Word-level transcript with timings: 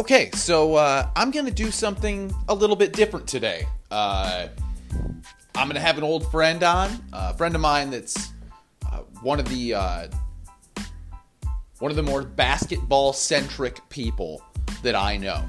Okay, 0.00 0.30
so 0.30 0.76
uh, 0.76 1.10
I'm 1.14 1.30
gonna 1.30 1.50
do 1.50 1.70
something 1.70 2.34
a 2.48 2.54
little 2.54 2.74
bit 2.74 2.94
different 2.94 3.28
today. 3.28 3.66
Uh, 3.90 4.48
I'm 5.54 5.68
gonna 5.68 5.78
have 5.78 5.98
an 5.98 6.04
old 6.04 6.30
friend 6.30 6.62
on, 6.62 7.04
a 7.12 7.34
friend 7.34 7.54
of 7.54 7.60
mine 7.60 7.90
that's 7.90 8.32
uh, 8.90 9.00
one 9.20 9.38
of 9.38 9.46
the 9.50 9.74
uh, 9.74 10.08
one 11.80 11.90
of 11.90 11.98
the 11.98 12.02
more 12.02 12.22
basketball 12.22 13.12
centric 13.12 13.86
people 13.90 14.42
that 14.82 14.94
I 14.94 15.18
know. 15.18 15.44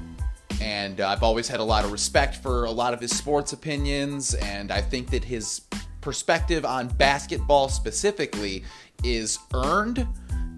And 0.60 1.00
uh, 1.00 1.08
I've 1.08 1.22
always 1.22 1.48
had 1.48 1.60
a 1.60 1.64
lot 1.64 1.86
of 1.86 1.90
respect 1.90 2.36
for 2.36 2.64
a 2.64 2.70
lot 2.70 2.92
of 2.92 3.00
his 3.00 3.16
sports 3.16 3.54
opinions, 3.54 4.34
and 4.34 4.70
I 4.70 4.82
think 4.82 5.08
that 5.12 5.24
his 5.24 5.62
perspective 6.02 6.66
on 6.66 6.88
basketball 6.88 7.70
specifically 7.70 8.64
is 9.02 9.38
earned 9.54 10.06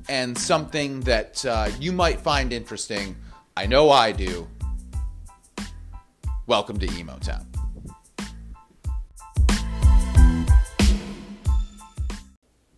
and 0.09 0.37
something 0.37 0.99
that 1.03 1.45
uh, 1.47 1.71
you 1.79 1.93
might 1.93 2.19
find 2.19 2.53
interesting. 2.53 3.15
I 3.57 3.67
know 3.67 3.89
I 3.89 4.11
do. 4.11 4.49
Welcome 6.49 6.81
to 6.81 6.89
eMoTown. 6.89 7.47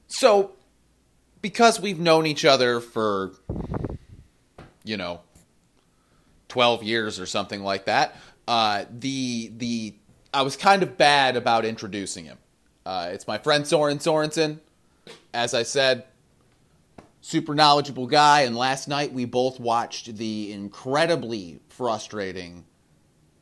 So, 0.07 0.53
because 1.41 1.81
we've 1.81 1.99
known 1.99 2.27
each 2.27 2.45
other 2.45 2.81
for, 2.81 3.33
you 4.85 4.99
know, 4.99 5.21
12 6.49 6.83
years 6.83 7.19
or 7.19 7.25
something 7.25 7.63
like 7.63 7.87
that, 7.87 8.15
uh, 8.47 8.85
the, 8.91 9.53
the, 9.57 9.95
I 10.35 10.43
was 10.43 10.59
kind 10.59 10.83
of 10.83 10.99
bad 10.99 11.37
about 11.37 11.65
introducing 11.65 12.27
him. 12.27 12.37
Uh, 12.85 13.09
it's 13.13 13.27
my 13.27 13.39
friend 13.39 13.67
Soren 13.67 13.97
Sorensen. 13.99 14.59
As 15.33 15.55
I 15.55 15.63
said, 15.63 16.05
super 17.27 17.57
knowledgeable 17.57 18.07
guy. 18.07 18.43
And 18.43 18.57
last 18.57 18.87
night 18.87 19.13
we 19.13 19.25
both 19.25 19.59
watched 19.59 20.17
the 20.17 20.53
incredibly 20.53 21.59
frustrating 21.69 22.65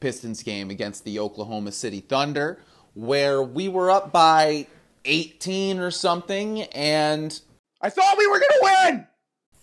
Pistons 0.00 0.42
game 0.42 0.70
against 0.70 1.04
the 1.04 1.18
Oklahoma 1.18 1.70
City 1.70 2.00
Thunder, 2.00 2.62
where 2.94 3.42
we 3.42 3.68
were 3.68 3.90
up 3.90 4.10
by 4.10 4.68
18 5.04 5.78
or 5.78 5.90
something, 5.90 6.62
and 6.62 7.38
I 7.82 7.90
thought 7.90 8.16
we 8.16 8.26
were 8.26 8.38
going 8.38 8.50
to 8.50 8.60
win. 8.62 9.06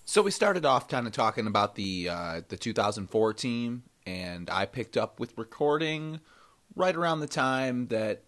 So 0.06 0.22
we 0.22 0.30
started 0.30 0.66
off 0.66 0.88
kind 0.88 1.08
of 1.08 1.14
talking 1.14 1.48
about 1.48 1.74
the 1.74 2.10
uh, 2.10 2.42
the 2.48 2.58
2004 2.58 3.34
team, 3.34 3.84
and 4.06 4.52
I 4.52 4.68
picked 4.68 4.98
up 4.98 5.20
with 5.20 5.36
recording 5.36 6.20
right 6.76 6.96
around 6.96 7.22
the 7.22 7.28
time 7.28 7.88
that 7.88 8.24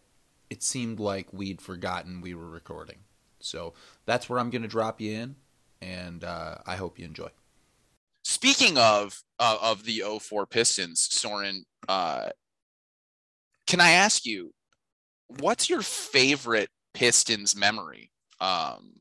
it 0.50 0.64
seemed 0.64 1.00
like 1.00 1.32
we'd 1.32 1.62
forgotten 1.62 2.22
we 2.22 2.34
were 2.34 2.50
recording. 2.50 3.00
So 3.40 3.74
that's 4.06 4.28
where 4.28 4.40
I'm 4.40 4.50
going 4.50 4.62
to 4.64 4.68
drop 4.68 5.00
you 5.02 5.14
in, 5.14 5.36
and 5.84 6.24
uh, 6.24 6.56
I 6.66 6.76
hope 6.76 6.98
you 6.98 7.06
enjoy. 7.06 7.30
Speaking 8.24 8.78
of 8.78 9.22
uh, 9.40 9.58
of 9.62 9.84
the 9.84 10.04
04 10.22 10.46
Pistons, 10.46 11.08
Soren, 11.12 11.66
uh, 11.88 12.30
can 13.68 13.82
I 13.82 13.92
ask 13.92 14.26
you, 14.26 14.54
what's 15.40 15.70
your 15.70 15.82
favorite 15.82 16.70
Pistons 16.94 17.56
memory? 17.56 18.12
Um, 18.40 18.94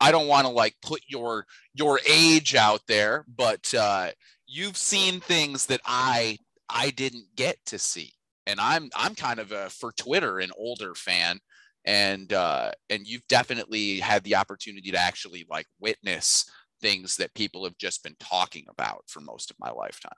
I 0.00 0.10
don't 0.10 0.28
want 0.28 0.46
to 0.46 0.52
like 0.52 0.74
put 0.82 1.02
your 1.06 1.46
your 1.74 2.00
age 2.08 2.54
out 2.54 2.82
there, 2.88 3.24
but 3.34 3.72
uh, 3.72 4.10
you've 4.46 4.76
seen 4.76 5.20
things 5.20 5.66
that 5.66 5.80
I 5.86 6.38
I 6.68 6.90
didn't 6.90 7.26
get 7.36 7.56
to 7.66 7.78
see, 7.78 8.12
and 8.46 8.60
I'm 8.60 8.90
I'm 8.94 9.14
kind 9.14 9.38
of 9.38 9.52
a 9.52 9.70
for 9.70 9.92
Twitter 9.92 10.40
an 10.40 10.50
older 10.58 10.94
fan, 10.94 11.38
and 11.84 12.32
uh, 12.32 12.70
and 12.90 13.06
you've 13.06 13.26
definitely 13.28 13.98
had 13.98 14.24
the 14.24 14.36
opportunity 14.36 14.90
to 14.90 14.98
actually 14.98 15.46
like 15.50 15.66
witness 15.80 16.50
things 16.80 17.16
that 17.16 17.34
people 17.34 17.64
have 17.64 17.78
just 17.78 18.02
been 18.02 18.16
talking 18.18 18.64
about 18.68 19.04
for 19.06 19.20
most 19.20 19.50
of 19.50 19.56
my 19.58 19.70
lifetime. 19.70 20.10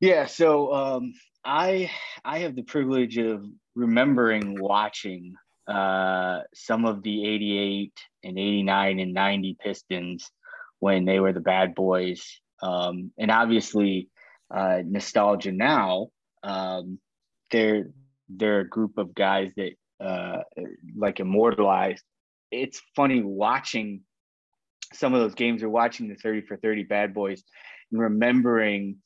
Yeah, 0.00 0.26
so 0.26 0.72
um, 0.74 1.14
I 1.44 1.90
I 2.24 2.40
have 2.40 2.54
the 2.54 2.62
privilege 2.62 3.18
of 3.18 3.44
remembering 3.74 4.60
watching 4.60 5.34
uh, 5.66 6.40
some 6.54 6.84
of 6.84 7.02
the 7.02 7.26
88 7.26 7.92
and 8.24 8.38
89 8.38 9.00
and 9.00 9.14
90 9.14 9.56
Pistons 9.62 10.30
when 10.78 11.04
they 11.04 11.18
were 11.18 11.32
the 11.32 11.40
bad 11.40 11.74
boys. 11.74 12.40
Um, 12.62 13.12
and 13.18 13.30
obviously, 13.30 14.08
uh, 14.54 14.82
nostalgia 14.84 15.52
now, 15.52 16.08
um, 16.42 16.98
they're, 17.50 17.90
they're 18.28 18.60
a 18.60 18.68
group 18.68 18.98
of 18.98 19.14
guys 19.14 19.52
that 19.56 19.72
uh, 20.04 20.42
like 20.96 21.20
immortalized. 21.20 22.02
It's 22.50 22.80
funny 22.94 23.22
watching 23.22 24.02
some 24.92 25.14
of 25.14 25.20
those 25.20 25.34
games 25.34 25.62
or 25.62 25.68
watching 25.68 26.08
the 26.08 26.14
30 26.14 26.42
for 26.42 26.56
30 26.56 26.84
bad 26.84 27.12
boys 27.12 27.42
and 27.90 28.00
remembering 28.00 28.96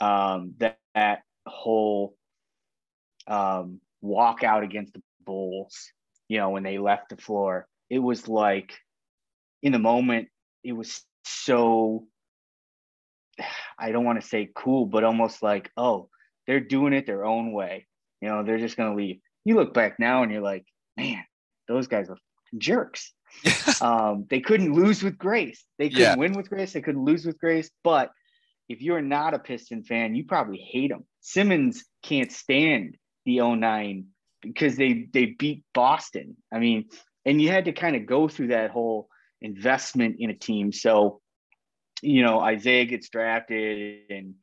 um, 0.00 0.54
that, 0.58 0.78
that 0.94 1.20
whole 1.46 2.14
um, 3.26 3.80
walkout 4.02 4.64
against 4.64 4.94
the 4.94 5.02
Bulls 5.24 5.92
you 6.28 6.38
know, 6.38 6.50
when 6.50 6.62
they 6.62 6.78
left 6.78 7.08
the 7.08 7.16
floor. 7.16 7.66
It 7.90 7.98
was 7.98 8.28
like 8.28 8.78
in 9.62 9.72
the 9.72 9.78
moment, 9.78 10.28
it 10.62 10.72
was 10.72 11.02
so 11.24 12.06
I 13.78 13.92
don't 13.92 14.04
want 14.04 14.20
to 14.20 14.26
say 14.26 14.50
cool, 14.54 14.86
but 14.86 15.04
almost 15.04 15.42
like, 15.42 15.70
oh, 15.76 16.08
they're 16.46 16.60
doing 16.60 16.92
it 16.92 17.06
their 17.06 17.24
own 17.24 17.52
way. 17.52 17.86
You 18.20 18.28
know, 18.28 18.42
they're 18.42 18.58
just 18.58 18.76
gonna 18.76 18.94
leave. 18.94 19.20
You 19.44 19.56
look 19.56 19.74
back 19.74 19.98
now 19.98 20.22
and 20.22 20.32
you're 20.32 20.42
like, 20.42 20.66
man, 20.96 21.24
those 21.66 21.86
guys 21.86 22.10
are 22.10 22.18
jerks. 22.56 23.12
um, 23.80 24.26
they 24.28 24.40
couldn't 24.40 24.72
lose 24.72 25.02
with 25.02 25.18
grace. 25.18 25.64
They 25.78 25.88
couldn't 25.88 26.02
yeah. 26.02 26.16
win 26.16 26.32
with 26.32 26.48
grace. 26.48 26.72
They 26.72 26.80
couldn't 26.80 27.04
lose 27.04 27.26
with 27.26 27.38
grace. 27.38 27.70
But 27.84 28.10
if 28.68 28.82
you're 28.82 29.02
not 29.02 29.34
a 29.34 29.38
Piston 29.38 29.82
fan, 29.82 30.14
you 30.14 30.24
probably 30.24 30.58
hate 30.58 30.90
them. 30.90 31.04
Simmons 31.20 31.84
can't 32.02 32.32
stand 32.32 32.96
the 33.24 33.40
09 33.40 34.06
because 34.42 34.76
they 34.76 35.06
they 35.12 35.26
beat 35.26 35.64
Boston. 35.74 36.36
I 36.52 36.58
mean, 36.58 36.86
and 37.24 37.40
you 37.40 37.50
had 37.50 37.66
to 37.66 37.72
kind 37.72 37.96
of 37.96 38.06
go 38.06 38.28
through 38.28 38.48
that 38.48 38.70
whole 38.70 39.08
investment 39.40 40.16
in 40.18 40.30
a 40.30 40.34
team. 40.34 40.72
So, 40.72 41.20
you 42.02 42.22
know, 42.22 42.40
Isaiah 42.40 42.84
gets 42.84 43.08
drafted 43.08 44.00
and 44.10 44.34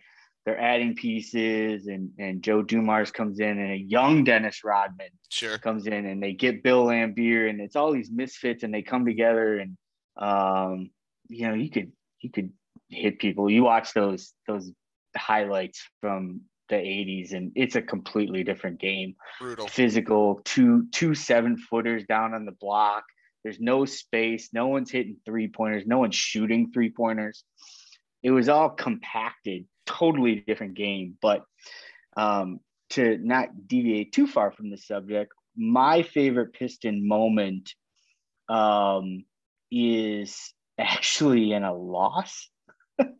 they're 0.45 0.59
adding 0.59 0.95
pieces 0.95 1.87
and 1.87 2.11
and 2.19 2.43
Joe 2.43 2.61
Dumars 2.61 3.11
comes 3.11 3.39
in 3.39 3.59
and 3.59 3.71
a 3.71 3.77
young 3.77 4.23
Dennis 4.23 4.63
Rodman 4.63 5.09
sure. 5.29 5.57
comes 5.57 5.87
in 5.87 6.05
and 6.05 6.21
they 6.21 6.33
get 6.33 6.63
Bill 6.63 6.85
Laimbeer 6.85 7.49
and 7.49 7.59
it's 7.59 7.75
all 7.75 7.91
these 7.91 8.11
misfits 8.11 8.63
and 8.63 8.73
they 8.73 8.83
come 8.83 9.05
together 9.05 9.57
and 9.57 9.77
um 10.17 10.91
you 11.27 11.47
know 11.47 11.55
you 11.55 11.69
could 11.69 11.91
you 12.21 12.29
could 12.29 12.51
hit 12.89 13.19
people. 13.19 13.49
You 13.49 13.63
watch 13.63 13.93
those 13.93 14.33
those 14.47 14.71
highlights 15.17 15.83
from 16.01 16.41
the 16.69 16.75
80s 16.75 17.33
and 17.33 17.51
it's 17.55 17.75
a 17.75 17.81
completely 17.81 18.43
different 18.43 18.79
game. 18.79 19.15
Brutal. 19.39 19.67
Physical 19.67 20.41
two 20.45 20.87
two 20.91 21.15
seven 21.15 21.57
footers 21.57 22.03
down 22.07 22.33
on 22.33 22.45
the 22.45 22.51
block. 22.51 23.03
There's 23.43 23.59
no 23.59 23.85
space. 23.85 24.49
No 24.53 24.67
one's 24.67 24.91
hitting 24.91 25.17
three 25.25 25.47
pointers 25.47 25.85
no 25.87 25.97
one's 25.97 26.15
shooting 26.15 26.71
three 26.71 26.91
pointers 26.91 27.43
it 28.23 28.31
was 28.31 28.49
all 28.49 28.71
compacted 28.71 29.65
totally 29.85 30.43
different 30.47 30.75
game 30.75 31.17
but 31.21 31.43
um, 32.17 32.59
to 32.91 33.17
not 33.17 33.67
deviate 33.67 34.11
too 34.11 34.27
far 34.27 34.51
from 34.51 34.69
the 34.69 34.77
subject 34.77 35.31
my 35.55 36.01
favorite 36.01 36.53
piston 36.53 37.07
moment 37.07 37.73
um, 38.49 39.25
is 39.71 40.53
actually 40.77 41.51
in 41.53 41.63
a 41.63 41.73
loss 41.73 42.49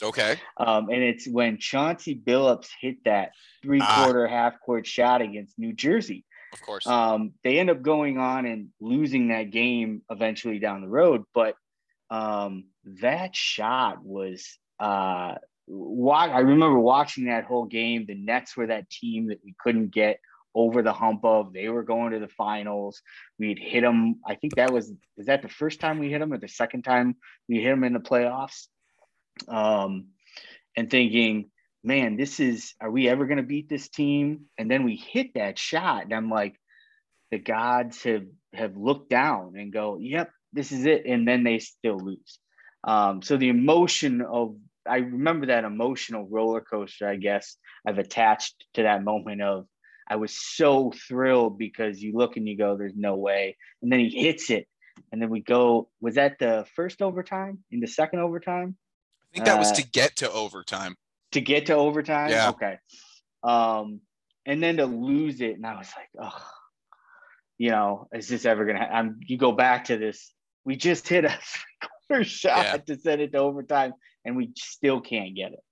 Okay. 0.02 0.40
um, 0.58 0.90
and 0.90 1.04
it's 1.04 1.28
when 1.28 1.58
Chauncey 1.58 2.16
Billups 2.16 2.70
hit 2.80 3.04
that 3.06 3.32
three 3.62 3.82
quarter, 3.82 4.28
ah. 4.28 4.30
half 4.30 4.60
court 4.66 4.86
shot 4.86 5.22
against 5.22 5.58
New 5.58 5.74
Jersey. 5.74 6.26
Of 6.54 6.62
course. 6.62 6.88
Um, 6.88 7.34
they 7.44 7.60
end 7.60 7.70
up 7.70 7.82
going 7.82 8.18
on 8.18 8.46
and 8.46 8.70
losing 8.80 9.30
that 9.30 9.52
game 9.52 10.04
eventually 10.10 10.60
down 10.60 10.82
the 10.82 10.88
road. 10.88 11.24
But 11.34 11.56
um, 12.10 12.66
that 13.02 13.36
shot 13.36 14.04
was, 14.04 14.58
uh, 14.80 15.36
I 15.70 16.40
remember 16.40 16.80
watching 16.80 17.26
that 17.26 17.46
whole 17.46 17.66
game. 17.66 18.06
The 18.06 18.16
Nets 18.16 18.56
were 18.56 18.68
that 18.68 18.90
team 18.90 19.28
that 19.28 19.40
we 19.44 19.56
couldn't 19.60 19.94
get 19.94 20.20
over 20.54 20.82
the 20.82 20.94
hump 20.94 21.26
of. 21.26 21.54
They 21.54 21.70
were 21.70 21.84
going 21.84 22.14
to 22.14 22.20
the 22.20 22.28
finals. 22.28 23.02
We'd 23.40 23.60
hit 23.60 23.82
them. 23.82 24.20
I 24.26 24.36
think 24.36 24.56
that 24.56 24.72
was, 24.72 24.94
is 25.18 25.26
that 25.26 25.42
the 25.42 25.50
first 25.50 25.80
time 25.80 26.00
we 26.00 26.12
hit 26.12 26.20
them 26.20 26.32
or 26.32 26.38
the 26.38 26.48
second 26.48 26.84
time 26.84 27.16
we 27.50 27.62
hit 27.62 27.72
them 27.72 27.84
in 27.84 27.94
the 27.94 28.00
playoffs? 28.00 28.68
um, 29.48 30.08
and 30.76 30.90
thinking, 30.90 31.50
man, 31.84 32.18
this 32.18 32.40
is, 32.40 32.74
are 32.82 32.92
we 32.92 33.08
ever 33.08 33.26
going 33.26 33.38
to 33.38 33.44
beat 33.44 33.70
this 33.70 33.90
team? 33.90 34.46
And 34.58 34.70
then 34.70 34.84
we 34.84 34.96
hit 34.96 35.34
that 35.36 35.58
shot. 35.58 36.04
And 36.04 36.14
I'm 36.14 36.30
like, 36.30 36.56
the 37.32 37.40
gods 37.40 38.04
have, 38.04 38.26
have 38.54 38.76
looked 38.76 39.10
down 39.10 39.54
and 39.58 39.72
go, 39.72 39.98
yep, 40.00 40.30
this 40.54 40.72
is 40.72 40.86
it. 40.86 41.06
And 41.06 41.28
then 41.28 41.44
they 41.44 41.60
still 41.60 41.98
lose. 41.98 42.40
Um, 42.84 43.22
so 43.22 43.38
the 43.38 43.50
emotion 43.50 44.22
of, 44.22 44.56
I 44.88 44.98
remember 44.98 45.48
that 45.48 45.64
emotional 45.64 46.28
roller 46.30 46.62
coaster, 46.62 47.08
I 47.08 47.16
guess 47.16 47.58
I've 47.88 47.98
attached 47.98 48.66
to 48.76 48.84
that 48.84 49.04
moment 49.04 49.42
of, 49.42 49.66
I 50.08 50.18
was 50.18 50.38
so 50.38 50.92
thrilled 51.08 51.58
because 51.58 52.02
you 52.02 52.14
look 52.16 52.38
and 52.38 52.48
you 52.48 52.56
go, 52.58 52.78
there's 52.78 52.96
no 52.96 53.16
way. 53.16 53.58
And 53.82 53.92
then 53.92 54.00
he 54.00 54.10
hits 54.10 54.50
it. 54.52 54.68
And 55.12 55.22
then 55.22 55.30
we 55.30 55.42
go, 55.42 55.90
was 56.00 56.16
that 56.16 56.38
the 56.40 56.66
first 56.76 57.02
overtime 57.02 57.64
in 57.72 57.80
the 57.80 57.88
second 57.88 58.20
overtime? 58.20 58.76
I 59.24 59.28
think 59.34 59.46
that 59.46 59.58
was 59.60 59.72
Uh, 59.72 59.76
to 59.76 59.90
get 59.90 60.16
to 60.18 60.32
overtime. 60.32 60.96
to 61.32 61.42
get 61.42 61.66
to 61.66 61.74
overtime. 61.74 62.30
Yeah. 62.30 62.50
Okay. 62.50 62.78
Um, 63.44 64.02
and 64.46 64.62
then 64.62 64.78
to 64.78 64.86
lose 64.86 65.42
it, 65.42 65.56
and 65.56 65.66
I 65.66 65.76
was 65.76 65.90
like, 65.98 66.10
oh, 66.22 66.48
you 67.58 67.72
know, 67.72 68.08
is 68.14 68.28
this 68.28 68.46
ever 68.46 68.66
gonna? 68.66 68.80
Ha-? 68.80 68.94
I'm. 68.94 69.20
You 69.26 69.38
go 69.38 69.52
back 69.52 69.86
to 69.86 69.98
this. 69.98 70.32
We 70.66 70.76
just 70.76 71.08
hit 71.08 71.26
a 71.26 71.30
three-quarter 72.08 72.24
shot 72.24 72.66
Yeah. 72.66 72.78
to 72.78 72.98
send 73.00 73.22
it 73.22 73.32
to 73.34 73.40
overtime, 73.40 73.94
and 74.26 74.36
we 74.36 74.52
still 74.58 75.00
can't 75.02 75.36
get 75.36 75.54
it. 75.54 75.64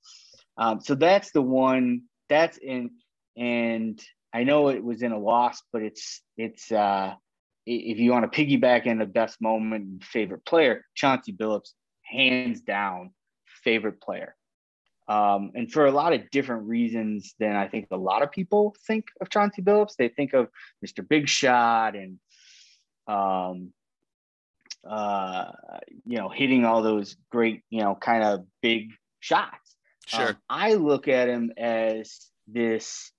Um, 0.58 0.80
so 0.82 0.96
that's 0.96 1.32
the 1.32 1.42
one. 1.42 2.04
That's 2.30 2.58
in, 2.58 2.92
and 3.36 4.02
I 4.34 4.44
know 4.44 4.70
it 4.70 4.84
was 4.84 5.02
in 5.02 5.12
a 5.12 5.20
loss, 5.20 5.62
but 5.72 5.82
it's 5.82 6.22
it's. 6.38 6.72
uh 6.72 7.16
If 7.66 7.98
you 7.98 8.12
want 8.12 8.32
to 8.32 8.38
piggyback 8.38 8.86
in 8.86 9.00
the 9.00 9.06
best 9.06 9.42
moment, 9.42 10.04
favorite 10.04 10.46
player, 10.46 10.86
Chauncey 10.96 11.34
Billups, 11.34 11.72
hands 12.04 12.62
down, 12.62 13.12
favorite 13.64 14.02
player 14.02 14.36
um, 15.08 15.52
and 15.56 15.72
for 15.72 15.86
a 15.86 15.92
lot 15.92 16.14
of 16.14 16.30
different 16.32 16.68
reasons 16.68 17.36
than 17.40 17.56
I 17.56 17.68
think 17.68 17.88
a 17.92 17.98
lot 17.98 18.24
of 18.24 18.32
people 18.32 18.76
think 18.88 19.06
of 19.20 19.30
Chauncey 19.30 19.62
Billups. 19.62 19.96
They 19.98 20.08
think 20.08 20.34
of 20.34 20.48
Mr. 20.86 21.08
Big 21.08 21.28
Shot 21.28 21.96
and, 21.96 22.20
um, 23.08 23.74
uh, 24.88 25.52
you 26.06 26.18
know, 26.18 26.30
hitting 26.30 26.66
all 26.66 26.82
those 26.82 27.16
great, 27.32 27.62
you 27.70 27.82
know, 27.82 27.96
kind 27.96 28.24
of 28.24 28.46
big 28.62 28.90
shots. 29.20 29.76
Sure. 30.08 30.30
Um, 30.30 30.38
I 30.50 30.74
look 30.74 31.08
at 31.08 31.30
him 31.30 31.52
as 31.58 32.20
this 32.48 33.12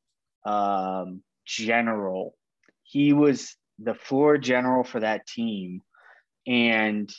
um, 0.44 1.22
general. 1.46 2.37
He 2.82 3.12
was 3.12 3.56
the 3.78 3.94
floor 3.94 4.38
general 4.38 4.84
for 4.84 5.00
that 5.00 5.26
team, 5.26 5.81
and 6.46 7.11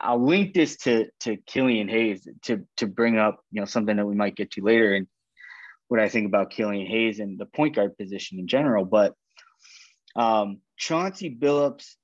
I'll 0.00 0.24
link 0.24 0.54
this 0.54 0.76
to 0.78 1.06
to 1.20 1.36
Killian 1.36 1.88
Hayes 1.88 2.26
to 2.42 2.66
to 2.78 2.86
bring 2.86 3.18
up 3.18 3.40
you 3.52 3.60
know 3.60 3.66
something 3.66 3.96
that 3.96 4.06
we 4.06 4.16
might 4.16 4.36
get 4.36 4.50
to 4.52 4.62
later 4.62 4.94
and 4.94 5.06
what 5.88 6.00
I 6.00 6.08
think 6.08 6.26
about 6.26 6.50
Killian 6.50 6.86
Hayes 6.86 7.20
and 7.20 7.38
the 7.38 7.46
point 7.46 7.76
guard 7.76 7.96
position 7.96 8.38
in 8.38 8.48
general. 8.48 8.84
But 8.84 9.14
um, 10.16 10.60
Chauncey 10.76 11.34
Billups 11.34 11.94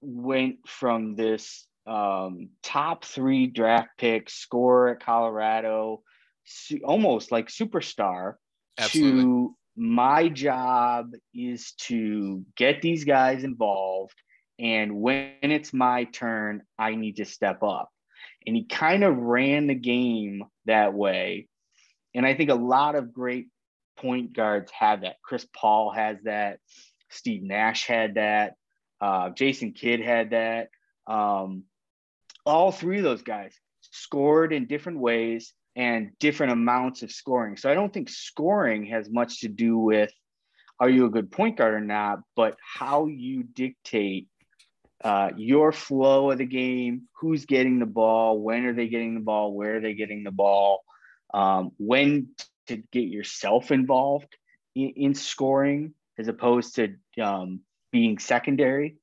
went 0.00 0.56
from 0.66 1.16
this 1.16 1.66
um, 1.86 2.50
top 2.62 3.04
three 3.04 3.46
draft 3.46 3.90
pick 3.98 4.28
scorer 4.28 4.90
at 4.90 5.00
Colorado, 5.00 6.02
su- 6.44 6.80
almost 6.84 7.30
like 7.30 7.48
superstar, 7.48 8.34
Absolutely. 8.78 9.22
to 9.22 9.56
my 9.76 10.28
job 10.28 11.12
is 11.34 11.72
to 11.72 12.44
get 12.56 12.80
these 12.80 13.04
guys 13.04 13.44
involved 13.44 14.14
and 14.58 15.00
when 15.00 15.34
it's 15.42 15.74
my 15.74 16.04
turn 16.04 16.62
i 16.78 16.94
need 16.94 17.16
to 17.16 17.24
step 17.26 17.62
up. 17.62 17.90
And 18.46 18.56
he 18.56 18.64
kind 18.64 19.04
of 19.04 19.16
ran 19.16 19.66
the 19.66 19.74
game 19.74 20.44
that 20.64 20.94
way. 20.94 21.48
And 22.14 22.24
i 22.24 22.34
think 22.34 22.50
a 22.50 22.54
lot 22.54 22.94
of 22.94 23.12
great 23.12 23.48
point 23.98 24.32
guards 24.32 24.70
have 24.72 25.02
that. 25.02 25.16
Chris 25.22 25.46
paul 25.54 25.90
has 25.90 26.16
that. 26.24 26.58
Steve 27.10 27.42
nash 27.42 27.86
had 27.86 28.14
that 28.14 28.54
uh, 29.00 29.30
jason 29.30 29.72
kidd 29.72 30.00
had 30.00 30.30
that 30.30 30.68
um, 31.06 31.64
all 32.44 32.72
three 32.72 32.98
of 32.98 33.04
those 33.04 33.22
guys 33.22 33.54
scored 33.80 34.52
in 34.52 34.66
different 34.66 34.98
ways 34.98 35.52
and 35.76 36.12
different 36.18 36.52
amounts 36.52 37.02
of 37.02 37.12
scoring. 37.12 37.56
So 37.56 37.70
I 37.70 37.74
don't 37.74 37.92
think 37.92 38.08
scoring 38.08 38.86
has 38.86 39.10
much 39.10 39.40
to 39.40 39.48
do 39.48 39.78
with 39.78 40.10
are 40.80 40.88
you 40.88 41.06
a 41.06 41.10
good 41.10 41.30
point 41.30 41.56
guard 41.56 41.74
or 41.74 41.80
not, 41.80 42.20
but 42.34 42.56
how 42.60 43.06
you 43.06 43.42
dictate 43.42 44.28
uh, 45.02 45.30
your 45.36 45.72
flow 45.72 46.30
of 46.30 46.38
the 46.38 46.46
game, 46.46 47.08
who's 47.20 47.46
getting 47.46 47.78
the 47.78 47.86
ball, 47.86 48.40
when 48.40 48.64
are 48.66 48.74
they 48.74 48.88
getting 48.88 49.14
the 49.14 49.20
ball, 49.20 49.54
where 49.54 49.76
are 49.76 49.80
they 49.80 49.94
getting 49.94 50.22
the 50.22 50.30
ball, 50.30 50.82
um, 51.32 51.70
when 51.78 52.28
to 52.66 52.82
get 52.92 53.04
yourself 53.04 53.70
involved 53.70 54.28
in, 54.74 54.92
in 54.96 55.14
scoring 55.14 55.94
as 56.18 56.28
opposed 56.28 56.76
to 56.76 56.94
um, 57.22 57.60
being 57.96 58.18
secondary. 58.18 58.96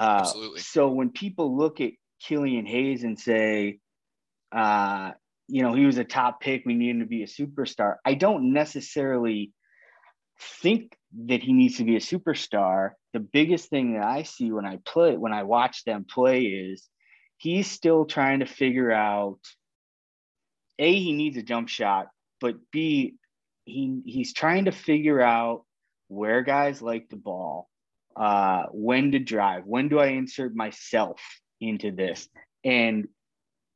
Uh, 0.00 0.20
Absolutely. 0.20 0.60
So 0.60 0.88
when 0.88 1.10
people 1.10 1.56
look 1.56 1.82
at 1.82 1.92
Killian 2.22 2.64
Hayes 2.64 3.04
and 3.04 3.18
say, 3.18 3.78
uh, 4.52 5.10
you 5.48 5.62
know, 5.62 5.74
he 5.74 5.84
was 5.84 5.98
a 5.98 6.04
top 6.04 6.40
pick. 6.40 6.62
We 6.64 6.74
need 6.74 6.90
him 6.90 7.00
to 7.00 7.06
be 7.06 7.22
a 7.22 7.26
superstar. 7.26 7.96
I 8.06 8.14
don't 8.14 8.54
necessarily 8.54 9.52
think 10.62 10.96
that 11.28 11.42
he 11.42 11.52
needs 11.52 11.76
to 11.76 11.84
be 11.84 11.96
a 11.96 12.00
superstar. 12.00 12.92
The 13.12 13.20
biggest 13.20 13.68
thing 13.68 13.94
that 13.94 14.04
I 14.04 14.22
see 14.22 14.50
when 14.50 14.64
I 14.64 14.78
play, 14.84 15.16
when 15.16 15.34
I 15.34 15.42
watch 15.42 15.84
them 15.84 16.06
play, 16.08 16.40
is 16.42 16.88
he's 17.36 17.70
still 17.70 18.06
trying 18.06 18.40
to 18.40 18.46
figure 18.46 18.90
out 18.90 19.40
a 20.78 20.98
he 20.98 21.12
needs 21.12 21.36
a 21.36 21.42
jump 21.42 21.68
shot, 21.68 22.08
but 22.40 22.54
b 22.72 23.14
he 23.64 24.00
he's 24.06 24.32
trying 24.32 24.66
to 24.66 24.72
figure 24.72 25.20
out 25.20 25.64
where 26.08 26.42
guys 26.42 26.82
like 26.82 27.08
the 27.08 27.16
ball, 27.16 27.68
uh, 28.16 28.64
when 28.72 29.12
to 29.12 29.18
drive, 29.18 29.64
when 29.66 29.88
do 29.88 29.98
I 29.98 30.08
insert 30.08 30.54
myself 30.54 31.20
into 31.60 31.90
this, 31.90 32.28
and 32.64 33.08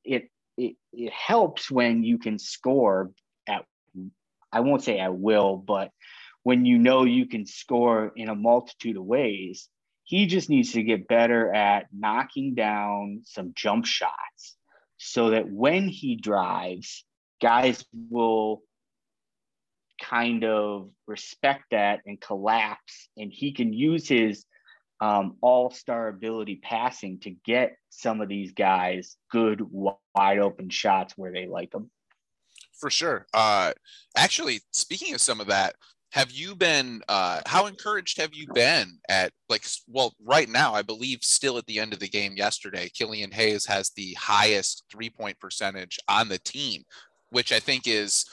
it 0.04 0.30
it, 0.56 0.76
it 0.92 1.12
helps 1.12 1.70
when 1.70 2.02
you 2.02 2.18
can 2.18 2.38
score 2.38 3.10
at 3.48 3.64
I 4.52 4.60
won't 4.60 4.82
say 4.82 5.00
I 5.00 5.10
will, 5.10 5.56
but 5.56 5.90
when 6.42 6.64
you 6.64 6.78
know 6.78 7.04
you 7.04 7.26
can 7.26 7.46
score 7.46 8.12
in 8.16 8.28
a 8.28 8.34
multitude 8.34 8.96
of 8.96 9.04
ways, 9.04 9.68
he 10.04 10.26
just 10.26 10.50
needs 10.50 10.72
to 10.72 10.82
get 10.82 11.06
better 11.06 11.52
at 11.54 11.86
knocking 11.92 12.54
down 12.54 13.22
some 13.24 13.52
jump 13.54 13.86
shots 13.86 14.56
so 14.96 15.30
that 15.30 15.50
when 15.50 15.88
he 15.88 16.16
drives, 16.16 17.04
guys 17.40 17.84
will 18.10 18.62
kind 20.00 20.44
of 20.44 20.90
respect 21.06 21.64
that 21.70 22.00
and 22.06 22.20
collapse, 22.20 23.08
and 23.16 23.30
he 23.32 23.52
can 23.52 23.72
use 23.72 24.08
his 24.08 24.44
um, 25.00 25.36
all-star 25.40 26.08
ability 26.08 26.60
passing 26.62 27.20
to 27.20 27.30
get 27.30 27.76
some 27.90 28.20
of 28.20 28.28
these 28.28 28.52
guys 28.52 29.16
good 29.30 29.60
wide 29.60 30.38
open 30.38 30.68
shots 30.68 31.14
where 31.16 31.32
they 31.32 31.46
like 31.46 31.70
them. 31.70 31.90
For 32.78 32.90
sure. 32.90 33.26
Uh, 33.32 33.72
actually, 34.16 34.60
speaking 34.72 35.14
of 35.14 35.20
some 35.20 35.40
of 35.40 35.46
that, 35.48 35.74
have 36.12 36.30
you 36.30 36.56
been? 36.56 37.02
Uh, 37.08 37.40
how 37.46 37.66
encouraged 37.66 38.18
have 38.18 38.34
you 38.34 38.46
been 38.52 38.98
at 39.08 39.32
like? 39.48 39.64
Well, 39.86 40.14
right 40.24 40.48
now, 40.48 40.74
I 40.74 40.82
believe 40.82 41.20
still 41.22 41.56
at 41.56 41.66
the 41.66 41.78
end 41.78 41.92
of 41.92 42.00
the 42.00 42.08
game 42.08 42.36
yesterday, 42.36 42.88
Killian 42.88 43.30
Hayes 43.30 43.64
has 43.66 43.90
the 43.90 44.14
highest 44.14 44.84
three-point 44.90 45.38
percentage 45.38 45.98
on 46.08 46.28
the 46.28 46.38
team, 46.38 46.82
which 47.30 47.52
I 47.52 47.60
think 47.60 47.86
is. 47.86 48.24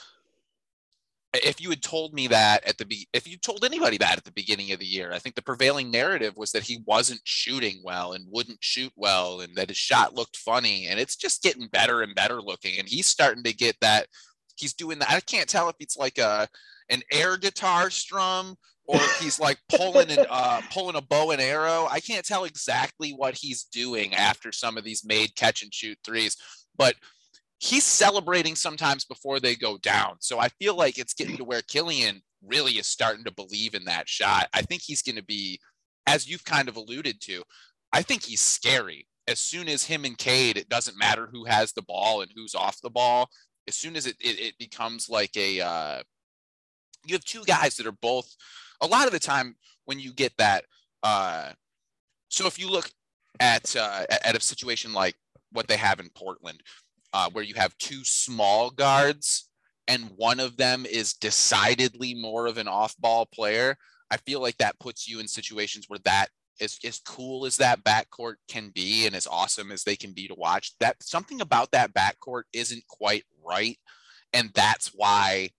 If 1.34 1.60
you 1.60 1.68
had 1.68 1.82
told 1.82 2.14
me 2.14 2.26
that 2.28 2.66
at 2.66 2.78
the 2.78 2.86
be, 2.86 3.06
if 3.12 3.28
you 3.28 3.36
told 3.36 3.64
anybody 3.64 3.98
that 3.98 4.16
at 4.16 4.24
the 4.24 4.32
beginning 4.32 4.72
of 4.72 4.80
the 4.80 4.86
year, 4.86 5.12
I 5.12 5.18
think 5.18 5.34
the 5.34 5.42
prevailing 5.42 5.90
narrative 5.90 6.34
was 6.36 6.52
that 6.52 6.62
he 6.62 6.82
wasn't 6.86 7.20
shooting 7.24 7.80
well 7.84 8.12
and 8.12 8.26
wouldn't 8.30 8.58
shoot 8.62 8.92
well, 8.96 9.40
and 9.40 9.54
that 9.56 9.68
his 9.68 9.76
shot 9.76 10.14
looked 10.14 10.38
funny, 10.38 10.86
and 10.86 10.98
it's 10.98 11.16
just 11.16 11.42
getting 11.42 11.68
better 11.68 12.00
and 12.00 12.14
better 12.14 12.40
looking, 12.40 12.78
and 12.78 12.88
he's 12.88 13.06
starting 13.06 13.42
to 13.44 13.52
get 13.54 13.76
that 13.82 14.06
he's 14.58 14.74
doing 14.74 14.98
that. 14.98 15.10
I 15.10 15.20
can't 15.20 15.48
tell 15.48 15.68
if 15.68 15.76
it's 15.80 15.96
like 15.96 16.18
a 16.18 16.48
an 16.90 17.02
air 17.12 17.36
guitar 17.36 17.90
strum 17.90 18.56
or 18.86 18.98
he's 19.20 19.38
like 19.38 19.58
pulling 19.68 20.10
an 20.10 20.26
uh, 20.28 20.60
pulling 20.72 20.96
a 20.96 21.02
bow 21.02 21.30
and 21.30 21.40
arrow. 21.40 21.86
I 21.90 22.00
can't 22.00 22.24
tell 22.24 22.44
exactly 22.44 23.10
what 23.10 23.34
he's 23.34 23.64
doing 23.64 24.14
after 24.14 24.52
some 24.52 24.76
of 24.76 24.84
these 24.84 25.04
made 25.04 25.34
catch 25.36 25.62
and 25.62 25.72
shoot 25.72 25.98
threes, 26.04 26.36
but 26.76 26.94
he's 27.58 27.84
celebrating 27.84 28.54
sometimes 28.54 29.04
before 29.04 29.40
they 29.40 29.54
go 29.54 29.78
down. 29.78 30.16
So 30.20 30.38
I 30.38 30.48
feel 30.48 30.76
like 30.76 30.98
it's 30.98 31.14
getting 31.14 31.36
to 31.36 31.44
where 31.44 31.62
Killian 31.62 32.22
really 32.46 32.72
is 32.72 32.86
starting 32.86 33.24
to 33.24 33.32
believe 33.32 33.74
in 33.74 33.84
that 33.86 34.08
shot. 34.08 34.48
I 34.54 34.62
think 34.62 34.82
he's 34.82 35.02
going 35.02 35.16
to 35.16 35.24
be, 35.24 35.58
as 36.06 36.28
you've 36.28 36.44
kind 36.44 36.68
of 36.68 36.76
alluded 36.76 37.20
to, 37.22 37.42
I 37.92 38.02
think 38.02 38.22
he's 38.22 38.40
scary. 38.40 39.06
As 39.26 39.40
soon 39.40 39.68
as 39.68 39.84
him 39.84 40.04
and 40.04 40.16
Cade, 40.16 40.56
it 40.56 40.68
doesn't 40.68 40.96
matter 40.96 41.28
who 41.30 41.44
has 41.44 41.72
the 41.72 41.82
ball 41.82 42.22
and 42.22 42.30
who's 42.34 42.54
off 42.54 42.80
the 42.80 42.90
ball 42.90 43.28
as 43.68 43.76
soon 43.76 43.94
as 43.94 44.06
it, 44.06 44.16
it, 44.18 44.40
it 44.40 44.58
becomes 44.58 45.08
like 45.08 45.36
a 45.36 45.60
uh, 45.60 46.02
you 47.06 47.14
have 47.14 47.24
two 47.24 47.44
guys 47.44 47.76
that 47.76 47.86
are 47.86 47.92
both 47.92 48.34
a 48.80 48.86
lot 48.86 49.06
of 49.06 49.12
the 49.12 49.20
time 49.20 49.54
when 49.84 50.00
you 50.00 50.12
get 50.12 50.32
that 50.38 50.64
uh, 51.02 51.50
so 52.28 52.46
if 52.46 52.58
you 52.58 52.68
look 52.68 52.90
at 53.38 53.76
uh, 53.76 54.04
at 54.24 54.36
a 54.36 54.40
situation 54.40 54.92
like 54.92 55.14
what 55.52 55.68
they 55.68 55.76
have 55.76 56.00
in 56.00 56.08
portland 56.14 56.60
uh, 57.12 57.28
where 57.32 57.44
you 57.44 57.54
have 57.54 57.76
two 57.78 58.04
small 58.04 58.70
guards 58.70 59.48
and 59.86 60.10
one 60.16 60.38
of 60.40 60.56
them 60.56 60.84
is 60.84 61.14
decidedly 61.14 62.14
more 62.14 62.46
of 62.46 62.58
an 62.58 62.68
off-ball 62.68 63.26
player 63.26 63.76
i 64.10 64.16
feel 64.18 64.40
like 64.40 64.56
that 64.58 64.78
puts 64.78 65.08
you 65.08 65.20
in 65.20 65.28
situations 65.28 65.86
where 65.88 66.00
that 66.04 66.28
as, 66.60 66.78
as 66.84 67.00
cool 67.00 67.46
as 67.46 67.56
that 67.56 67.84
backcourt 67.84 68.34
can 68.48 68.70
be 68.70 69.06
and 69.06 69.14
as 69.14 69.26
awesome 69.26 69.70
as 69.70 69.84
they 69.84 69.96
can 69.96 70.12
be 70.12 70.28
to 70.28 70.34
watch, 70.34 70.72
that 70.80 71.02
something 71.02 71.40
about 71.40 71.70
that 71.72 71.94
backcourt 71.94 72.42
isn't 72.52 72.86
quite 72.88 73.24
right. 73.44 73.78
And 74.32 74.50
that's 74.54 74.88
why 74.94 75.50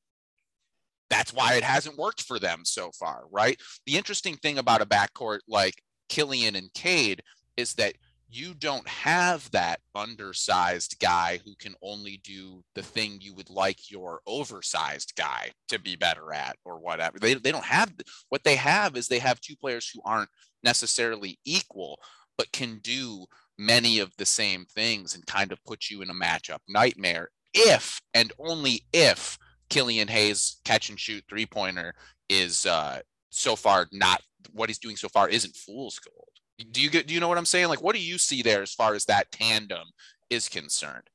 that's 1.09 1.33
why 1.33 1.55
it 1.55 1.63
hasn't 1.63 1.97
worked 1.97 2.21
for 2.21 2.37
them 2.37 2.61
so 2.63 2.91
far, 2.91 3.23
right? 3.31 3.59
The 3.87 3.97
interesting 3.97 4.35
thing 4.35 4.59
about 4.59 4.83
a 4.83 4.85
backcourt 4.85 5.39
like 5.47 5.81
Killian 6.07 6.55
and 6.55 6.71
Cade 6.73 7.23
is 7.57 7.73
that 7.73 7.95
you 8.31 8.53
don't 8.53 8.87
have 8.87 9.49
that 9.51 9.79
undersized 9.95 10.97
guy 10.99 11.39
who 11.43 11.55
can 11.55 11.73
only 11.81 12.21
do 12.23 12.63
the 12.75 12.83
thing 12.83 13.17
you 13.19 13.33
would 13.33 13.49
like 13.49 13.89
your 13.89 14.21
oversized 14.27 15.13
guy 15.15 15.51
to 15.67 15.79
be 15.79 15.95
better 15.95 16.31
at 16.31 16.55
or 16.63 16.79
whatever. 16.79 17.17
They, 17.17 17.33
they 17.33 17.51
don't 17.51 17.65
have 17.65 17.91
what 18.29 18.43
they 18.43 18.55
have 18.55 18.95
is 18.95 19.07
they 19.07 19.19
have 19.19 19.41
two 19.41 19.55
players 19.55 19.89
who 19.89 20.01
aren't 20.05 20.29
necessarily 20.63 21.39
equal, 21.43 21.99
but 22.37 22.51
can 22.51 22.79
do 22.83 23.25
many 23.57 23.99
of 23.99 24.15
the 24.17 24.25
same 24.25 24.65
things 24.65 25.15
and 25.15 25.25
kind 25.25 25.51
of 25.51 25.63
put 25.65 25.89
you 25.89 26.01
in 26.01 26.09
a 26.09 26.13
matchup 26.13 26.59
nightmare 26.67 27.29
if 27.53 27.99
and 28.13 28.31
only 28.39 28.85
if 28.93 29.37
Killian 29.69 30.07
Hayes 30.07 30.57
catch 30.65 30.89
and 30.89 30.99
shoot 30.99 31.23
three 31.27 31.45
pointer 31.45 31.93
is 32.29 32.65
uh, 32.65 32.99
so 33.31 33.55
far 33.55 33.87
not 33.91 34.21
what 34.51 34.69
he's 34.69 34.79
doing 34.79 34.95
so 34.95 35.09
far 35.09 35.29
isn't 35.29 35.55
fool's 35.55 35.99
gold. 35.99 36.29
Do 36.71 36.81
you 36.81 36.89
get? 36.89 37.07
Do 37.07 37.13
you 37.13 37.19
know 37.19 37.27
what 37.27 37.37
I'm 37.37 37.45
saying? 37.45 37.69
Like, 37.69 37.81
what 37.81 37.95
do 37.95 38.01
you 38.01 38.17
see 38.17 38.41
there 38.41 38.61
as 38.61 38.73
far 38.73 38.93
as 38.93 39.05
that 39.05 39.31
tandem 39.31 39.87
is 40.29 40.49
concerned? 40.49 41.09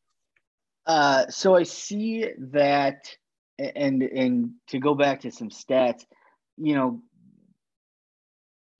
Uh, 0.86 1.26
so 1.28 1.54
I 1.54 1.64
see 1.64 2.26
that, 2.52 3.08
and 3.58 4.02
and 4.02 4.52
to 4.68 4.78
go 4.78 4.94
back 4.94 5.20
to 5.20 5.30
some 5.30 5.50
stats, 5.50 6.04
you 6.56 6.74
know, 6.74 7.02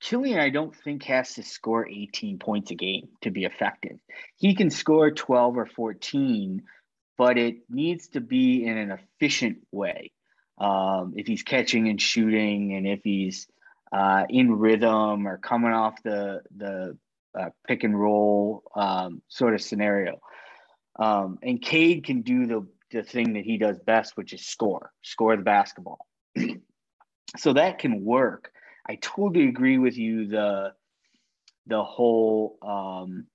Killian, 0.01 0.39
I 0.39 0.49
don't 0.49 0.75
think 0.75 1.03
has 1.03 1.33
to 1.33 1.43
score 1.43 1.87
18 1.87 2.37
points 2.37 2.71
a 2.71 2.75
game 2.75 3.09
to 3.21 3.31
be 3.31 3.45
effective. 3.45 3.97
He 4.37 4.53
can 4.53 4.69
score 4.69 5.09
12 5.09 5.57
or 5.57 5.65
14, 5.65 6.61
but 7.17 7.37
it 7.37 7.57
needs 7.69 8.09
to 8.09 8.21
be 8.21 8.65
in 8.65 8.77
an 8.77 8.91
efficient 8.91 9.59
way. 9.71 10.11
Um, 10.59 11.13
if 11.15 11.27
he's 11.27 11.43
catching 11.43 11.89
and 11.89 11.99
shooting, 11.99 12.75
and 12.75 12.87
if 12.87 13.01
he's 13.03 13.47
uh, 13.95 14.25
in 14.29 14.51
rhythm 14.51 15.25
or 15.25 15.37
coming 15.37 15.71
off 15.71 16.03
the 16.03 16.41
the 16.57 16.97
uh, 17.39 17.49
pick 17.65 17.83
and 17.85 17.97
roll 17.97 18.63
um, 18.75 19.21
sort 19.29 19.53
of 19.53 19.61
scenario. 19.61 20.19
Um, 20.99 21.39
and 21.41 21.61
Cade 21.61 22.03
can 22.03 22.21
do 22.21 22.45
the 22.45 22.67
the 22.91 23.03
thing 23.03 23.33
that 23.33 23.45
he 23.45 23.57
does 23.57 23.79
best, 23.79 24.17
which 24.17 24.33
is 24.33 24.45
score, 24.45 24.91
score 25.01 25.35
the 25.37 25.43
basketball. 25.43 25.99
so 27.37 27.53
that 27.53 27.79
can 27.79 28.03
work. 28.03 28.51
I 28.87 28.95
totally 28.95 29.47
agree 29.47 29.77
with 29.77 29.97
you. 29.97 30.27
The 30.27 30.73
the 31.65 31.83
whole 31.83 32.57
um, 32.61 33.27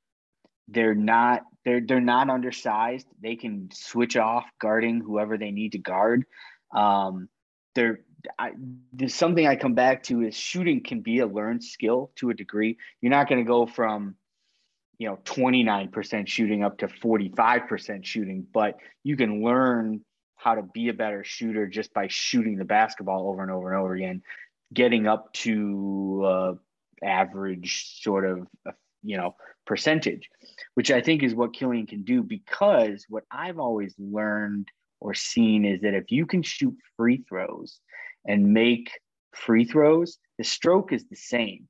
they're 0.69 0.95
not 0.95 1.43
they're 1.64 1.81
they're 1.81 2.02
not 2.02 2.29
undersized. 2.29 3.07
They 3.23 3.37
can 3.37 3.71
switch 3.73 4.19
off 4.19 4.45
guarding 4.61 5.00
whoever 5.00 5.38
they 5.38 5.52
need 5.52 5.73
to 5.73 5.79
guard. 5.79 6.26
Um, 6.75 7.31
they're 7.75 8.00
I, 8.39 8.53
there's 8.93 9.15
something 9.15 9.47
I 9.47 9.57
come 9.57 9.75
back 9.75 10.03
to 10.05 10.23
is 10.23 10.37
shooting 10.37 10.83
can 10.83 11.00
be 11.00 11.21
a 11.21 11.27
learned 11.27 11.65
skill 11.65 12.11
to 12.17 12.31
a 12.31 12.35
degree. 12.35 12.79
You're 13.00 13.11
not 13.11 13.29
going 13.29 13.45
to 13.45 13.49
go 13.49 13.67
from, 13.67 14.17
you 14.99 15.09
know, 15.09 15.19
29% 15.25 16.27
shooting 16.27 16.62
up 16.62 16.79
to 16.79 16.89
45% 16.89 18.05
shooting, 18.05 18.47
but 18.53 18.77
you 19.03 19.17
can 19.17 19.43
learn 19.43 20.05
how 20.37 20.55
to 20.55 20.62
be 20.62 20.89
a 20.89 20.95
better 20.95 21.23
shooter 21.23 21.67
just 21.67 21.93
by 21.93 22.09
shooting 22.09 22.57
the 22.57 22.65
basketball 22.65 23.29
over 23.29 23.43
and 23.43 23.50
over 23.50 23.73
and 23.73 23.81
over 23.81 23.95
again, 23.95 24.23
getting 24.73 25.07
up 25.07 25.33
to 25.35 26.23
uh, 26.27 26.55
average 27.05 28.00
sort 28.00 28.25
of, 28.25 28.47
uh, 28.67 28.73
you 29.03 29.17
know, 29.17 29.37
percentage, 29.67 30.29
which 30.75 30.91
I 30.91 31.00
think 31.00 31.23
is 31.23 31.35
what 31.35 31.55
Killian 31.55 31.87
can 31.87 32.03
do 32.03 32.23
because 32.23 33.05
what 33.09 33.25
I've 33.31 33.59
always 33.59 33.95
learned 33.99 34.69
or 35.00 35.15
seen 35.15 35.65
is 35.65 35.81
that 35.83 35.95
if 35.95 36.11
you 36.11 36.27
can 36.27 36.43
shoot 36.43 36.77
free 36.97 37.23
throws 37.29 37.81
and 38.27 38.53
make 38.53 38.91
free 39.35 39.65
throws, 39.65 40.19
the 40.39 40.45
stroke 40.45 40.93
is 40.93 41.07
the 41.09 41.17
same. 41.17 41.69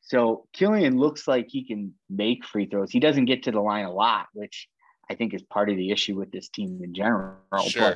So 0.00 0.46
Killian 0.52 0.98
looks 0.98 1.28
like 1.28 1.46
he 1.48 1.64
can 1.64 1.94
make 2.10 2.44
free 2.44 2.66
throws. 2.66 2.90
He 2.90 3.00
doesn't 3.00 3.26
get 3.26 3.44
to 3.44 3.52
the 3.52 3.60
line 3.60 3.84
a 3.84 3.92
lot, 3.92 4.26
which 4.32 4.68
I 5.10 5.14
think 5.14 5.32
is 5.32 5.42
part 5.42 5.70
of 5.70 5.76
the 5.76 5.90
issue 5.90 6.16
with 6.16 6.30
this 6.32 6.48
team 6.48 6.80
in 6.82 6.94
general. 6.94 7.36
Sure. 7.68 7.82
But, 7.82 7.92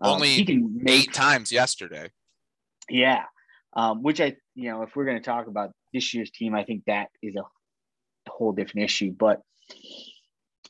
um, 0.00 0.14
Only 0.14 0.28
he 0.28 0.44
can 0.44 0.82
make, 0.82 1.08
eight 1.08 1.12
times 1.14 1.52
yesterday. 1.52 2.10
Yeah. 2.88 3.24
Um, 3.74 4.02
which 4.02 4.20
I, 4.20 4.36
you 4.54 4.70
know, 4.70 4.82
if 4.82 4.96
we're 4.96 5.04
going 5.04 5.18
to 5.18 5.24
talk 5.24 5.46
about 5.46 5.70
this 5.92 6.12
year's 6.14 6.30
team, 6.30 6.54
I 6.54 6.64
think 6.64 6.84
that 6.86 7.08
is 7.22 7.36
a 7.36 7.44
whole 8.30 8.52
different 8.52 8.84
issue. 8.84 9.12
But 9.12 9.40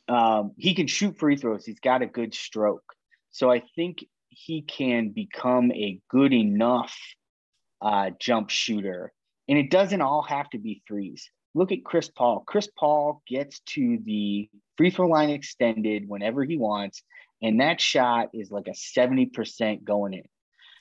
um, 0.07 0.51
he 0.57 0.75
can 0.75 0.87
shoot 0.87 1.17
free 1.17 1.35
throws. 1.35 1.65
He's 1.65 1.79
got 1.79 2.01
a 2.01 2.07
good 2.07 2.33
stroke. 2.33 2.83
So 3.31 3.51
I 3.51 3.63
think 3.75 4.05
he 4.29 4.61
can 4.61 5.09
become 5.09 5.71
a 5.71 5.99
good 6.09 6.33
enough 6.33 6.95
uh, 7.81 8.11
jump 8.19 8.49
shooter. 8.49 9.11
And 9.47 9.57
it 9.57 9.71
doesn't 9.71 10.01
all 10.01 10.21
have 10.23 10.49
to 10.51 10.59
be 10.59 10.83
threes. 10.87 11.29
Look 11.55 11.71
at 11.71 11.83
Chris 11.83 12.09
Paul. 12.09 12.43
Chris 12.45 12.69
Paul 12.77 13.23
gets 13.27 13.59
to 13.71 13.97
the 14.05 14.49
free 14.77 14.91
throw 14.91 15.07
line 15.07 15.29
extended 15.29 16.07
whenever 16.07 16.43
he 16.43 16.57
wants. 16.57 17.01
And 17.41 17.59
that 17.59 17.81
shot 17.81 18.29
is 18.33 18.51
like 18.51 18.67
a 18.67 18.71
70% 18.71 19.83
going 19.83 20.13
in. 20.13 20.23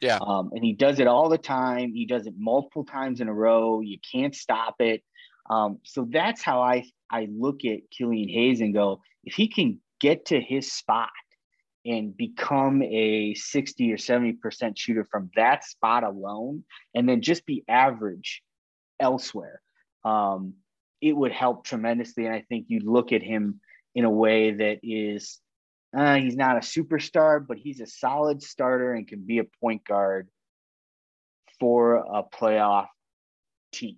Yeah. 0.01 0.19
Um, 0.21 0.51
and 0.53 0.63
he 0.63 0.75
does 0.75 1.01
it 1.01 1.07
all 1.07 1.29
the 1.29 1.39
time. 1.39 1.93
He 1.93 2.07
does 2.07 2.27
it 2.27 2.35
multiple 2.37 2.85
times 2.85 3.21
in 3.21 3.29
a 3.29 3.35
row. 3.35 3.81
You 3.81 3.99
can't 4.13 4.35
stop 4.35 4.77
it. 4.81 5.03
Um, 5.51 5.79
so 5.85 6.07
that's 6.09 6.43
how 6.43 6.61
I, 6.61 6.85
I 7.11 7.29
look 7.31 7.65
at 7.65 7.91
Killian 7.97 8.29
Hayes 8.29 8.61
and 8.61 8.75
go, 8.75 9.01
if 9.25 9.35
he 9.35 9.49
can 9.49 9.81
get 10.01 10.27
to 10.27 10.41
his 10.41 10.71
spot 10.73 11.11
and 11.89 12.17
become 12.17 12.83
a 12.83 13.35
60 13.35 13.93
or 13.93 13.97
70% 13.97 14.77
shooter 14.77 15.05
from 15.11 15.31
that 15.37 15.65
spot 15.65 16.05
alone 16.05 16.65
and 16.95 17.09
then 17.09 17.23
just 17.23 17.47
be 17.47 17.65
average 17.69 18.43
elsewhere. 19.01 19.61
Um, 20.05 20.55
it 21.01 21.17
would 21.17 21.33
help 21.33 21.65
tremendously 21.65 22.27
and 22.27 22.35
i 22.35 22.45
think 22.49 22.65
you 22.67 22.81
look 22.81 23.13
at 23.13 23.23
him 23.23 23.61
in 23.95 24.05
a 24.05 24.11
way 24.11 24.51
that 24.51 24.81
is 24.83 25.39
uh, 25.97 26.17
he's 26.17 26.35
not 26.35 26.57
a 26.57 26.61
superstar 26.61 27.45
but 27.47 27.57
he's 27.57 27.81
a 27.81 27.87
solid 27.87 28.43
starter 28.43 28.95
and 28.95 29.07
can 29.07 29.25
be 29.25 29.39
a 29.39 29.45
point 29.61 29.85
guard 29.85 30.29
for 31.59 31.97
a 31.97 32.23
playoff 32.23 32.87
team. 33.73 33.97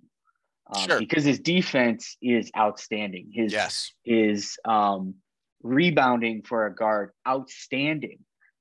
Um, 0.72 0.88
sure. 0.88 0.98
because 1.00 1.24
his 1.24 1.40
defense 1.40 2.16
is 2.22 2.50
outstanding. 2.56 3.30
His 3.32 3.52
yes. 3.52 3.92
is 4.04 4.56
um, 4.64 5.16
rebounding 5.62 6.42
for 6.42 6.66
a 6.66 6.74
guard, 6.74 7.10
outstanding. 7.26 8.18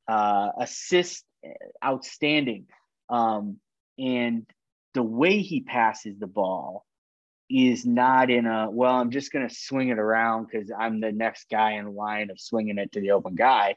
Uh, 0.07 0.49
assist, 0.59 1.23
outstanding. 1.83 2.65
Um, 3.09 3.59
and 3.99 4.45
the 4.93 5.03
way 5.03 5.41
he 5.41 5.61
passes 5.61 6.17
the 6.17 6.27
ball 6.27 6.85
is 7.49 7.85
not 7.85 8.29
in 8.29 8.45
a 8.45 8.69
well 8.69 8.93
i'm 8.93 9.09
just 9.09 9.31
going 9.31 9.47
to 9.47 9.53
swing 9.53 9.89
it 9.89 9.97
around 9.97 10.45
because 10.45 10.71
i'm 10.77 10.99
the 10.99 11.11
next 11.11 11.49
guy 11.49 11.73
in 11.73 11.95
line 11.95 12.29
of 12.29 12.39
swinging 12.39 12.77
it 12.77 12.91
to 12.91 13.01
the 13.01 13.11
open 13.11 13.33
guy 13.33 13.75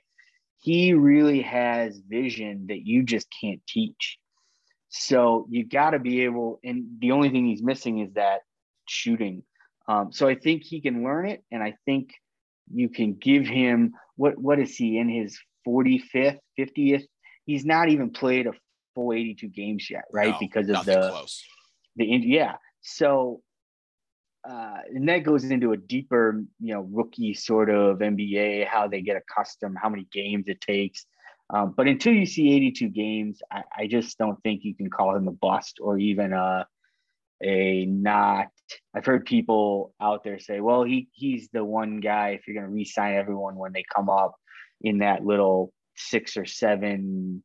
he 0.58 0.92
really 0.92 1.40
has 1.40 1.98
vision 2.06 2.66
that 2.68 2.86
you 2.86 3.02
just 3.02 3.26
can't 3.40 3.62
teach 3.66 4.18
so 4.90 5.46
you 5.48 5.64
got 5.64 5.90
to 5.90 5.98
be 5.98 6.24
able 6.24 6.60
and 6.62 6.84
the 6.98 7.12
only 7.12 7.30
thing 7.30 7.46
he's 7.46 7.62
missing 7.62 8.00
is 8.00 8.12
that 8.12 8.40
shooting 8.86 9.42
um, 9.88 10.12
so 10.12 10.28
i 10.28 10.34
think 10.34 10.62
he 10.62 10.82
can 10.82 11.02
learn 11.02 11.26
it 11.26 11.42
and 11.50 11.62
i 11.62 11.74
think 11.86 12.12
you 12.72 12.88
can 12.88 13.14
give 13.14 13.46
him 13.46 13.92
what 14.16 14.38
what 14.38 14.58
is 14.58 14.76
he 14.76 14.98
in 14.98 15.08
his 15.08 15.38
45th 15.66 16.38
50th 16.58 17.04
he's 17.44 17.64
not 17.64 17.88
even 17.88 18.10
played 18.10 18.46
a 18.46 18.52
full 18.94 19.12
82 19.12 19.48
games 19.48 19.88
yet 19.90 20.04
right? 20.12 20.30
No, 20.30 20.38
because 20.38 20.68
of 20.68 20.84
the 20.84 21.08
close. 21.10 21.44
the 21.96 22.06
yeah. 22.06 22.56
So 22.82 23.40
uh, 24.48 24.78
and 24.92 25.08
that 25.08 25.18
goes 25.18 25.44
into 25.44 25.72
a 25.72 25.76
deeper 25.76 26.42
you 26.60 26.74
know 26.74 26.88
rookie 26.90 27.34
sort 27.34 27.70
of 27.70 27.98
nba 27.98 28.66
how 28.66 28.88
they 28.88 29.00
get 29.00 29.16
accustomed 29.16 29.76
how 29.80 29.88
many 29.88 30.06
games 30.12 30.44
it 30.48 30.60
takes. 30.60 31.06
Um, 31.50 31.74
but 31.76 31.86
until 31.86 32.14
you 32.14 32.26
see 32.26 32.54
82 32.54 32.88
games 32.88 33.42
I, 33.50 33.62
I 33.76 33.86
just 33.86 34.18
don't 34.18 34.40
think 34.42 34.64
you 34.64 34.74
can 34.74 34.90
call 34.90 35.14
him 35.14 35.28
a 35.28 35.32
bust 35.32 35.78
or 35.80 35.98
even 35.98 36.32
a 36.32 36.66
a 37.42 37.84
not 37.86 38.48
I've 38.94 39.06
heard 39.06 39.26
people 39.26 39.94
out 40.00 40.24
there 40.24 40.38
say, 40.38 40.60
well, 40.60 40.84
he 40.84 41.08
he's 41.12 41.48
the 41.52 41.64
one 41.64 42.00
guy 42.00 42.30
if 42.30 42.46
you're 42.46 42.54
gonna 42.54 42.72
re-sign 42.72 43.14
everyone 43.14 43.56
when 43.56 43.72
they 43.72 43.84
come 43.94 44.08
up 44.08 44.34
in 44.80 44.98
that 44.98 45.24
little 45.24 45.72
six 45.96 46.36
or 46.36 46.44
seven 46.44 47.42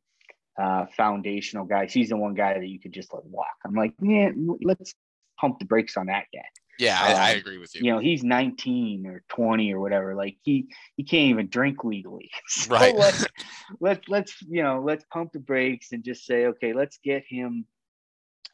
uh, 0.60 0.86
foundational 0.96 1.64
guys. 1.64 1.92
He's 1.92 2.08
the 2.08 2.16
one 2.16 2.34
guy 2.34 2.54
that 2.54 2.66
you 2.66 2.80
could 2.80 2.92
just 2.92 3.12
let 3.14 3.24
walk. 3.24 3.46
I'm 3.64 3.74
like, 3.74 3.94
yeah, 4.02 4.30
let's 4.62 4.94
pump 5.38 5.58
the 5.58 5.64
brakes 5.64 5.96
on 5.96 6.06
that 6.06 6.24
guy. 6.34 6.44
Yeah, 6.78 7.00
um, 7.00 7.08
I, 7.08 7.14
I, 7.14 7.30
agree 7.30 7.58
with 7.58 7.74
you. 7.74 7.82
You 7.84 7.92
know, 7.92 7.98
he's 7.98 8.22
19 8.22 9.06
or 9.06 9.24
20 9.28 9.72
or 9.72 9.80
whatever. 9.80 10.14
Like 10.14 10.36
he 10.42 10.68
he 10.96 11.02
can't 11.02 11.30
even 11.30 11.48
drink 11.48 11.84
legally. 11.84 12.30
So 12.48 12.74
right. 12.74 12.94
let's, 12.94 13.26
let's 13.80 14.08
let's 14.08 14.42
you 14.42 14.62
know 14.62 14.82
let's 14.84 15.04
pump 15.12 15.32
the 15.32 15.40
brakes 15.40 15.92
and 15.92 16.04
just 16.04 16.24
say, 16.24 16.46
okay, 16.46 16.72
let's 16.72 16.98
get 17.02 17.24
him 17.28 17.66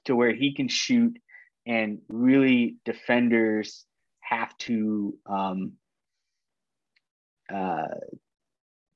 to 0.07 0.17
where 0.17 0.35
he 0.35 0.55
can 0.55 0.69
shoot 0.69 1.19
and 1.67 1.99
really 2.09 2.77
defenders 2.85 3.85
have 4.21 4.57
to 4.59 5.17
um, 5.27 5.73
uh, 7.53 7.87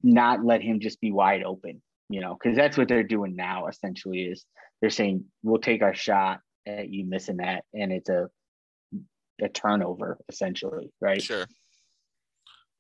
not 0.02 0.44
let 0.44 0.62
him 0.62 0.80
just 0.80 1.00
be 1.00 1.10
wide 1.10 1.42
open, 1.42 1.82
you 2.08 2.20
know, 2.20 2.36
because 2.40 2.56
that's 2.56 2.76
what 2.76 2.88
they're 2.88 3.02
doing 3.02 3.36
now. 3.36 3.66
Essentially, 3.66 4.22
is 4.22 4.44
they're 4.80 4.90
saying 4.90 5.24
we'll 5.42 5.60
take 5.60 5.82
our 5.82 5.94
shot 5.94 6.40
at 6.66 6.88
you 6.88 7.04
missing 7.04 7.38
that, 7.38 7.64
and 7.74 7.92
it's 7.92 8.08
a 8.08 8.28
a 9.40 9.48
turnover 9.48 10.18
essentially, 10.28 10.90
right? 11.00 11.22
Sure. 11.22 11.46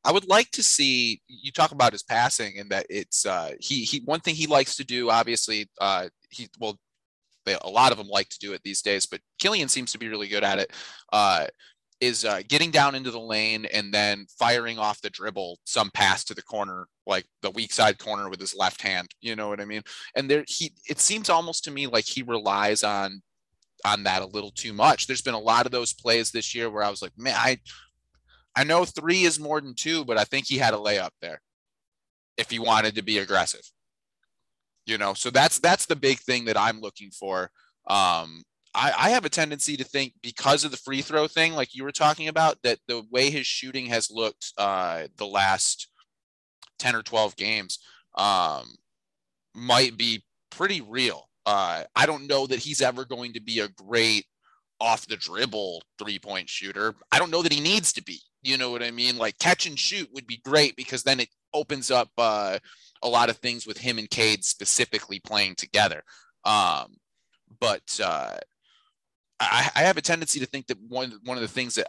I 0.04 0.12
would 0.12 0.28
like 0.28 0.50
to 0.52 0.62
see 0.62 1.20
you 1.26 1.52
talk 1.52 1.72
about 1.72 1.92
his 1.92 2.02
passing 2.02 2.58
and 2.58 2.70
that 2.70 2.86
it's 2.88 3.26
uh, 3.26 3.52
he 3.60 3.84
he 3.84 4.00
one 4.04 4.20
thing 4.20 4.34
he 4.34 4.46
likes 4.46 4.76
to 4.76 4.84
do. 4.84 5.10
Obviously, 5.10 5.68
uh, 5.80 6.08
he 6.30 6.48
well, 6.58 6.78
they, 7.48 7.58
a 7.62 7.68
lot 7.68 7.92
of 7.92 7.98
them 7.98 8.08
like 8.08 8.28
to 8.28 8.38
do 8.38 8.52
it 8.52 8.62
these 8.62 8.82
days, 8.82 9.06
but 9.06 9.20
Killian 9.38 9.68
seems 9.68 9.92
to 9.92 9.98
be 9.98 10.08
really 10.08 10.28
good 10.28 10.44
at 10.44 10.58
it. 10.58 10.72
Uh, 11.12 11.46
is 12.00 12.24
uh, 12.24 12.42
getting 12.48 12.70
down 12.70 12.94
into 12.94 13.10
the 13.10 13.18
lane 13.18 13.66
and 13.66 13.92
then 13.92 14.24
firing 14.38 14.78
off 14.78 15.00
the 15.00 15.10
dribble 15.10 15.58
some 15.64 15.90
pass 15.90 16.22
to 16.24 16.34
the 16.34 16.42
corner, 16.42 16.86
like 17.06 17.26
the 17.42 17.50
weak 17.50 17.72
side 17.72 17.98
corner 17.98 18.28
with 18.28 18.38
his 18.38 18.54
left 18.54 18.80
hand. 18.82 19.08
You 19.20 19.34
know 19.34 19.48
what 19.48 19.60
I 19.60 19.64
mean? 19.64 19.82
And 20.14 20.30
there, 20.30 20.44
he 20.46 20.72
it 20.88 21.00
seems 21.00 21.28
almost 21.28 21.64
to 21.64 21.72
me 21.72 21.86
like 21.86 22.04
he 22.04 22.22
relies 22.22 22.84
on 22.84 23.22
on 23.84 24.04
that 24.04 24.22
a 24.22 24.26
little 24.26 24.52
too 24.52 24.72
much. 24.72 25.06
There's 25.06 25.22
been 25.22 25.34
a 25.34 25.40
lot 25.40 25.66
of 25.66 25.72
those 25.72 25.92
plays 25.92 26.30
this 26.30 26.54
year 26.54 26.70
where 26.70 26.84
I 26.84 26.90
was 26.90 27.02
like, 27.02 27.12
man, 27.16 27.34
I 27.36 27.58
I 28.54 28.64
know 28.64 28.84
three 28.84 29.22
is 29.22 29.40
more 29.40 29.60
than 29.60 29.74
two, 29.74 30.04
but 30.04 30.18
I 30.18 30.24
think 30.24 30.46
he 30.46 30.58
had 30.58 30.74
a 30.74 30.78
layup 30.78 31.10
there 31.20 31.40
if 32.36 32.50
he 32.50 32.60
wanted 32.60 32.94
to 32.94 33.02
be 33.02 33.18
aggressive. 33.18 33.68
You 34.88 34.96
know, 34.96 35.12
so 35.12 35.28
that's 35.28 35.58
that's 35.58 35.84
the 35.84 35.96
big 35.96 36.18
thing 36.18 36.46
that 36.46 36.56
I'm 36.56 36.80
looking 36.80 37.10
for. 37.10 37.50
Um, 37.88 38.42
I, 38.74 38.92
I 38.96 39.10
have 39.10 39.26
a 39.26 39.28
tendency 39.28 39.76
to 39.76 39.84
think 39.84 40.14
because 40.22 40.64
of 40.64 40.70
the 40.70 40.78
free 40.78 41.02
throw 41.02 41.28
thing, 41.28 41.52
like 41.52 41.74
you 41.74 41.84
were 41.84 41.92
talking 41.92 42.28
about, 42.28 42.56
that 42.62 42.78
the 42.88 43.02
way 43.10 43.28
his 43.28 43.46
shooting 43.46 43.84
has 43.86 44.10
looked 44.10 44.52
uh, 44.56 45.08
the 45.18 45.26
last 45.26 45.88
10 46.78 46.96
or 46.96 47.02
12 47.02 47.36
games 47.36 47.80
um, 48.16 48.76
might 49.54 49.98
be 49.98 50.24
pretty 50.50 50.80
real. 50.80 51.28
Uh, 51.44 51.84
I 51.94 52.06
don't 52.06 52.26
know 52.26 52.46
that 52.46 52.60
he's 52.60 52.80
ever 52.80 53.04
going 53.04 53.34
to 53.34 53.40
be 53.40 53.60
a 53.60 53.68
great 53.68 54.24
off 54.80 55.06
the 55.06 55.16
dribble 55.16 55.82
three 55.98 56.18
point 56.18 56.48
shooter. 56.48 56.94
I 57.12 57.18
don't 57.18 57.30
know 57.30 57.42
that 57.42 57.52
he 57.52 57.60
needs 57.60 57.92
to 57.92 58.02
be. 58.02 58.20
You 58.42 58.56
know 58.56 58.70
what 58.70 58.82
I 58.82 58.90
mean? 58.90 59.18
Like 59.18 59.38
catch 59.38 59.66
and 59.66 59.78
shoot 59.78 60.08
would 60.14 60.26
be 60.26 60.40
great 60.44 60.76
because 60.76 61.02
then 61.02 61.20
it 61.20 61.28
opens 61.52 61.90
up 61.90 62.08
uh, 62.16 62.58
a 63.02 63.08
lot 63.08 63.30
of 63.30 63.36
things 63.38 63.66
with 63.66 63.78
him 63.78 63.98
and 63.98 64.10
Cade 64.10 64.44
specifically 64.44 65.20
playing 65.20 65.54
together. 65.56 66.02
Um, 66.44 66.96
but 67.60 68.00
uh, 68.02 68.36
I, 69.40 69.70
I 69.74 69.80
have 69.80 69.96
a 69.96 70.02
tendency 70.02 70.40
to 70.40 70.46
think 70.46 70.66
that 70.66 70.80
one 70.88 71.18
one 71.24 71.36
of 71.36 71.42
the 71.42 71.48
things 71.48 71.74
that 71.76 71.88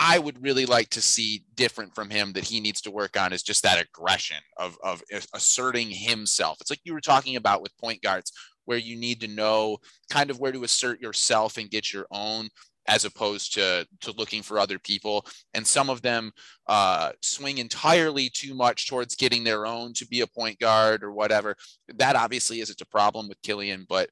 I 0.00 0.18
would 0.18 0.40
really 0.40 0.64
like 0.64 0.90
to 0.90 1.00
see 1.00 1.44
different 1.56 1.92
from 1.94 2.08
him 2.08 2.32
that 2.34 2.44
he 2.44 2.60
needs 2.60 2.80
to 2.82 2.90
work 2.90 3.18
on 3.20 3.32
is 3.32 3.42
just 3.42 3.64
that 3.64 3.84
aggression 3.84 4.36
of, 4.56 4.78
of 4.84 5.02
asserting 5.34 5.90
himself. 5.90 6.58
It's 6.60 6.70
like 6.70 6.80
you 6.84 6.92
were 6.92 7.00
talking 7.00 7.34
about 7.34 7.62
with 7.62 7.76
point 7.78 8.00
guards, 8.00 8.32
where 8.64 8.78
you 8.78 8.96
need 8.96 9.20
to 9.22 9.28
know 9.28 9.78
kind 10.08 10.30
of 10.30 10.38
where 10.38 10.52
to 10.52 10.62
assert 10.62 11.00
yourself 11.00 11.56
and 11.56 11.70
get 11.70 11.92
your 11.92 12.06
own 12.12 12.48
as 12.88 13.04
opposed 13.04 13.54
to 13.54 13.86
to 14.00 14.12
looking 14.12 14.42
for 14.42 14.58
other 14.58 14.78
people. 14.78 15.24
And 15.54 15.66
some 15.66 15.90
of 15.90 16.02
them 16.02 16.32
uh, 16.66 17.12
swing 17.22 17.58
entirely 17.58 18.30
too 18.30 18.54
much 18.54 18.88
towards 18.88 19.14
getting 19.14 19.44
their 19.44 19.66
own 19.66 19.92
to 19.94 20.06
be 20.06 20.22
a 20.22 20.26
point 20.26 20.58
guard 20.58 21.04
or 21.04 21.12
whatever. 21.12 21.54
That 21.96 22.16
obviously 22.16 22.60
isn't 22.60 22.80
a 22.80 22.86
problem 22.86 23.28
with 23.28 23.40
killian 23.42 23.86
but 23.88 24.10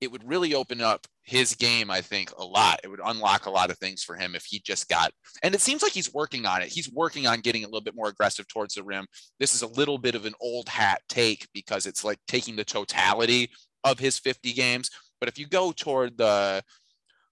it 0.00 0.12
would 0.12 0.28
really 0.28 0.54
open 0.54 0.80
up 0.80 1.06
his 1.22 1.54
game 1.54 1.90
i 1.90 2.00
think 2.00 2.30
a 2.38 2.44
lot. 2.44 2.80
It 2.84 2.88
would 2.88 3.00
unlock 3.04 3.46
a 3.46 3.50
lot 3.50 3.70
of 3.70 3.78
things 3.78 4.02
for 4.02 4.14
him 4.14 4.34
if 4.34 4.44
he 4.44 4.60
just 4.60 4.88
got 4.88 5.12
and 5.42 5.54
it 5.54 5.60
seems 5.60 5.82
like 5.82 5.92
he's 5.92 6.14
working 6.14 6.46
on 6.46 6.62
it. 6.62 6.68
He's 6.68 6.90
working 6.92 7.26
on 7.26 7.40
getting 7.40 7.64
a 7.64 7.66
little 7.66 7.80
bit 7.80 7.96
more 7.96 8.08
aggressive 8.08 8.46
towards 8.48 8.74
the 8.74 8.82
rim. 8.82 9.06
This 9.38 9.54
is 9.54 9.62
a 9.62 9.66
little 9.66 9.98
bit 9.98 10.14
of 10.14 10.26
an 10.26 10.34
old 10.40 10.68
hat 10.68 11.02
take 11.08 11.48
because 11.52 11.86
it's 11.86 12.04
like 12.04 12.18
taking 12.26 12.56
the 12.56 12.64
totality 12.64 13.50
of 13.84 13.98
his 13.98 14.18
50 14.18 14.52
games. 14.52 14.90
But 15.20 15.28
if 15.28 15.38
you 15.38 15.46
go 15.46 15.72
toward 15.72 16.16
the 16.16 16.62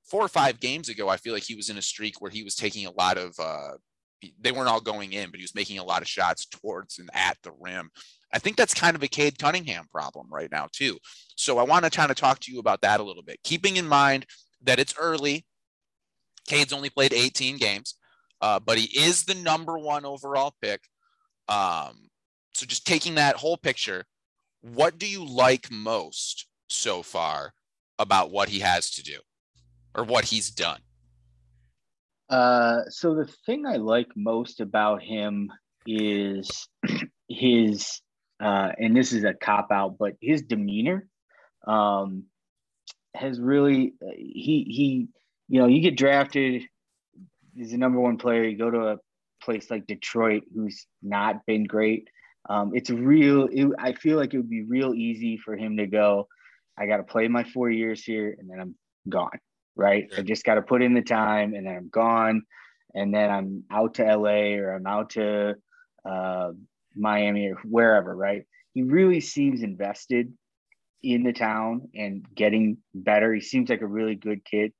four 0.06 0.22
or 0.22 0.28
five 0.28 0.60
games 0.60 0.88
ago, 0.88 1.08
I 1.08 1.16
feel 1.16 1.34
like 1.34 1.42
he 1.42 1.54
was 1.54 1.70
in 1.70 1.78
a 1.78 1.82
streak 1.82 2.20
where 2.20 2.30
he 2.30 2.42
was 2.42 2.54
taking 2.54 2.86
a 2.86 2.92
lot 2.92 3.18
of. 3.18 3.34
Uh, 3.38 3.72
they 4.40 4.50
weren't 4.50 4.68
all 4.68 4.80
going 4.80 5.12
in, 5.12 5.30
but 5.30 5.38
he 5.38 5.44
was 5.44 5.54
making 5.54 5.78
a 5.78 5.84
lot 5.84 6.00
of 6.00 6.08
shots 6.08 6.46
towards 6.46 6.98
and 6.98 7.10
at 7.12 7.36
the 7.42 7.52
rim. 7.60 7.90
I 8.32 8.38
think 8.38 8.56
that's 8.56 8.74
kind 8.74 8.96
of 8.96 9.02
a 9.02 9.08
Cade 9.08 9.38
Cunningham 9.38 9.84
problem 9.92 10.26
right 10.30 10.50
now 10.50 10.68
too. 10.72 10.98
So 11.36 11.58
I 11.58 11.62
want 11.62 11.84
to 11.84 11.90
kind 11.90 12.10
of 12.10 12.16
talk 12.16 12.40
to 12.40 12.52
you 12.52 12.58
about 12.58 12.80
that 12.80 12.98
a 12.98 13.02
little 13.02 13.22
bit, 13.22 13.38
keeping 13.44 13.76
in 13.76 13.86
mind 13.86 14.26
that 14.62 14.78
it's 14.78 14.94
early. 14.98 15.44
Cade's 16.48 16.72
only 16.72 16.90
played 16.90 17.12
18 17.12 17.56
games, 17.58 17.96
uh, 18.40 18.58
but 18.58 18.78
he 18.78 18.98
is 18.98 19.24
the 19.24 19.34
number 19.34 19.78
one 19.78 20.04
overall 20.04 20.54
pick. 20.62 20.80
Um, 21.48 22.08
so 22.54 22.66
just 22.66 22.86
taking 22.86 23.16
that 23.16 23.36
whole 23.36 23.56
picture, 23.56 24.04
what 24.62 24.98
do 24.98 25.06
you 25.06 25.24
like 25.24 25.70
most 25.70 26.46
so 26.68 27.02
far 27.02 27.52
about 27.98 28.30
what 28.30 28.48
he 28.48 28.60
has 28.60 28.90
to 28.92 29.02
do? 29.02 29.18
Or 29.96 30.04
what 30.04 30.26
he's 30.26 30.50
done? 30.50 30.80
Uh, 32.28 32.82
so 32.88 33.14
the 33.14 33.26
thing 33.46 33.66
I 33.66 33.76
like 33.76 34.08
most 34.14 34.60
about 34.60 35.02
him 35.02 35.50
is 35.86 36.68
his, 37.28 38.00
uh, 38.40 38.72
and 38.78 38.96
this 38.96 39.12
is 39.12 39.24
a 39.24 39.34
cop 39.34 39.68
out, 39.72 39.96
but 39.98 40.14
his 40.20 40.42
demeanor 40.42 41.08
um, 41.66 42.24
has 43.14 43.40
really 43.40 43.94
he 44.00 44.66
he 44.68 45.08
you 45.48 45.60
know 45.60 45.66
you 45.66 45.80
get 45.80 45.96
drafted 45.96 46.62
as 47.60 47.72
a 47.72 47.78
number 47.78 47.98
one 47.98 48.18
player, 48.18 48.44
you 48.44 48.58
go 48.58 48.70
to 48.70 48.88
a 48.88 48.96
place 49.42 49.70
like 49.70 49.86
Detroit, 49.86 50.42
who's 50.54 50.86
not 51.02 51.46
been 51.46 51.64
great. 51.64 52.08
Um, 52.48 52.72
it's 52.74 52.90
real. 52.90 53.48
It, 53.50 53.68
I 53.78 53.92
feel 53.92 54.16
like 54.18 54.34
it 54.34 54.36
would 54.36 54.50
be 54.50 54.62
real 54.62 54.94
easy 54.94 55.36
for 55.38 55.56
him 55.56 55.78
to 55.78 55.86
go. 55.86 56.28
I 56.78 56.86
got 56.86 56.98
to 56.98 57.02
play 57.02 57.28
my 57.28 57.44
four 57.44 57.70
years 57.70 58.04
here, 58.04 58.36
and 58.38 58.50
then 58.50 58.60
I'm 58.60 58.74
gone 59.08 59.38
right? 59.76 60.10
I 60.16 60.22
just 60.22 60.44
got 60.44 60.54
to 60.54 60.62
put 60.62 60.82
in 60.82 60.94
the 60.94 61.02
time 61.02 61.54
and 61.54 61.66
then 61.66 61.76
I'm 61.76 61.88
gone. 61.88 62.42
And 62.94 63.14
then 63.14 63.30
I'm 63.30 63.64
out 63.70 63.94
to 63.94 64.16
LA 64.16 64.56
or 64.56 64.74
I'm 64.74 64.86
out 64.86 65.10
to 65.10 65.54
uh, 66.08 66.52
Miami 66.94 67.48
or 67.48 67.56
wherever, 67.64 68.16
right? 68.16 68.44
He 68.72 68.82
really 68.82 69.20
seems 69.20 69.62
invested 69.62 70.32
in 71.02 71.22
the 71.22 71.32
town 71.32 71.88
and 71.94 72.24
getting 72.34 72.78
better. 72.94 73.34
He 73.34 73.40
seems 73.40 73.68
like 73.68 73.82
a 73.82 73.86
really 73.86 74.14
good 74.14 74.44
kid. 74.44 74.72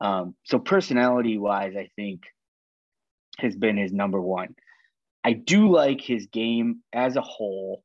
Um, 0.00 0.34
so, 0.44 0.58
personality 0.58 1.38
wise, 1.38 1.74
I 1.76 1.90
think 1.96 2.22
has 3.38 3.56
been 3.56 3.76
his 3.76 3.92
number 3.92 4.20
one. 4.20 4.54
I 5.24 5.32
do 5.32 5.70
like 5.70 6.00
his 6.00 6.26
game 6.26 6.82
as 6.92 7.16
a 7.16 7.20
whole. 7.20 7.82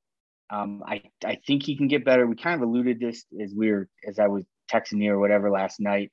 Um, 0.52 0.84
I, 0.86 1.04
I 1.26 1.38
think 1.48 1.64
he 1.64 1.76
can 1.76 1.88
get 1.88 2.06
better. 2.06 2.28
We 2.28 2.36
kind 2.36 2.62
of 2.62 2.68
alluded 2.68 3.00
this 3.00 3.26
as 3.42 3.54
we 3.56 3.72
were 3.72 3.88
as 4.08 4.20
I 4.20 4.28
was 4.28 4.44
texting 4.72 5.02
you 5.04 5.14
or 5.14 5.20
whatever 5.20 5.50
last 5.50 5.80
night 5.80 6.12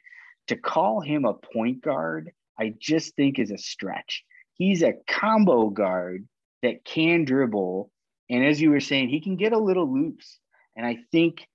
to 0.48 0.56
call 0.56 1.00
him 1.00 1.24
a 1.24 1.34
point 1.34 1.82
guard, 1.82 2.30
I 2.58 2.74
just 2.78 3.14
think 3.14 3.38
is 3.38 3.50
a 3.50 3.58
stretch. 3.58 4.24
He's 4.54 4.82
a 4.82 4.94
combo 5.06 5.70
guard 5.70 6.26
that 6.62 6.84
can 6.84 7.24
dribble. 7.24 7.90
And 8.28 8.44
as 8.44 8.60
you 8.60 8.70
were 8.70 8.80
saying, 8.80 9.08
he 9.08 9.20
can 9.20 9.36
get 9.36 9.52
a 9.52 9.58
little 9.58 9.92
loose. 9.92 10.38
And 10.76 10.84
I 10.84 10.98
think 11.12 11.46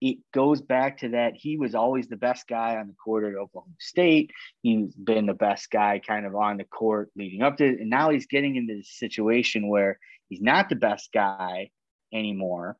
it 0.00 0.18
goes 0.34 0.60
back 0.60 0.98
to 0.98 1.10
that 1.10 1.32
he 1.34 1.56
was 1.56 1.74
always 1.74 2.08
the 2.08 2.16
best 2.16 2.46
guy 2.46 2.76
on 2.76 2.88
the 2.88 2.94
court 2.94 3.24
at 3.24 3.38
Oklahoma 3.38 3.72
State. 3.80 4.30
He's 4.62 4.94
been 4.94 5.26
the 5.26 5.32
best 5.32 5.70
guy 5.70 6.00
kind 6.06 6.26
of 6.26 6.34
on 6.34 6.58
the 6.58 6.64
court 6.64 7.10
leading 7.16 7.42
up 7.42 7.56
to 7.56 7.64
it. 7.64 7.80
And 7.80 7.88
now 7.88 8.10
he's 8.10 8.26
getting 8.26 8.56
into 8.56 8.76
this 8.76 8.98
situation 8.98 9.68
where 9.68 9.98
he's 10.28 10.42
not 10.42 10.68
the 10.68 10.76
best 10.76 11.10
guy 11.12 11.70
anymore, 12.12 12.76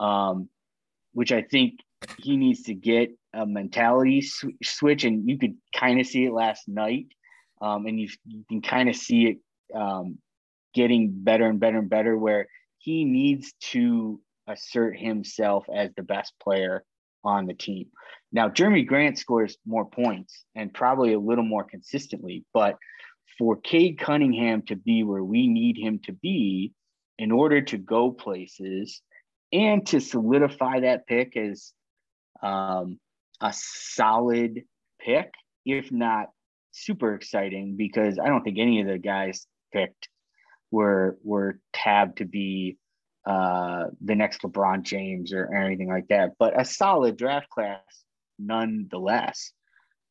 um, 0.00 0.48
which 1.12 1.30
I 1.30 1.42
think 1.42 1.74
he 2.18 2.36
needs 2.36 2.62
to 2.64 2.74
get 2.74 3.10
a 3.32 3.46
mentality 3.46 4.20
sw- 4.20 4.56
switch, 4.62 5.04
and 5.04 5.28
you 5.28 5.38
could 5.38 5.56
kind 5.74 6.00
of 6.00 6.06
see 6.06 6.24
it 6.24 6.32
last 6.32 6.68
night, 6.68 7.06
um, 7.60 7.86
and 7.86 8.00
you, 8.00 8.08
you 8.26 8.44
can 8.48 8.62
kind 8.62 8.88
of 8.88 8.96
see 8.96 9.26
it 9.26 9.38
um, 9.76 10.18
getting 10.74 11.10
better 11.12 11.46
and 11.46 11.60
better 11.60 11.78
and 11.78 11.90
better. 11.90 12.16
Where 12.16 12.48
he 12.78 13.04
needs 13.04 13.52
to 13.72 14.20
assert 14.46 14.98
himself 14.98 15.66
as 15.74 15.90
the 15.96 16.02
best 16.02 16.34
player 16.42 16.84
on 17.24 17.46
the 17.46 17.54
team. 17.54 17.86
Now, 18.32 18.48
Jerami 18.48 18.86
Grant 18.86 19.18
scores 19.18 19.56
more 19.66 19.86
points 19.86 20.44
and 20.54 20.72
probably 20.72 21.14
a 21.14 21.18
little 21.18 21.44
more 21.44 21.64
consistently, 21.64 22.44
but 22.52 22.76
for 23.38 23.56
Cade 23.56 23.98
Cunningham 23.98 24.62
to 24.62 24.76
be 24.76 25.02
where 25.02 25.24
we 25.24 25.48
need 25.48 25.76
him 25.78 26.00
to 26.04 26.12
be 26.12 26.72
in 27.18 27.32
order 27.32 27.62
to 27.62 27.78
go 27.78 28.10
places 28.10 29.00
and 29.52 29.86
to 29.86 30.00
solidify 30.00 30.80
that 30.80 31.06
pick 31.06 31.36
as 31.36 31.72
um, 32.44 32.98
a 33.40 33.52
solid 33.52 34.62
pick, 35.00 35.32
if 35.64 35.90
not 35.90 36.28
super 36.72 37.14
exciting, 37.14 37.76
because 37.76 38.18
I 38.18 38.28
don't 38.28 38.44
think 38.44 38.58
any 38.58 38.80
of 38.80 38.86
the 38.86 38.98
guys 38.98 39.46
picked 39.72 40.08
were 40.70 41.16
were 41.24 41.58
tabbed 41.72 42.18
to 42.18 42.24
be 42.24 42.76
uh, 43.26 43.84
the 44.04 44.14
next 44.14 44.42
LeBron 44.42 44.82
James 44.82 45.32
or, 45.32 45.52
anything 45.54 45.88
like 45.88 46.08
that. 46.08 46.32
But 46.38 46.60
a 46.60 46.64
solid 46.64 47.16
draft 47.16 47.48
class, 47.48 47.80
nonetheless. 48.38 49.52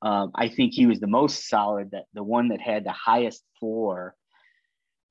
Um, 0.02 0.32
I 0.36 0.50
think 0.50 0.74
he 0.74 0.86
was 0.86 1.00
the 1.00 1.08
most 1.08 1.48
solid, 1.48 1.92
that 1.92 2.06
the 2.14 2.24
one 2.24 2.50
that 2.50 2.60
had 2.60 2.84
the 2.84 2.92
highest 2.92 3.44
floor, 3.60 4.16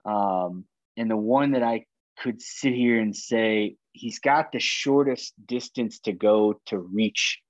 um, 0.05 0.65
and 0.97 1.11
the 1.11 1.17
one 1.17 1.53
that 1.53 1.63
I 1.63 1.87
could 2.19 2.43
sit 2.43 2.75
here 2.75 3.01
and 3.01 3.17
say 3.17 3.77
he's 3.93 4.19
got 4.19 4.53
the 4.53 4.61
shortest 4.61 5.35
distance 5.47 6.01
to 6.01 6.13
go 6.13 6.61
to 6.67 6.79
reach 6.79 7.41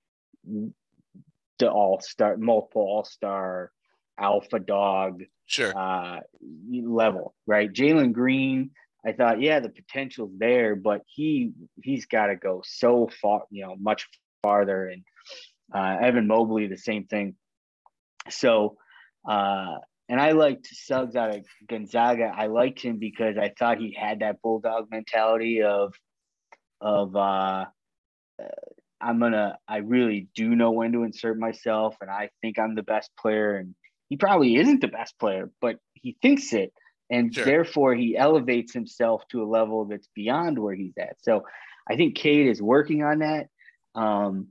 the 1.58 1.70
all 1.70 2.00
star, 2.00 2.36
multiple 2.36 2.82
all 2.82 3.04
star 3.04 3.70
alpha 4.18 4.58
dog 4.58 5.22
Sure. 5.46 5.72
uh, 5.76 6.20
level, 6.70 7.34
right? 7.46 7.70
Jalen 7.70 8.12
Green, 8.12 8.70
I 9.04 9.12
thought, 9.12 9.40
yeah, 9.42 9.60
the 9.60 9.68
potential's 9.68 10.32
there, 10.38 10.76
but 10.76 11.02
he 11.06 11.52
he's 11.82 12.06
got 12.06 12.26
to 12.26 12.36
go 12.36 12.62
so 12.64 13.10
far, 13.20 13.42
you 13.50 13.64
know, 13.64 13.76
much 13.78 14.08
farther. 14.42 14.86
And 14.88 15.02
uh, 15.74 15.98
Evan 16.06 16.26
Mobley, 16.26 16.68
the 16.68 16.76
same 16.78 17.04
thing. 17.04 17.34
So, 18.30 18.76
uh, 19.28 19.76
and 20.08 20.20
I 20.20 20.32
liked 20.32 20.68
Suggs 20.72 21.16
out 21.16 21.34
of 21.34 21.44
Gonzaga. 21.68 22.32
I 22.34 22.46
liked 22.46 22.80
him 22.80 22.98
because 22.98 23.36
I 23.36 23.52
thought 23.58 23.78
he 23.78 23.96
had 23.98 24.20
that 24.20 24.40
bulldog 24.42 24.90
mentality 24.90 25.62
of 25.62 25.94
of 26.82 27.14
uh, 27.16 27.66
I'm 29.00 29.18
gonna 29.18 29.58
I 29.66 29.78
really 29.78 30.28
do 30.34 30.54
know 30.54 30.72
when 30.72 30.92
to 30.92 31.04
insert 31.04 31.38
myself, 31.38 31.96
and 32.00 32.10
I 32.10 32.30
think 32.42 32.58
I'm 32.58 32.74
the 32.74 32.82
best 32.82 33.10
player, 33.18 33.56
and 33.56 33.74
he 34.08 34.16
probably 34.16 34.56
isn't 34.56 34.80
the 34.80 34.88
best 34.88 35.18
player, 35.18 35.50
but 35.60 35.76
he 35.94 36.16
thinks 36.20 36.52
it, 36.52 36.72
and 37.08 37.34
Sure. 37.34 37.44
therefore 37.44 37.94
he 37.94 38.16
elevates 38.16 38.72
himself 38.72 39.22
to 39.30 39.42
a 39.42 39.46
level 39.48 39.86
that's 39.86 40.08
beyond 40.14 40.58
where 40.58 40.74
he's 40.74 40.96
at. 40.98 41.16
So 41.22 41.44
I 41.88 41.96
think 41.96 42.16
Cade 42.16 42.48
is 42.48 42.60
working 42.60 43.02
on 43.02 43.20
that, 43.20 43.48
um, 43.94 44.48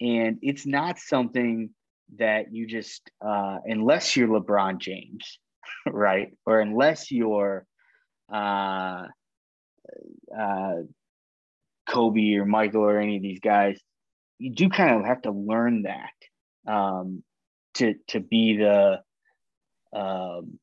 and 0.00 0.38
it's 0.42 0.66
not 0.66 0.98
something 0.98 1.70
that 2.16 2.52
you 2.52 2.66
just 2.66 3.10
uh, 3.24 3.58
unless 3.64 4.16
you're 4.16 4.28
LeBron 4.28 4.78
James, 4.78 5.38
right, 5.86 6.36
or 6.46 6.60
unless 6.60 7.10
you're 7.10 7.66
uh, 8.32 9.06
uh, 10.36 10.74
Kobe 11.88 12.34
or 12.34 12.44
Michael 12.44 12.82
or 12.82 12.98
any 12.98 13.16
of 13.16 13.22
these 13.22 13.40
guys, 13.40 13.80
you 14.38 14.50
do 14.50 14.68
kind 14.68 14.98
of 14.98 15.06
have 15.06 15.22
to 15.22 15.30
learn 15.30 15.82
that 15.82 16.72
um, 16.72 17.22
to 17.74 17.94
to 18.08 18.20
be 18.20 18.56
the 18.56 19.00
um, 19.94 20.58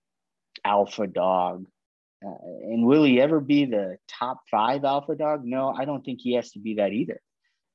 alpha 0.63 1.07
dog. 1.07 1.65
Uh, 2.23 2.29
and 2.63 2.86
will 2.86 3.03
he 3.03 3.19
ever 3.19 3.39
be 3.39 3.65
the 3.65 3.97
top 4.07 4.41
five 4.49 4.84
alpha 4.84 5.15
dog? 5.15 5.43
No, 5.43 5.69
I 5.69 5.86
don't 5.86 6.03
think 6.03 6.19
he 6.21 6.36
has 6.36 6.51
to 6.51 6.60
be 6.60 6.75
that 6.75 6.93
either. 6.93 7.19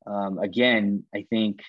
Um, 0.06 0.38
again, 0.38 1.02
I 1.12 1.26
think 1.28 1.60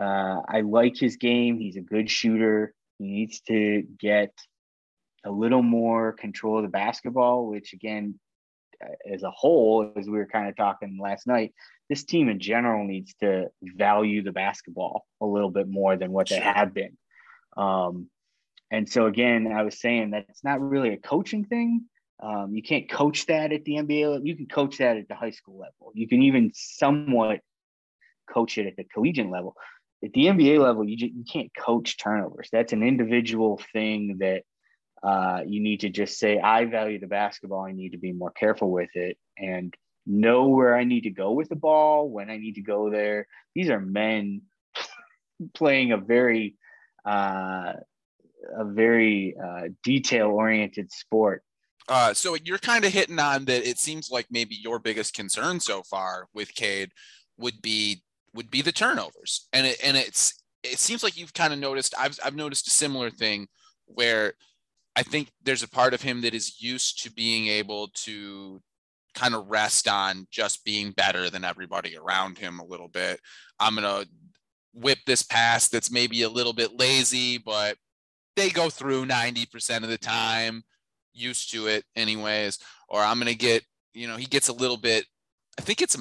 uh, 0.00 0.40
I 0.48 0.60
like 0.60 0.96
his 0.96 1.16
game. 1.16 1.58
He's 1.58 1.76
a 1.76 1.80
good 1.80 2.08
shooter. 2.08 2.72
He 2.98 3.06
needs 3.06 3.40
to 3.48 3.82
get 3.98 4.30
a 5.24 5.30
little 5.30 5.62
more 5.62 6.12
control 6.12 6.58
of 6.58 6.62
the 6.62 6.68
basketball, 6.68 7.48
which 7.48 7.72
again, 7.72 8.20
as 9.10 9.22
a 9.22 9.30
whole, 9.30 9.92
as 9.96 10.06
we 10.06 10.18
were 10.18 10.26
kind 10.26 10.48
of 10.48 10.56
talking 10.56 10.98
last 11.00 11.26
night, 11.26 11.54
this 11.88 12.04
team 12.04 12.28
in 12.28 12.40
general 12.40 12.84
needs 12.84 13.14
to 13.20 13.46
value 13.62 14.22
the 14.22 14.32
basketball 14.32 15.04
a 15.20 15.26
little 15.26 15.50
bit 15.50 15.68
more 15.68 15.96
than 15.96 16.12
what 16.12 16.28
they 16.28 16.40
have 16.40 16.74
been. 16.74 16.96
Um, 17.56 18.08
and 18.70 18.88
so 18.88 19.06
again, 19.06 19.52
I 19.52 19.62
was 19.62 19.80
saying 19.80 20.10
that 20.10 20.26
it's 20.28 20.42
not 20.42 20.60
really 20.60 20.90
a 20.90 20.98
coaching 20.98 21.44
thing. 21.44 21.84
Um, 22.20 22.54
you 22.54 22.62
can't 22.62 22.90
coach 22.90 23.26
that 23.26 23.52
at 23.52 23.64
the 23.64 23.74
NBA. 23.74 24.10
level. 24.10 24.26
You 24.26 24.36
can 24.36 24.46
coach 24.46 24.78
that 24.78 24.96
at 24.96 25.08
the 25.08 25.14
high 25.14 25.30
school 25.30 25.58
level. 25.58 25.92
You 25.94 26.08
can 26.08 26.22
even 26.22 26.50
somewhat 26.54 27.40
coach 28.32 28.58
it 28.58 28.66
at 28.66 28.76
the 28.76 28.84
collegiate 28.84 29.30
level. 29.30 29.54
At 30.04 30.12
the 30.12 30.26
NBA 30.26 30.58
level, 30.58 30.84
you, 30.88 30.96
ju- 30.96 31.12
you 31.14 31.24
can't 31.30 31.50
coach 31.56 31.96
turnovers. 31.98 32.48
That's 32.50 32.72
an 32.72 32.82
individual 32.82 33.60
thing 33.72 34.18
that 34.20 34.42
uh, 35.02 35.42
you 35.46 35.60
need 35.60 35.80
to 35.80 35.88
just 35.88 36.18
say, 36.18 36.38
I 36.38 36.64
value 36.64 36.98
the 36.98 37.06
basketball. 37.06 37.64
I 37.64 37.72
need 37.72 37.90
to 37.90 37.98
be 37.98 38.12
more 38.12 38.30
careful 38.30 38.70
with 38.70 38.94
it 38.94 39.18
and 39.38 39.74
know 40.06 40.48
where 40.48 40.76
I 40.76 40.84
need 40.84 41.02
to 41.02 41.10
go 41.10 41.32
with 41.32 41.48
the 41.48 41.56
ball, 41.56 42.08
when 42.08 42.30
I 42.30 42.38
need 42.38 42.54
to 42.54 42.62
go 42.62 42.90
there. 42.90 43.26
These 43.54 43.70
are 43.70 43.80
men 43.80 44.42
playing 45.54 45.92
a 45.92 45.96
very, 45.96 46.54
uh, 47.04 47.74
a 48.56 48.64
very 48.64 49.36
uh, 49.42 49.68
detail 49.82 50.28
oriented 50.28 50.92
sport. 50.92 51.42
Uh, 51.88 52.12
so 52.12 52.36
you're 52.44 52.58
kind 52.58 52.84
of 52.84 52.92
hitting 52.92 53.18
on 53.18 53.44
that. 53.44 53.66
It 53.66 53.78
seems 53.78 54.10
like 54.10 54.26
maybe 54.30 54.56
your 54.56 54.78
biggest 54.78 55.14
concern 55.14 55.60
so 55.60 55.82
far 55.82 56.28
with 56.34 56.54
Cade 56.54 56.90
would 57.38 57.62
be 57.62 58.02
would 58.34 58.50
be 58.50 58.60
the 58.60 58.72
turnovers, 58.72 59.48
and 59.52 59.66
it 59.66 59.78
and 59.82 59.96
it's 59.96 60.42
it 60.64 60.78
seems 60.80 61.04
like 61.04 61.16
you've 61.16 61.32
kind 61.32 61.52
of 61.52 61.60
noticed. 61.60 61.94
I've 61.96 62.18
I've 62.24 62.34
noticed 62.34 62.66
a 62.66 62.70
similar 62.70 63.10
thing 63.10 63.46
where 63.86 64.34
I 64.96 65.02
think 65.02 65.30
there's 65.42 65.62
a 65.62 65.68
part 65.68 65.94
of 65.94 66.02
him 66.02 66.22
that 66.22 66.34
is 66.34 66.60
used 66.60 67.02
to 67.02 67.12
being 67.12 67.48
able 67.48 67.88
to 68.04 68.62
kind 69.14 69.34
of 69.34 69.48
rest 69.48 69.88
on 69.88 70.26
just 70.30 70.64
being 70.64 70.90
better 70.92 71.30
than 71.30 71.44
everybody 71.44 71.96
around 71.96 72.38
him 72.38 72.58
a 72.58 72.64
little 72.64 72.88
bit. 72.88 73.20
I'm 73.60 73.74
gonna 73.74 74.06
whip 74.72 74.98
this 75.06 75.22
pass 75.22 75.68
that's 75.68 75.90
maybe 75.90 76.22
a 76.22 76.28
little 76.28 76.52
bit 76.52 76.78
lazy, 76.78 77.38
but 77.38 77.76
they 78.36 78.50
go 78.50 78.68
through 78.68 79.06
90% 79.06 79.82
of 79.82 79.88
the 79.88 79.98
time 79.98 80.62
used 81.16 81.50
to 81.50 81.66
it 81.66 81.84
anyways 81.96 82.58
or 82.88 83.02
i'm 83.02 83.18
going 83.18 83.26
to 83.26 83.34
get 83.34 83.64
you 83.94 84.06
know 84.06 84.16
he 84.16 84.26
gets 84.26 84.48
a 84.48 84.52
little 84.52 84.76
bit 84.76 85.04
i 85.58 85.62
think 85.62 85.80
it's 85.80 85.96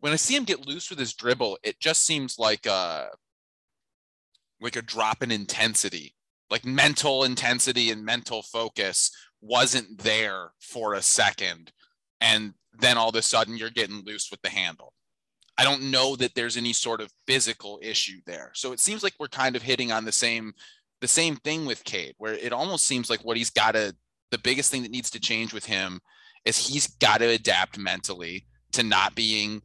when 0.00 0.12
i 0.12 0.16
see 0.16 0.36
him 0.36 0.44
get 0.44 0.66
loose 0.66 0.88
with 0.88 0.98
his 0.98 1.14
dribble 1.14 1.58
it 1.62 1.78
just 1.80 2.04
seems 2.04 2.38
like 2.38 2.64
a 2.66 3.08
like 4.60 4.76
a 4.76 4.82
drop 4.82 5.22
in 5.22 5.30
intensity 5.30 6.14
like 6.50 6.64
mental 6.64 7.24
intensity 7.24 7.90
and 7.90 8.04
mental 8.04 8.42
focus 8.42 9.10
wasn't 9.40 9.98
there 9.98 10.50
for 10.60 10.94
a 10.94 11.02
second 11.02 11.72
and 12.20 12.54
then 12.80 12.96
all 12.96 13.08
of 13.08 13.14
a 13.14 13.22
sudden 13.22 13.56
you're 13.56 13.70
getting 13.70 14.04
loose 14.04 14.30
with 14.30 14.40
the 14.42 14.48
handle. 14.48 14.92
I 15.56 15.64
don't 15.64 15.90
know 15.90 16.14
that 16.16 16.34
there's 16.34 16.56
any 16.56 16.72
sort 16.72 17.00
of 17.00 17.12
physical 17.26 17.80
issue 17.82 18.20
there. 18.26 18.52
So 18.54 18.72
it 18.72 18.80
seems 18.80 19.02
like 19.02 19.14
we're 19.18 19.28
kind 19.28 19.56
of 19.56 19.62
hitting 19.62 19.90
on 19.90 20.04
the 20.04 20.12
same 20.12 20.52
the 21.00 21.08
same 21.08 21.36
thing 21.36 21.64
with 21.64 21.84
Cade, 21.84 22.14
where 22.18 22.34
it 22.34 22.52
almost 22.52 22.84
seems 22.84 23.08
like 23.08 23.24
what 23.24 23.36
he's 23.36 23.50
got 23.50 23.72
to 23.72 23.94
the 24.30 24.38
biggest 24.38 24.70
thing 24.70 24.82
that 24.82 24.90
needs 24.90 25.10
to 25.10 25.20
change 25.20 25.54
with 25.54 25.64
him 25.64 26.00
is 26.44 26.58
he's 26.58 26.86
got 26.86 27.18
to 27.18 27.28
adapt 27.28 27.78
mentally 27.78 28.46
to 28.72 28.82
not 28.82 29.14
being 29.14 29.62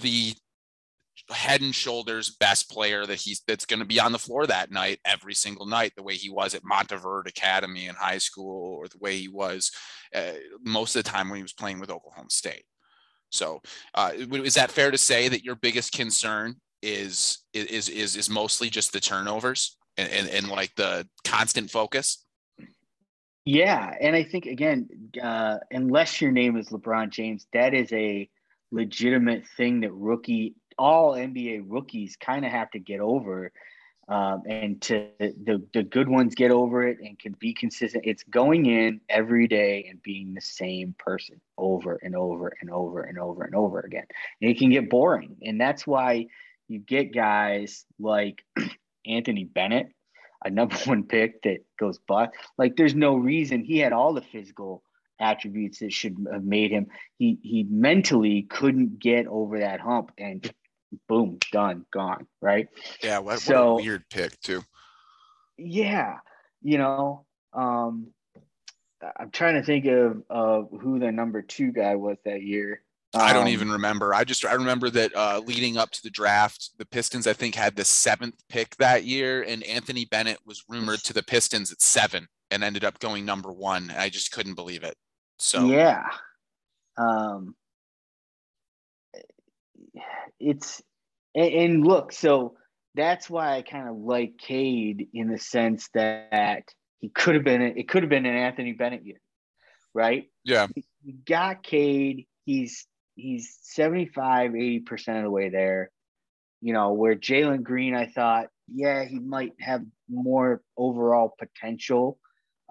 the 0.00 0.34
head 1.30 1.60
and 1.60 1.74
shoulders 1.74 2.30
best 2.30 2.70
player 2.70 3.04
that 3.04 3.20
he's 3.20 3.42
that's 3.46 3.66
going 3.66 3.80
to 3.80 3.86
be 3.86 4.00
on 4.00 4.12
the 4.12 4.18
floor 4.18 4.46
that 4.46 4.70
night 4.70 4.98
every 5.04 5.34
single 5.34 5.66
night 5.66 5.92
the 5.96 6.02
way 6.02 6.14
he 6.14 6.30
was 6.30 6.54
at 6.54 6.62
Montverde 6.62 7.28
Academy 7.28 7.86
in 7.86 7.94
high 7.94 8.18
school 8.18 8.74
or 8.74 8.88
the 8.88 8.98
way 8.98 9.16
he 9.18 9.28
was 9.28 9.70
uh, 10.14 10.32
most 10.64 10.96
of 10.96 11.04
the 11.04 11.10
time 11.10 11.28
when 11.28 11.36
he 11.36 11.42
was 11.42 11.52
playing 11.52 11.80
with 11.80 11.90
Oklahoma 11.90 12.30
State. 12.30 12.64
So, 13.30 13.60
uh, 13.94 14.12
is 14.14 14.54
that 14.54 14.70
fair 14.70 14.90
to 14.90 14.98
say 14.98 15.28
that 15.28 15.44
your 15.44 15.54
biggest 15.54 15.92
concern 15.92 16.56
is 16.82 17.38
is 17.52 17.88
is 17.88 18.16
is 18.16 18.30
mostly 18.30 18.70
just 18.70 18.92
the 18.92 19.00
turnovers 19.00 19.76
and, 19.96 20.10
and, 20.10 20.28
and 20.28 20.48
like 20.48 20.74
the 20.76 21.06
constant 21.24 21.70
focus? 21.70 22.24
Yeah, 23.44 23.94
and 24.00 24.14
I 24.14 24.24
think 24.24 24.46
again, 24.46 24.88
uh, 25.22 25.58
unless 25.70 26.20
your 26.20 26.30
name 26.30 26.56
is 26.56 26.68
LeBron 26.68 27.10
James, 27.10 27.46
that 27.52 27.74
is 27.74 27.92
a 27.92 28.28
legitimate 28.70 29.44
thing 29.56 29.80
that 29.80 29.92
rookie, 29.92 30.54
all 30.78 31.12
NBA 31.14 31.64
rookies, 31.66 32.16
kind 32.16 32.44
of 32.44 32.52
have 32.52 32.70
to 32.72 32.78
get 32.78 33.00
over. 33.00 33.52
Um, 34.08 34.44
and 34.46 34.80
to 34.82 35.08
the 35.18 35.62
the 35.74 35.82
good 35.82 36.08
ones 36.08 36.34
get 36.34 36.50
over 36.50 36.88
it 36.88 36.96
and 36.98 37.18
can 37.18 37.36
be 37.38 37.52
consistent. 37.52 38.04
It's 38.06 38.22
going 38.22 38.64
in 38.64 39.02
every 39.10 39.46
day 39.46 39.86
and 39.90 40.02
being 40.02 40.32
the 40.32 40.40
same 40.40 40.94
person 40.98 41.42
over 41.58 41.98
and 42.02 42.16
over 42.16 42.56
and 42.58 42.70
over 42.70 43.02
and 43.02 43.18
over 43.18 43.44
and 43.44 43.54
over 43.54 43.80
again. 43.80 44.06
And 44.40 44.50
it 44.50 44.58
can 44.58 44.70
get 44.70 44.88
boring, 44.88 45.36
and 45.42 45.60
that's 45.60 45.86
why 45.86 46.28
you 46.68 46.78
get 46.78 47.12
guys 47.12 47.84
like 47.98 48.42
Anthony 49.06 49.44
Bennett, 49.44 49.92
a 50.44 50.50
number 50.50 50.76
one 50.84 51.04
pick 51.04 51.42
that 51.42 51.64
goes 51.78 51.98
but 52.06 52.32
like 52.56 52.76
there's 52.76 52.94
no 52.94 53.16
reason 53.16 53.64
he 53.64 53.78
had 53.78 53.92
all 53.92 54.12
the 54.12 54.22
physical 54.22 54.82
attributes 55.20 55.80
that 55.80 55.92
should 55.92 56.16
have 56.32 56.44
made 56.44 56.70
him 56.70 56.86
he 57.18 57.38
he 57.42 57.64
mentally 57.64 58.42
couldn't 58.42 58.98
get 58.98 59.26
over 59.26 59.58
that 59.58 59.80
hump 59.80 60.12
and 60.16 60.52
boom 61.08 61.38
done 61.52 61.84
gone 61.92 62.26
right 62.40 62.68
Yeah, 63.02 63.18
what, 63.18 63.40
So- 63.40 63.74
what 63.74 63.80
a 63.80 63.84
weird 63.84 64.04
pick 64.10 64.38
too. 64.40 64.62
yeah 65.56 66.18
you 66.62 66.78
know 66.78 67.24
um 67.52 68.08
i'm 69.18 69.30
trying 69.30 69.54
to 69.54 69.62
think 69.62 69.86
of 69.86 70.22
of 70.30 70.68
who 70.80 70.98
the 70.98 71.12
number 71.12 71.42
two 71.42 71.72
guy 71.72 71.94
was 71.94 72.16
that 72.24 72.42
year 72.42 72.82
I 73.14 73.32
don't 73.32 73.44
Um, 73.44 73.48
even 73.48 73.70
remember. 73.72 74.12
I 74.12 74.22
just 74.22 74.44
I 74.44 74.52
remember 74.52 74.90
that 74.90 75.16
uh, 75.16 75.40
leading 75.46 75.78
up 75.78 75.90
to 75.92 76.02
the 76.02 76.10
draft, 76.10 76.72
the 76.76 76.84
Pistons 76.84 77.26
I 77.26 77.32
think 77.32 77.54
had 77.54 77.74
the 77.74 77.84
seventh 77.84 78.34
pick 78.50 78.76
that 78.76 79.04
year, 79.04 79.40
and 79.44 79.62
Anthony 79.64 80.04
Bennett 80.04 80.40
was 80.44 80.62
rumored 80.68 80.98
to 81.04 81.14
the 81.14 81.22
Pistons 81.22 81.72
at 81.72 81.80
seven 81.80 82.28
and 82.50 82.62
ended 82.62 82.84
up 82.84 82.98
going 82.98 83.24
number 83.24 83.50
one. 83.50 83.90
I 83.96 84.10
just 84.10 84.30
couldn't 84.30 84.56
believe 84.56 84.82
it. 84.82 84.94
So 85.38 85.64
yeah 85.68 86.04
um 86.98 87.54
it's 90.40 90.82
and, 91.34 91.52
and 91.52 91.86
look 91.86 92.12
so 92.12 92.54
that's 92.94 93.28
why 93.28 93.56
i 93.56 93.62
kind 93.62 93.88
of 93.88 93.96
like 93.96 94.38
cade 94.38 95.08
in 95.12 95.28
the 95.28 95.38
sense 95.38 95.88
that 95.94 96.64
he 97.00 97.08
could 97.08 97.34
have 97.34 97.44
been 97.44 97.62
it 97.62 97.88
could 97.88 98.02
have 98.02 98.10
been 98.10 98.26
an 98.26 98.34
anthony 98.34 98.72
bennett 98.72 99.04
year 99.04 99.20
right? 99.94 100.30
Yeah, 100.44 100.68
you 101.02 101.14
got 101.26 101.62
cade. 101.62 102.26
He's 102.44 102.86
he's 103.16 103.58
75 103.62 104.52
80% 104.52 105.16
of 105.16 105.24
the 105.24 105.30
way 105.30 105.48
there. 105.48 105.90
You 106.60 106.72
know 106.72 106.92
where 106.92 107.14
jalen 107.14 107.62
green 107.62 107.94
i 107.94 108.06
thought 108.06 108.46
yeah, 108.72 109.04
he 109.04 109.18
might 109.18 109.54
have 109.60 109.82
more 110.08 110.62
overall 110.76 111.34
potential, 111.38 112.18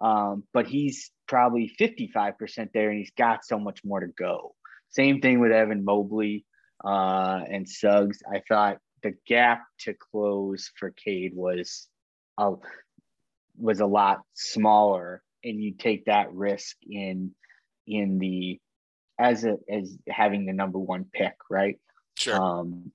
um, 0.02 0.44
but 0.54 0.68
he's 0.68 1.12
probably 1.28 1.72
55% 1.80 2.70
there 2.74 2.90
and 2.90 3.00
he's 3.00 3.12
got 3.18 3.44
so 3.44 3.58
much 3.60 3.84
more 3.84 4.00
to 4.00 4.08
go. 4.08 4.54
Same 4.90 5.22
thing 5.22 5.40
with 5.40 5.52
Evan 5.52 5.84
Mobley 5.84 6.46
uh, 6.84 7.42
and 7.50 7.68
Suggs. 7.68 8.20
I 8.32 8.42
thought 8.48 8.78
the 9.04 9.14
gap 9.26 9.64
to 9.82 9.94
close 9.94 10.72
for 10.76 10.92
Cade 10.92 11.34
was 11.36 11.88
a, 12.38 12.54
was 13.58 13.80
a 13.80 13.86
lot 13.86 14.22
smaller, 14.34 15.22
and 15.44 15.62
you 15.62 15.74
take 15.74 16.06
that 16.06 16.34
risk 16.34 16.78
in 16.90 17.32
in 17.86 18.20
the 18.20 18.60
as 19.20 19.46
a 19.46 19.58
as 19.72 19.98
having 20.10 20.46
the 20.46 20.54
number 20.54 20.80
one 20.80 21.06
pick, 21.12 21.36
right? 21.50 21.80
Sure. 22.16 22.42
Um, 22.42 22.92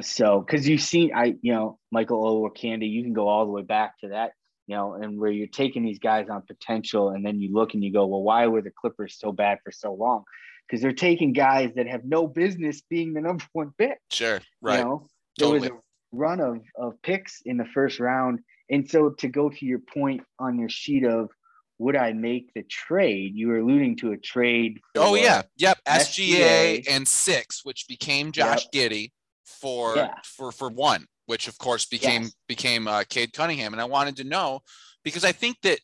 so 0.00 0.40
because 0.40 0.68
you've 0.68 0.80
seen 0.80 1.12
I 1.14 1.36
you 1.40 1.52
know 1.52 1.78
Michael 1.90 2.22
Olowokandi, 2.22 2.90
you 2.90 3.02
can 3.02 3.12
go 3.12 3.28
all 3.28 3.46
the 3.46 3.52
way 3.52 3.62
back 3.62 3.98
to 4.00 4.08
that 4.08 4.32
you 4.68 4.76
know, 4.76 4.92
and 4.92 5.18
where 5.18 5.30
you're 5.30 5.46
taking 5.46 5.82
these 5.82 5.98
guys 5.98 6.28
on 6.28 6.42
potential, 6.42 7.08
and 7.08 7.24
then 7.24 7.40
you 7.40 7.52
look 7.52 7.72
and 7.72 7.82
you 7.82 7.90
go, 7.90 8.06
well, 8.06 8.22
why 8.22 8.46
were 8.46 8.60
the 8.60 8.70
Clippers 8.70 9.16
so 9.18 9.32
bad 9.32 9.58
for 9.64 9.72
so 9.72 9.94
long? 9.94 10.24
Because 10.68 10.82
they're 10.82 10.92
taking 10.92 11.32
guys 11.32 11.72
that 11.76 11.86
have 11.86 12.04
no 12.04 12.26
business 12.26 12.82
being 12.90 13.14
the 13.14 13.20
number 13.20 13.44
one 13.52 13.72
pick. 13.78 13.98
Sure, 14.10 14.40
right. 14.60 14.78
You 14.78 14.84
know, 14.84 15.06
there 15.38 15.48
totally. 15.48 15.70
was 15.70 15.70
a 15.70 15.82
run 16.12 16.40
of 16.40 16.60
of 16.76 17.00
picks 17.02 17.40
in 17.44 17.56
the 17.56 17.64
first 17.64 18.00
round, 18.00 18.40
and 18.70 18.88
so 18.88 19.10
to 19.10 19.28
go 19.28 19.48
to 19.48 19.66
your 19.66 19.78
point 19.78 20.22
on 20.38 20.58
your 20.58 20.68
sheet 20.68 21.04
of 21.04 21.30
would 21.78 21.96
I 21.96 22.12
make 22.12 22.52
the 22.54 22.64
trade? 22.64 23.36
You 23.36 23.48
were 23.48 23.58
alluding 23.58 23.96
to 23.98 24.12
a 24.12 24.16
trade. 24.16 24.80
oh 24.96 25.14
yeah, 25.14 25.42
yep. 25.56 25.78
SGA, 25.86 26.82
SGA, 26.82 26.88
and 26.90 27.06
six, 27.06 27.64
which 27.64 27.86
became 27.88 28.32
Josh 28.32 28.66
yep. 28.72 28.90
Giddey 28.90 29.12
for 29.44 29.96
yeah. 29.96 30.14
for 30.24 30.52
for 30.52 30.68
one 30.68 31.06
which 31.28 31.46
of 31.46 31.58
course 31.58 31.84
became 31.84 32.22
yes. 32.22 32.34
became 32.48 32.88
uh, 32.88 33.04
Cade 33.06 33.34
Cunningham. 33.34 33.74
And 33.74 33.82
I 33.82 33.84
wanted 33.84 34.16
to 34.16 34.24
know 34.24 34.60
because 35.04 35.24
I 35.24 35.32
think 35.32 35.58
that 35.62 35.78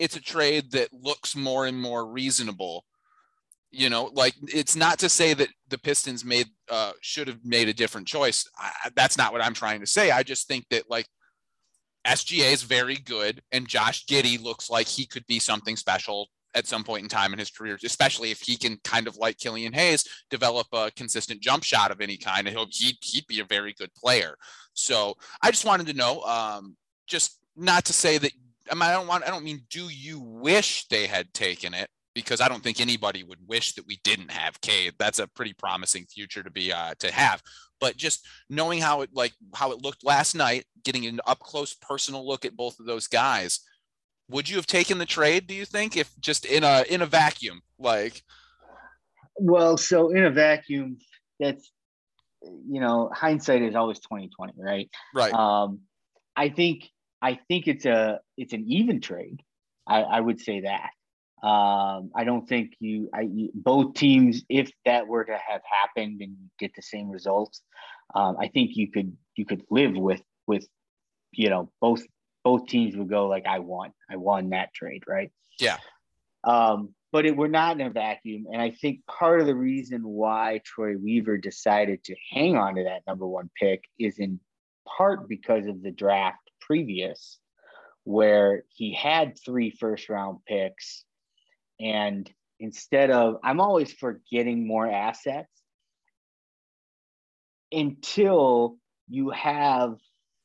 it's 0.00 0.16
a 0.16 0.20
trade 0.20 0.72
that 0.72 0.88
looks 0.92 1.36
more 1.36 1.66
and 1.66 1.80
more 1.80 2.04
reasonable. 2.04 2.84
You 3.70 3.90
know, 3.90 4.10
like 4.14 4.34
it's 4.42 4.76
not 4.76 4.98
to 5.00 5.08
say 5.08 5.34
that 5.34 5.48
the 5.68 5.78
Pistons 5.78 6.24
made 6.24 6.46
uh, 6.70 6.92
should 7.02 7.28
have 7.28 7.44
made 7.44 7.68
a 7.68 7.74
different 7.74 8.06
choice. 8.06 8.48
I, 8.58 8.90
that's 8.96 9.18
not 9.18 9.32
what 9.32 9.44
I'm 9.44 9.54
trying 9.54 9.80
to 9.80 9.86
say. 9.86 10.10
I 10.10 10.22
just 10.22 10.48
think 10.48 10.66
that 10.70 10.88
like 10.88 11.06
SGA 12.06 12.52
is 12.52 12.62
very 12.62 12.96
good, 12.96 13.42
and 13.52 13.68
Josh 13.68 14.06
Giddey 14.06 14.42
looks 14.42 14.70
like 14.70 14.86
he 14.86 15.06
could 15.06 15.26
be 15.26 15.38
something 15.38 15.76
special 15.76 16.28
at 16.54 16.66
some 16.66 16.82
point 16.82 17.02
in 17.02 17.08
time 17.08 17.32
in 17.32 17.38
his 17.38 17.50
career, 17.50 17.78
especially 17.84 18.30
if 18.30 18.40
he 18.40 18.56
can 18.56 18.78
kind 18.84 19.06
of 19.06 19.16
like 19.16 19.38
Killian 19.38 19.72
Hayes 19.72 20.04
develop 20.30 20.66
a 20.72 20.90
consistent 20.96 21.40
jump 21.40 21.62
shot 21.62 21.90
of 21.90 22.00
any 22.00 22.16
kind. 22.16 22.46
And 22.46 22.56
he'll, 22.56 22.66
he'd, 22.70 22.96
he'd 23.02 23.26
be 23.26 23.40
a 23.40 23.44
very 23.44 23.74
good 23.74 23.92
player. 23.94 24.34
So 24.72 25.14
I 25.42 25.50
just 25.50 25.64
wanted 25.64 25.86
to 25.88 25.92
know, 25.92 26.22
um, 26.22 26.76
just 27.06 27.38
not 27.56 27.84
to 27.86 27.92
say 27.92 28.18
that 28.18 28.32
I, 28.70 28.74
mean, 28.74 28.82
I 28.82 28.92
don't 28.92 29.06
want, 29.06 29.24
I 29.24 29.28
don't 29.28 29.44
mean, 29.44 29.62
do 29.70 29.88
you 29.88 30.20
wish 30.20 30.86
they 30.88 31.06
had 31.06 31.32
taken 31.32 31.74
it? 31.74 31.88
Because 32.22 32.40
I 32.40 32.48
don't 32.48 32.62
think 32.62 32.80
anybody 32.80 33.22
would 33.24 33.46
wish 33.46 33.74
that 33.74 33.86
we 33.86 34.00
didn't 34.04 34.30
have 34.30 34.60
Cade. 34.60 34.94
That's 34.98 35.18
a 35.18 35.26
pretty 35.26 35.52
promising 35.52 36.06
future 36.06 36.42
to 36.42 36.50
be 36.50 36.72
uh, 36.72 36.94
to 36.98 37.12
have. 37.12 37.42
But 37.80 37.96
just 37.96 38.26
knowing 38.50 38.80
how 38.80 39.02
it 39.02 39.10
like 39.12 39.32
how 39.54 39.72
it 39.72 39.82
looked 39.82 40.04
last 40.04 40.34
night, 40.34 40.64
getting 40.84 41.06
an 41.06 41.20
up 41.26 41.40
close 41.40 41.74
personal 41.74 42.26
look 42.26 42.44
at 42.44 42.56
both 42.56 42.80
of 42.80 42.86
those 42.86 43.06
guys, 43.06 43.60
would 44.28 44.48
you 44.48 44.56
have 44.56 44.66
taken 44.66 44.98
the 44.98 45.06
trade 45.06 45.46
do 45.46 45.54
you 45.54 45.64
think 45.64 45.96
if 45.96 46.10
just 46.20 46.44
in 46.44 46.64
a 46.64 46.84
in 46.88 47.02
a 47.02 47.06
vacuum 47.06 47.60
like? 47.78 48.22
Well 49.36 49.76
so 49.76 50.10
in 50.10 50.24
a 50.24 50.30
vacuum 50.30 50.98
that's 51.40 51.70
you 52.42 52.80
know 52.80 53.10
hindsight 53.12 53.62
is 53.62 53.74
always 53.74 53.98
2020 54.00 54.54
right? 54.56 54.90
Right. 55.14 55.32
Um 55.32 55.80
i 56.36 56.48
think 56.48 56.88
i 57.22 57.38
think 57.48 57.66
it's 57.66 57.86
a 57.86 58.20
it's 58.36 58.52
an 58.52 58.64
even 58.68 59.00
trade. 59.00 59.42
I 59.86 60.02
i 60.02 60.20
would 60.20 60.40
say 60.40 60.60
that 60.60 60.90
um 61.42 62.10
i 62.16 62.24
don't 62.24 62.48
think 62.48 62.72
you 62.80 63.08
i 63.14 63.20
you, 63.20 63.50
both 63.54 63.94
teams 63.94 64.42
if 64.48 64.70
that 64.84 65.06
were 65.06 65.24
to 65.24 65.36
have 65.36 65.60
happened 65.64 66.20
and 66.20 66.36
get 66.58 66.72
the 66.74 66.82
same 66.82 67.08
results 67.08 67.62
um 68.14 68.36
i 68.40 68.48
think 68.48 68.72
you 68.74 68.90
could 68.90 69.16
you 69.36 69.44
could 69.44 69.62
live 69.70 69.96
with 69.96 70.22
with 70.46 70.66
you 71.32 71.48
know 71.48 71.70
both 71.80 72.02
both 72.48 72.66
teams 72.66 72.96
would 72.96 73.10
go 73.10 73.26
like, 73.26 73.44
I 73.46 73.58
won, 73.58 73.92
I 74.10 74.16
won 74.16 74.50
that 74.50 74.72
trade, 74.72 75.02
right? 75.06 75.30
Yeah. 75.60 75.76
Um, 76.44 76.94
but 77.12 77.26
it, 77.26 77.36
we're 77.36 77.48
not 77.48 77.78
in 77.78 77.86
a 77.86 77.90
vacuum, 77.90 78.46
and 78.50 78.60
I 78.60 78.70
think 78.70 79.00
part 79.06 79.40
of 79.40 79.46
the 79.46 79.54
reason 79.54 80.02
why 80.02 80.60
Troy 80.64 80.96
Weaver 80.96 81.36
decided 81.36 82.04
to 82.04 82.16
hang 82.30 82.56
on 82.56 82.76
to 82.76 82.84
that 82.84 83.02
number 83.06 83.26
one 83.26 83.50
pick 83.60 83.84
is 83.98 84.18
in 84.18 84.40
part 84.86 85.28
because 85.28 85.66
of 85.66 85.82
the 85.82 85.90
draft 85.90 86.38
previous, 86.60 87.38
where 88.04 88.64
he 88.68 88.94
had 88.94 89.38
three 89.44 89.70
first 89.70 90.08
round 90.08 90.38
picks, 90.46 91.04
and 91.80 92.30
instead 92.60 93.10
of 93.10 93.36
I'm 93.44 93.60
always 93.60 93.92
for 93.92 94.20
getting 94.30 94.66
more 94.66 94.90
assets 94.90 95.50
until 97.72 98.76
you 99.08 99.30
have 99.30 99.96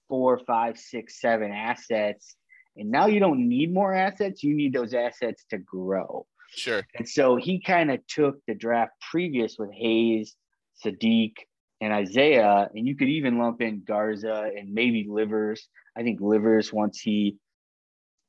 four, 0.09 0.39
five, 0.45 0.77
six, 0.77 1.19
seven 1.19 1.51
assets. 1.51 2.35
And 2.75 2.89
now 2.89 3.07
you 3.07 3.19
don't 3.19 3.47
need 3.47 3.73
more 3.73 3.93
assets. 3.93 4.43
You 4.43 4.55
need 4.55 4.73
those 4.73 4.93
assets 4.93 5.45
to 5.49 5.57
grow. 5.57 6.25
Sure. 6.55 6.83
And 6.95 7.07
so 7.07 7.35
he 7.35 7.59
kind 7.59 7.91
of 7.91 8.05
took 8.07 8.37
the 8.47 8.55
draft 8.55 8.91
previous 9.11 9.55
with 9.57 9.71
Hayes, 9.73 10.35
Saddiq, 10.83 11.33
and 11.81 11.91
Isaiah, 11.91 12.69
and 12.73 12.87
you 12.87 12.95
could 12.95 13.09
even 13.09 13.39
lump 13.39 13.61
in 13.61 13.83
Garza 13.85 14.49
and 14.55 14.73
maybe 14.73 15.05
Livers. 15.09 15.67
I 15.97 16.03
think 16.03 16.21
Livers, 16.21 16.71
once 16.71 16.99
he 16.99 17.37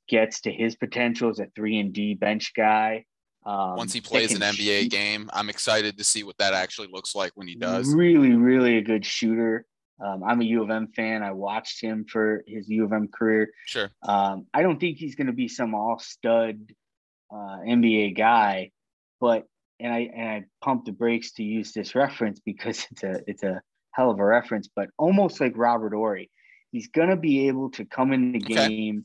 gets 0.08 0.42
to 0.42 0.52
his 0.52 0.76
potential 0.76 1.30
as 1.30 1.38
a 1.38 1.46
three 1.54 1.78
and 1.78 1.92
D 1.92 2.14
bench 2.14 2.52
guy. 2.56 3.04
Um, 3.46 3.76
once 3.76 3.92
he 3.92 4.00
plays 4.00 4.32
an 4.32 4.40
NBA 4.40 4.82
shoot. 4.82 4.90
game, 4.90 5.30
I'm 5.32 5.50
excited 5.50 5.98
to 5.98 6.04
see 6.04 6.22
what 6.22 6.38
that 6.38 6.54
actually 6.54 6.88
looks 6.90 7.14
like 7.14 7.32
when 7.34 7.46
he 7.46 7.56
does. 7.56 7.92
Really, 7.94 8.32
really 8.32 8.78
a 8.78 8.82
good 8.82 9.04
shooter. 9.04 9.66
Um, 10.02 10.24
I'm 10.24 10.40
a 10.40 10.44
U 10.44 10.62
of 10.62 10.70
M 10.70 10.88
fan. 10.88 11.22
I 11.22 11.32
watched 11.32 11.80
him 11.80 12.04
for 12.08 12.42
his 12.46 12.68
U 12.68 12.84
of 12.84 12.92
M 12.92 13.08
career. 13.08 13.50
Sure. 13.66 13.90
Um, 14.02 14.46
I 14.52 14.62
don't 14.62 14.80
think 14.80 14.96
he's 14.96 15.14
going 15.14 15.26
to 15.26 15.32
be 15.32 15.48
some 15.48 15.74
all 15.74 15.98
stud 15.98 16.58
uh, 17.30 17.58
NBA 17.66 18.16
guy, 18.16 18.70
but 19.20 19.44
and 19.78 19.92
I 19.92 20.10
and 20.14 20.28
I 20.28 20.44
pump 20.62 20.86
the 20.86 20.92
brakes 20.92 21.32
to 21.32 21.42
use 21.42 21.72
this 21.72 21.94
reference 21.94 22.40
because 22.40 22.86
it's 22.90 23.02
a 23.02 23.20
it's 23.26 23.42
a 23.42 23.60
hell 23.92 24.10
of 24.10 24.18
a 24.18 24.24
reference, 24.24 24.68
but 24.74 24.88
almost 24.98 25.40
like 25.40 25.52
Robert 25.56 25.92
Horry, 25.92 26.30
he's 26.72 26.88
going 26.88 27.10
to 27.10 27.16
be 27.16 27.48
able 27.48 27.70
to 27.72 27.84
come 27.84 28.12
in 28.12 28.32
the 28.32 28.42
okay. 28.44 28.68
game, 28.68 29.04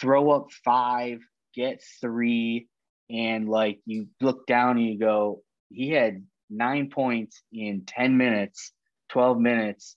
throw 0.00 0.30
up 0.30 0.48
five, 0.64 1.18
get 1.54 1.82
three, 2.00 2.68
and 3.10 3.48
like 3.48 3.80
you 3.86 4.08
look 4.20 4.46
down 4.46 4.78
and 4.78 4.86
you 4.86 4.98
go, 4.98 5.42
he 5.70 5.90
had 5.90 6.24
nine 6.50 6.90
points 6.90 7.42
in 7.52 7.82
ten 7.86 8.16
minutes, 8.16 8.72
twelve 9.08 9.38
minutes 9.38 9.96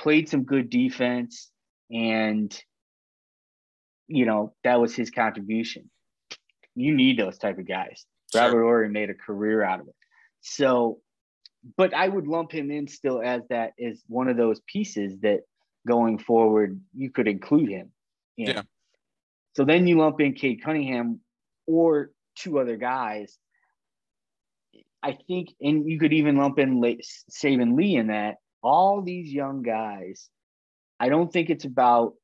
played 0.00 0.28
some 0.28 0.44
good 0.44 0.70
defense, 0.70 1.50
and 1.90 2.58
you 4.08 4.26
know 4.26 4.54
that 4.64 4.80
was 4.80 4.94
his 4.94 5.10
contribution. 5.10 5.90
You 6.74 6.94
need 6.94 7.18
those 7.18 7.38
type 7.38 7.58
of 7.58 7.68
guys. 7.68 8.04
Sure. 8.32 8.42
Robert 8.42 8.62
Horry 8.62 8.88
made 8.88 9.10
a 9.10 9.14
career 9.14 9.62
out 9.62 9.80
of 9.80 9.88
it. 9.88 9.94
So, 10.40 11.00
but 11.76 11.92
I 11.94 12.08
would 12.08 12.26
lump 12.26 12.52
him 12.52 12.70
in 12.70 12.88
still 12.88 13.20
as 13.22 13.42
that 13.50 13.72
is 13.76 14.02
one 14.08 14.28
of 14.28 14.36
those 14.36 14.60
pieces 14.66 15.18
that 15.22 15.40
going 15.86 16.18
forward 16.18 16.80
you 16.96 17.10
could 17.10 17.28
include 17.28 17.68
him. 17.68 17.92
In. 18.38 18.46
Yeah. 18.46 18.62
So 19.60 19.66
then 19.66 19.86
you 19.86 19.98
lump 19.98 20.18
in 20.22 20.32
Cade 20.32 20.62
Cunningham 20.62 21.20
or 21.66 22.12
two 22.34 22.58
other 22.58 22.78
guys. 22.78 23.36
I 25.02 25.18
think, 25.26 25.50
and 25.60 25.86
you 25.86 25.98
could 25.98 26.14
even 26.14 26.38
lump 26.38 26.58
in 26.58 26.80
Saben 27.30 27.76
Lee 27.76 27.96
in 27.96 28.06
that 28.06 28.36
all 28.62 29.02
these 29.02 29.30
young 29.30 29.60
guys, 29.60 30.30
I 30.98 31.10
don't 31.10 31.30
think 31.30 31.50
it's 31.50 31.66
about 31.66 32.14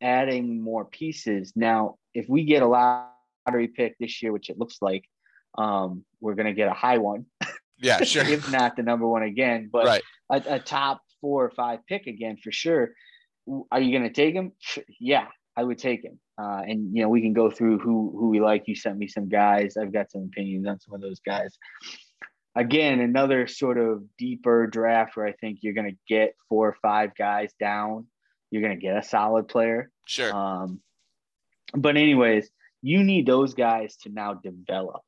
adding 0.00 0.62
more 0.62 0.86
pieces. 0.86 1.52
Now, 1.54 1.96
if 2.14 2.26
we 2.26 2.44
get 2.44 2.62
a 2.62 2.66
lottery 2.66 3.68
pick 3.68 3.98
this 4.00 4.22
year, 4.22 4.32
which 4.32 4.48
it 4.48 4.58
looks 4.58 4.78
like, 4.80 5.04
um, 5.58 6.06
we're 6.22 6.36
going 6.36 6.46
to 6.46 6.54
get 6.54 6.68
a 6.68 6.74
high 6.74 6.96
one. 6.96 7.26
Yeah, 7.76 8.00
sure. 8.02 8.24
if 8.24 8.50
not 8.50 8.76
the 8.76 8.82
number 8.82 9.06
one 9.06 9.24
again, 9.24 9.68
but 9.70 9.84
right. 9.84 10.02
a, 10.30 10.54
a, 10.54 10.58
top 10.58 11.02
four 11.20 11.44
or 11.44 11.50
five 11.50 11.80
pick 11.86 12.06
again 12.06 12.38
for 12.42 12.50
sure. 12.50 12.92
Are 13.70 13.78
you 13.78 13.90
going 13.90 14.10
to 14.10 14.14
take 14.14 14.34
him? 14.34 14.52
Yeah, 14.98 15.26
I 15.54 15.64
would 15.64 15.76
take 15.76 16.02
him. 16.02 16.18
Uh, 16.40 16.62
and 16.66 16.94
you 16.94 17.02
know, 17.02 17.08
we 17.08 17.20
can 17.20 17.32
go 17.32 17.50
through 17.50 17.78
who 17.78 18.14
who 18.16 18.28
we 18.28 18.40
like. 18.40 18.64
You 18.66 18.76
sent 18.76 18.96
me 18.96 19.08
some 19.08 19.28
guys. 19.28 19.76
I've 19.76 19.92
got 19.92 20.10
some 20.10 20.22
opinions 20.22 20.66
on 20.66 20.78
some 20.80 20.94
of 20.94 21.00
those 21.00 21.20
guys 21.20 21.58
again, 22.58 23.00
another 23.00 23.46
sort 23.46 23.78
of 23.78 24.02
deeper 24.18 24.66
draft 24.66 25.16
where 25.16 25.26
I 25.26 25.32
think 25.32 25.60
you're 25.62 25.74
going 25.74 25.90
to 25.90 25.96
get 26.08 26.34
four 26.48 26.68
or 26.68 26.76
five 26.82 27.14
guys 27.16 27.52
down. 27.60 28.06
You're 28.50 28.62
going 28.62 28.74
to 28.74 28.80
get 28.80 28.96
a 28.96 29.02
solid 29.02 29.48
player. 29.48 29.90
Sure. 30.06 30.34
Um, 30.34 30.80
but 31.74 31.96
anyways, 31.96 32.50
you 32.82 33.04
need 33.04 33.26
those 33.26 33.54
guys 33.54 33.96
to 33.98 34.08
now 34.08 34.34
develop. 34.34 35.02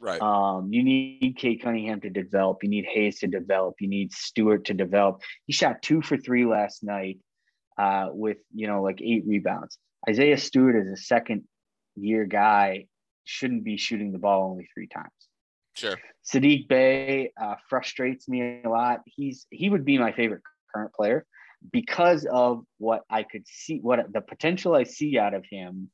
Right. 0.00 0.20
Um, 0.22 0.72
you 0.72 0.82
need 0.84 1.36
Cade 1.36 1.60
Cunningham 1.62 2.00
to 2.02 2.10
develop. 2.10 2.62
You 2.62 2.70
need 2.70 2.86
Hayes 2.86 3.18
to 3.18 3.26
develop. 3.26 3.74
You 3.80 3.88
need 3.88 4.12
Stewart 4.12 4.66
to 4.66 4.74
develop. 4.74 5.22
He 5.46 5.52
shot 5.52 5.82
two 5.82 6.00
for 6.02 6.16
three 6.16 6.46
last 6.46 6.82
night. 6.82 7.18
uh, 7.78 8.08
with 8.10 8.38
you 8.54 8.66
know 8.66 8.82
like 8.82 9.00
eight 9.00 9.24
rebounds. 9.26 9.78
Isaiah 10.08 10.38
Stewart 10.38 10.76
is 10.76 10.92
a 10.92 10.96
second 10.96 11.44
year 11.96 12.24
guy, 12.24 12.86
shouldn't 13.24 13.64
be 13.64 13.76
shooting 13.76 14.12
the 14.12 14.18
ball 14.18 14.50
only 14.50 14.68
three 14.74 14.88
times. 14.88 15.08
Sure. 15.74 15.96
Saddiq 16.26 16.68
Bey 16.68 17.32
uh, 17.40 17.54
frustrates 17.68 18.28
me 18.28 18.62
a 18.64 18.68
lot. 18.68 19.00
He's 19.06 19.46
he 19.50 19.70
would 19.70 19.84
be 19.84 19.98
my 19.98 20.12
favorite 20.12 20.42
current 20.74 20.92
player 20.92 21.24
because 21.72 22.24
of 22.24 22.64
what 22.78 23.02
I 23.10 23.22
could 23.22 23.46
see, 23.46 23.78
what 23.78 24.12
the 24.12 24.20
potential 24.20 24.74
I 24.74 24.84
see 24.84 25.18
out 25.18 25.34
of 25.34 25.44
him. 25.50 25.90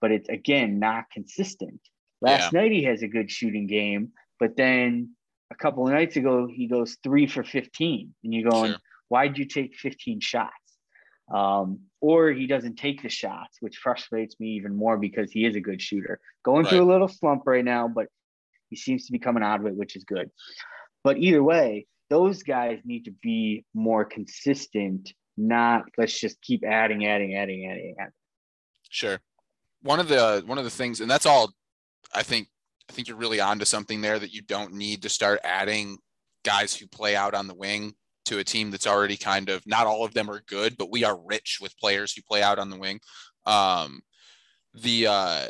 But 0.00 0.12
it's 0.12 0.28
again 0.28 0.78
not 0.78 1.04
consistent. 1.12 1.80
Last 2.20 2.52
yeah. 2.52 2.60
night 2.60 2.72
he 2.72 2.84
has 2.84 3.02
a 3.02 3.08
good 3.08 3.30
shooting 3.30 3.66
game, 3.66 4.10
but 4.40 4.56
then 4.56 5.14
a 5.50 5.54
couple 5.54 5.86
of 5.86 5.92
nights 5.92 6.16
ago 6.16 6.48
he 6.52 6.66
goes 6.66 6.96
three 7.02 7.26
for 7.26 7.44
15, 7.44 8.14
and 8.24 8.34
you're 8.34 8.50
going, 8.50 8.72
sure. 8.72 8.80
why'd 9.08 9.38
you 9.38 9.44
take 9.44 9.76
15 9.76 10.20
shots? 10.20 10.52
Um, 11.32 11.80
or 12.00 12.30
he 12.30 12.46
doesn't 12.46 12.76
take 12.76 13.02
the 13.02 13.08
shots, 13.08 13.58
which 13.60 13.78
frustrates 13.78 14.38
me 14.38 14.50
even 14.50 14.76
more 14.76 14.96
because 14.96 15.30
he 15.30 15.44
is 15.44 15.56
a 15.56 15.60
good 15.60 15.82
shooter. 15.82 16.20
Going 16.44 16.64
right. 16.64 16.70
through 16.70 16.84
a 16.84 16.90
little 16.90 17.08
slump 17.08 17.42
right 17.46 17.64
now, 17.64 17.88
but 17.88 18.06
he 18.70 18.76
seems 18.76 19.06
to 19.06 19.12
be 19.12 19.18
coming 19.18 19.42
out 19.42 19.60
of 19.60 19.66
it, 19.66 19.74
which 19.74 19.96
is 19.96 20.04
good. 20.04 20.30
But 21.02 21.18
either 21.18 21.42
way, 21.42 21.86
those 22.10 22.42
guys 22.42 22.80
need 22.84 23.04
to 23.04 23.10
be 23.22 23.64
more 23.74 24.04
consistent, 24.04 25.12
not 25.36 25.84
let's 25.96 26.18
just 26.18 26.40
keep 26.40 26.64
adding, 26.64 27.06
adding, 27.06 27.34
adding, 27.34 27.68
adding, 27.70 27.94
adding. 27.98 28.12
Sure. 28.90 29.20
One 29.82 30.00
of 30.00 30.08
the 30.08 30.42
one 30.46 30.58
of 30.58 30.64
the 30.64 30.70
things, 30.70 31.00
and 31.00 31.10
that's 31.10 31.26
all 31.26 31.52
I 32.14 32.22
think 32.22 32.48
I 32.88 32.92
think 32.92 33.08
you're 33.08 33.16
really 33.16 33.40
onto 33.40 33.64
something 33.64 34.00
there 34.00 34.18
that 34.18 34.32
you 34.32 34.42
don't 34.42 34.72
need 34.72 35.02
to 35.02 35.08
start 35.08 35.40
adding 35.44 35.98
guys 36.44 36.74
who 36.74 36.86
play 36.86 37.14
out 37.14 37.34
on 37.34 37.46
the 37.46 37.54
wing 37.54 37.94
to 38.28 38.38
a 38.38 38.44
team 38.44 38.70
that's 38.70 38.86
already 38.86 39.16
kind 39.16 39.48
of 39.48 39.66
not 39.66 39.86
all 39.86 40.04
of 40.04 40.14
them 40.14 40.30
are 40.30 40.42
good, 40.46 40.76
but 40.76 40.90
we 40.90 41.04
are 41.04 41.18
rich 41.26 41.58
with 41.60 41.78
players 41.78 42.12
who 42.12 42.22
play 42.22 42.42
out 42.42 42.58
on 42.58 42.70
the 42.70 42.78
wing. 42.78 43.00
Um, 43.46 44.00
the 44.74 45.06
uh, 45.06 45.46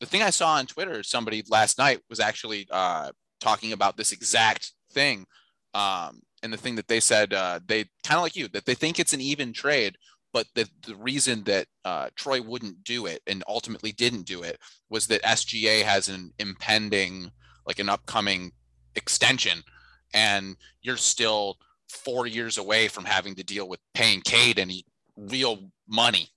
the 0.00 0.06
thing 0.06 0.22
I 0.22 0.30
saw 0.30 0.54
on 0.54 0.66
Twitter, 0.66 1.02
somebody 1.02 1.44
last 1.48 1.78
night 1.78 2.00
was 2.08 2.20
actually 2.20 2.66
uh, 2.70 3.10
talking 3.40 3.72
about 3.72 3.96
this 3.96 4.12
exact 4.12 4.72
thing. 4.92 5.26
Um, 5.74 6.22
and 6.42 6.52
the 6.52 6.56
thing 6.56 6.76
that 6.76 6.88
they 6.88 7.00
said, 7.00 7.34
uh, 7.34 7.60
they 7.66 7.84
kind 8.04 8.16
of 8.16 8.22
like 8.22 8.36
you, 8.36 8.48
that 8.48 8.64
they 8.64 8.74
think 8.74 8.98
it's 8.98 9.12
an 9.12 9.20
even 9.20 9.52
trade, 9.52 9.96
but 10.32 10.46
the, 10.54 10.68
the 10.86 10.96
reason 10.96 11.44
that 11.44 11.66
uh, 11.84 12.08
Troy 12.16 12.40
wouldn't 12.40 12.82
do 12.82 13.06
it 13.06 13.20
and 13.26 13.44
ultimately 13.46 13.92
didn't 13.92 14.22
do 14.22 14.42
it 14.42 14.58
was 14.88 15.06
that 15.08 15.22
SGA 15.22 15.82
has 15.82 16.08
an 16.08 16.32
impending, 16.38 17.30
like 17.66 17.78
an 17.78 17.88
upcoming 17.88 18.52
extension, 18.94 19.62
and 20.14 20.56
you're 20.82 20.96
still 20.96 21.58
four 21.90 22.26
years 22.26 22.58
away 22.58 22.88
from 22.88 23.04
having 23.04 23.34
to 23.34 23.44
deal 23.44 23.68
with 23.68 23.80
paying 23.94 24.20
Cade 24.20 24.58
any 24.58 24.84
real 25.16 25.70
money 25.88 26.28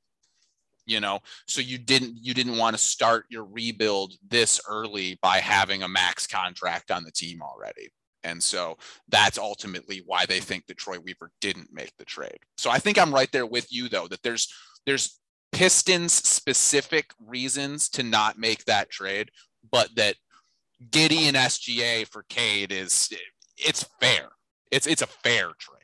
you 0.85 0.99
know 0.99 1.19
so 1.47 1.61
you 1.61 1.77
didn't 1.77 2.13
you 2.19 2.33
didn't 2.33 2.57
want 2.57 2.75
to 2.75 2.81
start 2.81 3.25
your 3.29 3.45
rebuild 3.45 4.13
this 4.27 4.59
early 4.67 5.17
by 5.21 5.37
having 5.37 5.83
a 5.83 5.87
max 5.87 6.27
contract 6.27 6.91
on 6.91 7.03
the 7.05 7.11
team 7.11 7.41
already 7.41 7.89
and 8.23 8.41
so 8.41 8.77
that's 9.09 9.37
ultimately 9.37 10.01
why 10.05 10.25
they 10.25 10.39
think 10.39 10.65
that 10.67 10.77
Troy 10.77 10.97
Weaver 10.99 11.31
didn't 11.41 11.73
make 11.73 11.91
the 11.97 12.05
trade. 12.05 12.39
So 12.57 12.69
I 12.69 12.79
think 12.79 12.97
I'm 12.97 13.13
right 13.13 13.31
there 13.31 13.45
with 13.45 13.71
you 13.71 13.89
though 13.89 14.07
that 14.07 14.23
there's 14.23 14.51
there's 14.85 15.19
Pistons 15.51 16.13
specific 16.13 17.11
reasons 17.23 17.87
to 17.89 18.01
not 18.01 18.39
make 18.39 18.65
that 18.65 18.89
trade, 18.89 19.29
but 19.71 19.89
that 19.95 20.15
Giddey 20.89 21.27
and 21.27 21.37
SGA 21.37 22.07
for 22.07 22.23
Cade 22.27 22.71
is 22.71 23.13
it's 23.57 23.85
fair. 23.99 24.29
It's 24.73 24.87
it's 24.87 25.01
a 25.01 25.07
fair 25.07 25.51
trade 25.57 25.83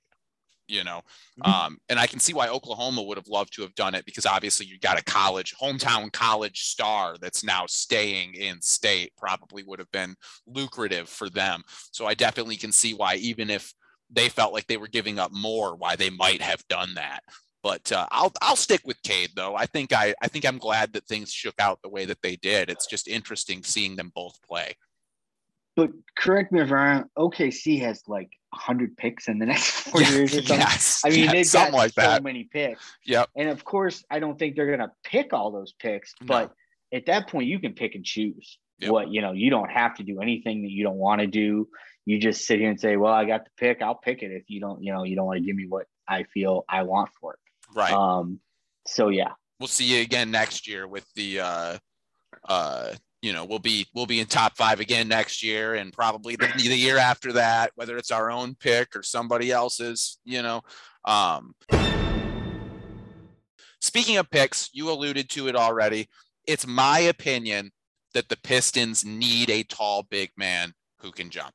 you 0.70 0.84
know. 0.84 1.02
Mm-hmm. 1.44 1.52
Um, 1.52 1.78
and 1.90 2.00
I 2.00 2.08
can 2.08 2.20
see 2.20 2.34
why 2.34 2.48
Oklahoma 2.48 3.02
would 3.02 3.18
have 3.18 3.28
loved 3.28 3.54
to 3.54 3.64
have 3.64 3.76
done 3.76 3.96
it 3.96 4.06
because 4.06 4.26
obviously 4.26 4.68
you 4.68 4.80
got 4.80 5.00
a 5.00 5.04
college, 5.04 5.56
hometown 5.60 6.12
college 6.14 6.62
star 6.62 7.16
that's 7.20 7.44
now 7.44 7.66
staying 7.68 8.36
in 8.36 8.62
state, 8.62 9.12
probably 9.18 9.64
would 9.64 9.80
have 9.80 9.92
been 9.92 10.16
lucrative 10.46 11.10
for 11.10 11.30
them. 11.30 11.64
So 11.92 12.06
I 12.06 12.14
definitely 12.14 12.58
can 12.58 12.72
see 12.72 12.94
why, 12.94 13.16
even 13.16 13.50
if 13.50 13.74
they 14.10 14.30
felt 14.30 14.54
like 14.54 14.68
they 14.68 14.78
were 14.78 14.88
giving 14.88 15.20
up 15.20 15.32
more, 15.34 15.76
why 15.76 15.96
they 15.96 16.10
might 16.10 16.42
have 16.42 16.66
done 16.68 16.94
that. 16.96 17.22
But 17.62 17.92
uh, 17.92 18.08
I'll 18.10 18.32
I'll 18.42 18.56
stick 18.56 18.82
with 18.86 19.02
Cade 19.04 19.32
though. 19.36 19.54
I 19.54 19.66
think 19.66 19.92
I 19.92 20.16
I 20.22 20.30
think 20.30 20.46
I'm 20.46 20.60
glad 20.60 20.94
that 20.94 21.06
things 21.08 21.34
shook 21.34 21.56
out 21.60 21.80
the 21.84 21.90
way 21.90 22.06
that 22.06 22.22
they 22.24 22.38
did. 22.38 22.70
It's 22.70 22.88
just 22.88 23.10
interesting 23.10 23.64
seeing 23.64 23.98
them 23.98 24.14
both 24.16 24.42
play. 24.48 24.76
But 25.80 25.92
correct 26.18 26.52
me 26.52 26.60
if 26.60 26.68
I'm 26.68 26.74
wrong. 26.74 27.06
OKC 27.18 27.80
has 27.80 28.04
like 28.06 28.30
hundred 28.54 28.98
picks 28.98 29.30
in 29.30 29.40
the 29.40 29.46
next 29.54 29.70
four 29.70 30.02
yeah, 30.02 30.12
years 30.12 30.34
or 30.34 30.42
something. 30.42 30.60
Yes, 30.60 31.02
I 31.06 31.10
mean, 31.10 31.24
yeah, 31.24 31.32
they've 31.32 31.52
got 31.54 31.72
like 31.72 31.94
so 31.94 32.02
that. 32.02 32.22
many 32.22 32.44
picks. 32.52 32.84
Yep. 33.06 33.30
And 33.38 33.48
of 33.48 33.64
course, 33.64 34.04
I 34.12 34.20
don't 34.20 34.38
think 34.38 34.58
they're 34.58 34.70
gonna 34.70 34.92
pick 35.06 35.32
all 35.32 35.52
those 35.52 35.72
picks, 35.72 36.14
but 36.22 36.52
no. 36.92 36.98
at 36.98 37.06
that 37.06 37.30
point, 37.30 37.48
you 37.48 37.60
can 37.60 37.74
pick 37.74 37.96
and 37.96 38.04
choose. 38.04 38.58
Yep. 38.80 38.92
What 38.92 39.10
you 39.10 39.22
know, 39.22 39.32
you 39.32 39.50
don't 39.50 39.72
have 39.72 39.96
to 39.96 40.04
do 40.04 40.20
anything 40.20 40.64
that 40.64 40.72
you 40.72 40.84
don't 40.84 40.98
want 40.98 41.22
to 41.22 41.28
do. 41.28 41.70
You 42.06 42.20
just 42.20 42.46
sit 42.46 42.60
here 42.60 42.70
and 42.70 42.80
say, 42.80 42.98
"Well, 42.98 43.14
I 43.14 43.24
got 43.24 43.46
the 43.46 43.52
pick. 43.58 43.82
I'll 43.82 43.96
pick 43.96 44.22
it." 44.22 44.32
If 44.32 44.50
you 44.50 44.60
don't, 44.60 44.84
you 44.84 44.92
know, 44.92 45.04
you 45.04 45.16
don't 45.16 45.28
want 45.28 45.40
to 45.40 45.46
give 45.46 45.56
me 45.56 45.66
what 45.68 45.86
I 46.08 46.24
feel 46.24 46.66
I 46.68 46.84
want 46.84 47.10
for 47.22 47.36
it. 47.36 47.40
Right. 47.74 47.94
Um. 47.94 48.42
So 48.86 49.08
yeah, 49.08 49.32
we'll 49.62 49.68
see 49.68 49.86
you 49.86 50.02
again 50.02 50.30
next 50.30 50.68
year 50.68 50.88
with 50.88 51.06
the 51.16 51.40
uh, 51.40 51.78
uh, 52.48 52.94
you 53.22 53.34
know 53.34 53.46
we'll 53.46 53.60
be 53.60 53.86
we'll 53.94 54.06
be 54.06 54.20
in 54.20 54.26
top 54.26 54.56
five 54.56 54.80
again 54.80 55.08
next 55.08 55.44
year 55.44 55.76
and 55.76 55.94
probably 55.94 56.36
the, 56.36 56.48
the 56.58 56.76
year 56.76 56.98
after 56.98 57.34
that 57.34 57.72
whether 57.76 57.98
it's 57.98 58.12
our 58.12 58.32
own 58.32 58.56
pick 58.56 58.96
or 58.96 59.04
somebody 59.04 59.52
else's 59.52 60.20
you 60.24 60.42
know 60.42 60.62
um. 61.06 61.54
Speaking 63.82 64.18
of 64.18 64.30
picks 64.30 64.70
you 64.74 64.92
alluded 64.92 65.30
to 65.32 65.48
it 65.48 65.56
already. 65.56 66.10
It's 66.46 66.68
my 66.68 67.00
opinion 67.00 67.72
that 68.14 68.30
the 68.30 68.38
pistons 68.38 69.06
need 69.06 69.50
a 69.50 69.64
tall 69.64 70.04
big 70.04 70.32
man 70.38 70.74
who 71.00 71.12
can 71.12 71.30
jump. 71.30 71.54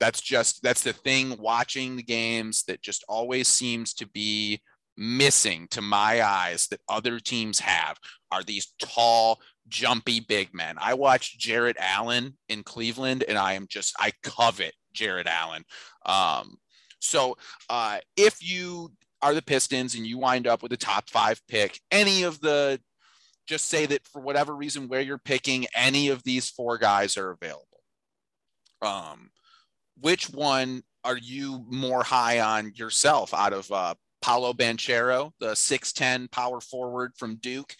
That's 0.00 0.20
just 0.20 0.62
that's 0.62 0.82
the 0.82 0.92
thing 0.92 1.36
watching 1.38 1.96
the 1.96 2.02
games 2.02 2.64
that 2.64 2.82
just 2.82 3.04
always 3.08 3.48
seems 3.48 3.94
to 3.94 4.08
be 4.08 4.60
missing 4.96 5.68
to 5.70 5.80
my 5.80 6.22
eyes 6.22 6.66
that 6.68 6.80
other 6.88 7.18
teams 7.18 7.60
have 7.60 7.98
are 8.30 8.42
these 8.42 8.74
tall 8.80 9.40
jumpy 9.68 10.20
big 10.20 10.52
men. 10.52 10.76
I 10.78 10.94
watched 10.94 11.38
Jarrett 11.38 11.76
Allen 11.78 12.36
in 12.48 12.62
Cleveland, 12.62 13.24
and 13.26 13.38
I 13.38 13.54
am 13.54 13.66
just 13.68 13.94
I 13.98 14.12
covet 14.22 14.74
Jarrett 14.92 15.26
Allen. 15.26 15.64
Um, 16.04 16.56
so 17.00 17.36
uh, 17.68 17.98
if 18.16 18.36
you 18.40 18.92
are 19.20 19.34
the 19.34 19.42
Pistons 19.42 19.94
and 19.94 20.06
you 20.06 20.18
wind 20.18 20.46
up 20.46 20.62
with 20.62 20.72
a 20.72 20.76
top 20.76 21.10
five 21.10 21.40
pick, 21.48 21.80
any 21.90 22.22
of 22.22 22.40
the 22.40 22.80
just 23.46 23.66
say 23.66 23.86
that 23.86 24.06
for 24.06 24.22
whatever 24.22 24.54
reason 24.54 24.88
where 24.88 25.00
you're 25.00 25.18
picking, 25.18 25.66
any 25.74 26.08
of 26.08 26.22
these 26.22 26.48
four 26.48 26.78
guys 26.78 27.16
are 27.16 27.30
available. 27.30 27.66
Um, 28.80 29.30
which 30.00 30.30
one 30.30 30.82
are 31.04 31.16
you 31.16 31.64
more 31.68 32.04
high 32.04 32.40
on 32.40 32.72
yourself 32.74 33.34
out 33.34 33.52
of 33.52 33.70
uh, 33.70 33.94
Paolo 34.20 34.52
Banchero, 34.52 35.32
the 35.40 35.52
6'10 35.52 36.30
power 36.30 36.60
forward 36.60 37.12
from 37.16 37.36
Duke, 37.36 37.74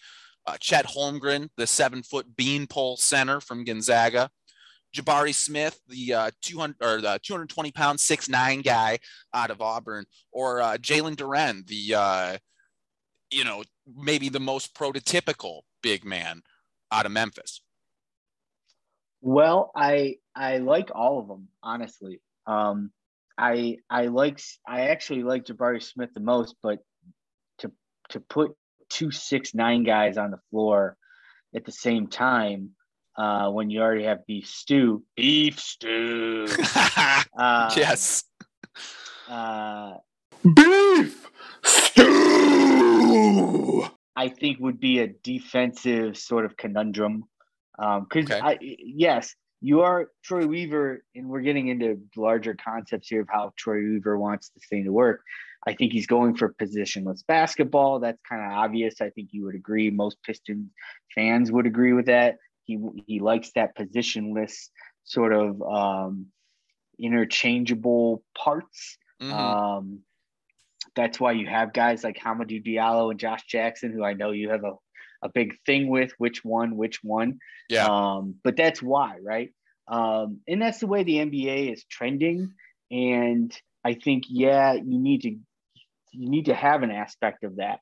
uh, 0.45 0.57
Chet 0.59 0.85
Holmgren, 0.85 1.49
the 1.57 1.67
seven 1.67 2.03
foot 2.03 2.35
beanpole 2.35 2.97
center 2.97 3.39
from 3.39 3.63
Gonzaga, 3.63 4.29
Jabari 4.95 5.33
Smith, 5.33 5.79
the 5.87 6.13
uh, 6.13 6.31
200 6.41 6.75
or 6.81 7.01
the 7.01 7.19
220 7.23 7.71
pound 7.71 7.99
six 7.99 8.29
nine 8.29 8.61
guy 8.61 8.99
out 9.33 9.49
of 9.49 9.61
Auburn, 9.61 10.05
or 10.31 10.61
uh, 10.61 10.77
Jalen 10.77 11.15
Duren, 11.15 11.65
the 11.67 11.95
uh, 11.95 12.37
you 13.31 13.43
know 13.43 13.63
maybe 13.95 14.29
the 14.29 14.39
most 14.39 14.75
prototypical 14.75 15.61
big 15.81 16.05
man 16.05 16.41
out 16.91 17.05
of 17.05 17.11
Memphis. 17.11 17.61
Well, 19.21 19.71
I 19.75 20.17
I 20.35 20.57
like 20.57 20.91
all 20.93 21.19
of 21.19 21.27
them 21.27 21.47
honestly. 21.63 22.21
Um, 22.45 22.91
I 23.37 23.77
I 23.89 24.07
like 24.07 24.41
I 24.67 24.89
actually 24.89 25.23
like 25.23 25.45
Jabari 25.45 25.81
Smith 25.81 26.13
the 26.13 26.19
most, 26.19 26.55
but 26.61 26.79
to 27.59 27.71
to 28.09 28.19
put 28.19 28.55
two 28.93 29.11
six 29.11 29.53
nine 29.55 29.83
guys 29.83 30.17
on 30.17 30.31
the 30.31 30.39
floor 30.49 30.95
at 31.55 31.65
the 31.65 31.71
same 31.71 32.07
time 32.07 32.69
uh, 33.17 33.49
when 33.49 33.69
you 33.69 33.81
already 33.81 34.03
have 34.05 34.25
beef 34.25 34.47
stew. 34.47 35.03
Beef 35.15 35.59
stew. 35.59 36.47
uh, 37.37 37.71
yes. 37.75 38.23
Uh, 39.29 39.93
beef 40.55 41.29
stew. 41.63 42.13
I 44.15 44.29
think 44.29 44.59
would 44.59 44.79
be 44.79 44.99
a 44.99 45.07
defensive 45.07 46.15
sort 46.17 46.45
of 46.45 46.55
conundrum. 46.55 47.23
Because 47.77 48.31
um, 48.31 48.47
okay. 48.47 48.77
yes, 48.79 49.35
you 49.61 49.81
are 49.81 50.11
Troy 50.23 50.45
Weaver, 50.45 51.03
and 51.15 51.27
we're 51.27 51.41
getting 51.41 51.69
into 51.69 51.99
larger 52.15 52.53
concepts 52.55 53.07
here 53.07 53.21
of 53.21 53.29
how 53.29 53.53
Troy 53.57 53.77
Weaver 53.77 54.19
wants 54.19 54.49
this 54.49 54.65
thing 54.69 54.83
to 54.83 54.91
work. 54.91 55.21
I 55.65 55.73
think 55.73 55.93
he's 55.93 56.07
going 56.07 56.35
for 56.35 56.53
positionless 56.53 57.25
basketball. 57.25 57.99
That's 57.99 58.21
kind 58.27 58.43
of 58.43 58.51
obvious. 58.51 59.01
I 59.01 59.09
think 59.09 59.29
you 59.31 59.45
would 59.45 59.55
agree. 59.55 59.89
Most 59.89 60.17
Pistons 60.23 60.69
fans 61.15 61.51
would 61.51 61.65
agree 61.65 61.93
with 61.93 62.07
that. 62.07 62.37
He 62.65 62.79
he 63.07 63.19
likes 63.19 63.51
that 63.55 63.75
positionless 63.75 64.69
sort 65.05 65.33
of 65.33 65.61
um, 65.61 66.27
interchangeable 66.99 68.23
parts. 68.37 68.97
Mm-hmm. 69.21 69.33
Um, 69.33 69.99
that's 70.95 71.19
why 71.19 71.31
you 71.31 71.47
have 71.47 71.73
guys 71.73 72.03
like 72.03 72.17
Hamidou 72.17 72.65
Diallo 72.65 73.11
and 73.11 73.19
Josh 73.19 73.43
Jackson, 73.47 73.91
who 73.91 74.03
I 74.03 74.13
know 74.13 74.31
you 74.31 74.49
have 74.49 74.63
a, 74.63 74.73
a 75.23 75.29
big 75.29 75.55
thing 75.65 75.87
with. 75.87 76.11
Which 76.17 76.43
one? 76.43 76.77
Which 76.77 76.99
one? 77.03 77.39
Yeah. 77.69 77.87
Um, 77.87 78.35
but 78.43 78.55
that's 78.55 78.81
why, 78.81 79.17
right? 79.23 79.49
Um, 79.87 80.39
and 80.47 80.61
that's 80.61 80.79
the 80.79 80.87
way 80.87 81.03
the 81.03 81.17
NBA 81.17 81.73
is 81.73 81.83
trending. 81.85 82.53
And 82.91 83.55
I 83.83 83.95
think, 83.95 84.25
yeah, 84.29 84.73
you 84.73 84.99
need 84.99 85.21
to 85.21 85.37
you 86.13 86.29
need 86.29 86.45
to 86.45 86.55
have 86.55 86.83
an 86.83 86.91
aspect 86.91 87.43
of 87.43 87.57
that. 87.57 87.79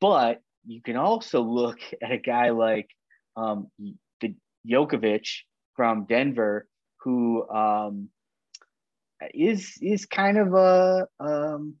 But 0.00 0.40
you 0.66 0.82
can 0.82 0.96
also 0.96 1.42
look 1.42 1.78
at 2.02 2.12
a 2.12 2.18
guy 2.18 2.50
like 2.50 2.88
um, 3.36 3.70
the 4.20 4.34
Jokovic 4.68 5.28
from 5.76 6.06
Denver, 6.06 6.66
who 7.02 7.48
um, 7.48 8.08
is 9.34 9.78
is 9.80 10.06
kind 10.06 10.38
of 10.38 10.54
a 10.54 11.06
um, 11.20 11.74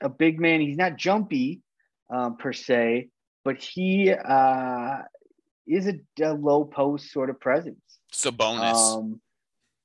a 0.00 0.08
big 0.08 0.40
man. 0.40 0.60
He's 0.60 0.76
not 0.76 0.96
jumpy 0.96 1.62
um, 2.10 2.36
per 2.36 2.52
se, 2.52 3.08
but 3.44 3.58
he 3.58 4.10
uh, 4.12 4.98
is 5.66 5.86
a, 5.86 5.94
a, 6.22 6.34
low 6.34 6.64
post 6.64 7.12
sort 7.12 7.30
of 7.30 7.40
presence. 7.40 7.80
Sabonis. 8.12 8.98
Um, 8.98 9.20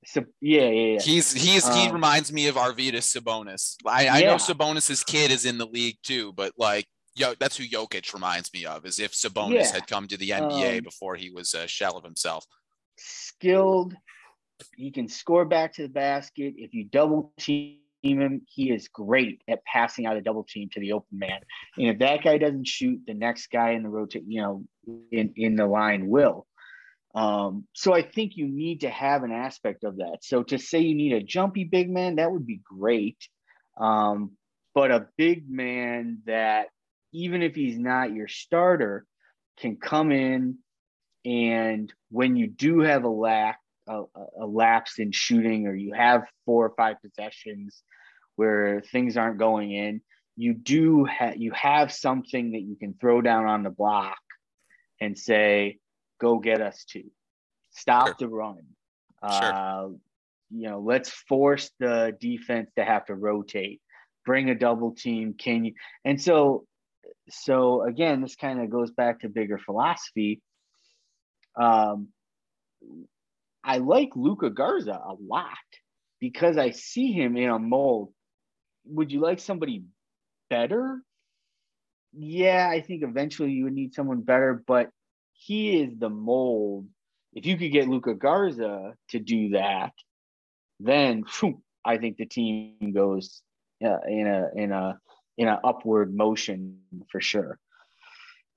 so 0.05 0.23
yeah, 0.41 0.69
yeah, 0.69 0.93
yeah. 0.95 0.99
He's 1.01 1.31
he's 1.31 1.67
um, 1.67 1.73
he 1.73 1.89
reminds 1.91 2.31
me 2.31 2.47
of 2.47 2.55
Arvydas 2.55 3.15
Sabonis. 3.15 3.75
I, 3.85 4.07
I 4.07 4.21
Yeah. 4.21 4.27
know 4.31 4.35
Sabonis's 4.35 5.03
kid 5.03 5.31
is 5.31 5.45
in 5.45 5.57
the 5.57 5.67
league 5.67 5.97
too, 6.03 6.33
but 6.33 6.53
like 6.57 6.85
yo, 7.15 7.33
that's 7.39 7.57
who 7.57 7.63
Jokic 7.63 8.13
reminds 8.13 8.53
me 8.53 8.65
of, 8.65 8.85
as 8.85 8.99
if 8.99 9.11
Sabonis 9.13 9.53
Yeah. 9.53 9.71
had 9.73 9.87
come 9.87 10.07
to 10.07 10.17
the 10.17 10.29
NBA 10.31 10.77
Um, 10.79 10.83
before 10.83 11.15
he 11.15 11.29
was 11.29 11.53
a 11.53 11.67
shell 11.67 11.97
of 11.97 12.03
himself. 12.03 12.45
skilled. 12.97 13.95
He 14.77 14.91
can 14.91 15.07
score 15.07 15.45
back 15.45 15.73
to 15.73 15.83
the 15.83 15.89
basket. 15.89 16.53
If 16.57 16.73
you 16.73 16.85
double 16.85 17.33
team 17.37 17.79
him, 18.03 18.41
he 18.47 18.71
is 18.71 18.87
great 18.87 19.41
at 19.47 19.63
passing 19.65 20.05
out 20.05 20.17
a 20.17 20.21
double 20.21 20.43
team 20.43 20.69
to 20.73 20.79
the 20.79 20.93
open 20.93 21.19
man. 21.19 21.39
And 21.77 21.87
if 21.87 21.99
that 21.99 22.23
guy 22.23 22.37
doesn't 22.37 22.67
shoot, 22.67 23.01
the 23.07 23.13
next 23.13 23.47
guy 23.47 23.71
in 23.71 23.83
the 23.83 23.89
rotate, 23.89 24.23
you 24.27 24.41
know, 24.41 24.63
in 25.11 25.33
in 25.35 25.55
the 25.55 25.65
line 25.65 26.07
will. 26.07 26.45
Um, 27.15 27.65
so 27.73 27.93
I 27.93 28.01
think 28.01 28.33
you 28.35 28.47
need 28.47 28.81
to 28.81 28.89
have 28.89 29.23
an 29.23 29.31
aspect 29.31 29.83
of 29.83 29.97
that. 29.97 30.19
So 30.21 30.43
to 30.43 30.57
say 30.57 30.79
you 30.79 30.95
need 30.95 31.13
a 31.13 31.21
jumpy 31.21 31.63
big 31.63 31.89
man, 31.89 32.15
that 32.15 32.31
would 32.31 32.47
be 32.47 32.61
great. 32.63 33.17
Um, 33.77 34.31
but 34.73 34.91
a 34.91 35.07
big 35.17 35.49
man 35.49 36.19
that 36.25 36.67
even 37.13 37.43
if 37.43 37.53
he's 37.53 37.77
not 37.77 38.13
your 38.13 38.27
starter, 38.27 39.05
can 39.57 39.77
come 39.77 40.11
in 40.11 40.57
and 41.25 41.93
when 42.09 42.35
you 42.35 42.47
do 42.47 42.79
have 42.79 43.03
a 43.03 43.09
lack 43.09 43.59
a, 43.87 44.03
a 44.41 44.45
lapse 44.45 44.99
in 44.99 45.11
shooting 45.11 45.67
or 45.67 45.75
you 45.75 45.93
have 45.93 46.23
four 46.45 46.65
or 46.65 46.73
five 46.75 46.95
possessions 47.01 47.83
where 48.35 48.81
things 48.91 49.17
aren't 49.17 49.37
going 49.37 49.71
in 49.71 50.01
you 50.35 50.53
do 50.53 51.05
have 51.05 51.37
you 51.37 51.51
have 51.51 51.91
something 51.91 52.51
that 52.51 52.61
you 52.61 52.75
can 52.75 52.93
throw 52.99 53.21
down 53.21 53.45
on 53.45 53.63
the 53.63 53.69
block 53.69 54.17
and 54.99 55.17
say 55.17 55.77
go 56.25 56.31
get 56.49 56.61
us 56.69 56.77
two 56.91 57.09
stop 57.71 58.07
Sure. 58.07 58.15
the 58.19 58.27
run 58.41 58.63
Sure. 59.39 59.53
uh, 59.53 59.87
you 60.59 60.67
know 60.69 60.79
let's 60.91 61.09
force 61.29 61.71
the 61.79 61.95
defense 62.19 62.69
to 62.77 62.83
have 62.91 63.05
to 63.09 63.15
rotate 63.15 63.79
bring 64.25 64.49
a 64.49 64.55
double 64.67 64.91
team 65.05 65.33
can 65.45 65.65
you 65.65 65.73
and 66.05 66.17
so 66.27 66.65
so 67.29 67.83
again 67.91 68.21
this 68.21 68.35
kind 68.45 68.61
of 68.61 68.69
goes 68.77 68.91
back 68.91 69.19
to 69.21 69.29
bigger 69.29 69.57
philosophy 69.57 70.41
um, 71.55 72.07
I 73.63 73.77
like 73.77 74.09
Luka 74.15 74.49
Garza 74.49 74.91
a 74.91 75.13
lot 75.35 75.67
because 76.19 76.57
I 76.57 76.71
see 76.71 77.11
him 77.11 77.37
in 77.37 77.49
a 77.49 77.59
mold. 77.59 78.11
Would 78.85 79.11
you 79.11 79.21
like 79.21 79.39
somebody 79.39 79.83
better? 80.49 80.99
Yeah, 82.17 82.67
I 82.69 82.81
think 82.81 83.03
eventually 83.03 83.51
you 83.51 83.65
would 83.65 83.73
need 83.73 83.93
someone 83.93 84.21
better, 84.21 84.63
but 84.65 84.89
he 85.45 85.81
is 85.81 85.97
the 85.97 86.09
mold. 86.09 86.87
If 87.33 87.45
you 87.45 87.57
could 87.57 87.71
get 87.71 87.87
Luka 87.87 88.13
Garza 88.13 88.93
to 89.09 89.19
do 89.19 89.49
that, 89.49 89.93
then 90.79 91.23
phew, 91.25 91.61
I 91.83 91.97
think 91.97 92.17
the 92.17 92.25
team 92.25 92.93
goes 92.93 93.41
uh, 93.83 93.99
in 94.07 94.27
a 94.27 94.49
in 94.55 94.71
a 94.71 94.99
in 95.37 95.47
an 95.47 95.57
upward 95.63 96.15
motion 96.15 96.79
for 97.11 97.19
sure. 97.19 97.59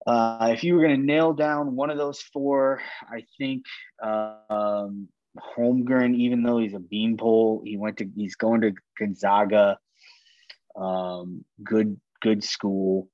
Uh, 0.06 0.50
if 0.52 0.62
you 0.62 0.74
were 0.74 0.82
going 0.82 1.00
to 1.00 1.06
nail 1.06 1.32
down 1.32 1.74
one 1.74 1.90
of 1.90 1.98
those 1.98 2.20
four, 2.20 2.80
I 3.10 3.24
think 3.38 3.64
um, 4.00 5.08
Holmgren, 5.56 6.14
even 6.14 6.44
though 6.44 6.58
he's 6.58 6.74
a 6.74 6.78
beanpole, 6.78 7.62
he 7.64 7.76
went 7.76 7.96
to 7.98 8.08
he's 8.14 8.36
going 8.36 8.60
to 8.60 8.74
Gonzaga. 8.98 9.78
Um, 10.76 11.44
good 11.64 11.98
good 12.20 12.44
school, 12.44 13.08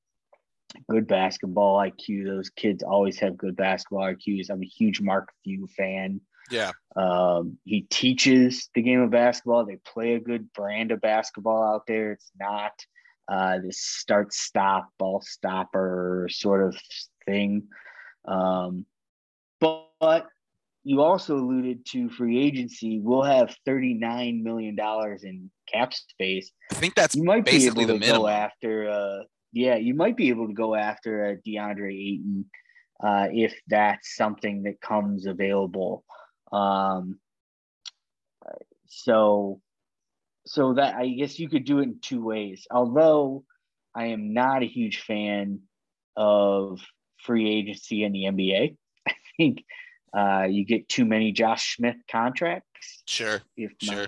good 0.88 1.06
basketball 1.06 1.78
IQ. 1.78 2.26
Those 2.26 2.50
kids 2.50 2.82
always 2.82 3.18
have 3.18 3.36
good 3.36 3.56
basketball 3.56 4.12
IQs. 4.12 4.50
I'm 4.50 4.62
a 4.62 4.66
huge 4.66 5.00
Mark 5.00 5.30
Few 5.44 5.66
fan. 5.76 6.20
Yeah. 6.50 6.72
Um, 6.96 7.58
he 7.64 7.82
teaches 7.82 8.68
the 8.74 8.82
game 8.82 9.00
of 9.00 9.10
basketball. 9.10 9.64
They 9.64 9.76
play 9.76 10.14
a 10.14 10.20
good 10.20 10.52
brand 10.52 10.92
of 10.92 11.00
basketball 11.00 11.62
out 11.62 11.86
there. 11.86 12.12
It's 12.12 12.30
not 12.38 12.72
uh, 13.28 13.58
this 13.64 13.80
start 13.80 14.32
stop 14.34 14.88
ball 14.98 15.22
stopper 15.24 16.28
sort 16.30 16.66
of 16.66 16.76
thing. 17.24 17.64
Um, 18.26 18.84
but, 19.60 19.88
but 20.00 20.26
you 20.84 21.00
also 21.02 21.36
alluded 21.36 21.86
to 21.86 22.10
free 22.10 22.44
agency. 22.44 22.98
We'll 23.00 23.22
have 23.22 23.56
$39 23.66 24.42
million 24.42 24.76
in 25.22 25.50
cap 25.72 25.94
space. 25.94 26.50
I 26.70 26.74
think 26.74 26.94
that's 26.94 27.14
You 27.14 27.22
might 27.24 27.44
be 27.44 27.52
basically 27.52 27.84
able 27.84 27.94
the 27.94 28.00
to 28.00 28.00
minimum. 28.00 28.22
go 28.22 28.28
after, 28.28 28.90
uh, 28.90 29.22
yeah, 29.52 29.76
you 29.76 29.94
might 29.94 30.16
be 30.16 30.30
able 30.30 30.48
to 30.48 30.54
go 30.54 30.74
after 30.74 31.26
a 31.26 31.36
DeAndre 31.36 31.92
Ayton 31.92 32.46
uh, 33.02 33.26
if 33.32 33.54
that's 33.68 34.16
something 34.16 34.62
that 34.62 34.80
comes 34.80 35.26
available. 35.26 36.04
Um, 36.52 37.18
so, 38.86 39.60
so 40.46 40.74
that 40.74 40.94
I 40.94 41.08
guess 41.08 41.38
you 41.38 41.48
could 41.48 41.64
do 41.64 41.80
it 41.80 41.84
in 41.84 41.98
two 42.00 42.22
ways. 42.22 42.66
Although 42.70 43.44
I 43.94 44.06
am 44.06 44.32
not 44.32 44.62
a 44.62 44.66
huge 44.66 45.02
fan 45.02 45.60
of 46.16 46.80
free 47.24 47.50
agency 47.58 48.04
in 48.04 48.12
the 48.12 48.24
NBA, 48.24 48.76
I 49.08 49.14
think 49.36 49.64
uh, 50.16 50.46
you 50.48 50.64
get 50.64 50.88
too 50.88 51.04
many 51.04 51.32
Josh 51.32 51.76
Smith 51.76 51.96
contracts. 52.10 53.02
Sure. 53.06 53.42
If 53.56 53.72
Sure. 53.80 54.06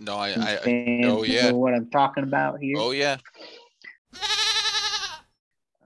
No, 0.00 0.16
I, 0.16 0.30
I, 0.30 0.58
I 0.64 1.00
oh, 1.04 1.22
yeah. 1.22 1.50
know 1.50 1.56
what 1.56 1.74
I'm 1.74 1.90
talking 1.90 2.24
about 2.24 2.60
here, 2.60 2.76
oh 2.76 2.90
yeah. 2.90 3.18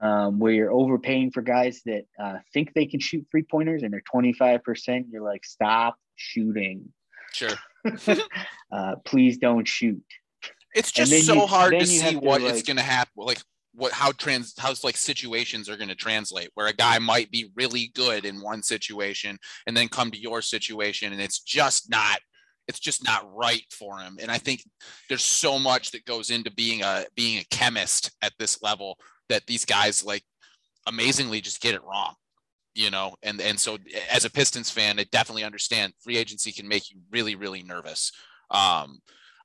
Um, 0.01 0.39
where 0.39 0.51
you're 0.51 0.71
overpaying 0.71 1.31
for 1.31 1.41
guys 1.41 1.81
that 1.85 2.05
uh, 2.19 2.37
think 2.53 2.73
they 2.73 2.85
can 2.85 2.99
shoot 2.99 3.25
three 3.29 3.43
pointers 3.43 3.83
and 3.83 3.93
they're 3.93 4.03
25%. 4.13 5.05
You're 5.11 5.21
like, 5.21 5.45
stop 5.45 5.95
shooting. 6.15 6.91
Sure. 7.33 7.49
uh, 8.71 8.95
please 9.05 9.37
don't 9.37 9.67
shoot. 9.67 10.03
It's 10.73 10.91
just 10.91 11.11
so 11.25 11.33
you- 11.33 11.45
hard 11.45 11.77
to 11.77 11.85
see 11.85 12.11
to, 12.11 12.19
what 12.19 12.41
is 12.41 12.53
like- 12.53 12.65
going 12.65 12.77
to 12.77 12.83
happen. 12.83 13.11
Like 13.17 13.41
what, 13.73 13.91
how 13.91 14.11
trans, 14.11 14.53
how 14.57 14.73
like 14.83 14.97
situations 14.97 15.69
are 15.69 15.77
going 15.77 15.89
to 15.89 15.95
translate. 15.95 16.49
Where 16.55 16.67
a 16.67 16.73
guy 16.73 16.97
might 16.99 17.29
be 17.31 17.51
really 17.55 17.91
good 17.93 18.25
in 18.25 18.41
one 18.41 18.63
situation 18.63 19.37
and 19.67 19.77
then 19.77 19.87
come 19.87 20.11
to 20.11 20.19
your 20.19 20.41
situation, 20.41 21.13
and 21.13 21.21
it's 21.21 21.39
just 21.39 21.89
not, 21.89 22.19
it's 22.67 22.79
just 22.79 23.03
not 23.03 23.29
right 23.33 23.63
for 23.71 23.99
him. 23.99 24.17
And 24.21 24.31
I 24.31 24.37
think 24.37 24.63
there's 25.09 25.23
so 25.23 25.59
much 25.59 25.91
that 25.91 26.05
goes 26.05 26.29
into 26.31 26.51
being 26.51 26.83
a 26.83 27.05
being 27.15 27.39
a 27.39 27.45
chemist 27.55 28.11
at 28.21 28.33
this 28.39 28.61
level 28.61 28.97
that 29.31 29.47
these 29.47 29.65
guys 29.65 30.03
like 30.03 30.23
amazingly 30.87 31.41
just 31.41 31.61
get 31.61 31.75
it 31.75 31.83
wrong. 31.83 32.13
You 32.73 32.89
know, 32.89 33.15
and 33.21 33.41
and 33.41 33.59
so 33.59 33.77
as 34.09 34.23
a 34.23 34.29
Pistons 34.29 34.69
fan, 34.69 34.97
I 34.97 35.05
definitely 35.11 35.43
understand 35.43 35.93
free 36.01 36.17
agency 36.17 36.53
can 36.53 36.67
make 36.67 36.89
you 36.89 36.99
really 37.11 37.35
really 37.35 37.63
nervous. 37.63 38.13
Um, 38.49 38.99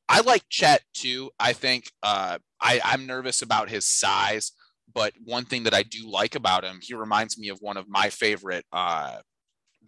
I 0.09 0.21
like 0.21 0.45
Chet 0.49 0.83
too. 0.95 1.31
I 1.39 1.53
think 1.53 1.91
uh, 2.03 2.39
I, 2.61 2.81
I'm 2.85 3.07
nervous 3.07 3.43
about 3.43 3.69
his 3.69 3.85
size, 3.85 4.53
but 4.95 5.13
one 5.25 5.45
thing 5.45 5.65
that 5.65 5.75
I 5.75 5.83
do 5.83 6.09
like 6.09 6.37
about 6.37 6.65
him, 6.65 6.79
he 6.81 6.95
reminds 6.95 7.37
me 7.37 7.49
of 7.49 7.59
one 7.61 7.77
of 7.77 7.89
my 7.89 8.11
favorite 8.11 8.65
uh, 8.73 9.19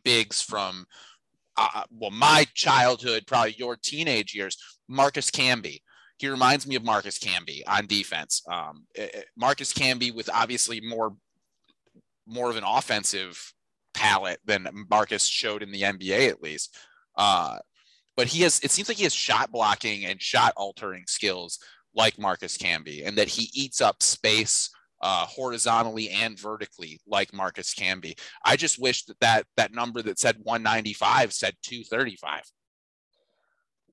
bigs 0.05 0.43
from 0.43 0.87
uh, 1.57 1.85
well 1.91 2.11
my 2.11 2.47
childhood, 2.55 3.25
probably 3.27 3.55
your 3.57 3.77
teenage 3.77 4.35
years, 4.35 4.57
Marcus 4.89 5.31
Camby. 5.31 5.81
He 6.19 6.29
reminds 6.29 6.67
me 6.67 6.75
of 6.75 6.85
Marcus 6.85 7.19
Camby 7.19 7.63
on 7.67 7.87
defense. 7.87 8.43
Um, 8.51 8.85
eh, 8.97 9.09
eh, 9.15 9.23
Marcus 9.37 9.73
Camby 9.73 10.15
with 10.15 10.29
obviously 10.33 10.81
more 10.81 11.17
more 12.27 12.51
of 12.51 12.57
an 12.57 12.65
offensive 12.65 13.53
palette 13.95 14.41
than 14.45 14.69
Marcus 14.91 15.27
showed 15.27 15.63
in 15.63 15.73
the 15.73 15.83
NBA 15.83 16.29
at 16.29 16.43
least. 16.43 16.77
Uh, 17.17 17.59
but 18.17 18.27
he 18.27 18.43
has 18.43 18.61
it 18.61 18.71
seems 18.71 18.89
like 18.89 18.99
he 18.99 19.05
has 19.05 19.15
shot 19.15 19.51
blocking 19.51 20.05
and 20.05 20.21
shot 20.21 20.53
altering 20.57 21.05
skills 21.07 21.59
like 21.95 22.19
Marcus 22.19 22.59
Camby 22.59 23.07
and 23.07 23.17
that 23.17 23.29
he 23.29 23.51
eats 23.55 23.81
up 23.81 24.03
space 24.03 24.71
uh, 25.01 25.25
horizontally 25.27 26.11
and 26.11 26.39
vertically 26.39 27.01
like 27.07 27.33
Marcus 27.33 27.75
Camby. 27.75 28.19
I 28.45 28.57
just 28.57 28.81
wish 28.81 29.05
that, 29.05 29.21
that 29.21 29.47
that 29.57 29.73
number 29.73 30.03
that 30.03 30.19
said 30.19 30.37
195 30.43 31.33
said 31.33 31.55
235. 31.63 32.43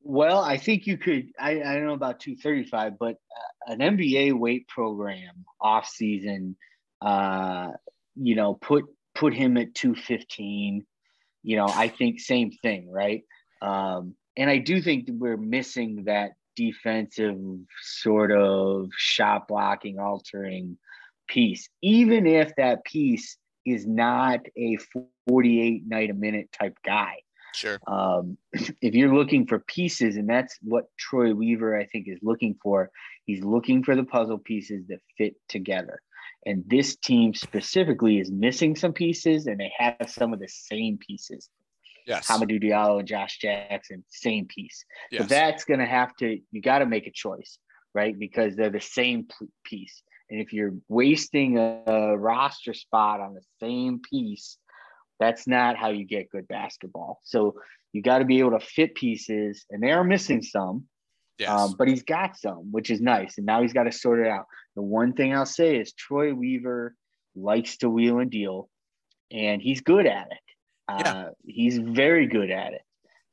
Well, 0.07 0.39
I 0.39 0.57
think 0.57 0.85
you 0.85 0.97
could. 0.99 1.31
I, 1.39 1.61
I 1.61 1.73
don't 1.73 1.87
know 1.87 1.93
about 1.93 2.19
235, 2.19 2.99
but 2.99 3.15
uh, 3.15 3.73
an 3.73 3.79
NBA 3.79 4.37
weight 4.37 4.67
program 4.67 5.45
off 5.59 5.87
season, 5.87 6.55
uh, 7.01 7.71
you 8.15 8.35
know, 8.35 8.53
put 8.53 8.85
put 9.15 9.33
him 9.33 9.57
at 9.57 9.73
215. 9.73 10.85
You 11.41 11.57
know, 11.57 11.65
I 11.67 11.87
think 11.87 12.19
same 12.19 12.51
thing, 12.51 12.91
right? 12.91 13.23
Um, 13.63 14.13
and 14.37 14.47
I 14.47 14.59
do 14.59 14.79
think 14.79 15.07
we're 15.09 15.37
missing 15.37 16.03
that 16.05 16.33
defensive 16.55 17.39
sort 17.81 18.31
of 18.31 18.89
shot 18.95 19.47
blocking, 19.47 19.97
altering 19.97 20.77
piece, 21.27 21.67
even 21.81 22.27
if 22.27 22.55
that 22.57 22.85
piece 22.85 23.37
is 23.65 23.87
not 23.87 24.41
a 24.55 24.77
48 25.27 25.87
night 25.87 26.11
a 26.11 26.13
minute 26.13 26.51
type 26.51 26.77
guy. 26.85 27.15
Sure. 27.55 27.79
Um, 27.87 28.37
if 28.81 28.93
you're 28.93 29.15
looking 29.15 29.47
for 29.47 29.59
pieces, 29.59 30.17
and 30.17 30.29
that's 30.29 30.57
what 30.61 30.85
Troy 30.97 31.33
Weaver, 31.33 31.77
I 31.77 31.85
think, 31.85 32.07
is 32.07 32.19
looking 32.21 32.55
for, 32.61 32.91
he's 33.25 33.43
looking 33.43 33.83
for 33.83 33.95
the 33.95 34.03
puzzle 34.03 34.39
pieces 34.39 34.87
that 34.87 34.99
fit 35.17 35.35
together. 35.49 36.01
And 36.45 36.63
this 36.67 36.95
team 36.97 37.33
specifically 37.33 38.19
is 38.19 38.31
missing 38.31 38.75
some 38.75 38.93
pieces, 38.93 39.47
and 39.47 39.59
they 39.59 39.71
have 39.77 40.09
some 40.09 40.33
of 40.33 40.39
the 40.39 40.47
same 40.47 40.97
pieces. 40.97 41.49
Yes. 42.05 42.27
Hamidou 42.27 42.61
Diallo 42.61 42.99
and 42.99 43.07
Josh 43.07 43.39
Jackson, 43.39 44.03
same 44.09 44.45
piece. 44.45 44.85
yes. 45.11 45.21
But 45.21 45.29
that's 45.29 45.65
going 45.65 45.79
to 45.79 45.87
have 45.87 46.15
to, 46.17 46.39
you 46.51 46.61
got 46.61 46.79
to 46.79 46.85
make 46.85 47.07
a 47.07 47.11
choice, 47.11 47.57
right? 47.95 48.17
Because 48.17 48.55
they're 48.55 48.69
the 48.69 48.79
same 48.79 49.27
piece. 49.63 50.03
And 50.29 50.39
if 50.39 50.53
you're 50.53 50.73
wasting 50.87 51.57
a, 51.57 51.81
a 51.87 52.17
roster 52.17 52.73
spot 52.73 53.21
on 53.21 53.33
the 53.33 53.41
same 53.59 54.01
piece, 54.07 54.57
that's 55.20 55.47
not 55.47 55.78
how 55.78 55.89
you 55.89 56.05
get 56.05 56.30
good 56.30 56.47
basketball. 56.47 57.20
So 57.24 57.55
you 57.93 58.01
got 58.01 58.20
to 58.20 58.26
be 58.26 58.39
able 58.39 58.51
to 58.51 58.59
fit 58.59 58.95
pieces, 58.95 59.66
and 59.70 59.82
they 59.82 59.91
are 59.91 60.03
missing 60.03 60.41
some, 60.41 60.86
yes. 61.38 61.49
um, 61.49 61.76
but 61.78 61.88
he's 61.88 62.03
got 62.03 62.38
some, 62.38 62.72
which 62.72 62.89
is 62.89 62.99
nice. 62.99 63.38
And 63.38 63.45
now 63.45 63.61
he's 63.61 63.74
got 63.74 63.84
to 63.84 63.91
sort 63.91 64.20
it 64.20 64.28
out. 64.28 64.45
The 64.76 64.82
one 64.82 65.13
thing 65.13 65.34
I'll 65.34 65.45
say 65.45 65.78
is 65.78 65.93
Troy 65.93 66.34
Weaver 66.34 66.95
likes 67.36 67.78
to 67.78 67.89
wheel 67.89 68.20
and 68.20 68.30
deal, 68.30 68.70
and 69.32 69.61
he's 69.61 69.82
good 69.82 70.05
at 70.05 70.28
it. 70.32 70.38
Uh, 70.88 71.01
Yeah. 71.03 71.30
He's 71.45 71.78
very 71.78 72.28
good 72.28 72.51
at 72.51 72.74
it. 72.74 72.82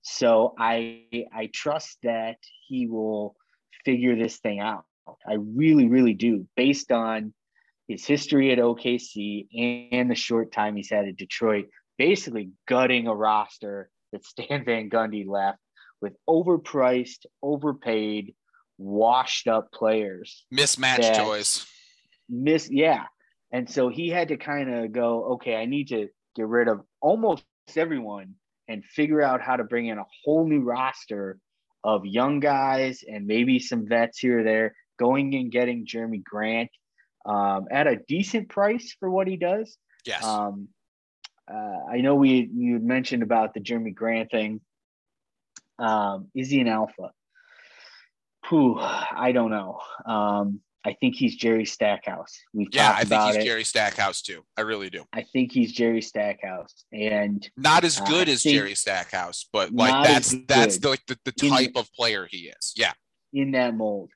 So 0.03 0.55
I 0.59 1.05
I 1.33 1.51
trust 1.53 1.99
that 2.03 2.37
he 2.69 2.87
will 2.87 3.37
figure 3.85 4.17
this 4.17 4.39
thing 4.39 4.61
out. 4.61 4.85
I 5.27 5.35
really, 5.35 5.89
really 5.89 6.15
do, 6.15 6.47
based 6.57 6.93
on 6.93 7.35
his 7.93 8.07
history 8.07 8.53
at 8.53 8.59
OKC 8.59 9.47
and 9.93 10.11
the 10.11 10.15
short 10.15 10.51
time 10.51 10.77
he's 10.77 10.91
had 10.91 11.07
at 11.07 11.17
Detroit, 11.17 11.67
basically 11.99 12.51
gutting 12.67 13.07
a 13.07 13.15
roster 13.15 13.91
that 14.13 14.25
Stan 14.25 14.65
Van 14.67 14.91
Gundy 14.91 15.27
left 15.27 15.59
with 16.01 16.15
overpriced, 16.29 17.27
overpaid, 17.43 18.35
washed 18.79 19.47
up 19.47 19.71
players. 19.73 20.45
Mismatched 20.51 21.15
choice. 21.15 21.67
Miss, 22.29 22.71
yeah. 22.71 23.05
And 23.53 23.69
so 23.69 23.89
he 23.89 24.09
had 24.09 24.29
to 24.29 24.37
kind 24.39 24.75
of 24.75 24.93
go, 24.93 25.35
okay, 25.35 25.55
I 25.55 25.67
need 25.67 25.89
to 25.89 26.09
get 26.35 26.47
rid 26.47 26.69
of 26.69 26.81
almost 27.01 27.45
everyone 27.77 28.35
and 28.69 28.85
figure 28.85 29.21
out 29.21 29.43
how 29.43 29.57
to 29.57 29.65
bring 29.65 29.87
in 29.87 29.99
a 29.99 30.07
whole 30.25 30.49
new 30.49 30.63
roster 30.63 31.39
of 31.85 32.07
young 32.07 32.41
guys 32.41 33.05
and 33.07 33.27
maybe 33.27 33.59
some 33.59 33.87
vets 33.87 34.19
here 34.19 34.41
or 34.41 34.45
there, 34.45 34.75
going 34.99 35.35
and 35.35 35.53
getting 35.53 35.87
Jerami 35.87 36.23
Grant 36.23 36.71
um, 37.25 37.67
at 37.71 37.87
a 37.87 37.97
decent 37.97 38.49
price 38.49 38.95
for 38.99 39.11
what 39.11 39.27
he 39.29 39.37
does. 39.37 39.77
Yes. 40.05 40.25
Um, 40.25 40.69
uh, 41.53 41.79
I 41.91 42.01
know 42.01 42.15
we 42.15 42.49
you 42.55 42.79
mentioned 42.79 43.23
about 43.23 43.55
the 43.55 43.61
Jerami 43.61 43.95
Grant 43.95 44.31
thing. 44.31 44.61
Um, 45.79 46.29
is 46.35 46.51
he 46.51 46.61
an 46.61 46.69
alpha? 46.69 47.11
Whew, 48.49 48.77
I 48.81 49.33
don't 49.33 49.51
know. 49.51 49.81
Um, 50.05 50.61
I 50.85 50.95
think 50.95 51.15
he's 51.15 51.37
Jerry 51.37 51.65
Stackhouse. 51.65 52.41
We've 52.53 52.67
yeah, 52.73 52.89
talked 52.89 52.95
I 52.97 53.01
think 53.01 53.09
about 53.13 53.27
he's 53.35 53.37
it. 53.37 53.47
Jerry 53.47 53.65
Stackhouse 53.65 54.21
too. 54.23 54.43
I 54.57 54.63
really 54.63 54.91
do. 54.91 55.05
I 55.13 55.23
think 55.23 55.53
he's 55.53 55.73
Jerry 55.73 56.03
Stackhouse, 56.03 56.85
and 56.93 57.49
Not 57.57 57.85
as 57.85 58.01
Uh, 58.01 58.05
good 58.05 58.29
I 58.29 58.33
as 58.33 58.43
Jerry 58.43 58.75
Stackhouse, 58.75 59.47
but 59.53 59.73
like 59.73 60.05
that's 60.05 60.35
that's 60.49 60.79
the, 60.79 60.89
like 60.89 61.07
the, 61.07 61.17
the 61.25 61.33
In- 61.45 61.51
type 61.51 61.73
of 61.77 61.93
player 61.93 62.27
he 62.29 62.49
is. 62.49 62.73
Yeah. 62.77 62.93
in 63.33 63.53
that 63.53 63.75
mold. 63.77 64.11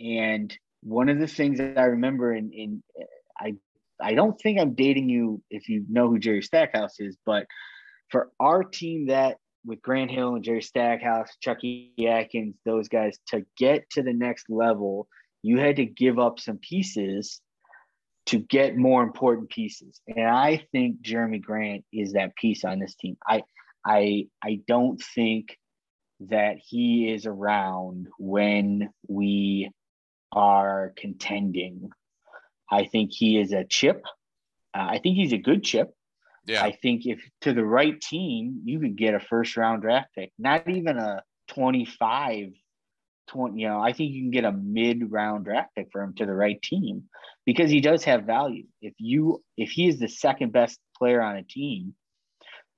And 0.00 0.56
one 0.82 1.08
of 1.08 1.18
the 1.18 1.26
things 1.26 1.58
that 1.58 1.78
I 1.78 1.84
remember 1.84 2.34
in, 2.34 2.52
in 2.52 2.82
I 3.38 3.54
I 4.02 4.14
don't 4.14 4.40
think 4.40 4.58
I'm 4.58 4.74
dating 4.74 5.08
you 5.08 5.42
if 5.50 5.68
you 5.68 5.84
know 5.88 6.08
who 6.08 6.18
Jerry 6.18 6.42
Stackhouse 6.42 6.98
is, 7.00 7.16
but 7.26 7.46
for 8.10 8.30
our 8.40 8.64
team 8.64 9.06
that 9.06 9.36
with 9.64 9.82
Grant 9.82 10.10
Hill 10.10 10.34
and 10.34 10.44
Jerry 10.44 10.62
Stackhouse, 10.62 11.28
Chucky 11.40 11.92
Atkins, 12.08 12.56
those 12.64 12.88
guys 12.88 13.18
to 13.28 13.44
get 13.58 13.88
to 13.90 14.02
the 14.02 14.14
next 14.14 14.46
level, 14.48 15.06
you 15.42 15.58
had 15.58 15.76
to 15.76 15.84
give 15.84 16.18
up 16.18 16.40
some 16.40 16.58
pieces 16.58 17.40
to 18.26 18.38
get 18.38 18.76
more 18.76 19.02
important 19.02 19.50
pieces. 19.50 20.00
And 20.06 20.28
I 20.28 20.64
think 20.72 21.02
Jerami 21.02 21.42
Grant 21.42 21.84
is 21.92 22.12
that 22.12 22.36
piece 22.36 22.64
on 22.64 22.78
this 22.78 22.94
team. 22.94 23.16
I 23.26 23.42
I 23.84 24.26
I 24.42 24.60
don't 24.66 25.00
think 25.14 25.56
that 26.28 26.56
he 26.62 27.10
is 27.10 27.26
around 27.26 28.08
when 28.18 28.90
we 29.08 29.70
are 30.32 30.92
contending. 30.96 31.90
I 32.70 32.84
think 32.84 33.10
he 33.12 33.38
is 33.38 33.52
a 33.52 33.64
chip. 33.64 34.04
Uh, 34.74 34.86
I 34.90 34.98
think 34.98 35.16
he's 35.16 35.32
a 35.32 35.38
good 35.38 35.64
chip. 35.64 35.92
Yeah. 36.46 36.62
I 36.62 36.72
think 36.72 37.06
if 37.06 37.20
to 37.42 37.52
the 37.52 37.64
right 37.64 38.00
team, 38.00 38.62
you 38.64 38.80
could 38.80 38.96
get 38.96 39.14
a 39.14 39.20
first 39.20 39.56
round 39.56 39.82
draft 39.82 40.08
pick, 40.16 40.32
not 40.38 40.68
even 40.68 40.96
a 40.98 41.22
25, 41.48 42.48
20, 43.28 43.60
you 43.60 43.68
know, 43.68 43.80
I 43.80 43.92
think 43.92 44.12
you 44.12 44.22
can 44.22 44.30
get 44.30 44.44
a 44.44 44.52
mid 44.52 45.10
round 45.10 45.44
draft 45.44 45.74
pick 45.76 45.88
for 45.92 46.02
him 46.02 46.14
to 46.14 46.26
the 46.26 46.34
right 46.34 46.60
team 46.62 47.04
because 47.44 47.70
he 47.70 47.80
does 47.80 48.04
have 48.04 48.24
value. 48.24 48.64
If 48.80 48.94
you, 48.98 49.42
if 49.56 49.70
he 49.70 49.88
is 49.88 49.98
the 49.98 50.08
second 50.08 50.52
best 50.52 50.78
player 50.96 51.20
on 51.20 51.36
a 51.36 51.42
team, 51.42 51.94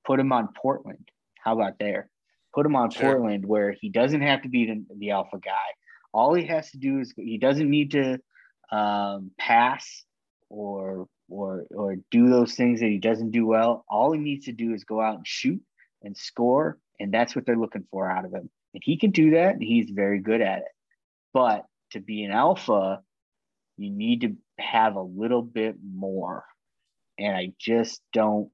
put 0.05 0.19
him 0.19 0.31
on 0.31 0.49
Portland. 0.55 1.09
How 1.43 1.53
about 1.59 1.79
there? 1.79 2.09
Put 2.53 2.65
him 2.65 2.75
on 2.75 2.91
Sure. 2.91 3.13
Portland 3.13 3.45
where 3.45 3.71
he 3.79 3.89
doesn't 3.89 4.21
have 4.21 4.43
to 4.43 4.49
be 4.49 4.65
the, 4.65 4.85
the 4.99 5.11
alpha 5.11 5.37
guy. 5.43 5.51
All 6.13 6.33
he 6.33 6.45
has 6.47 6.71
to 6.71 6.77
do 6.77 6.99
is 6.99 7.13
he 7.17 7.37
doesn't 7.37 7.69
need 7.69 7.91
to 7.91 8.19
um, 8.71 9.31
pass 9.37 10.03
or 10.49 11.07
or 11.29 11.65
or 11.71 11.95
do 12.11 12.29
those 12.29 12.53
things 12.53 12.79
that 12.79 12.89
he 12.89 12.99
doesn't 12.99 13.31
do 13.31 13.45
well. 13.45 13.85
All 13.89 14.11
he 14.11 14.19
needs 14.19 14.45
to 14.45 14.51
do 14.51 14.73
is 14.73 14.83
go 14.83 15.01
out 15.01 15.17
and 15.17 15.27
shoot 15.27 15.61
and 16.03 16.15
score, 16.15 16.77
and 16.99 17.13
that's 17.13 17.35
what 17.35 17.45
they're 17.45 17.57
looking 17.57 17.85
for 17.91 18.09
out 18.09 18.25
of 18.25 18.33
him. 18.33 18.49
And 18.73 18.83
he 18.83 18.97
can 18.97 19.11
do 19.11 19.31
that, 19.31 19.53
and 19.53 19.63
he's 19.63 19.89
very 19.89 20.19
good 20.19 20.41
at 20.41 20.59
it. 20.59 20.71
But 21.33 21.65
to 21.91 21.99
be 21.99 22.23
an 22.23 22.31
alpha, 22.31 23.01
you 23.77 23.89
need 23.89 24.21
to 24.21 24.35
have 24.59 24.95
a 24.95 25.01
little 25.01 25.41
bit 25.41 25.75
more. 25.83 26.45
And 27.17 27.35
I 27.35 27.53
just 27.59 28.01
don't. 28.11 28.49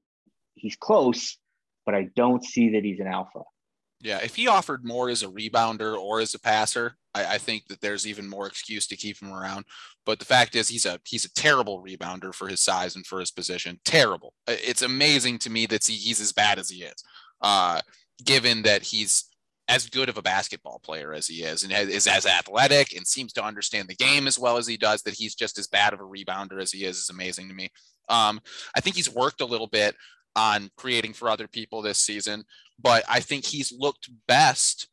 He's 0.54 0.76
close, 0.76 1.38
but 1.86 1.94
I 1.94 2.08
don't 2.14 2.44
see 2.44 2.70
that 2.70 2.84
he's 2.84 3.00
an 3.00 3.06
alpha. 3.06 3.40
Yeah, 4.02 4.20
if 4.22 4.34
he 4.34 4.48
offered 4.48 4.84
more 4.84 5.10
as 5.10 5.22
a 5.22 5.28
rebounder 5.28 5.96
or 5.96 6.20
as 6.20 6.34
a 6.34 6.40
passer, 6.40 6.96
I, 7.14 7.34
I 7.34 7.38
think 7.38 7.66
that 7.66 7.80
there's 7.80 8.06
even 8.06 8.28
more 8.28 8.46
excuse 8.46 8.86
to 8.86 8.96
keep 8.96 9.20
him 9.20 9.32
around. 9.32 9.66
But 10.06 10.18
the 10.18 10.24
fact 10.24 10.56
is, 10.56 10.68
he's 10.68 10.86
a 10.86 10.98
he's 11.04 11.26
a 11.26 11.34
terrible 11.34 11.82
rebounder 11.82 12.34
for 12.34 12.48
his 12.48 12.62
size 12.62 12.96
and 12.96 13.06
for 13.06 13.20
his 13.20 13.30
position. 13.30 13.78
Terrible. 13.84 14.32
It's 14.48 14.82
amazing 14.82 15.38
to 15.40 15.50
me 15.50 15.66
that 15.66 15.84
he's 15.86 16.20
as 16.20 16.32
bad 16.32 16.58
as 16.58 16.70
he 16.70 16.82
is, 16.82 17.04
uh, 17.42 17.82
given 18.24 18.62
that 18.62 18.82
he's 18.82 19.26
as 19.68 19.88
good 19.88 20.08
of 20.08 20.16
a 20.16 20.22
basketball 20.22 20.80
player 20.82 21.12
as 21.12 21.26
he 21.26 21.42
is, 21.42 21.62
and 21.62 21.72
is 21.72 22.06
as 22.06 22.26
athletic 22.26 22.96
and 22.96 23.06
seems 23.06 23.32
to 23.34 23.44
understand 23.44 23.86
the 23.86 23.94
game 23.94 24.26
as 24.26 24.38
well 24.38 24.56
as 24.56 24.66
he 24.66 24.78
does. 24.78 25.02
That 25.02 25.14
he's 25.14 25.34
just 25.34 25.58
as 25.58 25.66
bad 25.66 25.92
of 25.92 26.00
a 26.00 26.04
rebounder 26.04 26.60
as 26.60 26.72
he 26.72 26.84
is 26.86 26.96
is 26.96 27.10
amazing 27.10 27.48
to 27.48 27.54
me. 27.54 27.68
Um, 28.08 28.40
I 28.74 28.80
think 28.80 28.96
he's 28.96 29.14
worked 29.14 29.42
a 29.42 29.46
little 29.46 29.68
bit 29.68 29.94
on 30.36 30.70
creating 30.76 31.12
for 31.12 31.28
other 31.28 31.48
people 31.48 31.82
this 31.82 31.98
season 31.98 32.44
but 32.82 33.04
I 33.08 33.20
think 33.20 33.44
he's 33.44 33.72
looked 33.72 34.08
best 34.26 34.88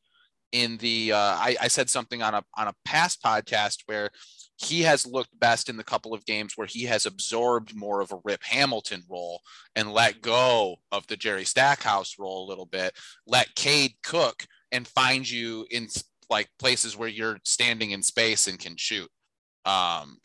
in 0.51 0.77
the. 0.77 1.13
Uh, 1.13 1.17
I, 1.17 1.55
I 1.61 1.67
said 1.67 1.89
something 1.89 2.21
on 2.21 2.33
a 2.33 2.43
on 2.55 2.67
a 2.67 2.75
past 2.85 3.21
podcast 3.23 3.83
where 3.85 4.09
he 4.57 4.81
has 4.81 5.05
looked 5.05 5.39
best 5.39 5.69
in 5.69 5.77
the 5.77 5.83
couple 5.83 6.13
of 6.13 6.25
games 6.25 6.53
where 6.55 6.67
he 6.67 6.83
has 6.83 7.05
absorbed 7.05 7.75
more 7.75 8.01
of 8.01 8.11
a 8.11 8.19
Rip 8.23 8.43
Hamilton 8.43 9.03
role 9.07 9.41
and 9.75 9.93
let 9.93 10.21
go 10.21 10.77
of 10.91 11.05
the 11.07 11.17
Jerry 11.17 11.45
Stackhouse 11.45 12.15
role 12.17 12.45
a 12.45 12.49
little 12.49 12.65
bit. 12.65 12.93
Let 13.27 13.53
Cade 13.55 13.93
cook 14.03 14.45
and 14.71 14.87
find 14.87 15.29
you 15.29 15.67
in 15.69 15.87
like 16.29 16.49
places 16.57 16.97
where 16.97 17.07
you're 17.07 17.37
standing 17.43 17.91
in 17.91 18.01
space 18.01 18.47
and 18.47 18.59
can 18.59 18.75
shoot. 18.77 19.09
Um, 19.63 20.17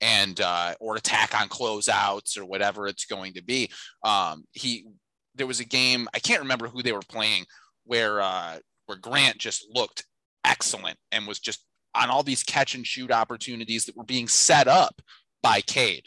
and 0.00 0.40
uh, 0.40 0.74
or 0.80 0.96
attack 0.96 1.38
on 1.38 1.48
closeouts 1.48 2.38
or 2.38 2.44
whatever 2.44 2.86
it's 2.86 3.06
going 3.06 3.34
to 3.34 3.42
be. 3.42 3.70
Um, 4.04 4.44
he 4.52 4.86
there 5.34 5.46
was 5.46 5.60
a 5.60 5.64
game 5.64 6.08
I 6.14 6.18
can't 6.18 6.42
remember 6.42 6.68
who 6.68 6.82
they 6.82 6.92
were 6.92 7.02
playing 7.08 7.44
where 7.84 8.20
uh, 8.20 8.58
where 8.86 8.98
Grant 8.98 9.38
just 9.38 9.66
looked 9.74 10.04
excellent 10.44 10.96
and 11.12 11.26
was 11.26 11.38
just 11.38 11.64
on 11.94 12.10
all 12.10 12.22
these 12.22 12.42
catch 12.42 12.74
and 12.74 12.86
shoot 12.86 13.10
opportunities 13.10 13.84
that 13.86 13.96
were 13.96 14.04
being 14.04 14.28
set 14.28 14.68
up 14.68 15.00
by 15.42 15.60
Cade. 15.60 16.06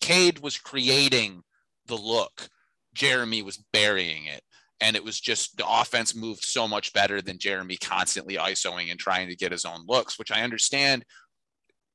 Cade 0.00 0.40
was 0.40 0.58
creating 0.58 1.42
the 1.86 1.96
look. 1.96 2.48
Jerami 2.96 3.44
was 3.44 3.62
burying 3.72 4.26
it. 4.26 4.42
and 4.82 4.96
it 4.96 5.04
was 5.04 5.20
just 5.20 5.56
the 5.56 5.64
offense 5.66 6.14
moved 6.14 6.44
so 6.44 6.66
much 6.66 6.92
better 6.92 7.22
than 7.22 7.38
Jerami 7.38 7.78
constantly 7.80 8.34
isoing 8.34 8.90
and 8.90 8.98
trying 8.98 9.28
to 9.28 9.36
get 9.36 9.52
his 9.52 9.64
own 9.64 9.84
looks, 9.86 10.18
which 10.18 10.32
I 10.32 10.42
understand 10.42 11.04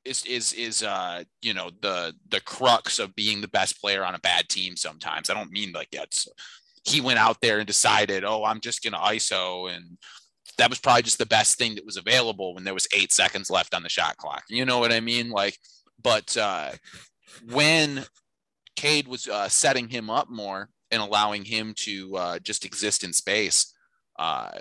is 0.07 0.25
is 0.25 0.53
is 0.53 0.83
uh 0.83 1.23
you 1.41 1.53
know 1.53 1.69
the 1.81 2.13
the 2.29 2.41
crux 2.41 2.99
of 2.99 3.15
being 3.15 3.41
the 3.41 3.47
best 3.47 3.79
player 3.81 4.03
on 4.03 4.15
a 4.15 4.19
bad 4.19 4.47
team 4.49 4.75
sometimes. 4.75 5.29
I 5.29 5.33
don't 5.33 5.51
mean 5.51 5.71
like 5.71 5.89
that's 5.91 6.27
he 6.83 7.01
went 7.01 7.19
out 7.19 7.41
there 7.41 7.57
and 7.57 7.67
decided, 7.67 8.23
oh, 8.23 8.45
I'm 8.45 8.61
just 8.61 8.83
gonna 8.83 8.97
ISO 8.97 9.73
and 9.73 9.97
that 10.57 10.69
was 10.69 10.79
probably 10.79 11.03
just 11.03 11.19
the 11.19 11.25
best 11.25 11.57
thing 11.57 11.75
that 11.75 11.85
was 11.85 11.97
available 11.97 12.55
when 12.55 12.63
there 12.63 12.73
was 12.73 12.87
eight 12.95 13.11
seconds 13.11 13.49
left 13.49 13.75
on 13.75 13.83
the 13.83 13.89
shot 13.89 14.17
clock. 14.17 14.43
You 14.49 14.65
know 14.65 14.79
what 14.79 14.91
I 14.91 15.01
mean? 15.01 15.29
Like, 15.29 15.57
but 16.01 16.35
uh 16.37 16.71
when 17.51 18.05
Cade 18.77 19.07
was 19.07 19.27
uh, 19.27 19.49
setting 19.49 19.89
him 19.89 20.09
up 20.09 20.29
more 20.29 20.69
and 20.91 21.01
allowing 21.01 21.43
him 21.43 21.73
to 21.77 22.15
uh, 22.15 22.39
just 22.39 22.63
exist 22.63 23.03
in 23.03 23.11
space, 23.11 23.73
uh, 24.17 24.51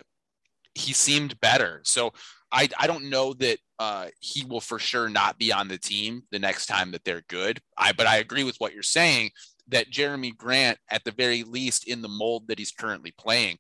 he 0.75 0.93
seemed 0.93 1.41
better. 1.41 1.83
So 1.85 2.13
I, 2.57 2.69
I 2.79 2.87
don't 2.87 3.11
know 3.11 3.35
that 3.35 3.59
uh, 3.79 4.07
he 4.19 4.43
will 4.47 4.63
for 4.63 4.79
sure 4.79 5.11
not 5.11 5.39
be 5.39 5.53
on 5.53 5.69
the 5.69 5.77
team 5.77 6.23
the 6.31 6.39
next 6.39 6.67
time 6.67 6.91
that 6.93 7.05
they're 7.05 7.25
good. 7.29 7.61
I 7.77 7.93
but 7.93 8.07
I 8.07 8.17
agree 8.17 8.45
with 8.45 8.57
what 8.57 8.73
you're 8.73 8.83
saying 8.83 9.31
that 9.69 9.91
Jerami 9.91 10.35
Grant, 10.35 10.79
at 10.91 11.05
the 11.05 11.11
very 11.11 11.43
least, 11.43 11.87
in 11.87 12.01
the 12.01 12.09
mold 12.09 12.49
that 12.49 12.59
he's 12.59 12.71
currently 12.71 13.13
playing, 13.19 13.59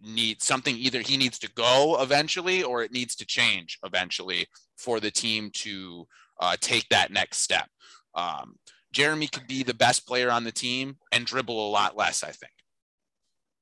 needs 0.00 0.44
something. 0.44 0.74
Either 0.74 1.00
he 1.00 1.16
needs 1.16 1.38
to 1.38 1.52
go 1.52 2.02
eventually, 2.02 2.64
or 2.64 2.82
it 2.82 2.90
needs 2.90 3.14
to 3.16 3.26
change 3.26 3.78
eventually 3.84 4.46
for 4.76 4.98
the 4.98 5.10
team 5.10 5.50
to 5.52 6.08
uh, 6.40 6.56
take 6.60 6.88
that 6.88 7.12
next 7.12 7.38
step. 7.38 7.68
Um, 8.16 8.56
Jerami 8.92 9.30
could 9.30 9.46
be 9.46 9.62
the 9.62 9.74
best 9.74 10.04
player 10.04 10.32
on 10.32 10.42
the 10.42 10.52
team 10.52 10.96
and 11.12 11.24
dribble 11.24 11.68
a 11.68 11.70
lot 11.70 11.96
less. 11.96 12.24
I 12.24 12.32
think. 12.32 12.52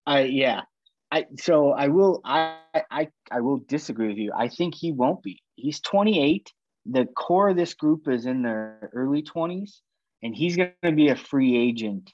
I 0.06 0.20
yeah, 0.20 0.62
I 1.11 1.26
so 1.38 1.70
I 1.70 1.88
will 1.88 2.20
I 2.24 2.57
I 2.90 3.09
I 3.30 3.40
will 3.40 3.59
disagree 3.68 4.09
with 4.09 4.18
you. 4.18 4.32
I 4.36 4.48
think 4.48 4.74
he 4.74 4.92
won't 4.92 5.22
be. 5.22 5.40
He's 5.57 5.80
28. 5.80 6.52
The 6.86 7.07
core 7.07 7.50
of 7.50 7.57
this 7.57 7.74
group 7.74 8.09
is 8.09 8.26
in 8.26 8.42
their 8.42 8.90
early 8.92 9.22
20s, 9.22 9.80
and 10.22 10.34
he's 10.34 10.57
going 10.57 10.72
to 10.82 10.92
be 10.92 11.09
a 11.09 11.16
free 11.16 11.57
agent 11.57 12.12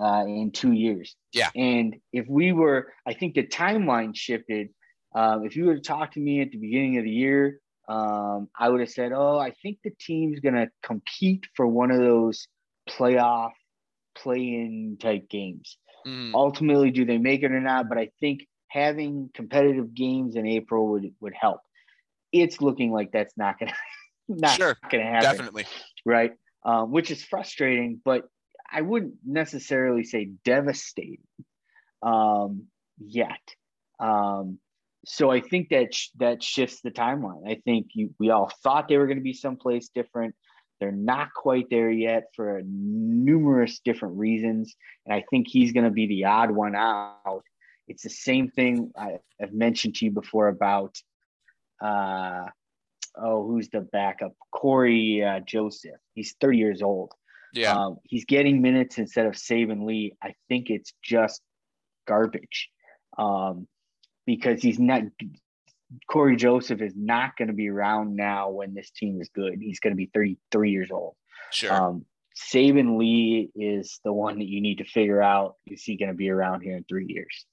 uh, 0.00 0.24
in 0.26 0.50
two 0.50 0.72
years. 0.72 1.14
Yeah. 1.32 1.50
And 1.54 1.96
if 2.12 2.26
we 2.28 2.52
were, 2.52 2.92
I 3.06 3.14
think 3.14 3.34
the 3.34 3.46
timeline 3.46 4.14
shifted. 4.14 4.68
Um, 5.14 5.44
if 5.44 5.56
you 5.56 5.66
were 5.66 5.74
to 5.74 5.80
talk 5.80 6.12
to 6.12 6.20
me 6.20 6.40
at 6.40 6.50
the 6.50 6.58
beginning 6.58 6.98
of 6.98 7.04
the 7.04 7.10
year, 7.10 7.60
um, 7.88 8.48
I 8.58 8.68
would 8.68 8.80
have 8.80 8.90
said, 8.90 9.12
"Oh, 9.12 9.38
I 9.38 9.52
think 9.62 9.78
the 9.82 9.92
team's 10.00 10.40
going 10.40 10.54
to 10.54 10.70
compete 10.82 11.46
for 11.54 11.66
one 11.66 11.90
of 11.90 11.98
those 11.98 12.48
playoff 12.88 13.52
play-in 14.14 14.96
type 15.00 15.28
games." 15.28 15.76
Mm. 16.06 16.32
Ultimately, 16.34 16.90
do 16.90 17.04
they 17.04 17.18
make 17.18 17.42
it 17.42 17.52
or 17.52 17.60
not? 17.60 17.88
But 17.88 17.98
I 17.98 18.10
think 18.20 18.46
having 18.68 19.30
competitive 19.34 19.94
games 19.94 20.36
in 20.36 20.46
April 20.46 20.88
would 20.88 21.14
would 21.20 21.34
help. 21.34 21.60
It's 22.32 22.60
looking 22.60 22.92
like 22.92 23.12
that's 23.12 23.36
not 23.36 23.58
gonna 23.58 23.74
not 24.28 24.56
sure. 24.56 24.76
gonna 24.90 25.04
happen. 25.04 25.30
Definitely. 25.30 25.66
Right. 26.04 26.32
Um, 26.64 26.92
which 26.92 27.10
is 27.10 27.24
frustrating, 27.24 28.00
but 28.04 28.22
I 28.70 28.80
wouldn't 28.80 29.14
necessarily 29.26 30.04
say 30.04 30.30
devastating 30.44 31.18
um, 32.02 32.66
yet. 32.98 33.40
Um, 34.00 34.58
so 35.04 35.30
I 35.30 35.40
think 35.40 35.70
that 35.70 35.94
sh- 35.94 36.10
that 36.18 36.42
shifts 36.42 36.80
the 36.80 36.90
timeline. 36.90 37.48
I 37.48 37.60
think 37.64 37.88
you, 37.94 38.14
we 38.18 38.30
all 38.30 38.50
thought 38.62 38.88
they 38.88 38.96
were 38.96 39.06
going 39.06 39.18
to 39.18 39.22
be 39.22 39.32
someplace 39.32 39.88
different. 39.88 40.34
They're 40.82 40.90
not 40.90 41.32
quite 41.32 41.70
there 41.70 41.92
yet 41.92 42.24
for 42.34 42.60
numerous 42.64 43.78
different 43.84 44.18
reasons. 44.18 44.74
And 45.06 45.14
I 45.14 45.22
think 45.30 45.46
he's 45.46 45.70
going 45.70 45.84
to 45.84 45.92
be 45.92 46.08
the 46.08 46.24
odd 46.24 46.50
one 46.50 46.74
out. 46.74 47.44
It's 47.86 48.02
the 48.02 48.10
same 48.10 48.50
thing 48.50 48.90
I, 48.98 49.18
have 49.38 49.52
mentioned 49.52 49.94
to 49.94 50.06
you 50.06 50.10
before 50.10 50.48
about, 50.48 50.96
uh, 51.80 52.46
oh, 53.16 53.46
who's 53.46 53.68
the 53.68 53.82
backup? 53.82 54.32
Cory 54.50 55.22
uh, 55.22 55.38
Joseph. 55.46 56.00
He's 56.14 56.34
30 56.40 56.58
years 56.58 56.82
old. 56.82 57.12
Yeah. 57.52 57.74
Um, 57.74 57.98
he's 58.02 58.24
getting 58.24 58.60
minutes 58.60 58.98
instead 58.98 59.26
of 59.26 59.34
Saben 59.34 59.86
Lee. 59.86 60.16
I 60.20 60.34
think 60.48 60.68
it's 60.68 60.92
just 61.00 61.42
garbage 62.08 62.70
um, 63.16 63.68
because 64.26 64.60
he's 64.60 64.80
not 64.80 65.02
Cory 66.08 66.36
Joseph 66.36 66.80
is 66.80 66.94
not 66.96 67.36
going 67.36 67.48
to 67.48 67.54
be 67.54 67.68
around 67.68 68.16
now 68.16 68.50
when 68.50 68.74
this 68.74 68.90
team 68.90 69.20
is 69.20 69.28
good. 69.34 69.58
He's 69.60 69.80
going 69.80 69.92
to 69.92 69.96
be 69.96 70.10
33 70.14 70.70
years 70.70 70.90
old. 70.90 71.14
Sure. 71.50 71.72
Um, 71.72 72.06
Saben 72.36 72.98
Lee 72.98 73.50
is 73.54 74.00
the 74.04 74.12
one 74.12 74.38
that 74.38 74.48
you 74.48 74.60
need 74.60 74.78
to 74.78 74.84
figure 74.84 75.22
out. 75.22 75.56
Is 75.66 75.82
he 75.82 75.96
going 75.96 76.08
to 76.08 76.14
be 76.16 76.30
around 76.30 76.62
here 76.62 76.76
in 76.76 76.84
three 76.84 77.06
years? 77.08 77.46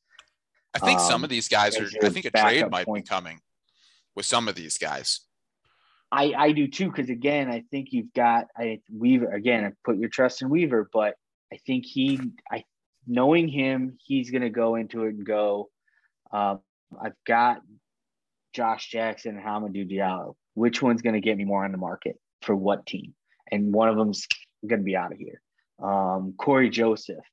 I 0.73 0.79
think 0.79 0.99
um, 0.99 1.05
some 1.05 1.23
of 1.23 1.29
these 1.29 1.47
guys 1.47 1.77
are. 1.77 1.89
I 2.01 2.09
think 2.09 2.25
a 2.25 2.31
trade 2.31 2.69
might 2.69 2.85
point. 2.85 3.05
be 3.05 3.09
coming 3.09 3.41
with 4.15 4.25
some 4.25 4.47
of 4.47 4.55
these 4.55 4.77
guys. 4.77 5.21
I 6.11 6.33
I 6.37 6.51
do 6.51 6.67
too 6.67 6.87
because 6.87 7.09
again 7.09 7.49
I 7.49 7.63
think 7.71 7.89
you've 7.91 8.13
got 8.13 8.47
I 8.57 8.79
Weaver 8.91 9.31
again 9.31 9.65
I 9.65 9.71
put 9.83 9.97
your 9.97 10.09
trust 10.09 10.41
in 10.41 10.49
Weaver, 10.49 10.89
but 10.91 11.15
I 11.51 11.57
think 11.65 11.85
he 11.85 12.19
I 12.51 12.63
knowing 13.05 13.47
him 13.47 13.97
he's 14.05 14.31
going 14.31 14.41
to 14.41 14.49
go 14.49 14.75
into 14.75 15.05
it 15.05 15.15
and 15.15 15.25
go. 15.25 15.69
Um, 16.31 16.61
I've 16.99 17.13
got 17.25 17.61
Josh 18.53 18.89
Jackson 18.89 19.37
and 19.37 19.45
Hamidou 19.45 19.89
Diallo. 19.89 20.35
Which 20.53 20.81
one's 20.81 21.01
going 21.01 21.15
to 21.15 21.21
get 21.21 21.37
me 21.37 21.45
more 21.45 21.63
on 21.63 21.71
the 21.71 21.77
market 21.77 22.17
for 22.41 22.55
what 22.55 22.85
team? 22.85 23.13
And 23.51 23.73
one 23.73 23.89
of 23.89 23.95
them's 23.95 24.27
going 24.67 24.79
to 24.79 24.85
be 24.85 24.95
out 24.95 25.11
of 25.11 25.17
here. 25.17 25.41
Um, 25.81 26.33
Cory 26.37 26.69
Joseph. 26.69 27.23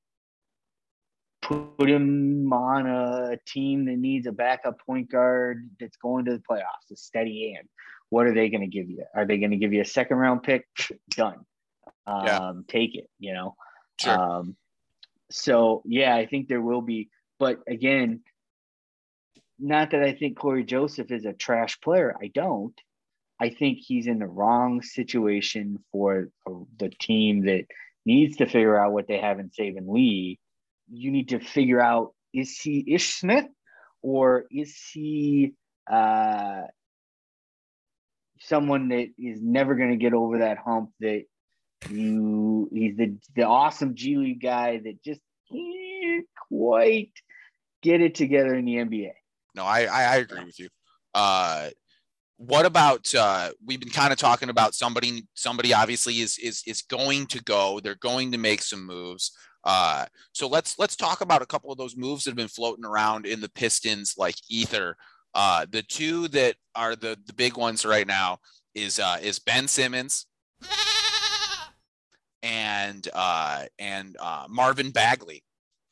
Put 1.43 1.89
him 1.89 2.53
on 2.53 2.87
a 2.87 3.39
team 3.47 3.85
that 3.85 3.99
needs 3.99 4.27
a 4.27 4.33
backup 4.33 4.81
point 4.85 5.11
guard 5.11 5.71
that's 5.79 5.97
going 5.97 6.25
to 6.25 6.33
the 6.33 6.43
playoffs, 6.51 6.91
a 6.93 6.97
steady 6.97 7.53
hand. 7.55 7.69
What 8.11 8.27
are 8.27 8.35
they 8.35 8.49
going 8.49 8.63
to 8.63 8.67
give 8.67 8.91
you? 8.91 9.05
Are 9.15 9.27
they 9.27 9.39
going 9.39 9.53
to 9.53 9.57
give 9.57 9.73
you 9.73 9.81
a 9.81 9.85
second 9.85 10.17
round 10.17 10.43
pick? 10.43 10.67
Done. 11.11 11.45
Um, 12.07 12.27
yeah. 12.27 12.53
Take 12.69 12.97
it, 12.97 13.09
you 13.19 13.33
know? 13.33 13.55
Sure. 14.01 14.19
Um, 14.19 14.57
so, 15.31 15.83
yeah, 15.85 16.17
I 16.17 16.27
think 16.27 16.49
there 16.49 16.61
will 16.61 16.83
be. 16.83 17.11
But 17.39 17.61
again, 17.69 18.23
not 19.59 19.91
that 19.93 20.03
I 20.03 20.13
think 20.13 20.39
Cory 20.39 20.65
Joseph 20.65 21.11
is 21.11 21.25
a 21.25 21.33
trash 21.33 21.81
player. 21.81 22.15
I 22.21 22.29
don't. 22.29 22.75
I 23.41 23.51
think 23.51 23.79
he's 23.81 24.07
in 24.07 24.19
the 24.19 24.27
wrong 24.27 24.83
situation 24.83 25.79
for 25.93 26.29
the 26.79 26.91
team 27.01 27.47
that 27.47 27.67
needs 28.05 28.37
to 28.37 28.47
figure 28.47 28.79
out 28.79 28.93
what 28.93 29.09
they 29.09 29.19
have 29.19 29.39
in 29.39 29.51
Saben 29.51 29.89
Lee. 29.89 30.39
You 30.91 31.11
need 31.11 31.31
to 31.31 31.41
figure 31.41 31.81
out 31.81 32.15
is 32.33 32.59
he 32.59 32.85
Ish 32.95 33.15
Smith 33.15 33.47
or 34.03 34.45
is 34.51 34.77
he 34.93 35.53
uh, 35.91 36.63
someone 38.41 38.89
that 38.89 39.09
is 39.19 39.41
never 39.43 39.75
going 39.75 39.91
to 39.91 39.97
get 39.97 40.15
over 40.15 40.39
that 40.39 40.59
hump 40.59 40.91
that 41.01 41.25
you 41.91 42.69
he's 42.73 42.97
the 42.97 43.17
the 43.35 43.43
awesome 43.43 43.95
G 43.95 44.17
League 44.17 44.41
guy 44.41 44.79
that 44.79 45.03
just 45.05 45.21
can't 45.51 46.27
quite 46.49 47.13
get 47.83 48.01
it 48.01 48.15
together 48.15 48.55
in 48.55 48.65
the 48.65 48.77
NBA 48.77 49.13
no, 49.57 49.65
I, 49.65 49.85
I, 49.85 50.17
agree 50.17 50.45
with 50.45 50.59
you. 50.61 50.69
Uh, 51.15 51.71
what 52.37 52.67
about 52.67 53.13
uh, 53.15 53.51
we've 53.65 53.81
been 53.81 53.89
kind 53.89 54.13
of 54.13 54.19
talking 54.19 54.51
about 54.51 54.75
somebody 54.75 55.27
somebody 55.35 55.73
obviously 55.73 56.21
is 56.21 56.39
is 56.39 56.63
is 56.67 56.83
going 56.83 57.27
to 57.29 57.43
go 57.43 57.81
they're 57.81 57.95
going 57.97 58.31
to 58.33 58.39
make 58.39 58.63
some 58.63 58.85
moves. 58.85 59.33
Uh, 59.65 60.05
so 60.33 60.47
let's 60.47 60.79
let's 60.79 60.97
talk 60.97 61.23
about 61.23 61.43
a 61.43 61.47
couple 61.47 61.73
of 61.73 61.79
those 61.79 61.97
moves 61.97 62.25
that 62.25 62.31
have 62.31 62.37
been 62.37 62.47
floating 62.47 62.85
around 62.85 63.27
in 63.27 63.41
the 63.41 63.49
pistons 63.49 64.15
like 64.19 64.37
ether. 64.49 64.97
Uh, 65.35 65.67
the 65.71 65.83
two 65.83 66.29
that 66.29 66.57
are 66.75 66.95
the 66.95 67.19
the 67.27 67.33
big 67.33 67.57
ones 67.57 67.87
right 67.87 68.07
now 68.07 68.39
is 68.75 69.01
uh, 69.01 69.17
is 69.23 69.39
ben 69.39 69.67
simmons 69.67 70.27
and 72.43 73.09
uh, 73.15 73.65
and 73.79 74.17
uh, 74.21 74.45
marvin 74.49 74.91
bagley 74.91 75.43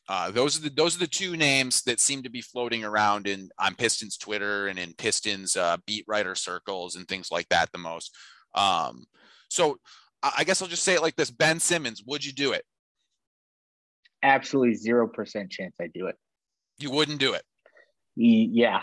uh, 0.08 0.30
those 0.30 0.58
are 0.58 0.62
the 0.62 0.70
those 0.70 0.96
are 0.96 1.00
the 1.00 1.06
two 1.06 1.36
names 1.36 1.82
that 1.82 1.98
seem 1.98 2.22
to 2.22 2.30
be 2.30 2.42
floating 2.42 2.84
around 2.84 3.26
in 3.26 3.48
on 3.58 3.74
Pistons 3.74 4.18
Twitter 4.18 4.66
and 4.66 4.78
in 4.78 4.92
Pistons 4.94 5.56
uh, 5.56 5.78
beat 5.86 6.04
writer 6.06 6.34
circles 6.34 6.96
and 6.96 7.08
things 7.08 7.30
like 7.30 7.48
that 7.48 7.72
the 7.72 7.78
most. 7.78 8.14
Um, 8.54 9.04
so 9.48 9.78
I 10.22 10.44
guess 10.44 10.60
I'll 10.60 10.68
just 10.68 10.84
say 10.84 10.94
it 10.94 11.02
like 11.02 11.16
this: 11.16 11.30
Ben 11.30 11.58
Simmons, 11.58 12.02
would 12.06 12.24
you 12.24 12.32
do 12.32 12.52
it? 12.52 12.64
Absolutely 14.22 14.74
zero 14.74 15.08
percent 15.08 15.50
chance 15.50 15.74
I 15.80 15.88
do 15.92 16.06
it. 16.06 16.16
You 16.78 16.90
wouldn't 16.90 17.18
do 17.18 17.32
it. 17.32 17.42
Yeah, 18.16 18.82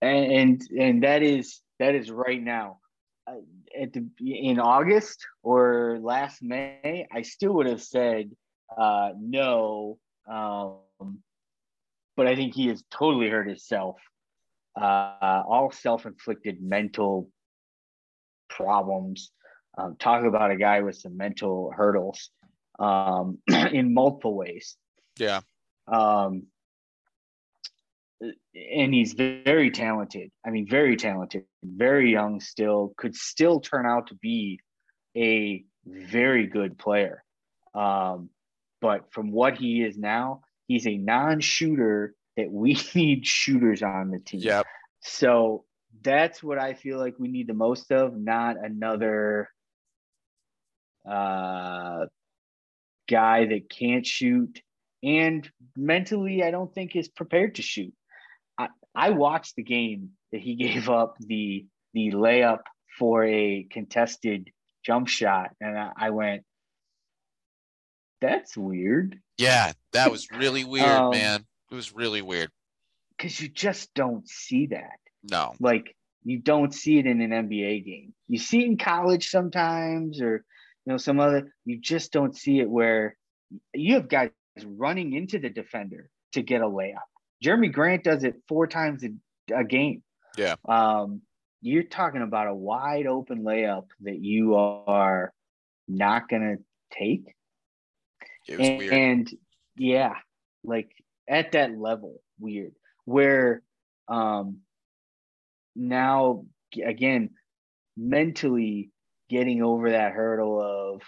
and 0.00 0.32
and, 0.32 0.62
and 0.78 1.02
that 1.02 1.22
is 1.22 1.60
that 1.80 1.96
is 1.96 2.10
right 2.10 2.42
now. 2.42 2.78
Uh, 3.26 3.40
at 3.78 3.92
the 3.92 4.06
in 4.20 4.60
August 4.60 5.26
or 5.42 5.98
last 6.00 6.42
May, 6.42 7.06
I 7.12 7.22
still 7.22 7.54
would 7.54 7.66
have 7.66 7.82
said 7.82 8.30
uh, 8.76 9.10
no 9.18 9.98
um, 10.30 11.18
but 12.16 12.26
I 12.26 12.36
think 12.36 12.54
he 12.54 12.68
has 12.68 12.82
totally 12.90 13.28
hurt 13.28 13.48
himself. 13.48 13.96
Uh, 14.80 15.42
all 15.46 15.72
self-inflicted 15.72 16.62
mental 16.62 17.28
problems. 18.48 19.32
Um, 19.76 19.96
talk 19.98 20.24
about 20.24 20.50
a 20.50 20.56
guy 20.56 20.80
with 20.80 20.96
some 20.96 21.16
mental 21.16 21.72
hurdles 21.74 22.30
um, 22.78 23.38
in 23.48 23.94
multiple 23.94 24.34
ways. 24.34 24.76
Yeah. 25.18 25.40
Um, 25.88 26.44
and 28.20 28.92
he's 28.92 29.14
very 29.14 29.70
talented. 29.70 30.30
I 30.44 30.50
mean, 30.50 30.68
very 30.68 30.96
talented, 30.96 31.44
very 31.64 32.12
young 32.12 32.40
still, 32.40 32.92
could 32.96 33.14
still 33.14 33.60
turn 33.60 33.86
out 33.86 34.08
to 34.08 34.14
be 34.16 34.60
a 35.16 35.64
very 35.86 36.46
good 36.46 36.78
player. 36.78 37.24
Um, 37.74 38.28
but 38.80 39.12
from 39.12 39.30
what 39.30 39.56
he 39.56 39.82
is 39.82 39.96
now, 39.98 40.42
he's 40.66 40.86
a 40.86 40.96
non-shooter 40.96 42.14
that 42.36 42.50
we 42.50 42.78
need 42.94 43.26
shooters 43.26 43.82
on 43.82 44.10
the 44.10 44.18
team. 44.18 44.40
Yep. 44.40 44.66
So 45.02 45.64
that's 46.02 46.42
what 46.42 46.58
I 46.58 46.74
feel 46.74 46.98
like 46.98 47.14
we 47.18 47.28
need 47.28 47.46
the 47.46 47.54
most 47.54 47.90
of, 47.90 48.16
not 48.16 48.56
another 48.62 49.48
uh, 51.08 52.06
guy 53.08 53.46
that 53.46 53.70
can't 53.70 54.06
shoot 54.06 54.62
and 55.02 55.50
mentally 55.76 56.42
I 56.42 56.50
don't 56.50 56.72
think 56.72 56.94
is 56.94 57.08
prepared 57.08 57.56
to 57.56 57.62
shoot. 57.62 57.92
I, 58.58 58.68
I 58.94 59.10
watched 59.10 59.56
the 59.56 59.62
game 59.62 60.10
that 60.32 60.40
he 60.40 60.54
gave 60.56 60.88
up 60.88 61.16
the 61.18 61.66
the 61.92 62.12
layup 62.12 62.60
for 62.98 63.24
a 63.24 63.66
contested 63.70 64.50
jump 64.84 65.08
shot 65.08 65.50
and 65.60 65.78
I, 65.78 65.90
I 65.96 66.10
went 66.10 66.44
that's 68.20 68.56
weird. 68.56 69.18
Yeah, 69.38 69.72
that 69.92 70.10
was 70.10 70.28
really 70.30 70.64
weird, 70.74 70.86
Um, 70.86 71.10
man. 71.10 71.44
It 71.70 71.74
was 71.74 71.94
really 71.94 72.22
weird. 72.22 72.50
Cause 73.18 73.38
you 73.38 73.48
just 73.48 73.92
don't 73.94 74.26
see 74.28 74.68
that. 74.68 74.98
No. 75.22 75.52
Like 75.60 75.94
you 76.24 76.38
don't 76.38 76.74
see 76.74 76.98
it 76.98 77.06
in 77.06 77.20
an 77.20 77.30
NBA 77.30 77.84
game. 77.84 78.14
You 78.28 78.38
see 78.38 78.62
it 78.62 78.66
in 78.66 78.78
college 78.78 79.28
sometimes 79.28 80.20
or 80.22 80.44
you 80.86 80.92
know 80.92 80.96
some 80.96 81.20
other 81.20 81.52
you 81.64 81.78
just 81.78 82.12
don't 82.12 82.36
see 82.36 82.60
it 82.60 82.68
where 82.68 83.16
you 83.74 83.94
have 83.94 84.08
guys 84.08 84.30
running 84.64 85.12
into 85.12 85.38
the 85.38 85.50
defender 85.50 86.08
to 86.32 86.42
get 86.42 86.62
a 86.62 86.66
layup. 86.66 86.96
Jerami 87.44 87.72
Grant 87.72 88.04
does 88.04 88.24
it 88.24 88.36
four 88.48 88.66
times 88.66 89.04
a, 89.04 89.54
a 89.54 89.64
game. 89.64 90.02
Yeah. 90.38 90.54
Um 90.66 91.20
you're 91.62 91.82
talking 91.82 92.22
about 92.22 92.48
a 92.48 92.54
wide 92.54 93.06
open 93.06 93.42
layup 93.42 93.88
that 94.00 94.18
you 94.18 94.54
are 94.54 95.32
not 95.86 96.28
going 96.28 96.56
to 96.56 96.96
take. 96.96 97.34
It 98.50 98.58
was 98.58 98.68
and, 98.68 98.78
weird. 98.78 98.92
and 98.92 99.30
yeah, 99.76 100.14
like 100.64 100.90
at 101.28 101.52
that 101.52 101.78
level, 101.78 102.20
weird. 102.38 102.72
Where 103.04 103.62
um 104.08 104.58
now 105.76 106.44
again, 106.84 107.30
mentally 107.96 108.90
getting 109.28 109.62
over 109.62 109.90
that 109.90 110.12
hurdle 110.12 110.60
of 110.60 111.02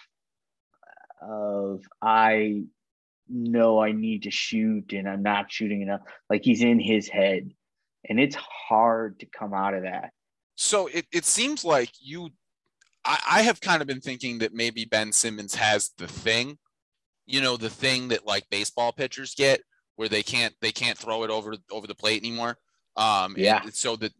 of 1.20 1.82
I 2.00 2.62
know 3.28 3.82
I 3.82 3.92
need 3.92 4.24
to 4.24 4.30
shoot 4.30 4.92
and 4.92 5.08
I'm 5.08 5.22
not 5.22 5.50
shooting 5.50 5.82
enough. 5.82 6.02
Like 6.30 6.42
he's 6.44 6.62
in 6.62 6.78
his 6.78 7.08
head. 7.08 7.50
And 8.08 8.18
it's 8.18 8.36
hard 8.36 9.20
to 9.20 9.26
come 9.26 9.54
out 9.54 9.74
of 9.74 9.82
that. 9.84 10.10
So 10.56 10.88
it, 10.88 11.06
it 11.12 11.24
seems 11.24 11.64
like 11.64 11.90
you 12.00 12.30
I, 13.04 13.18
I 13.30 13.42
have 13.42 13.60
kind 13.60 13.80
of 13.80 13.88
been 13.88 14.00
thinking 14.00 14.38
that 14.38 14.54
maybe 14.54 14.84
Ben 14.84 15.12
Simmons 15.12 15.54
has 15.54 15.90
the 15.98 16.06
thing, 16.06 16.58
you 17.26 17.40
know, 17.40 17.56
the 17.56 17.70
thing 17.70 18.08
that 18.08 18.26
like 18.26 18.44
baseball 18.50 18.92
pitchers 18.92 19.34
get 19.34 19.62
where 19.96 20.08
they 20.08 20.22
can't 20.22 20.54
they 20.60 20.72
can't 20.72 20.98
throw 20.98 21.22
it 21.24 21.30
over 21.30 21.54
over 21.70 21.86
the 21.86 21.94
plate 21.94 22.22
anymore. 22.22 22.56
Um 22.96 23.34
and 23.34 23.44
Yeah. 23.44 23.62
so 23.72 23.96
that 23.96 24.12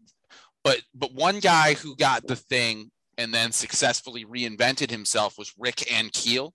but 0.65 0.83
but 0.95 1.13
one 1.15 1.41
guy 1.41 1.75
who 1.75 1.97
got 1.97 2.27
the 2.27 2.37
thing 2.37 2.91
and 3.19 3.33
then 3.33 3.53
successfully 3.53 4.25
reinvented 4.25 4.91
himself 4.91 5.37
was 5.39 5.53
Rick 5.59 5.77
Ankiel. 5.91 6.53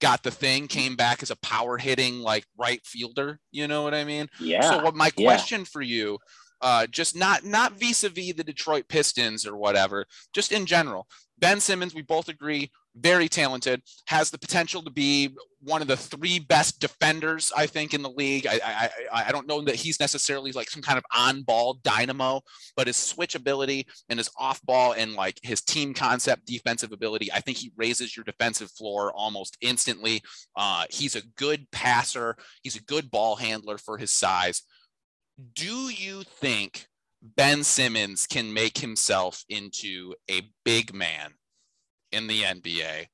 Got 0.00 0.22
the 0.22 0.30
thing, 0.30 0.66
came 0.66 0.96
back 0.96 1.22
as 1.22 1.30
a 1.30 1.36
power 1.36 1.76
hitting 1.76 2.20
like 2.20 2.44
right 2.58 2.80
fielder. 2.86 3.38
You 3.50 3.68
know 3.68 3.82
what 3.82 3.92
I 3.94 4.04
mean? 4.04 4.28
Yeah. 4.40 4.62
So 4.62 4.82
what 4.82 4.94
my 4.94 5.10
yeah. 5.16 5.24
question 5.26 5.64
for 5.66 5.82
you, 5.82 6.18
uh, 6.62 6.86
just 6.86 7.16
not 7.16 7.44
not 7.44 7.78
vis-a-vis 7.78 8.34
the 8.34 8.44
Detroit 8.44 8.88
Pistons 8.88 9.46
or 9.46 9.56
whatever, 9.56 10.06
just 10.34 10.52
in 10.52 10.64
general. 10.64 11.06
Ben 11.38 11.60
Simmons, 11.60 11.94
we 11.94 12.02
both 12.02 12.28
agree, 12.28 12.70
very 12.96 13.28
talented, 13.28 13.82
has 14.06 14.30
the 14.30 14.38
potential 14.38 14.82
to 14.82 14.90
be 14.90 15.36
one 15.62 15.82
of 15.82 15.88
the 15.88 15.96
three 15.96 16.38
best 16.38 16.80
defenders, 16.80 17.52
I 17.56 17.66
think, 17.66 17.94
in 17.94 18.02
the 18.02 18.10
league. 18.10 18.46
I 18.46 18.60
I, 18.64 18.90
I- 19.12 19.32
don't 19.32 19.46
know 19.46 19.60
that 19.62 19.76
he's 19.76 20.00
necessarily 20.00 20.52
like 20.52 20.68
some 20.70 20.82
kind 20.82 20.98
of 20.98 21.04
on-ball 21.16 21.80
dynamo, 21.84 22.40
but 22.76 22.86
his 22.88 22.96
switch 22.96 23.34
ability 23.34 23.86
and 24.08 24.18
his 24.18 24.30
off-ball 24.36 24.92
and 24.92 25.14
like 25.14 25.38
his 25.42 25.60
team 25.60 25.94
concept 25.94 26.46
defensive 26.46 26.90
ability, 26.92 27.32
I 27.32 27.40
think 27.40 27.58
he 27.58 27.72
raises 27.76 28.16
your 28.16 28.24
defensive 28.24 28.70
floor 28.72 29.12
almost 29.12 29.56
instantly. 29.60 30.22
Uh, 30.56 30.86
he's 30.90 31.14
a 31.14 31.22
good 31.36 31.70
passer. 31.70 32.36
He's 32.62 32.76
a 32.76 32.82
good 32.82 33.10
ball 33.10 33.36
handler 33.36 33.78
for 33.78 33.98
his 33.98 34.10
size. 34.10 34.62
Do 35.54 35.90
you 35.90 36.22
think 36.24 36.86
Ben 37.22 37.62
Simmons 37.62 38.26
can 38.26 38.52
make 38.52 38.78
himself 38.78 39.44
into 39.48 40.14
a 40.30 40.50
big 40.64 40.92
man 40.94 41.34
in 42.12 42.26
the 42.26 42.42
NBA? 42.42 43.06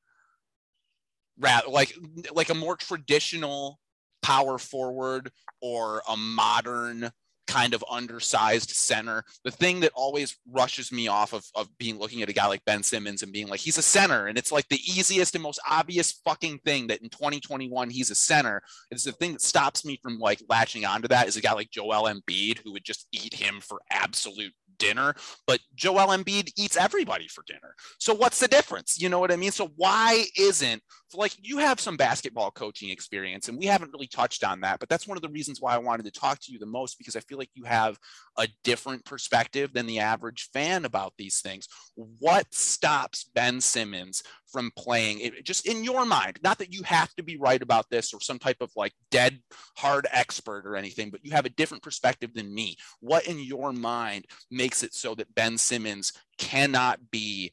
Rather, 1.38 1.68
like 1.68 1.94
like 2.32 2.50
a 2.50 2.54
more 2.54 2.76
traditional 2.76 3.78
power 4.22 4.58
forward 4.58 5.30
or 5.60 6.02
a 6.08 6.16
modern 6.16 7.10
kind 7.46 7.74
of 7.74 7.84
undersized 7.90 8.70
center. 8.70 9.24
The 9.44 9.50
thing 9.50 9.80
that 9.80 9.92
always 9.94 10.36
rushes 10.50 10.90
me 10.90 11.08
off 11.08 11.32
of, 11.32 11.44
of 11.54 11.68
being 11.78 11.98
looking 11.98 12.22
at 12.22 12.28
a 12.28 12.32
guy 12.32 12.46
like 12.46 12.64
Ben 12.64 12.82
Simmons 12.82 13.22
and 13.22 13.32
being 13.32 13.48
like, 13.48 13.60
he's 13.60 13.78
a 13.78 13.82
center. 13.82 14.26
And 14.26 14.36
it's 14.36 14.52
like 14.52 14.68
the 14.68 14.80
easiest 14.84 15.34
and 15.34 15.42
most 15.42 15.60
obvious 15.68 16.20
fucking 16.24 16.58
thing 16.64 16.88
that 16.88 17.02
in 17.02 17.08
2021 17.08 17.90
he's 17.90 18.10
a 18.10 18.14
center. 18.14 18.62
It's 18.90 19.04
the 19.04 19.12
thing 19.12 19.32
that 19.32 19.42
stops 19.42 19.84
me 19.84 19.98
from 20.02 20.18
like 20.18 20.40
latching 20.48 20.84
onto 20.84 21.08
that 21.08 21.28
is 21.28 21.36
a 21.36 21.40
guy 21.40 21.52
like 21.52 21.70
Joel 21.70 22.12
Embiid 22.12 22.58
who 22.64 22.72
would 22.72 22.84
just 22.84 23.06
eat 23.12 23.34
him 23.34 23.60
for 23.60 23.80
absolute 23.90 24.52
dinner. 24.78 25.14
But 25.46 25.60
Joel 25.74 26.08
Embiid 26.08 26.52
eats 26.56 26.76
everybody 26.76 27.28
for 27.28 27.42
dinner. 27.46 27.74
So 27.98 28.14
what's 28.14 28.40
the 28.40 28.48
difference? 28.48 29.00
You 29.00 29.08
know 29.08 29.18
what 29.18 29.32
I 29.32 29.36
mean? 29.36 29.52
So 29.52 29.70
why 29.76 30.24
isn't 30.38 30.82
like 31.14 31.34
you 31.40 31.58
have 31.58 31.80
some 31.80 31.96
basketball 31.96 32.50
coaching 32.50 32.90
experience 32.90 33.48
and 33.48 33.58
we 33.58 33.66
haven't 33.66 33.92
really 33.92 34.08
touched 34.08 34.44
on 34.44 34.60
that, 34.60 34.80
but 34.80 34.88
that's 34.88 35.06
one 35.06 35.16
of 35.16 35.22
the 35.22 35.28
reasons 35.28 35.60
why 35.60 35.74
I 35.74 35.78
wanted 35.78 36.04
to 36.04 36.10
talk 36.10 36.38
to 36.40 36.52
you 36.52 36.58
the 36.58 36.66
most 36.66 36.98
because 36.98 37.16
I 37.16 37.20
feel 37.20 37.38
like 37.38 37.50
you 37.54 37.64
have 37.64 37.98
a 38.36 38.48
different 38.64 39.04
perspective 39.04 39.72
than 39.72 39.86
the 39.86 40.00
average 40.00 40.48
fan 40.52 40.84
about 40.84 41.14
these 41.16 41.40
things. 41.40 41.68
What 41.94 42.52
stops 42.52 43.24
Ben 43.34 43.60
Simmons 43.60 44.22
from 44.50 44.70
playing 44.76 45.20
it 45.20 45.44
just 45.44 45.66
in 45.66 45.84
your 45.84 46.06
mind? 46.06 46.38
Not 46.42 46.58
that 46.58 46.72
you 46.72 46.82
have 46.84 47.12
to 47.14 47.22
be 47.22 47.36
right 47.36 47.60
about 47.60 47.90
this 47.90 48.14
or 48.14 48.20
some 48.20 48.38
type 48.38 48.58
of 48.60 48.70
like 48.76 48.92
dead 49.10 49.40
hard 49.76 50.06
expert 50.10 50.66
or 50.66 50.76
anything, 50.76 51.10
but 51.10 51.24
you 51.24 51.32
have 51.32 51.46
a 51.46 51.50
different 51.50 51.82
perspective 51.82 52.32
than 52.34 52.54
me. 52.54 52.76
What 53.00 53.26
in 53.26 53.38
your 53.38 53.72
mind 53.72 54.26
makes 54.50 54.82
it 54.82 54.94
so 54.94 55.14
that 55.16 55.34
Ben 55.34 55.58
Simmons 55.58 56.12
cannot 56.38 57.10
be 57.10 57.52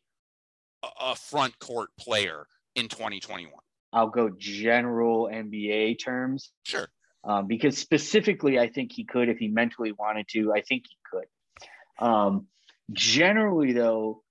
a- 0.99 1.15
front 1.15 1.57
court 1.59 1.89
player 1.99 2.47
in 2.75 2.87
2021? 2.87 3.51
I'll 3.91 4.09
go 4.09 4.29
general 4.37 5.29
NBA 5.31 6.03
terms. 6.03 6.51
Sure. 6.63 6.87
um, 7.23 7.47
because 7.47 7.77
specifically, 7.77 8.59
I 8.59 8.67
think 8.69 8.91
he 8.91 9.05
could 9.05 9.29
if 9.29 9.37
he 9.37 9.47
mentally 9.47 9.91
wanted 9.91 10.27
to. 10.29 10.51
I 10.53 10.61
think 10.61 10.83
he 10.89 10.97
could. 11.09 12.05
Um, 12.05 12.47
generally, 12.91 13.71
though, 13.73 14.23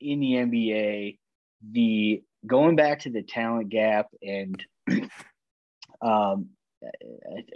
in 0.00 0.20
the 0.20 0.32
NBA, 0.34 1.18
the 1.68 2.22
going 2.46 2.76
back 2.76 3.00
to 3.00 3.10
the 3.10 3.22
talent 3.22 3.68
gap 3.68 4.06
and 4.22 4.64
um, 6.02 6.50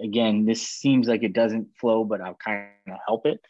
again, 0.03 0.45
this 0.45 0.63
seems 0.63 1.09
like 1.09 1.23
it 1.23 1.33
doesn't 1.33 1.69
flow, 1.81 2.05
but 2.05 2.21
I'll 2.21 2.35
kind 2.35 2.69
of 2.89 2.99
help 3.07 3.27
it. 3.27 3.41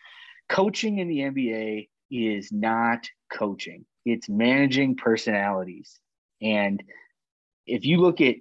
Coaching 0.49 0.99
in 0.99 1.09
the 1.09 1.21
NBA 1.21 1.89
is 2.11 2.53
not 2.53 3.09
coaching; 3.33 3.85
it's 4.05 4.29
managing 4.29 4.97
personalities. 4.97 5.99
And 6.43 6.83
if 7.67 7.85
you 7.85 7.99
look 7.99 8.21
at 8.21 8.37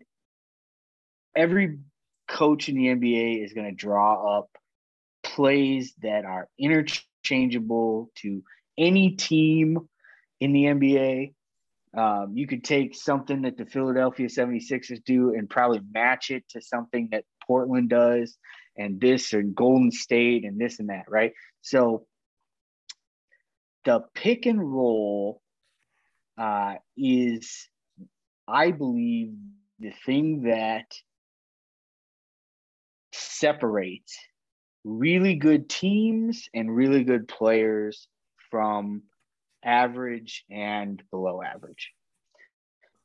every 1.36 1.78
coach 2.28 2.70
in 2.70 2.76
the 2.76 2.88
NBA 2.88 3.43
is 3.43 3.53
going 3.53 3.68
to 3.68 3.76
draw 3.76 4.39
up 4.39 4.49
plays 5.24 5.93
that 6.01 6.26
are 6.26 6.49
interchangeable 6.59 8.09
to 8.16 8.43
any 8.78 9.11
team 9.11 9.88
in 10.39 10.53
the 10.53 10.66
NBA. 10.66 11.34
Um, 11.96 12.32
you 12.36 12.48
could 12.48 12.64
take 12.64 12.96
something 12.96 13.44
that 13.44 13.58
the 13.58 13.66
Philadelphia 13.66 14.28
76ers 14.28 15.04
do 15.04 15.36
and 15.36 15.50
probably 15.50 15.82
match 15.94 16.32
it 16.32 16.44
to 16.50 16.62
something 16.62 17.10
that 17.12 17.26
Portland 17.46 17.89
does, 17.89 18.38
and 18.76 19.00
this 19.00 19.34
or 19.34 19.44
Golden 19.44 19.91
State 19.91 20.46
and 20.46 20.60
this 20.60 20.80
and 20.80 20.89
that, 20.89 21.06
right? 21.08 21.34
So 21.62 22.06
the 23.86 24.02
pick 24.16 24.46
and 24.46 24.60
roll 24.60 25.41
uh, 26.38 26.76
is, 26.98 27.68
I 28.48 28.72
believe, 28.72 29.34
the 29.80 29.94
thing 30.06 30.44
that 30.44 30.86
separates 33.12 34.18
really 34.84 35.36
good 35.36 35.70
teams 35.70 36.48
and 36.54 36.76
really 36.76 37.04
good 37.04 37.28
players 37.28 38.08
from 38.50 39.04
average 39.64 40.45
and 40.49 41.01
below 41.11 41.41
average. 41.41 41.91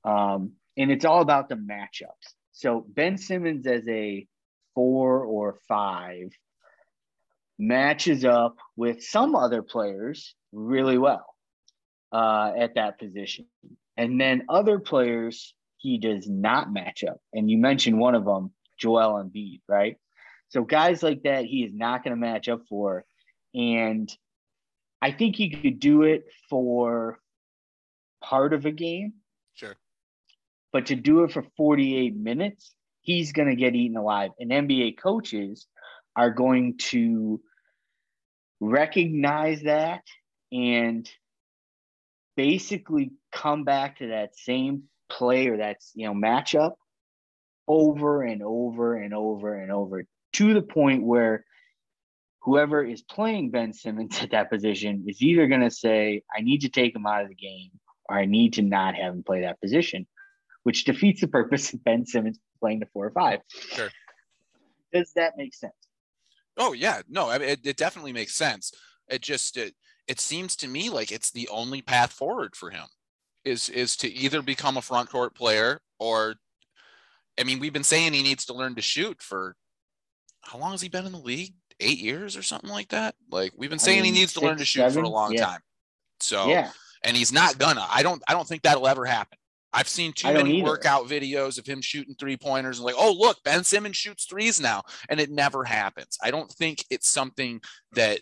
Um, 0.04 0.52
and 0.76 0.90
it's 0.90 1.04
all 1.04 1.20
about 1.20 1.48
the 1.48 1.56
matchups. 1.56 2.34
So 2.52 2.84
Ben 2.88 3.18
Simmons 3.18 3.66
as 3.66 3.86
a 3.88 4.26
four 4.74 5.24
or 5.24 5.58
five 5.68 6.30
matches 7.58 8.24
up 8.24 8.56
with 8.76 9.02
some 9.02 9.34
other 9.34 9.62
players 9.62 10.34
really 10.52 10.98
well 10.98 11.34
uh, 12.12 12.52
at 12.56 12.76
that 12.76 12.98
position. 12.98 13.46
And 13.96 14.20
then 14.20 14.44
other 14.48 14.78
players 14.78 15.54
he 15.78 15.98
does 15.98 16.28
not 16.28 16.72
match 16.72 17.04
up. 17.04 17.20
And 17.32 17.50
you 17.50 17.58
mentioned 17.58 17.98
one 17.98 18.14
of 18.14 18.24
them, 18.24 18.52
Joel 18.78 19.22
Embiid, 19.22 19.60
right? 19.68 19.96
So 20.48 20.62
guys 20.62 21.02
like 21.02 21.22
that, 21.22 21.44
he 21.44 21.64
is 21.64 21.72
not 21.74 22.04
going 22.04 22.14
to 22.14 22.20
match 22.20 22.48
up 22.48 22.62
for. 22.68 23.04
And 23.54 24.10
I 25.00 25.12
think 25.12 25.36
he 25.36 25.50
could 25.50 25.80
do 25.80 26.02
it 26.02 26.26
for 26.50 27.18
part 28.22 28.52
of 28.52 28.66
a 28.66 28.72
game. 28.72 29.14
Sure. 29.54 29.76
But 30.72 30.86
to 30.86 30.96
do 30.96 31.24
it 31.24 31.32
for 31.32 31.44
48 31.56 32.16
minutes, 32.16 32.74
he's 33.02 33.32
going 33.32 33.48
to 33.48 33.56
get 33.56 33.74
eaten 33.74 33.96
alive. 33.96 34.30
And 34.38 34.50
NBA 34.50 34.98
coaches 34.98 35.66
are 36.16 36.30
going 36.30 36.78
to 36.78 37.40
recognize 38.60 39.62
that 39.62 40.02
and 40.50 41.08
basically 42.36 43.12
come 43.32 43.64
back 43.64 43.98
to 43.98 44.08
that 44.08 44.36
same 44.36 44.84
play 45.08 45.48
or 45.48 45.56
that's 45.56 45.90
you 45.94 46.06
know 46.06 46.14
matchup 46.14 46.72
over 47.66 48.22
and 48.22 48.42
over 48.42 48.94
and 48.94 49.14
over 49.14 49.54
and 49.54 49.72
over 49.72 50.04
to 50.32 50.54
the 50.54 50.62
point 50.62 51.02
where 51.02 51.44
whoever 52.42 52.84
is 52.84 53.02
playing 53.02 53.50
Ben 53.50 53.72
Simmons 53.72 54.22
at 54.22 54.30
that 54.30 54.50
position 54.50 55.04
is 55.06 55.20
either 55.22 55.46
going 55.48 55.60
to 55.60 55.70
say, 55.70 56.22
I 56.34 56.40
need 56.40 56.62
to 56.62 56.68
take 56.68 56.94
him 56.94 57.06
out 57.06 57.22
of 57.22 57.28
the 57.28 57.34
game 57.34 57.70
or 58.08 58.16
I 58.16 58.24
need 58.24 58.54
to 58.54 58.62
not 58.62 58.94
have 58.94 59.12
him 59.12 59.22
play 59.22 59.42
that 59.42 59.60
position, 59.60 60.06
which 60.62 60.84
defeats 60.84 61.20
the 61.20 61.28
purpose 61.28 61.72
of 61.72 61.84
Ben 61.84 62.06
Simmons 62.06 62.38
playing 62.60 62.80
the 62.80 62.86
four 62.86 63.06
or 63.06 63.10
five. 63.10 63.40
Sure. 63.48 63.90
Does 64.92 65.12
that 65.16 65.36
make 65.36 65.54
sense? 65.54 65.74
Oh 66.56 66.72
yeah, 66.72 67.02
no, 67.08 67.28
I 67.30 67.38
mean, 67.38 67.48
it, 67.50 67.60
it 67.64 67.76
definitely 67.76 68.12
makes 68.12 68.34
sense. 68.34 68.72
It 69.08 69.22
just 69.22 69.56
it 69.56 69.74
it 70.08 70.18
seems 70.18 70.56
to 70.56 70.68
me 70.68 70.90
like 70.90 71.12
it's 71.12 71.30
the 71.30 71.48
only 71.48 71.82
path 71.82 72.12
forward 72.12 72.56
for 72.56 72.70
him 72.70 72.86
is 73.44 73.68
is 73.68 73.96
to 73.98 74.12
either 74.12 74.42
become 74.42 74.76
a 74.76 74.82
front 74.82 75.10
court 75.10 75.34
player 75.34 75.80
or 76.00 76.36
I 77.38 77.44
mean, 77.44 77.60
we've 77.60 77.72
been 77.72 77.84
saying 77.84 78.12
he 78.12 78.22
needs 78.22 78.44
to 78.46 78.54
learn 78.54 78.74
to 78.74 78.82
shoot 78.82 79.22
for 79.22 79.54
how 80.40 80.58
long 80.58 80.72
has 80.72 80.80
he 80.80 80.88
been 80.88 81.06
in 81.06 81.12
the 81.12 81.18
league? 81.18 81.54
Eight 81.80 81.98
years 81.98 82.36
or 82.36 82.42
something 82.42 82.70
like 82.70 82.88
that. 82.88 83.14
Like 83.30 83.52
we've 83.56 83.70
been 83.70 83.78
saying 83.78 84.00
I 84.00 84.02
mean, 84.02 84.14
he 84.14 84.20
needs 84.20 84.32
six, 84.32 84.40
to 84.40 84.46
learn 84.46 84.58
to 84.58 84.64
shoot 84.64 84.80
seven, 84.80 85.02
for 85.02 85.02
a 85.02 85.08
long 85.08 85.32
yeah. 85.32 85.46
time. 85.46 85.60
So 86.20 86.48
yeah, 86.48 86.70
and 87.04 87.16
he's 87.16 87.32
not 87.32 87.58
gonna. 87.58 87.86
I 87.88 88.02
don't. 88.02 88.22
I 88.28 88.32
don't 88.32 88.46
think 88.46 88.62
that'll 88.62 88.88
ever 88.88 89.04
happen. 89.04 89.38
I've 89.72 89.88
seen 89.88 90.12
too 90.12 90.32
many 90.32 90.62
workout 90.62 91.06
videos 91.06 91.58
of 91.58 91.66
him 91.66 91.82
shooting 91.82 92.14
three 92.18 92.36
pointers 92.36 92.78
and 92.78 92.86
like, 92.86 92.94
oh, 92.96 93.14
look, 93.16 93.42
Ben 93.44 93.64
Simmons 93.64 93.96
shoots 93.96 94.24
threes 94.24 94.60
now. 94.60 94.82
And 95.10 95.20
it 95.20 95.30
never 95.30 95.62
happens. 95.62 96.16
I 96.22 96.30
don't 96.30 96.50
think 96.50 96.84
it's 96.90 97.08
something 97.08 97.60
that 97.92 98.20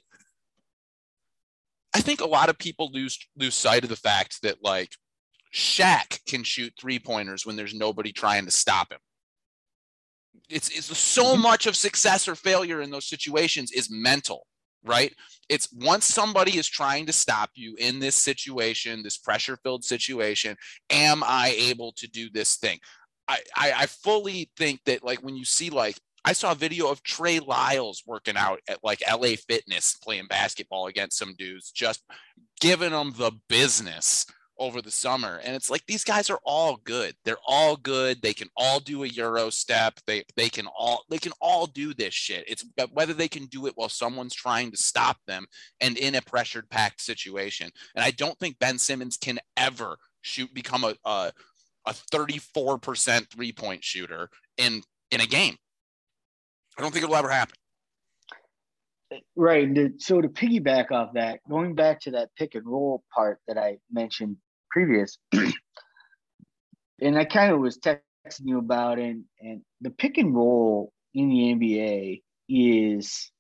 I 1.94 2.00
think 2.00 2.20
a 2.20 2.26
lot 2.26 2.48
of 2.48 2.59
people 2.59 2.90
lose 2.92 3.18
lose 3.36 3.54
sight 3.54 3.84
of 3.84 3.90
the 3.90 3.96
fact 3.96 4.42
that 4.42 4.62
like 4.62 4.90
Shaq 5.54 6.24
can 6.26 6.42
shoot 6.42 6.74
three 6.78 6.98
pointers 6.98 7.46
when 7.46 7.57
there's 7.57 7.74
nobody 7.74 8.12
trying 8.12 8.44
to 8.44 8.50
stop 8.50 8.92
him. 8.92 8.98
It's, 10.49 10.68
it's 10.68 10.97
so 10.97 11.32
mm-hmm. 11.32 11.43
much 11.43 11.66
of 11.66 11.76
success 11.76 12.28
or 12.28 12.34
failure 12.34 12.82
in 12.82 12.91
those 12.91 13.07
situations 13.07 13.72
is 13.72 13.89
mental 13.91 14.47
right? 14.87 15.12
It's 15.49 15.68
once 15.72 16.07
somebody 16.07 16.57
is 16.57 16.68
trying 16.68 17.07
to 17.07 17.12
stop 17.12 17.51
you 17.55 17.74
in 17.78 17.99
this 17.99 18.14
situation, 18.14 19.03
this 19.03 19.18
pressure 19.18 19.59
filled 19.62 19.84
situation, 19.84 20.57
am 20.91 21.22
I 21.24 21.55
able 21.59 21.93
to 21.97 22.07
do 22.07 22.30
this 22.30 22.57
thing? 22.57 22.78
I, 23.28 23.39
I, 23.57 23.72
I 23.76 23.87
fully 23.87 24.51
think 24.57 24.80
that 24.87 25.05
like 25.05 25.22
when 25.22 25.37
you 25.37 25.45
see 25.45 25.70
like 25.70 25.99
I 26.24 26.32
saw 26.32 26.53
a 26.53 26.57
video 26.57 26.91
of 26.91 27.03
Trey 27.03 27.39
Lyles 27.39 28.03
working 28.07 28.37
out 28.37 28.61
at 28.68 28.82
like 28.82 29.03
LA 29.09 29.34
Fitness 29.49 29.97
playing 30.03 30.26
basketball 30.26 30.87
against 30.87 31.18
some 31.18 31.34
dudes, 31.37 31.70
just 31.70 32.03
giving 32.61 32.91
them 32.91 33.12
the 33.16 33.32
business 33.49 34.26
over 34.59 34.80
the 34.80 34.90
summer. 34.90 35.40
And 35.44 35.54
it's 35.54 35.70
like 35.70 35.84
these 35.86 36.04
guys 36.04 36.30
are 36.30 36.40
all 36.44 36.80
good. 36.84 37.14
They're 37.24 37.36
all 37.46 37.76
good. 37.76 38.22
They 38.22 38.32
can 38.32 38.48
all 38.57 38.80
do 38.80 39.04
a 39.04 39.09
Euro 39.09 39.50
step. 39.50 40.00
They 40.07 40.24
they 40.36 40.48
can 40.48 40.66
all 40.66 41.04
they 41.11 41.18
can 41.18 41.32
all 41.40 41.66
do 41.66 41.94
this 41.94 42.14
shit. 42.14 42.44
It's 42.48 42.64
whether 42.92 43.14
they 43.14 43.28
can 43.28 43.46
do 43.46 43.66
it 43.66 43.72
while 43.76 43.88
someone's 43.88 44.34
trying 44.34 44.70
to 44.70 44.76
stop 44.76 45.18
them 45.26 45.46
and 45.80 45.96
in 45.96 46.14
a 46.14 46.22
pressured 46.22 46.68
packed 46.70 47.00
situation. 47.00 47.70
And 47.94 48.04
I 48.04 48.11
don't 48.11 48.38
think 48.38 48.59
Ben 48.59 48.78
Simmons 48.78 49.16
can 49.16 49.38
ever 49.57 49.96
shoot 50.22 50.52
become 50.54 50.84
a 50.84 50.94
a, 51.04 51.32
a 51.86 51.92
34% 52.12 53.30
three-point 53.30 53.84
shooter 53.84 54.30
in 54.57 54.82
in 55.11 55.20
a 55.20 55.26
game. 55.26 55.57
I 56.78 56.82
don't 56.82 56.92
think 56.92 57.04
it'll 57.04 57.16
ever 57.16 57.30
happen. 57.30 57.54
Right. 59.36 59.68
So 59.98 60.20
to 60.20 60.28
piggyback 60.28 60.90
off 60.90 61.14
that, 61.14 61.40
going 61.48 61.74
back 61.74 62.00
to 62.02 62.12
that 62.12 62.30
pick 62.36 62.54
and 62.54 62.66
roll 62.66 63.04
part 63.14 63.38
that 63.46 63.57
I 63.57 63.78
mentioned 63.90 64.36
previous, 64.71 65.19
and 65.33 67.19
I 67.19 67.25
kind 67.25 67.53
of 67.53 67.61
was 67.61 67.79
texting 67.79 68.01
you 68.45 68.59
about 68.59 68.99
it, 68.99 69.17
and 69.41 69.62
the 69.81 69.91
pick 69.91 70.19
and 70.19 70.35
roll 70.35 70.93
in 71.14 71.29
the 71.29 71.55
NBA 71.55 72.23
is, 72.49 73.31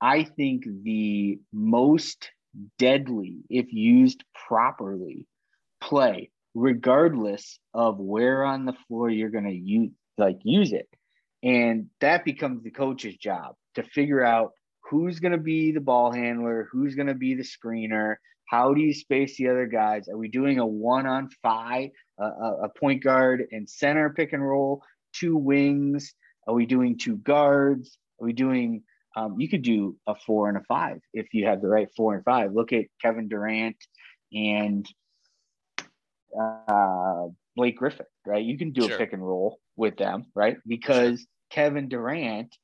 I 0.00 0.24
think, 0.24 0.64
the 0.82 1.38
most 1.52 2.30
deadly, 2.78 3.38
if 3.50 3.72
used 3.72 4.24
properly, 4.48 5.26
play, 5.80 6.30
regardless 6.54 7.58
of 7.74 7.98
where 7.98 8.44
on 8.44 8.64
the 8.64 8.74
floor 8.86 9.10
you're 9.10 9.30
going 9.30 9.44
to 9.44 9.54
use 9.54 9.90
like 10.18 10.38
use 10.42 10.72
it. 10.72 10.88
And 11.42 11.88
that 12.00 12.24
becomes 12.24 12.62
the 12.62 12.70
coach's 12.70 13.16
job 13.16 13.54
to 13.74 13.82
figure 13.82 14.24
out 14.24 14.52
who's 14.90 15.20
going 15.20 15.32
to 15.32 15.38
be 15.38 15.72
the 15.72 15.80
ball 15.80 16.10
handler, 16.10 16.68
who's 16.72 16.94
going 16.94 17.08
to 17.08 17.14
be 17.14 17.34
the 17.34 17.42
screener, 17.42 18.16
how 18.46 18.74
do 18.74 18.80
you 18.80 18.94
space 18.94 19.36
the 19.36 19.48
other 19.48 19.66
guys? 19.66 20.08
Are 20.08 20.16
we 20.16 20.28
doing 20.28 20.58
a 20.58 20.66
one 20.66 21.06
on 21.06 21.28
five, 21.42 21.90
uh, 22.20 22.64
a 22.64 22.68
point 22.68 23.02
guard 23.02 23.44
and 23.50 23.68
center 23.68 24.10
pick 24.10 24.32
and 24.32 24.46
roll, 24.46 24.82
two 25.12 25.36
wings? 25.36 26.14
Are 26.46 26.54
we 26.54 26.66
doing 26.66 26.96
two 26.96 27.16
guards? 27.16 27.98
Are 28.20 28.24
we 28.24 28.32
doing, 28.32 28.82
um, 29.16 29.40
you 29.40 29.48
could 29.48 29.62
do 29.62 29.96
a 30.06 30.14
four 30.14 30.48
and 30.48 30.56
a 30.56 30.62
five 30.68 31.00
if 31.12 31.34
you 31.34 31.46
have 31.46 31.60
the 31.60 31.68
right 31.68 31.88
four 31.96 32.14
and 32.14 32.24
five. 32.24 32.52
Look 32.52 32.72
at 32.72 32.86
Kevin 33.02 33.28
Durant 33.28 33.76
and 34.32 34.86
uh, 36.40 37.26
Blake 37.56 37.76
Griffin, 37.76 38.06
right? 38.24 38.44
You 38.44 38.58
can 38.58 38.72
do 38.72 38.82
sure. 38.82 38.94
a 38.94 38.98
pick 38.98 39.12
and 39.12 39.26
roll 39.26 39.58
with 39.76 39.96
them, 39.96 40.26
right? 40.34 40.58
Because 40.66 41.20
sure. 41.20 41.26
Kevin 41.50 41.88
Durant 41.88 42.54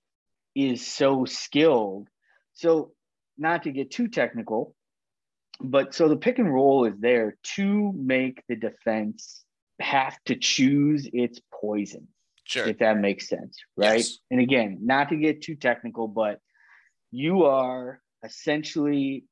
is 0.54 0.86
so 0.86 1.24
skilled. 1.24 2.08
So, 2.54 2.92
not 3.38 3.62
to 3.62 3.72
get 3.72 3.90
too 3.90 4.08
technical, 4.08 4.74
but 5.62 5.94
so 5.94 6.08
the 6.08 6.16
pick 6.16 6.38
and 6.38 6.52
roll 6.52 6.84
is 6.84 6.94
there 6.98 7.36
to 7.56 7.92
make 7.96 8.42
the 8.48 8.56
defense 8.56 9.44
have 9.80 10.16
to 10.26 10.36
choose 10.36 11.08
its 11.12 11.40
poison. 11.52 12.08
Sure. 12.44 12.68
If 12.68 12.78
that 12.78 12.98
makes 12.98 13.28
sense, 13.28 13.56
right? 13.76 13.98
Yes. 13.98 14.18
And 14.30 14.40
again, 14.40 14.78
not 14.82 15.10
to 15.10 15.16
get 15.16 15.42
too 15.42 15.54
technical, 15.54 16.08
but 16.08 16.40
you 17.10 17.44
are 17.44 18.00
essentially 18.24 19.24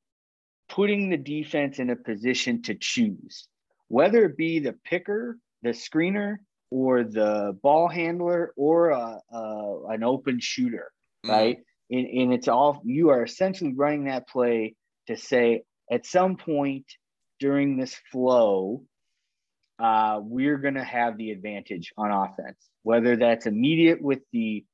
putting 0.68 1.10
the 1.10 1.16
defense 1.16 1.80
in 1.80 1.90
a 1.90 1.96
position 1.96 2.62
to 2.62 2.74
choose, 2.74 3.48
whether 3.88 4.24
it 4.24 4.36
be 4.36 4.60
the 4.60 4.74
picker, 4.84 5.38
the 5.62 5.70
screener, 5.70 6.36
or 6.70 7.02
the 7.02 7.58
ball 7.62 7.88
handler, 7.88 8.52
or 8.56 8.90
a, 8.90 9.18
a 9.32 9.82
an 9.88 10.04
open 10.04 10.38
shooter, 10.38 10.92
mm-hmm. 11.26 11.30
right? 11.30 11.58
And, 11.90 12.06
and 12.06 12.32
it's 12.32 12.46
all 12.46 12.80
you 12.84 13.10
are 13.10 13.24
essentially 13.24 13.72
running 13.74 14.04
that 14.04 14.28
play 14.28 14.76
to 15.08 15.16
say, 15.16 15.64
at 15.90 16.06
some 16.06 16.36
point 16.36 16.86
during 17.38 17.76
this 17.76 17.94
flow, 18.12 18.82
uh, 19.78 20.20
we're 20.22 20.58
going 20.58 20.74
to 20.74 20.84
have 20.84 21.16
the 21.16 21.30
advantage 21.30 21.92
on 21.96 22.10
offense, 22.10 22.58
whether 22.82 23.16
that's 23.16 23.46
immediate 23.46 24.00
with 24.00 24.20
the 24.32 24.64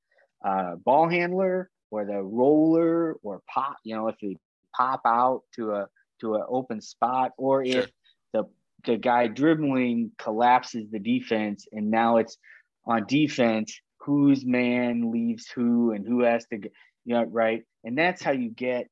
uh, 0.45 0.75
ball 0.77 1.09
handler 1.09 1.71
or 1.91 2.05
the 2.05 2.21
roller 2.21 3.15
or 3.23 3.41
pop, 3.53 3.77
you 3.85 3.95
know, 3.95 4.09
if 4.09 4.17
they 4.21 4.37
pop 4.77 5.01
out 5.07 5.43
to 5.55 5.73
a 5.73 5.87
to 6.21 6.35
an 6.35 6.43
open 6.49 6.81
spot, 6.81 7.33
or 7.39 7.65
sure. 7.65 7.83
if 7.83 7.91
the 8.33 8.45
the 8.85 8.97
guy 8.97 9.29
dribbling 9.29 10.11
collapses 10.19 10.91
the 10.91 10.99
defense 10.99 11.67
and 11.73 11.91
now 11.91 12.17
it's 12.17 12.37
on 12.85 13.07
defense, 13.07 13.81
whose 14.01 14.45
man 14.45 15.11
leaves 15.13 15.49
who 15.49 15.93
and 15.93 16.07
who 16.07 16.23
has 16.23 16.47
to, 16.47 16.59
you 17.05 17.15
know, 17.15 17.25
right? 17.25 17.63
And 17.85 17.97
that's 17.97 18.23
how 18.23 18.33
you 18.33 18.51
get 18.51 18.89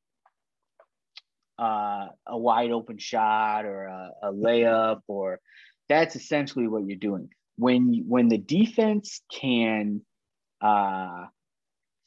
uh, 1.58 2.08
a 2.26 2.36
wide 2.36 2.70
open 2.70 2.98
shot 2.98 3.64
or 3.64 3.84
a, 3.84 4.10
a, 4.24 4.32
layup 4.32 5.00
or 5.06 5.40
that's 5.88 6.16
essentially 6.16 6.66
what 6.66 6.84
you're 6.84 6.96
doing 6.96 7.28
when 7.56 8.04
when 8.08 8.28
the 8.28 8.38
defense 8.38 9.20
can 9.32 10.00
uh, 10.60 11.26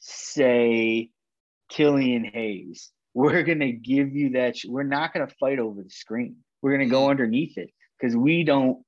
say 0.00 1.10
Killian 1.70 2.24
Hayes 2.24 2.90
we're 3.14 3.42
going 3.42 3.60
to 3.60 3.72
give 3.72 4.14
you 4.14 4.30
that 4.30 4.56
sh- 4.56 4.66
we're 4.68 4.82
not 4.82 5.14
going 5.14 5.26
to 5.26 5.34
fight 5.36 5.58
over 5.58 5.82
the 5.82 5.90
screen 5.90 6.36
we're 6.60 6.76
going 6.76 6.86
to 6.86 6.90
go 6.90 7.02
mm-hmm. 7.02 7.10
underneath 7.10 7.56
it 7.56 7.70
because 7.98 8.14
we 8.14 8.44
don't 8.44 8.84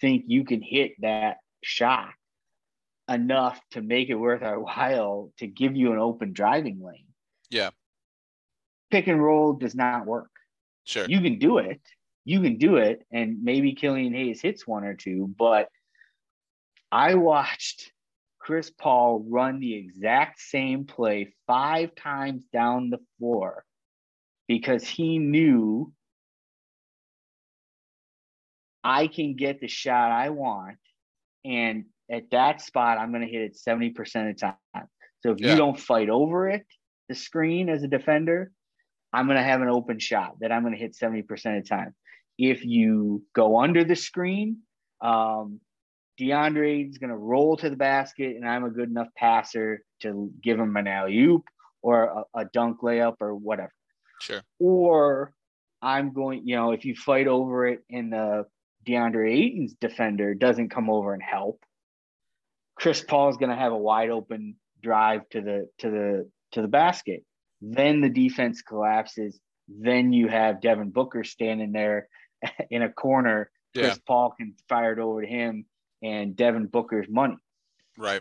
think 0.00 0.24
you 0.26 0.44
can 0.44 0.60
hit 0.60 0.92
that 1.00 1.38
shot 1.62 2.10
enough 3.08 3.60
to 3.70 3.80
make 3.80 4.08
it 4.10 4.14
worth 4.14 4.42
our 4.42 4.60
while 4.60 5.32
to 5.38 5.46
give 5.46 5.74
you 5.76 5.92
an 5.92 5.98
open 5.98 6.32
driving 6.32 6.82
lane 6.82 7.06
Yeah. 7.50 7.70
Pick 8.92 9.08
and 9.08 9.24
roll 9.24 9.54
does 9.54 9.74
not 9.74 10.04
work. 10.04 10.30
Sure. 10.84 11.06
You 11.08 11.22
can 11.22 11.38
do 11.38 11.56
it. 11.56 11.80
You 12.26 12.42
can 12.42 12.58
do 12.58 12.76
it, 12.76 13.04
and 13.10 13.42
maybe 13.42 13.74
Killian 13.74 14.12
Hayes 14.14 14.42
hits 14.42 14.66
one 14.66 14.84
or 14.84 14.94
two, 14.94 15.34
but 15.38 15.68
I 16.92 17.14
watched 17.14 17.90
Chris 18.38 18.70
Paul 18.70 19.24
run 19.26 19.60
the 19.60 19.74
exact 19.74 20.40
same 20.40 20.84
play 20.84 21.32
five 21.46 21.94
times 21.94 22.44
down 22.52 22.90
the 22.90 23.00
floor 23.18 23.64
because 24.46 24.86
he 24.86 25.18
knew 25.18 25.92
I 28.84 29.06
can 29.06 29.36
get 29.36 29.60
the 29.60 29.68
shot 29.68 30.12
I 30.12 30.28
want. 30.28 30.76
And 31.44 31.86
at 32.10 32.30
that 32.32 32.60
spot, 32.60 32.98
I'm 32.98 33.10
going 33.10 33.26
to 33.26 33.32
hit 33.32 33.42
it 33.42 33.56
70% 33.56 34.28
of 34.30 34.36
the 34.36 34.54
time. 34.74 34.88
So 35.20 35.30
if 35.32 35.40
Yeah. 35.40 35.52
you 35.52 35.56
don't 35.56 35.80
fight 35.80 36.10
over 36.10 36.50
it, 36.50 36.66
the 37.08 37.14
screen 37.14 37.70
as 37.70 37.82
a 37.82 37.88
defender, 37.88 38.52
I'm 39.12 39.26
going 39.26 39.36
to 39.36 39.42
have 39.42 39.60
an 39.60 39.68
open 39.68 39.98
shot 39.98 40.36
that 40.40 40.52
I'm 40.52 40.62
going 40.62 40.74
to 40.74 40.80
hit 40.80 40.96
70% 40.96 41.22
of 41.30 41.64
the 41.64 41.68
time. 41.68 41.94
If 42.38 42.64
you 42.64 43.22
go 43.34 43.60
under 43.60 43.84
the 43.84 43.94
screen, 43.96 44.58
um, 45.00 45.60
DeAndre 46.20 46.88
is 46.88 46.98
going 46.98 47.10
to 47.10 47.16
roll 47.16 47.56
to 47.58 47.68
the 47.70 47.76
basket, 47.76 48.36
and 48.36 48.48
I'm 48.48 48.64
a 48.64 48.70
good 48.70 48.88
enough 48.88 49.08
passer 49.16 49.82
to 50.00 50.30
give 50.42 50.58
him 50.58 50.76
an 50.76 50.86
alley 50.86 51.18
oop 51.18 51.44
or 51.82 52.24
a, 52.34 52.40
a 52.40 52.44
dunk 52.52 52.80
layup 52.82 53.16
or 53.20 53.34
whatever 53.34 53.72
Sure. 54.20 54.42
or 54.58 55.32
I'm 55.80 56.12
going, 56.12 56.46
you 56.46 56.54
know, 56.54 56.70
if 56.70 56.84
you 56.84 56.94
fight 56.94 57.26
over 57.26 57.66
it 57.66 57.80
and 57.90 58.12
the 58.12 58.46
DeAndre 58.86 59.32
Ayton's 59.32 59.74
defender 59.74 60.32
doesn't 60.34 60.70
come 60.70 60.88
over 60.88 61.12
and 61.12 61.22
help, 61.22 61.60
Chris 62.76 63.02
Paul 63.02 63.30
is 63.30 63.36
going 63.36 63.50
to 63.50 63.56
have 63.56 63.72
a 63.72 63.76
wide 63.76 64.10
open 64.10 64.56
drive 64.82 65.28
to 65.30 65.40
the 65.40 65.68
to 65.78 65.90
the 65.90 66.30
to 66.52 66.62
the 66.62 66.68
basket. 66.68 67.24
Then 67.62 68.00
the 68.00 68.10
defense 68.10 68.60
collapses. 68.60 69.38
Then 69.68 70.12
you 70.12 70.26
have 70.28 70.60
Devin 70.60 70.90
Booker 70.90 71.22
standing 71.22 71.72
there 71.72 72.08
in 72.70 72.82
a 72.82 72.92
corner. 72.92 73.50
Yeah. 73.74 73.84
Chris 73.84 74.00
Paul 74.06 74.34
can 74.36 74.54
fire 74.68 74.92
it 74.92 74.98
over 74.98 75.22
to 75.22 75.26
him 75.26 75.64
and 76.02 76.36
Devin 76.36 76.66
Booker's 76.66 77.08
money. 77.08 77.36
Right. 77.96 78.20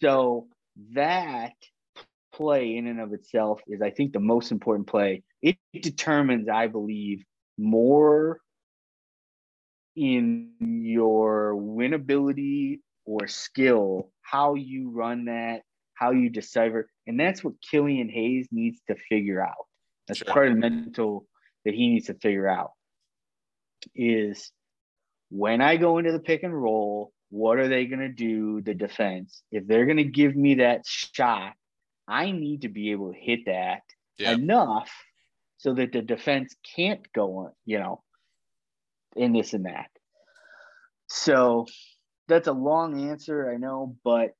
So 0.00 0.48
that 0.92 1.54
play 2.32 2.76
in 2.76 2.86
and 2.86 3.00
of 3.00 3.12
itself 3.12 3.60
is, 3.66 3.80
I 3.80 3.90
think, 3.90 4.12
the 4.12 4.20
most 4.20 4.52
important 4.52 4.86
play. 4.86 5.22
It 5.40 5.56
determines, 5.72 6.48
I 6.48 6.66
believe, 6.66 7.24
more 7.58 8.40
in 9.96 10.50
your 10.60 11.54
winnability 11.54 12.80
or 13.04 13.26
skill, 13.26 14.10
how 14.22 14.54
you 14.54 14.90
run 14.90 15.26
that, 15.26 15.62
how 16.02 16.10
you 16.10 16.28
decipher. 16.28 16.88
And 17.06 17.18
that's 17.18 17.44
what 17.44 17.54
Killian 17.70 18.08
Hayes 18.08 18.48
needs 18.50 18.80
to 18.88 18.96
figure 19.08 19.40
out. 19.40 19.66
That's 20.08 20.18
Sure. 20.18 20.32
part 20.32 20.48
of 20.48 20.54
the 20.54 20.60
mental 20.60 21.28
that 21.64 21.74
he 21.74 21.88
needs 21.90 22.06
to 22.06 22.14
figure 22.14 22.48
out 22.48 22.72
is 23.94 24.50
when 25.30 25.60
I 25.60 25.76
go 25.76 25.98
into 25.98 26.10
the 26.12 26.18
pick 26.18 26.42
and 26.42 26.60
roll, 26.60 27.12
what 27.30 27.58
are 27.58 27.68
they 27.68 27.86
going 27.86 28.00
to 28.00 28.08
do? 28.08 28.60
The 28.62 28.74
defense, 28.74 29.42
if 29.52 29.66
they're 29.66 29.86
going 29.86 29.98
to 29.98 30.04
give 30.04 30.34
me 30.34 30.56
that 30.56 30.84
shot, 30.86 31.54
I 32.08 32.32
need 32.32 32.62
to 32.62 32.68
be 32.68 32.90
able 32.90 33.12
to 33.12 33.18
hit 33.18 33.46
that 33.46 33.82
Yeah. 34.18 34.32
enough 34.32 34.90
so 35.58 35.72
that 35.74 35.92
the 35.92 36.02
defense 36.02 36.56
can't 36.74 37.10
go 37.12 37.38
on, 37.38 37.52
you 37.64 37.78
know, 37.78 38.02
in 39.14 39.32
this 39.32 39.54
and 39.54 39.66
that. 39.66 39.90
So 41.06 41.66
that's 42.26 42.48
a 42.48 42.52
long 42.52 43.08
answer, 43.08 43.48
I 43.48 43.56
know, 43.56 43.96
but 44.02 44.34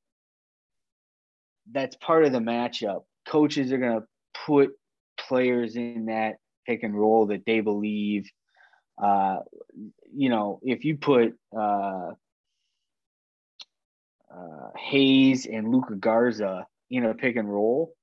that's 1.71 1.95
part 1.97 2.25
of 2.25 2.31
the 2.31 2.39
matchup. 2.39 3.03
Coaches 3.25 3.71
are 3.71 3.77
going 3.77 4.01
to 4.01 4.07
put 4.45 4.71
players 5.17 5.75
in 5.75 6.05
that 6.07 6.35
pick 6.65 6.83
and 6.83 6.97
roll 6.97 7.27
that 7.27 7.45
they 7.45 7.59
believe 7.61 8.29
uh, 9.01 9.39
you 10.15 10.29
know, 10.29 10.59
if 10.61 10.85
you 10.85 10.97
put 10.97 11.33
uh, 11.57 12.11
uh, 14.31 14.69
Hayes 14.77 15.45
and 15.45 15.71
Luka 15.71 15.95
Garza 15.95 16.67
in 16.89 17.05
a 17.05 17.13
pick 17.13 17.35
and 17.35 17.51
roll, 17.51 17.95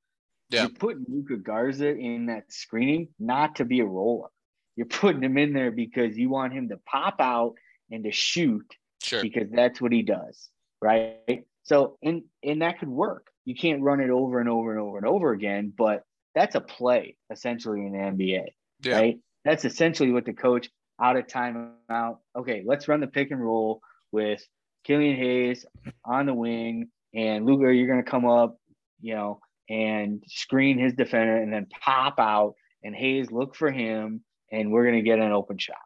Yeah. 0.51 0.63
you're 0.63 0.71
putting 0.71 1.05
Luka 1.09 1.37
Garza 1.37 1.89
in 1.97 2.27
that 2.27 2.53
screening 2.53 3.09
not 3.19 3.57
to 3.57 3.65
be 3.65 3.81
a 3.81 3.85
roller. 3.85 4.29
You're 4.77 4.87
putting 4.87 5.23
him 5.23 5.39
in 5.39 5.53
there 5.53 5.71
because 5.71 6.17
you 6.19 6.29
want 6.29 6.53
him 6.53 6.69
to 6.71 6.77
pop 6.79 7.21
out 7.21 7.55
and 7.91 8.05
to 8.05 8.11
shoot 8.13 8.67
Sure. 9.03 9.23
because 9.23 9.49
that's 9.51 9.81
what 9.81 9.93
he 9.93 10.03
does, 10.03 10.51
right? 10.83 11.45
So, 11.63 11.99
and 12.03 12.25
and 12.43 12.63
that 12.63 12.79
could 12.81 12.89
work. 12.89 13.30
You 13.45 13.55
can't 13.55 13.83
run 13.83 14.01
it 14.01 14.11
over 14.11 14.39
and 14.41 14.49
over 14.49 14.71
and 14.73 14.81
over 14.81 14.99
and 14.99 15.07
over 15.07 15.33
again, 15.33 15.73
but 15.77 16.03
that's 16.35 16.55
a 16.55 16.61
play 16.61 17.17
essentially 17.31 17.81
in 17.87 17.93
the 17.93 17.99
NBA 17.99 18.45
Yeah. 18.83 18.97
right? 18.97 19.19
That's 19.45 19.65
essentially 19.65 20.13
what 20.13 20.25
the 20.27 20.33
coach 20.33 20.69
out 21.01 21.17
of 21.17 21.27
timeout. 21.27 22.19
Okay, 22.37 22.63
let's 22.65 22.87
run 22.89 23.01
the 23.01 23.07
pick 23.07 23.31
and 23.31 23.43
roll 23.43 23.81
with 24.13 24.43
Killian 24.85 25.17
Hayes 25.17 25.65
on 26.05 26.27
the 26.27 26.35
wing 26.35 26.89
and 27.15 27.47
Luger. 27.47 27.73
You're 27.73 27.89
going 27.89 28.05
to 28.05 28.11
come 28.11 28.27
up, 28.27 28.57
you 29.01 29.15
know, 29.15 29.41
and 29.69 30.23
screen 30.27 30.79
his 30.79 30.93
defender 30.95 31.37
and 31.37 31.53
then 31.53 31.67
pop 31.83 32.19
out 32.19 32.55
and 32.85 32.95
Hayes 32.95 33.31
look 33.31 33.55
for 33.57 33.71
him 33.71 34.23
and 34.53 34.71
we're 34.71 34.85
going 34.85 34.97
to 34.97 35.03
get 35.03 35.19
an 35.19 35.33
open 35.33 35.59
shot. 35.59 35.77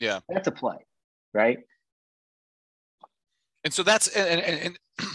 Yeah. 0.00 0.20
that's 0.28 0.48
a 0.48 0.52
play, 0.52 0.78
right? 1.32 1.58
and 3.64 3.72
so 3.74 3.82
that's 3.82 4.08
and 4.08 4.40
and, 4.40 4.60
and 5.00 5.08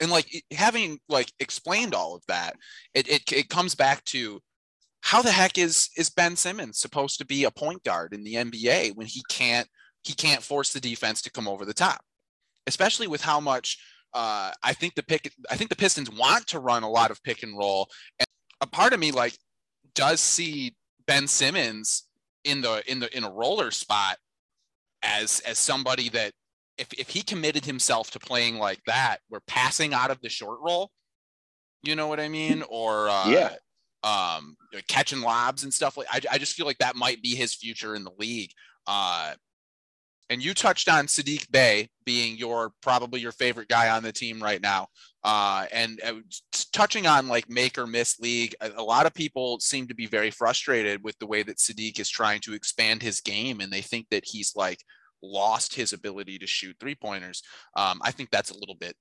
and 0.00 0.10
like 0.10 0.26
having 0.52 0.98
like 1.08 1.32
explained 1.40 1.94
all 1.94 2.14
of 2.14 2.22
that 2.28 2.56
it, 2.94 3.08
it 3.08 3.32
it 3.32 3.48
comes 3.48 3.74
back 3.74 4.04
to 4.04 4.40
how 5.02 5.22
the 5.22 5.30
heck 5.30 5.58
is 5.58 5.88
is 5.96 6.10
ben 6.10 6.36
simmons 6.36 6.78
supposed 6.78 7.18
to 7.18 7.24
be 7.24 7.44
a 7.44 7.50
point 7.50 7.82
guard 7.84 8.12
in 8.12 8.24
the 8.24 8.34
nba 8.34 8.94
when 8.96 9.06
he 9.06 9.22
can't 9.28 9.68
he 10.06 10.14
can't 10.14 10.42
force 10.42 10.72
the 10.72 10.80
defense 10.80 11.20
to 11.22 11.30
come 11.30 11.48
over 11.48 11.64
the 11.64 11.74
top? 11.74 12.00
Especially 12.66 13.08
with 13.08 13.20
how 13.20 13.40
much 13.40 13.78
uh, 14.14 14.52
I 14.62 14.72
think 14.72 14.94
the 14.94 15.02
pick 15.02 15.32
I 15.50 15.56
think 15.56 15.68
the 15.68 15.76
Pistons 15.76 16.10
want 16.10 16.46
to 16.48 16.60
run 16.60 16.84
a 16.84 16.90
lot 16.90 17.10
of 17.10 17.22
pick 17.22 17.42
and 17.42 17.58
roll 17.58 17.88
and 18.18 18.26
a 18.60 18.66
part 18.66 18.92
of 18.92 19.00
me 19.00 19.10
like 19.10 19.36
does 19.94 20.20
see 20.20 20.74
Ben 21.06 21.26
Simmons 21.26 22.04
in 22.44 22.60
the 22.60 22.82
in 22.90 23.00
the 23.00 23.14
in 23.16 23.24
a 23.24 23.30
roller 23.30 23.70
spot 23.70 24.16
as 25.02 25.40
as 25.40 25.58
somebody 25.58 26.08
that 26.10 26.32
if 26.78 26.92
if 26.94 27.08
he 27.10 27.22
committed 27.22 27.64
himself 27.64 28.10
to 28.12 28.18
playing 28.18 28.58
like 28.58 28.80
that, 28.86 29.18
we're 29.30 29.40
passing 29.46 29.94
out 29.94 30.10
of 30.10 30.20
the 30.20 30.28
short 30.28 30.58
roll. 30.60 30.90
You 31.82 31.94
know 31.96 32.08
what 32.08 32.20
I 32.20 32.28
mean? 32.28 32.62
Or 32.68 33.08
uh, 33.08 33.28
Yeah. 33.30 33.54
um, 34.02 34.56
catching 34.88 35.20
lobs 35.20 35.62
and 35.64 35.72
stuff 35.72 35.96
like. 35.96 36.08
I, 36.10 36.20
I 36.32 36.38
just 36.38 36.54
feel 36.54 36.66
like 36.66 36.78
that 36.78 36.96
might 36.96 37.22
be 37.22 37.34
his 37.34 37.54
future 37.54 37.94
in 37.94 38.04
the 38.04 38.10
league. 38.18 38.50
Uh, 38.86 39.34
and 40.28 40.44
you 40.44 40.54
touched 40.54 40.88
on 40.88 41.06
Saddiq 41.06 41.48
Bey 41.52 41.88
being 42.04 42.36
your 42.36 42.72
probably 42.82 43.20
your 43.20 43.30
favorite 43.32 43.68
guy 43.68 43.90
on 43.90 44.02
the 44.02 44.12
team 44.12 44.42
right 44.42 44.60
now. 44.60 44.88
Uh, 45.22 45.66
and 45.72 46.00
uh, 46.04 46.14
touching 46.72 47.06
on 47.06 47.28
like 47.28 47.48
make 47.48 47.78
or 47.78 47.86
miss 47.86 48.18
league, 48.18 48.54
a, 48.60 48.70
a 48.76 48.82
lot 48.82 49.06
of 49.06 49.14
people 49.14 49.60
seem 49.60 49.86
to 49.86 49.94
be 49.94 50.06
very 50.06 50.30
frustrated 50.32 51.02
with 51.04 51.16
the 51.18 51.26
way 51.26 51.44
that 51.44 51.58
Saddiq 51.58 52.00
is 52.00 52.08
trying 52.08 52.40
to 52.40 52.54
expand 52.54 53.02
his 53.02 53.20
game, 53.20 53.60
and 53.60 53.72
they 53.72 53.82
think 53.82 54.08
that 54.10 54.24
he's 54.24 54.54
like 54.56 54.80
lost 55.26 55.74
his 55.74 55.92
ability 55.92 56.38
to 56.38 56.46
shoot 56.46 56.76
three 56.78 56.94
pointers. 56.94 57.42
Um, 57.76 58.00
I 58.02 58.10
think 58.10 58.30
that's 58.30 58.50
a 58.50 58.58
little 58.58 58.74
bit 58.74 58.96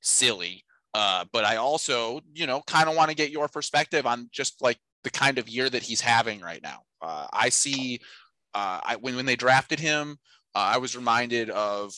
silly. 0.00 0.64
Uh, 0.94 1.24
but 1.32 1.44
I 1.44 1.56
also, 1.56 2.20
you 2.32 2.46
know, 2.46 2.62
kind 2.66 2.88
of 2.88 2.94
want 2.94 3.10
to 3.10 3.16
get 3.16 3.30
your 3.30 3.48
perspective 3.48 4.06
on 4.06 4.28
just 4.32 4.62
like 4.62 4.78
the 5.02 5.10
kind 5.10 5.38
of 5.38 5.48
year 5.48 5.68
that 5.68 5.82
he's 5.82 6.00
having 6.00 6.40
right 6.40 6.62
now. 6.62 6.82
Uh, 7.02 7.26
I 7.32 7.48
see 7.48 8.00
uh, 8.54 8.80
I, 8.82 8.96
when 9.00 9.16
when 9.16 9.26
they 9.26 9.36
drafted 9.36 9.80
him, 9.80 10.18
uh, 10.54 10.72
I 10.74 10.78
was 10.78 10.96
reminded 10.96 11.50
of 11.50 11.92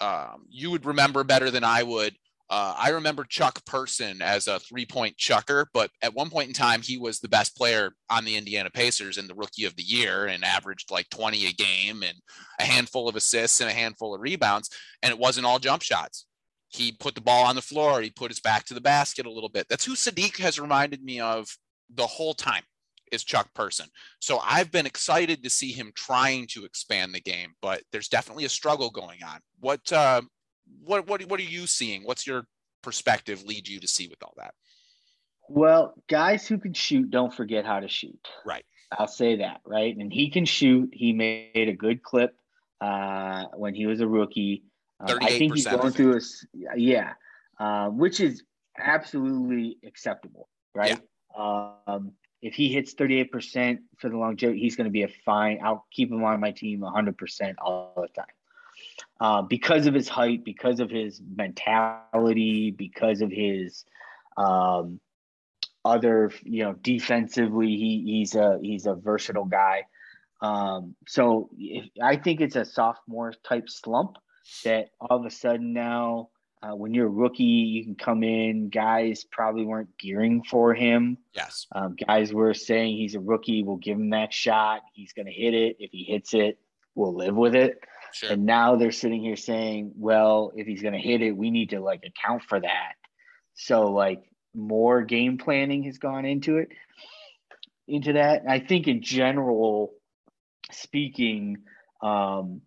um, 0.00 0.46
you 0.48 0.70
would 0.70 0.86
remember 0.86 1.22
better 1.24 1.50
than 1.50 1.64
I 1.64 1.82
would. 1.82 2.16
Uh, 2.50 2.74
I 2.76 2.88
remember 2.88 3.22
Chuck 3.22 3.64
Person 3.64 4.20
as 4.20 4.48
a 4.48 4.58
three 4.58 4.84
point 4.84 5.16
chucker, 5.16 5.68
but 5.72 5.90
at 6.02 6.14
one 6.14 6.30
point 6.30 6.48
in 6.48 6.54
time, 6.54 6.82
he 6.82 6.98
was 6.98 7.20
the 7.20 7.28
best 7.28 7.56
player 7.56 7.92
on 8.10 8.24
the 8.24 8.36
Indiana 8.36 8.70
Pacers 8.70 9.18
and 9.18 9.30
the 9.30 9.36
rookie 9.36 9.64
of 9.64 9.76
the 9.76 9.84
year 9.84 10.26
and 10.26 10.44
averaged 10.44 10.90
like 10.90 11.08
20 11.10 11.46
a 11.46 11.52
game 11.52 12.02
and 12.02 12.16
a 12.58 12.64
handful 12.64 13.08
of 13.08 13.14
assists 13.14 13.60
and 13.60 13.70
a 13.70 13.72
handful 13.72 14.16
of 14.16 14.20
rebounds. 14.20 14.68
And 15.00 15.12
it 15.12 15.18
wasn't 15.18 15.46
all 15.46 15.60
jump 15.60 15.82
shots. 15.82 16.26
He 16.66 16.90
put 16.90 17.14
the 17.14 17.20
ball 17.20 17.44
on 17.44 17.54
the 17.54 17.62
floor, 17.62 18.00
he 18.00 18.10
put 18.10 18.32
his 18.32 18.40
back 18.40 18.64
to 18.66 18.74
the 18.74 18.80
basket 18.80 19.26
a 19.26 19.32
little 19.32 19.48
bit. 19.48 19.66
That's 19.68 19.84
who 19.84 19.94
Saddiq 19.94 20.36
has 20.38 20.58
reminded 20.58 21.04
me 21.04 21.20
of 21.20 21.48
the 21.94 22.06
whole 22.06 22.34
time 22.34 22.62
is 23.12 23.24
Chuck 23.24 23.52
Person. 23.54 23.86
So 24.20 24.40
I've 24.44 24.72
been 24.72 24.86
excited 24.86 25.42
to 25.42 25.50
see 25.50 25.72
him 25.72 25.92
trying 25.94 26.46
to 26.48 26.64
expand 26.64 27.14
the 27.14 27.20
game, 27.20 27.54
but 27.62 27.82
there's 27.92 28.08
definitely 28.08 28.44
a 28.44 28.48
struggle 28.48 28.90
going 28.90 29.22
on. 29.24 29.40
What 29.60 29.92
uh, 29.92 30.22
what 30.84 31.06
what 31.06 31.22
what 31.24 31.40
are 31.40 31.44
you 31.44 31.66
seeing? 31.66 32.02
What's 32.02 32.26
your 32.26 32.46
perspective 32.82 33.44
lead 33.44 33.68
you 33.68 33.80
to 33.80 33.88
see 33.88 34.08
with 34.08 34.22
all 34.22 34.34
that? 34.36 34.54
Well, 35.48 35.94
guys 36.08 36.46
who 36.46 36.58
can 36.58 36.74
shoot 36.74 37.10
don't 37.10 37.34
forget 37.34 37.64
how 37.64 37.80
to 37.80 37.88
shoot. 37.88 38.28
Right. 38.46 38.64
I'll 38.92 39.08
say 39.08 39.36
that, 39.36 39.60
right? 39.64 39.96
And 39.96 40.12
he 40.12 40.30
can 40.30 40.44
shoot. 40.44 40.90
He 40.92 41.12
made 41.12 41.68
a 41.68 41.72
good 41.72 42.02
clip 42.02 42.34
uh, 42.80 43.46
when 43.54 43.74
he 43.74 43.86
was 43.86 44.00
a 44.00 44.06
rookie. 44.06 44.64
Um, 45.00 45.18
I 45.22 45.38
think 45.38 45.54
he's 45.54 45.66
going 45.66 45.92
through 45.92 46.18
a 46.18 46.20
yeah, 46.76 47.12
uh, 47.58 47.88
which 47.88 48.20
is 48.20 48.42
absolutely 48.78 49.78
acceptable, 49.84 50.48
right? 50.74 51.00
Um, 51.36 52.12
if 52.42 52.54
he 52.54 52.72
hits 52.72 52.94
38% 52.94 53.78
for 53.98 54.08
the 54.08 54.16
longevity, 54.16 54.60
he's 54.60 54.76
going 54.76 54.86
to 54.86 54.90
be 54.90 55.02
a 55.02 55.08
fine. 55.24 55.60
I'll 55.62 55.86
keep 55.90 56.10
him 56.10 56.24
on 56.24 56.40
my 56.40 56.52
team 56.52 56.80
100% 56.80 57.54
all 57.60 57.92
the 57.96 58.08
time. 58.08 58.26
Uh, 59.20 59.42
because 59.42 59.86
of 59.86 59.92
his 59.92 60.08
height, 60.08 60.44
because 60.44 60.80
of 60.80 60.88
his 60.88 61.20
mentality, 61.36 62.70
because 62.70 63.20
of 63.20 63.30
his 63.30 63.84
um, 64.38 64.98
other, 65.84 66.32
you 66.42 66.64
know, 66.64 66.72
defensively, 66.72 67.68
he, 67.68 68.02
he's 68.06 68.34
a 68.34 68.58
he's 68.62 68.86
a 68.86 68.94
versatile 68.94 69.44
guy. 69.44 69.84
Um, 70.40 70.94
so 71.06 71.50
if, 71.58 71.84
I 72.02 72.16
think 72.16 72.40
it's 72.40 72.56
a 72.56 72.64
sophomore 72.64 73.34
type 73.46 73.68
slump 73.68 74.16
that 74.64 74.88
all 74.98 75.18
of 75.18 75.26
a 75.26 75.30
sudden 75.30 75.74
now 75.74 76.30
uh, 76.62 76.74
when 76.74 76.92
you're 76.92 77.06
a 77.06 77.10
rookie, 77.10 77.44
you 77.44 77.84
can 77.84 77.94
come 77.94 78.22
in. 78.22 78.68
Guys 78.68 79.24
probably 79.24 79.64
weren't 79.64 79.96
gearing 79.98 80.42
for 80.42 80.74
him. 80.74 81.16
Yes. 81.34 81.66
Um, 81.72 81.96
guys 82.06 82.32
were 82.34 82.52
saying 82.52 82.96
he's 82.96 83.14
a 83.14 83.20
rookie. 83.20 83.62
We'll 83.62 83.76
give 83.76 83.98
him 83.98 84.10
that 84.10 84.32
shot. 84.32 84.82
He's 84.92 85.12
going 85.12 85.26
to 85.26 85.32
hit 85.32 85.54
it. 85.54 85.76
If 85.78 85.90
he 85.90 86.04
hits 86.04 86.34
it, 86.34 86.58
we'll 86.94 87.14
live 87.14 87.34
with 87.34 87.54
it. 87.54 87.80
Sure. 88.12 88.32
And 88.32 88.44
now 88.44 88.76
they're 88.76 88.92
sitting 88.92 89.22
here 89.22 89.36
saying, 89.36 89.92
well, 89.96 90.52
if 90.54 90.66
he's 90.66 90.82
going 90.82 90.94
to 90.94 91.00
hit 91.00 91.22
it, 91.22 91.36
we 91.36 91.50
need 91.50 91.70
to 91.70 91.80
like 91.80 92.02
account 92.04 92.42
for 92.42 92.60
that. 92.60 92.94
So 93.54 93.90
like 93.90 94.22
more 94.54 95.02
game 95.02 95.38
planning 95.38 95.84
has 95.84 95.98
gone 95.98 96.24
into 96.24 96.58
it, 96.58 96.68
into 97.86 98.14
that. 98.14 98.42
And 98.42 98.50
I 98.50 98.60
think 98.60 98.88
in 98.88 99.02
general 99.02 99.92
speaking, 100.72 101.58
um, 102.02 102.62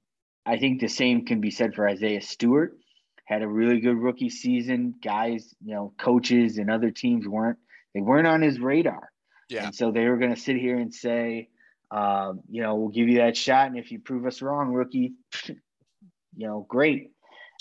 I 0.45 0.57
think 0.57 0.81
the 0.81 0.87
same 0.87 1.25
can 1.25 1.41
be 1.41 1.51
said 1.51 1.73
for 1.73 1.87
Isaiah 1.87 2.21
Stewart 2.21 2.77
had 3.25 3.41
a 3.41 3.47
really 3.47 3.79
good 3.79 3.97
rookie 3.97 4.29
season. 4.29 4.95
Guys, 5.03 5.53
you 5.63 5.73
know, 5.73 5.93
coaches 5.97 6.57
and 6.57 6.69
other 6.69 6.91
teams 6.91 7.27
weren't 7.27 7.57
they 7.93 8.01
weren't 8.01 8.27
on 8.27 8.41
his 8.41 8.59
radar. 8.59 9.09
Yeah. 9.49 9.65
And 9.65 9.75
so 9.75 9.91
they 9.91 10.07
were 10.07 10.17
going 10.17 10.33
to 10.33 10.39
sit 10.39 10.57
here 10.57 10.77
and 10.77 10.93
say, 10.93 11.49
um, 11.93 12.41
you 12.49 12.61
know, 12.61 12.75
we'll 12.75 12.89
give 12.89 13.07
you 13.07 13.19
that 13.19 13.37
shot, 13.37 13.67
and 13.67 13.77
if 13.77 13.91
you 13.91 13.99
prove 13.99 14.25
us 14.25 14.41
wrong, 14.41 14.73
rookie, 14.73 15.13
you 15.47 16.47
know, 16.47 16.65
great. 16.67 17.11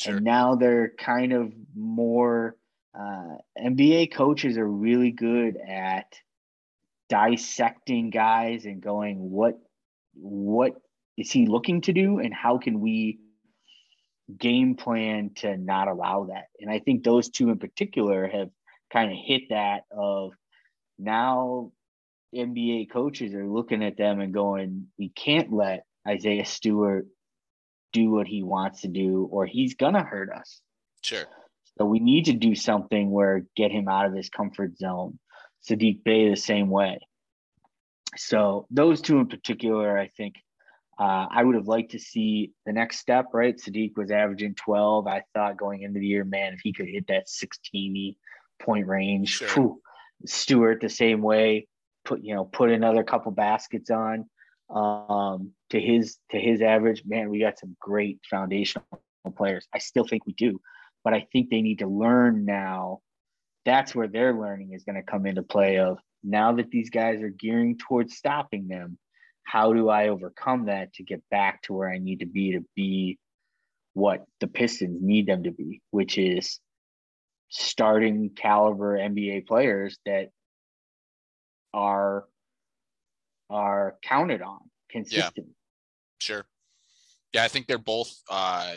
Sure. 0.01 0.17
And 0.17 0.25
now 0.25 0.55
they're 0.55 0.93
kind 0.99 1.33
of 1.33 1.53
more. 1.77 2.57
Uh, 2.99 3.37
NBA 3.59 4.13
coaches 4.13 4.59
are 4.59 4.69
really 4.69 5.11
good 5.11 5.57
at 5.57 6.13
dissecting 7.09 8.11
guys 8.11 8.65
and 8.65 8.83
going, 8.83 9.19
what, 9.31 9.59
what 10.15 10.73
is 11.17 11.31
he 11.31 11.47
looking 11.47 11.83
to 11.83 11.93
do, 11.93 12.19
and 12.19 12.33
how 12.33 12.59
can 12.59 12.81
we 12.81 13.19
game 14.39 14.77
plan 14.77 15.31
to 15.37 15.57
not 15.57 15.89
allow 15.89 16.25
that. 16.31 16.47
And 16.61 16.71
I 16.71 16.79
think 16.79 17.05
those 17.05 17.29
two 17.29 17.51
in 17.51 17.59
particular 17.59 18.27
have 18.29 18.49
kind 18.93 19.11
of 19.11 19.19
hit 19.23 19.43
that 19.51 19.85
of 19.91 20.33
now 20.99 21.73
NBA 22.35 22.91
coaches 22.91 23.35
are 23.35 23.47
looking 23.47 23.85
at 23.85 23.97
them 23.97 24.21
and 24.21 24.33
going, 24.33 24.87
we 24.99 25.11
can't 25.11 25.53
let 25.53 25.85
Isaiah 26.07 26.47
Stewart 26.47 27.07
do 27.93 28.11
what 28.11 28.27
he 28.27 28.43
wants 28.43 28.83
to 28.83 28.89
do, 28.89 29.29
or 29.31 29.47
he's 29.47 29.75
gonna 29.75 30.03
hurt 30.03 30.31
us. 30.31 30.61
Sure. 31.03 31.25
So 31.79 31.85
we 31.85 32.01
need 32.01 32.27
to 32.27 32.33
do 32.33 32.55
something 32.55 33.11
where 33.11 33.47
get 33.57 33.71
him 33.71 33.89
out 33.89 34.07
of 34.07 34.15
his 34.15 34.29
comfort 34.29 34.77
zone. 34.79 35.19
Saddiq 35.69 36.03
Bey 36.05 36.29
the 36.29 36.37
same 36.37 36.71
way. 36.71 36.99
So 38.17 38.67
those 38.71 39.01
two 39.01 39.19
in 39.19 39.29
particular, 39.29 39.97
I 39.97 40.09
think, 40.09 40.35
uh, 40.99 41.27
I 41.31 41.43
would 41.43 41.55
have 41.55 41.69
liked 41.69 41.93
to 41.93 41.99
see 41.99 42.53
the 42.67 42.73
next 42.73 42.99
step, 42.99 43.27
right? 43.33 43.57
Saddiq 43.57 43.97
was 43.97 44.11
averaging 44.11 44.55
12. 44.55 45.07
I 45.07 45.25
thought 45.35 45.57
going 45.57 45.83
into 45.83 46.01
the 46.01 46.07
year, 46.07 46.25
man, 46.25 46.53
if 46.53 46.61
he 46.63 46.73
could 46.73 46.89
hit 46.89 47.07
that 47.09 47.29
16 47.29 48.15
point 48.61 48.87
range, 48.87 49.31
sure. 49.31 49.49
whew, 49.49 49.81
Stewart 50.27 50.81
the 50.81 50.89
same 50.89 51.23
way, 51.23 51.67
put, 52.05 52.23
you 52.23 52.35
know, 52.35 52.45
put 52.45 52.71
another 52.71 53.05
couple 53.05 53.33
baskets 53.33 53.91
on 53.91 54.29
um, 54.71 55.53
to 55.71 55.81
his, 55.81 56.19
to 56.31 56.39
his 56.39 56.63
average, 56.63 57.03
man, 57.07 57.31
we 57.31 57.41
got 57.41 57.59
some 57.59 57.77
great 57.81 58.21
foundational 58.29 58.87
players. 59.37 59.67
I 59.75 59.79
still 59.79 60.07
think 60.07 60.27
we 60.27 60.33
do, 60.33 60.61
but 61.05 61.15
I 61.15 61.27
think 61.33 61.51
they 61.51 61.63
need 61.63 61.81
to 61.81 61.87
learn 61.87 62.45
now. 62.45 63.01
That's 63.65 63.95
where 63.95 64.09
their 64.09 64.33
learning 64.35 64.73
is 64.73 64.85
going 64.85 64.97
to 64.97 65.03
come 65.03 65.27
into 65.27 65.43
play 65.43 65.79
of 65.79 65.99
now 66.25 66.53
that 66.53 66.71
these 66.71 66.91
guys 66.91 67.23
are 67.23 67.29
gearing 67.29 67.79
towards 67.79 68.17
stopping 68.17 68.69
them 68.69 68.99
how 69.45 69.73
do 69.73 69.89
I 69.89 70.09
overcome 70.09 70.67
that 70.67 70.95
to 70.95 71.03
get 71.03 71.23
back 71.31 71.63
to 71.63 71.73
where 71.73 71.91
I 71.91 71.99
need 71.99 72.21
to 72.21 72.27
be 72.27 72.53
to 72.53 72.65
be 72.75 73.19
what 73.95 74.25
the 74.41 74.47
Pistons 74.47 75.01
need 75.03 75.27
them 75.27 75.45
to 75.45 75.51
be, 75.51 75.83
which 75.91 76.17
is 76.17 76.59
starting 77.49 78.31
caliber 78.31 78.97
NBA 78.97 79.47
players 79.47 79.99
that 80.07 80.31
are 81.75 82.25
are 83.51 83.97
counted 84.03 84.43
on 84.43 84.61
consistently. 84.91 85.45
Yeah. 85.47 85.53
Sure. 86.19 86.45
Yeah, 87.33 87.45
I 87.45 87.49
think 87.49 87.67
they're 87.67 87.79
both 87.79 88.15
uh 88.31 88.75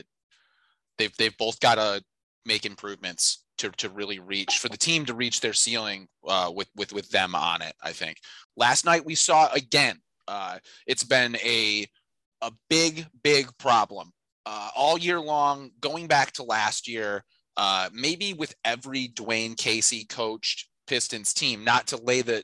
they've 0.98 1.16
they've 1.18 1.38
both 1.38 1.60
got 1.60 1.76
to 1.76 2.04
make 2.46 2.66
improvements 2.66 3.43
to, 3.58 3.70
to 3.72 3.89
really 3.89 4.20
reach 4.20 4.58
for 4.60 4.70
the 4.70 4.78
team 4.78 5.06
to 5.06 5.14
reach 5.14 5.41
their 5.41 5.54
ceiling 5.54 6.08
uh, 6.28 6.52
with 6.54 6.70
with 6.76 6.93
with 6.93 7.10
them 7.10 7.36
on 7.36 7.62
it. 7.62 7.74
I 7.82 7.91
think 7.91 8.18
last 8.58 8.86
night 8.86 9.06
we 9.06 9.16
saw 9.16 9.52
again 9.54 10.00
uh, 10.28 10.60
it's 10.88 11.04
been 11.04 11.36
a 11.38 11.86
a 12.41 12.52
big 12.70 13.08
big 13.24 13.50
problem 13.58 14.12
uh, 14.46 14.70
all 14.76 14.98
year 14.98 15.20
long, 15.20 15.72
going 15.80 16.08
back 16.08 16.32
to 16.34 16.43
last 16.43 16.88
year. 16.88 17.24
Uh, 17.58 17.89
maybe 17.93 18.34
with 18.34 18.54
every 18.66 19.08
Dwane 19.08 19.56
Casey 19.58 20.04
coached 20.06 20.68
Pistons 20.88 21.34
team, 21.34 21.64
not 21.64 21.88
to 21.88 21.98
lay 21.98 22.22
the 22.22 22.43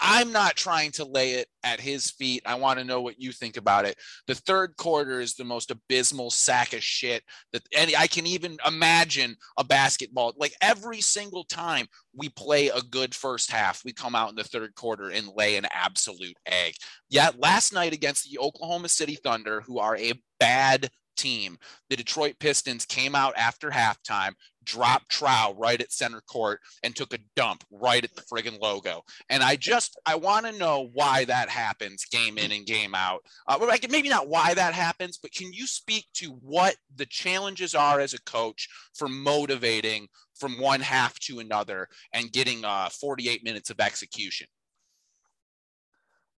I'm 0.00 0.32
not 0.32 0.56
trying 0.56 0.92
to 0.92 1.04
lay 1.04 1.32
it 1.32 1.48
at 1.64 1.80
his 1.80 2.10
feet. 2.10 2.42
I 2.46 2.54
want 2.56 2.78
to 2.78 2.84
know 2.84 3.00
what 3.00 3.20
you 3.20 3.32
think 3.32 3.56
about 3.56 3.84
it. 3.84 3.96
The 4.26 4.34
third 4.34 4.76
quarter 4.76 5.20
is 5.20 5.34
the 5.34 5.44
most 5.44 5.70
abysmal 5.70 6.30
sack 6.30 6.72
of 6.72 6.82
shit 6.82 7.22
that 7.52 7.62
any 7.72 7.96
I 7.96 8.06
can 8.06 8.26
even 8.26 8.58
imagine 8.66 9.36
a 9.56 9.64
basketball 9.64 10.34
like 10.36 10.54
every 10.60 11.00
single 11.00 11.44
time 11.44 11.86
we 12.14 12.28
play 12.28 12.68
a 12.68 12.80
good 12.80 13.14
first 13.14 13.50
half, 13.50 13.84
we 13.84 13.92
come 13.92 14.14
out 14.14 14.30
in 14.30 14.36
the 14.36 14.44
third 14.44 14.74
quarter 14.74 15.10
and 15.10 15.28
lay 15.36 15.56
an 15.56 15.66
absolute 15.72 16.36
egg. 16.46 16.74
Yet 17.08 17.38
last 17.38 17.72
night 17.72 17.92
against 17.92 18.30
the 18.30 18.38
Oklahoma 18.38 18.88
City 18.88 19.16
Thunder, 19.16 19.60
who 19.60 19.78
are 19.78 19.96
a 19.96 20.12
bad 20.38 20.90
team. 21.16 21.58
The 21.90 21.96
Detroit 21.96 22.34
Pistons 22.38 22.84
came 22.84 23.14
out 23.14 23.34
after 23.36 23.70
halftime, 23.70 24.34
dropped 24.66 25.08
Trow 25.08 25.54
right 25.56 25.80
at 25.80 25.92
center 25.92 26.20
court, 26.20 26.60
and 26.82 26.94
took 26.94 27.14
a 27.14 27.18
dump 27.34 27.64
right 27.70 28.04
at 28.04 28.14
the 28.14 28.22
friggin' 28.22 28.60
logo. 28.60 29.02
And 29.30 29.42
I 29.42 29.56
just 29.56 29.98
I 30.04 30.16
want 30.16 30.44
to 30.46 30.52
know 30.52 30.90
why 30.92 31.24
that 31.24 31.48
happens 31.48 32.04
game 32.04 32.36
in 32.36 32.52
and 32.52 32.66
game 32.66 32.94
out. 32.94 33.22
Uh, 33.46 33.58
maybe 33.88 34.08
not 34.08 34.28
why 34.28 34.52
that 34.52 34.74
happens, 34.74 35.16
but 35.16 35.32
can 35.32 35.52
you 35.52 35.66
speak 35.66 36.06
to 36.14 36.32
what 36.42 36.76
the 36.94 37.06
challenges 37.06 37.74
are 37.74 38.00
as 38.00 38.12
a 38.12 38.22
coach 38.22 38.68
for 38.94 39.08
motivating 39.08 40.08
from 40.34 40.60
one 40.60 40.80
half 40.80 41.18
to 41.20 41.38
another 41.38 41.88
and 42.12 42.32
getting 42.32 42.64
uh, 42.64 42.90
48 42.90 43.42
minutes 43.44 43.70
of 43.70 43.80
execution? 43.80 44.46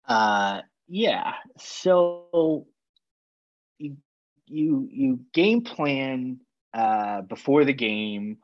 Uh, 0.07 0.61
yeah. 0.87 1.33
So 1.59 2.67
you 4.49 4.87
you 4.91 5.19
game 5.33 5.61
plan 5.61 6.39
uh, 6.73 7.21
before 7.21 7.65
the 7.65 7.73
game. 7.73 8.37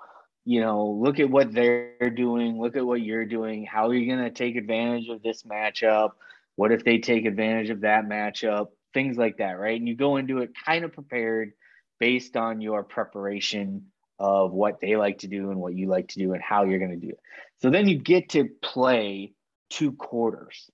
You 0.47 0.61
know, 0.61 0.85
look 0.89 1.19
at 1.19 1.29
what 1.29 1.51
they're 1.51 2.13
doing. 2.15 2.61
Look 2.61 2.75
at 2.75 2.85
what 2.85 3.01
you're 3.01 3.25
doing. 3.25 3.65
How 3.65 3.87
are 3.87 3.93
you 3.95 4.05
going 4.05 4.23
to 4.23 4.31
take 4.31 4.55
advantage 4.55 5.09
of 5.09 5.23
this 5.23 5.43
matchup? 5.43 6.11
What 6.55 6.71
if 6.71 6.83
they 6.83 6.99
take 6.99 7.25
advantage 7.25 7.71
of 7.71 7.81
that 7.81 8.05
matchup? 8.05 8.67
Things 8.93 9.17
like 9.17 9.37
that, 9.37 9.59
right? 9.59 9.77
And 9.77 9.87
you 9.87 9.95
go 9.95 10.17
into 10.17 10.39
it 10.39 10.51
kind 10.65 10.85
of 10.85 10.93
prepared 10.93 11.53
based 11.99 12.37
on 12.37 12.61
your 12.61 12.83
preparation 12.83 13.87
of 14.19 14.53
what 14.53 14.79
they 14.79 14.95
like 14.95 15.19
to 15.19 15.27
do 15.27 15.49
and 15.49 15.59
what 15.59 15.73
you 15.73 15.87
like 15.87 16.09
to 16.09 16.19
do 16.19 16.33
and 16.33 16.41
how 16.41 16.63
you're 16.63 16.79
going 16.79 16.91
to 16.91 17.05
do 17.05 17.09
it. 17.09 17.19
So 17.61 17.69
then 17.69 17.87
you 17.87 17.97
get 17.97 18.29
to 18.29 18.49
play 18.61 19.33
two 19.69 19.91
quarters, 19.93 20.69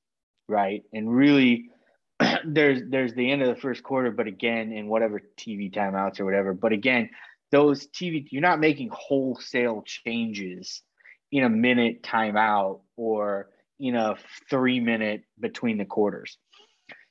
right? 0.47 0.83
And 0.93 1.13
really 1.13 1.69
there's 2.45 2.81
there's 2.87 3.13
the 3.13 3.31
end 3.31 3.41
of 3.41 3.47
the 3.47 3.61
first 3.61 3.83
quarter, 3.83 4.11
but 4.11 4.27
again, 4.27 4.71
in 4.71 4.87
whatever 4.87 5.21
TV 5.37 5.71
timeouts 5.71 6.19
or 6.19 6.25
whatever. 6.25 6.53
But 6.53 6.73
again, 6.73 7.09
those 7.51 7.87
TV 7.87 8.25
you're 8.31 8.41
not 8.41 8.59
making 8.59 8.89
wholesale 8.91 9.83
changes 9.85 10.81
in 11.31 11.43
a 11.43 11.49
minute 11.49 12.03
timeout 12.03 12.81
or 12.97 13.49
in 13.79 13.95
a 13.95 14.15
three 14.49 14.79
minute 14.79 15.23
between 15.39 15.77
the 15.77 15.85
quarters. 15.85 16.37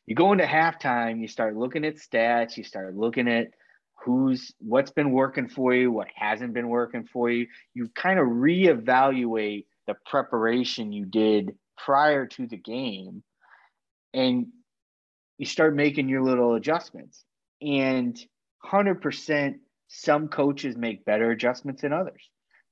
You 0.06 0.14
go 0.14 0.32
into 0.32 0.44
halftime, 0.44 1.20
you 1.20 1.28
start 1.28 1.56
looking 1.56 1.84
at 1.84 1.96
stats, 1.96 2.56
you 2.56 2.64
start 2.64 2.96
looking 2.96 3.28
at 3.28 3.48
who's 4.04 4.52
what's 4.58 4.90
been 4.90 5.12
working 5.12 5.48
for 5.48 5.74
you, 5.74 5.92
what 5.92 6.08
hasn't 6.14 6.54
been 6.54 6.68
working 6.68 7.06
for 7.12 7.30
you. 7.30 7.46
You 7.74 7.88
kind 7.94 8.18
of 8.18 8.26
reevaluate 8.26 9.66
the 9.86 9.94
preparation 10.06 10.92
you 10.92 11.04
did 11.04 11.54
prior 11.76 12.26
to 12.26 12.46
the 12.46 12.56
game 12.56 13.22
and 14.12 14.46
you 15.38 15.46
start 15.46 15.74
making 15.74 16.08
your 16.08 16.22
little 16.22 16.54
adjustments. 16.54 17.24
And 17.62 18.18
100%, 18.64 19.54
some 19.92 20.28
coaches 20.28 20.76
make 20.76 21.04
better 21.04 21.32
adjustments 21.32 21.82
than 21.82 21.92
others. 21.92 22.22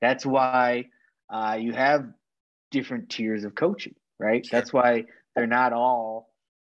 That's 0.01 0.24
why 0.24 0.85
uh, 1.28 1.59
you 1.61 1.73
have 1.73 2.07
different 2.70 3.11
tiers 3.11 3.43
of 3.45 3.57
coaching, 3.57 3.97
right? 4.20 4.47
Sure. 4.47 4.59
That's 4.59 4.73
why 4.73 5.05
they're 5.35 5.49
not 5.49 5.73
all. 5.73 6.31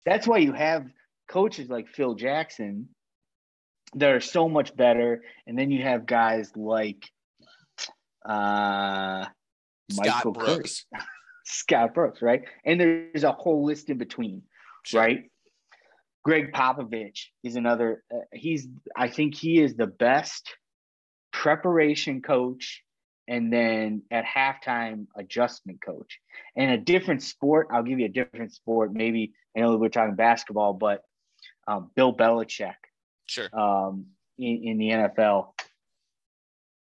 That's 0.06 0.28
why 0.28 0.40
you 0.40 0.52
have 0.52 0.86
coaches 1.30 1.70
like 1.70 1.88
Phil 1.88 2.15
Jackson 2.15 2.90
that 3.95 4.10
are 4.11 4.20
so 4.20 4.49
much 4.49 4.76
better, 4.76 5.24
and 5.48 5.57
then 5.57 5.72
you 5.72 5.82
have 5.84 6.06
guys 6.06 6.52
like 6.57 7.10
uh, 8.26 9.26
Scott 9.91 10.06
Michael 10.06 10.32
Brooks. 10.34 10.86
Scott 11.45 11.94
Brooks, 11.94 12.22
right? 12.22 12.44
And 12.65 12.80
there's 12.82 13.24
a 13.24 13.32
whole 13.32 13.65
list 13.65 13.90
in 13.90 13.98
between, 13.98 14.44
Sure. 14.84 15.02
right? 15.02 15.24
Gregg 16.23 16.53
Popovich 16.53 17.25
is 17.43 17.55
another. 17.55 18.03
Uh, 18.13 18.19
he's, 18.31 18.67
I 18.95 19.07
think, 19.09 19.35
he 19.35 19.59
is 19.61 19.75
the 19.75 19.87
best 19.87 20.55
preparation 21.31 22.21
coach, 22.21 22.81
and 23.27 23.51
then 23.51 24.03
at 24.11 24.25
halftime 24.25 25.07
adjustment 25.17 25.79
coach. 25.83 26.19
And 26.55 26.71
a 26.71 26.77
different 26.77 27.23
sport. 27.23 27.67
I'll 27.71 27.83
give 27.83 27.99
you 27.99 28.05
a 28.05 28.09
different 28.09 28.53
sport. 28.53 28.93
Maybe 28.93 29.33
I 29.55 29.61
know 29.61 29.75
we're 29.77 29.89
talking 29.89 30.15
basketball, 30.15 30.73
but 30.73 31.01
um, 31.67 31.91
Bill 31.95 32.15
Belichick 32.15 32.75
Sure. 33.25 33.47
um, 33.57 34.05
in, 34.37 34.61
in 34.63 34.77
the 34.77 34.89
NFL 34.89 35.49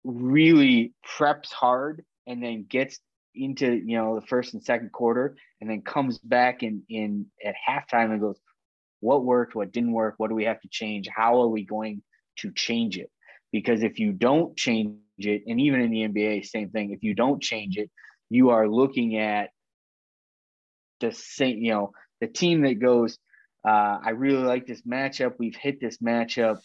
really 0.04 0.94
preps 1.06 1.52
hard 1.52 2.04
and 2.28 2.42
then 2.42 2.66
gets 2.68 3.00
into 3.36 3.74
you 3.74 3.98
know 3.98 4.20
the 4.20 4.26
first 4.26 4.54
and 4.54 4.64
second 4.64 4.92
quarter 4.92 5.36
and 5.62 5.70
then 5.70 5.82
comes 5.82 6.18
back 6.18 6.64
in 6.64 6.82
in 6.90 7.26
at 7.46 7.54
halftime 7.68 8.12
and 8.12 8.20
goes 8.20 8.40
what 9.00 9.24
worked 9.24 9.56
what 9.56 9.72
didn't 9.72 9.92
work 9.92 10.16
what 10.18 10.30
do 10.30 10.36
we 10.36 10.46
have 10.46 10.60
to 10.62 10.68
change 10.70 11.08
how 11.14 11.42
are 11.42 11.48
we 11.48 11.64
going 11.64 12.02
to 12.38 12.52
change 12.52 12.98
it 12.98 13.10
because 13.52 13.84
if 13.84 14.00
you 14.00 14.12
don't 14.12 14.56
change 14.58 14.98
it 15.18 15.44
and 15.48 15.60
even 15.60 15.82
in 15.82 15.92
the 15.92 16.08
NBA 16.08 16.46
same 16.46 16.70
thing 16.70 16.92
if 16.92 17.04
you 17.04 17.14
don't 17.14 17.42
change 17.42 17.78
it 17.78 17.90
you 18.30 18.50
are 18.52 18.68
looking 18.68 19.18
at 19.18 19.50
the 21.00 21.12
same 21.12 21.58
you 21.58 21.72
know 21.72 21.92
the 22.22 22.28
team 22.28 22.62
that 22.62 22.80
goes 22.80 23.18
uh, 23.68 23.98
I 24.04 24.12
really 24.12 24.44
like 24.44 24.66
this 24.66 24.82
matchup. 24.84 25.34
We've 25.38 25.56
hit 25.56 25.82
this 25.82 25.98
matchup 25.98 26.60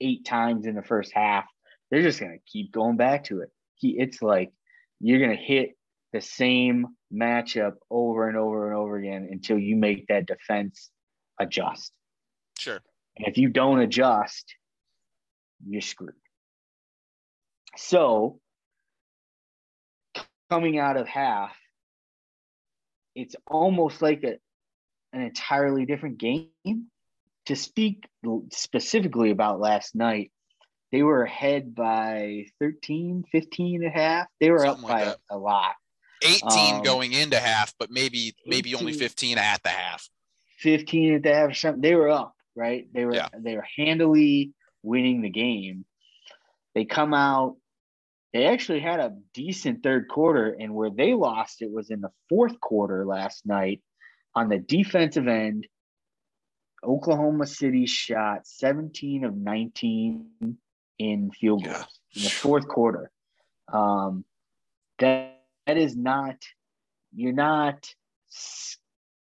eight 0.00 0.24
times 0.24 0.66
in 0.66 0.74
the 0.74 0.82
first 0.82 1.12
half. 1.14 1.46
They're 1.90 2.02
just 2.02 2.20
gonna 2.20 2.38
keep 2.46 2.72
going 2.72 2.96
back 2.96 3.24
to 3.24 3.40
it. 3.40 3.50
He, 3.74 3.96
it's 3.98 4.20
like 4.20 4.52
you're 5.00 5.20
gonna 5.20 5.34
hit 5.34 5.70
the 6.12 6.20
same 6.20 6.88
matchup 7.12 7.74
over 7.90 8.28
and 8.28 8.36
over 8.36 8.68
and 8.68 8.76
over 8.76 8.96
again 8.96 9.28
until 9.30 9.58
you 9.58 9.76
make 9.76 10.06
that 10.08 10.26
defense 10.26 10.90
adjust. 11.40 11.92
Sure. 12.58 12.80
And 13.16 13.26
if 13.26 13.38
you 13.38 13.48
don't 13.48 13.80
adjust, 13.80 14.54
you're 15.66 15.80
screwed. 15.80 16.14
So 17.76 18.38
coming 20.48 20.78
out 20.78 20.96
of 20.96 21.06
half, 21.08 21.56
it's 23.14 23.34
almost 23.46 24.02
like 24.02 24.22
a, 24.24 24.36
an 25.12 25.22
entirely 25.22 25.86
different 25.86 26.18
game. 26.18 26.50
To 27.46 27.56
speak 27.56 28.06
specifically 28.52 29.30
about 29.30 29.58
last 29.60 29.94
night, 29.96 30.30
they 30.92 31.02
were 31.02 31.24
ahead 31.24 31.74
by 31.74 32.44
13, 32.60 33.24
15 33.32 33.82
and 33.82 33.92
a 33.92 33.98
half. 33.98 34.26
They 34.40 34.50
were 34.50 34.58
Something 34.60 34.84
up 34.84 34.90
like 34.90 34.98
by 35.00 35.04
that. 35.06 35.18
a 35.30 35.38
lot. 35.38 35.74
18 36.22 36.74
Um, 36.76 36.82
going 36.82 37.12
into 37.12 37.38
half, 37.40 37.72
but 37.78 37.90
maybe 37.90 38.34
maybe 38.46 38.74
only 38.74 38.92
15 38.92 39.38
at 39.38 39.62
the 39.62 39.70
half. 39.70 40.08
15 40.60 41.14
at 41.14 41.22
the 41.22 41.34
half 41.34 41.50
or 41.50 41.54
something. 41.54 41.80
They 41.80 41.94
were 41.94 42.08
up, 42.08 42.34
right? 42.54 42.86
They 42.92 43.04
were 43.04 43.14
Yeah. 43.14 43.28
they 43.36 43.56
were 43.56 43.66
handily 43.76 44.52
winning 44.82 45.22
the 45.22 45.30
game. 45.30 45.84
They 46.74 46.84
come 46.84 47.14
out. 47.14 47.56
They 48.32 48.46
actually 48.46 48.80
had 48.80 49.00
a 49.00 49.16
decent 49.34 49.82
third 49.82 50.06
quarter, 50.08 50.50
and 50.58 50.74
where 50.74 50.90
they 50.90 51.14
lost 51.14 51.62
it 51.62 51.70
was 51.70 51.90
in 51.90 52.00
the 52.00 52.12
fourth 52.28 52.60
quarter 52.60 53.04
last 53.04 53.44
night 53.44 53.82
on 54.34 54.48
the 54.48 54.58
defensive 54.58 55.26
end. 55.26 55.66
Oklahoma 56.84 57.46
City 57.46 57.84
shot 57.86 58.46
17 58.46 59.24
of 59.24 59.36
19 59.36 60.56
in 60.98 61.30
field 61.32 61.64
goals 61.64 61.76
Yeah. 61.76 61.84
in 62.16 62.22
the 62.24 62.30
fourth 62.30 62.68
quarter. 62.68 63.10
Um, 63.68 64.24
that 64.98 65.36
that 65.66 65.76
is 65.76 65.96
not 65.96 66.36
you're 67.12 67.32
not 67.32 67.92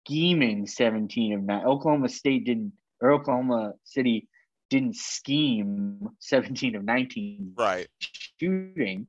scheming 0.07 0.65
17 0.65 1.33
of 1.33 1.43
9 1.43 1.65
oklahoma 1.65 2.07
state 2.07 2.45
didn't 2.45 2.71
or 3.01 3.11
oklahoma 3.11 3.73
city 3.83 4.27
didn't 4.69 4.95
scheme 4.95 6.09
17 6.19 6.75
of 6.75 6.83
19 6.83 7.53
Right. 7.57 7.87
shooting 7.99 9.07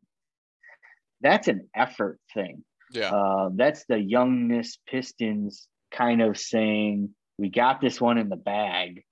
that's 1.20 1.46
an 1.48 1.68
effort 1.74 2.18
thing 2.34 2.64
Yeah. 2.90 3.10
um, 3.10 3.56
that's 3.56 3.84
the 3.88 3.98
youngness 3.98 4.78
pistons 4.88 5.68
kind 5.92 6.20
of 6.20 6.36
saying 6.36 7.14
we 7.38 7.48
got 7.48 7.80
this 7.80 8.00
one 8.00 8.18
in 8.18 8.28
the 8.28 8.36
bag 8.36 9.04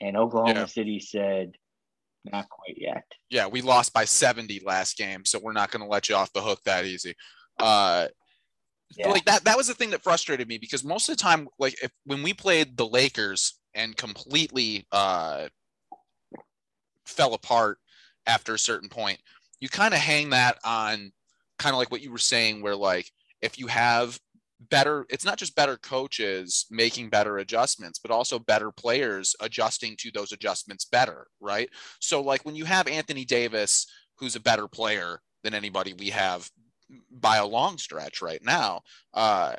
and 0.00 0.16
oklahoma 0.16 0.60
Yeah. 0.60 0.66
city 0.66 1.00
said 1.00 1.52
not 2.24 2.48
quite 2.48 2.76
yet 2.78 3.04
yeah, 3.30 3.48
we 3.48 3.60
lost 3.62 3.92
by 3.92 4.04
70 4.04 4.62
last 4.64 4.96
game, 4.96 5.24
so 5.24 5.40
we're 5.40 5.52
not 5.52 5.72
going 5.72 5.82
to 5.82 5.88
let 5.88 6.08
you 6.08 6.14
off 6.14 6.32
the 6.32 6.40
hook 6.40 6.60
that 6.64 6.84
easy. 6.84 7.16
Uh, 7.58 8.06
Yeah. 8.94 9.08
like 9.08 9.24
that 9.24 9.44
that 9.44 9.56
was 9.56 9.66
the 9.66 9.74
thing 9.74 9.90
that 9.90 10.02
frustrated 10.02 10.48
me 10.48 10.58
because 10.58 10.84
most 10.84 11.08
of 11.08 11.16
the 11.16 11.22
time 11.22 11.48
like 11.58 11.76
if 11.82 11.90
when 12.04 12.22
we 12.22 12.32
played 12.32 12.76
the 12.76 12.86
Lakers 12.86 13.58
and 13.74 13.96
completely 13.96 14.86
uh 14.92 15.48
fell 17.04 17.34
apart 17.34 17.78
after 18.26 18.54
a 18.54 18.58
certain 18.58 18.88
point 18.88 19.18
you 19.60 19.68
kind 19.68 19.94
of 19.94 20.00
hang 20.00 20.30
that 20.30 20.58
on 20.64 21.12
kind 21.58 21.74
of 21.74 21.78
like 21.78 21.90
what 21.90 22.02
you 22.02 22.10
were 22.10 22.18
saying 22.18 22.62
where 22.62 22.76
like 22.76 23.10
if 23.42 23.58
you 23.58 23.66
have 23.66 24.18
better 24.70 25.04
it's 25.10 25.24
not 25.24 25.36
just 25.36 25.54
better 25.54 25.76
coaches 25.76 26.66
making 26.70 27.10
better 27.10 27.38
adjustments 27.38 27.98
but 27.98 28.10
also 28.10 28.38
better 28.38 28.70
players 28.70 29.36
adjusting 29.40 29.94
to 29.98 30.10
those 30.12 30.32
adjustments 30.32 30.84
better 30.86 31.26
right 31.40 31.68
so 32.00 32.20
like 32.22 32.44
when 32.44 32.54
you 32.54 32.64
have 32.64 32.88
Anthony 32.88 33.24
Davis 33.24 33.86
who's 34.18 34.36
a 34.36 34.40
better 34.40 34.66
player 34.66 35.20
than 35.44 35.54
anybody 35.54 35.92
we 35.98 36.08
have 36.08 36.48
by 37.10 37.36
a 37.36 37.46
long 37.46 37.78
stretch 37.78 38.22
right 38.22 38.42
now. 38.44 38.82
Uh, 39.14 39.54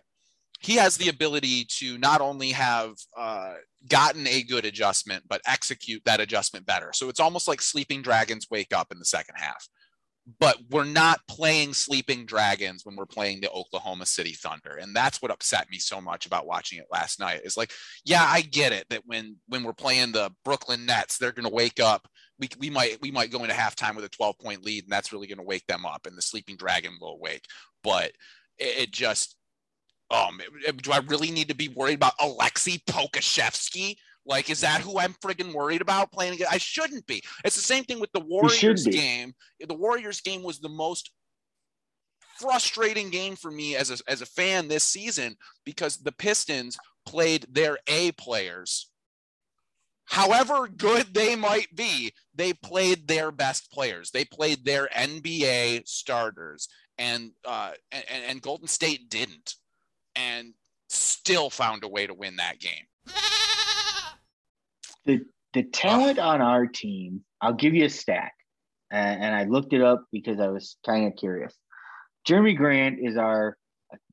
he 0.60 0.76
has 0.76 0.98
the 0.98 1.10
ability 1.10 1.66
to 1.66 1.98
not 1.98 2.22
only 2.22 2.50
have 2.52 2.94
uh, 3.16 3.54
gotten 3.88 4.28
a 4.28 4.44
good 4.44 4.66
adjustment, 4.66 5.24
but 5.28 5.42
execute 5.46 6.02
that 6.06 6.20
adjustment 6.20 6.66
better. 6.66 6.92
So 6.94 7.10
it's 7.10 7.20
almost 7.20 7.48
like 7.48 7.62
sleeping 7.62 8.02
dragons 8.02 8.48
wake 8.50 8.74
up 8.76 8.92
in 8.92 9.00
the 9.00 9.06
second 9.06 9.36
half. 9.38 9.68
But 10.40 10.58
we're 10.70 10.84
not 10.84 11.22
playing 11.30 11.74
sleeping 11.74 12.26
dragons 12.26 12.84
when 12.84 12.98
we're 12.98 13.06
playing 13.06 13.40
the 13.40 13.50
Oklahoma 13.50 14.06
City 14.06 14.34
Thunder, 14.34 14.76
and 14.76 14.94
that's 14.94 15.22
what 15.22 15.32
upset 15.32 15.70
me 15.70 15.78
so 15.78 16.02
much 16.02 16.26
about 16.26 16.46
watching 16.46 16.80
it 16.80 16.88
last 16.92 17.18
night. 17.18 17.42
Is 17.46 17.56
like, 17.56 17.72
yeah, 18.04 18.26
I 18.28 18.42
get 18.42 18.74
it 18.74 18.86
that 18.90 19.04
when 19.06 19.38
when 19.48 19.64
we're 19.64 19.72
playing 19.72 20.12
the 20.12 20.32
Brooklyn 20.44 20.86
Nets, 20.86 21.18
they're 21.18 21.32
going 21.32 21.48
to 21.48 21.54
wake 21.54 21.80
up 21.80 22.10
we, 22.40 22.50
we 22.60 22.70
might 22.70 22.98
we 23.02 23.12
might 23.12 23.32
go 23.32 23.44
into 23.44 23.56
halftime 23.56 23.96
with 23.96 24.06
a 24.06 24.10
12 24.10 24.38
point 24.40 24.64
lead 24.64 24.84
and 24.84 24.92
that's 24.92 25.12
really 25.12 25.28
going 25.28 25.38
to 25.38 25.44
wake 25.44 25.66
them 25.68 25.86
up 25.86 26.06
and 26.06 26.18
the 26.18 26.22
sleeping 26.22 26.56
dragon 26.56 26.94
will 27.00 27.14
awake. 27.14 27.46
But 27.84 28.12
it, 28.58 28.80
it 28.80 28.92
just 28.92 29.36
um 30.10 30.40
do 30.82 30.92
i 30.92 31.00
really 31.08 31.32
need 31.32 31.50
to 31.50 31.56
be 31.56 31.68
worried 31.68 31.96
about 31.96 32.18
aleksej 32.20 32.84
pokusevski? 32.86 33.96
Like 34.26 34.50
is 34.50 34.62
that 34.62 34.82
who 34.82 35.00
i'm 35.00 35.14
friggin 35.14 35.54
worried 35.54 35.82
about 35.82 36.12
playing 36.12 36.34
against? 36.34 36.54
I 36.54 36.58
shouldn't 36.58 37.08
be. 37.08 37.24
It's 37.44 37.56
the 37.56 37.62
same 37.62 37.84
thing 37.84 38.00
with 38.00 38.12
the 38.14 38.22
warriors 38.22 38.86
game. 38.86 39.34
The 39.66 39.74
warriors 39.74 40.22
game 40.22 40.44
was 40.44 40.60
the 40.60 40.70
most 40.70 41.12
frustrating 42.40 43.10
game 43.10 43.36
for 43.36 43.50
me 43.50 43.76
as 43.76 43.90
a, 43.90 43.98
as 44.08 44.22
a 44.22 44.26
fan 44.26 44.68
this 44.68 44.84
season 44.84 45.36
because 45.66 45.98
the 45.98 46.12
pistons 46.12 46.78
played 47.06 47.48
their 47.50 47.80
a 47.88 48.12
players 48.14 48.87
however 50.08 50.68
good 50.68 51.14
they 51.14 51.36
might 51.36 51.74
be, 51.76 52.14
they 52.34 52.54
played 52.54 53.08
their 53.08 53.32
best 53.32 53.72
players. 53.72 54.12
They 54.12 54.26
played 54.26 54.66
their 54.66 54.88
NBA 54.88 55.88
starters, 55.88 56.68
and 56.98 57.32
uh, 57.46 57.72
and, 57.92 58.24
and 58.28 58.42
Golden 58.42 58.68
State 58.68 59.10
didn't, 59.10 59.56
and 60.16 60.54
still 60.90 61.50
found 61.50 61.84
a 61.84 61.88
way 61.88 62.08
to 62.08 62.14
win 62.14 62.38
that 62.38 62.60
game. 62.60 62.86
the 65.06 65.22
the 65.54 65.64
talent 65.64 66.20
on 66.20 66.42
our 66.42 66.66
team, 66.66 67.24
I'll 67.42 67.54
give 67.54 67.74
you 67.74 67.86
a 67.86 67.90
stat, 67.90 68.32
and, 68.90 69.24
and 69.24 69.36
I 69.36 69.44
looked 69.44 69.74
it 69.74 69.82
up 69.82 70.06
because 70.12 70.40
I 70.40 70.48
was 70.48 70.78
kind 70.86 71.08
of 71.08 71.16
curious. 71.18 71.54
Jerami 72.28 72.58
Grant 72.58 73.00
is 73.02 73.18
our 73.18 73.58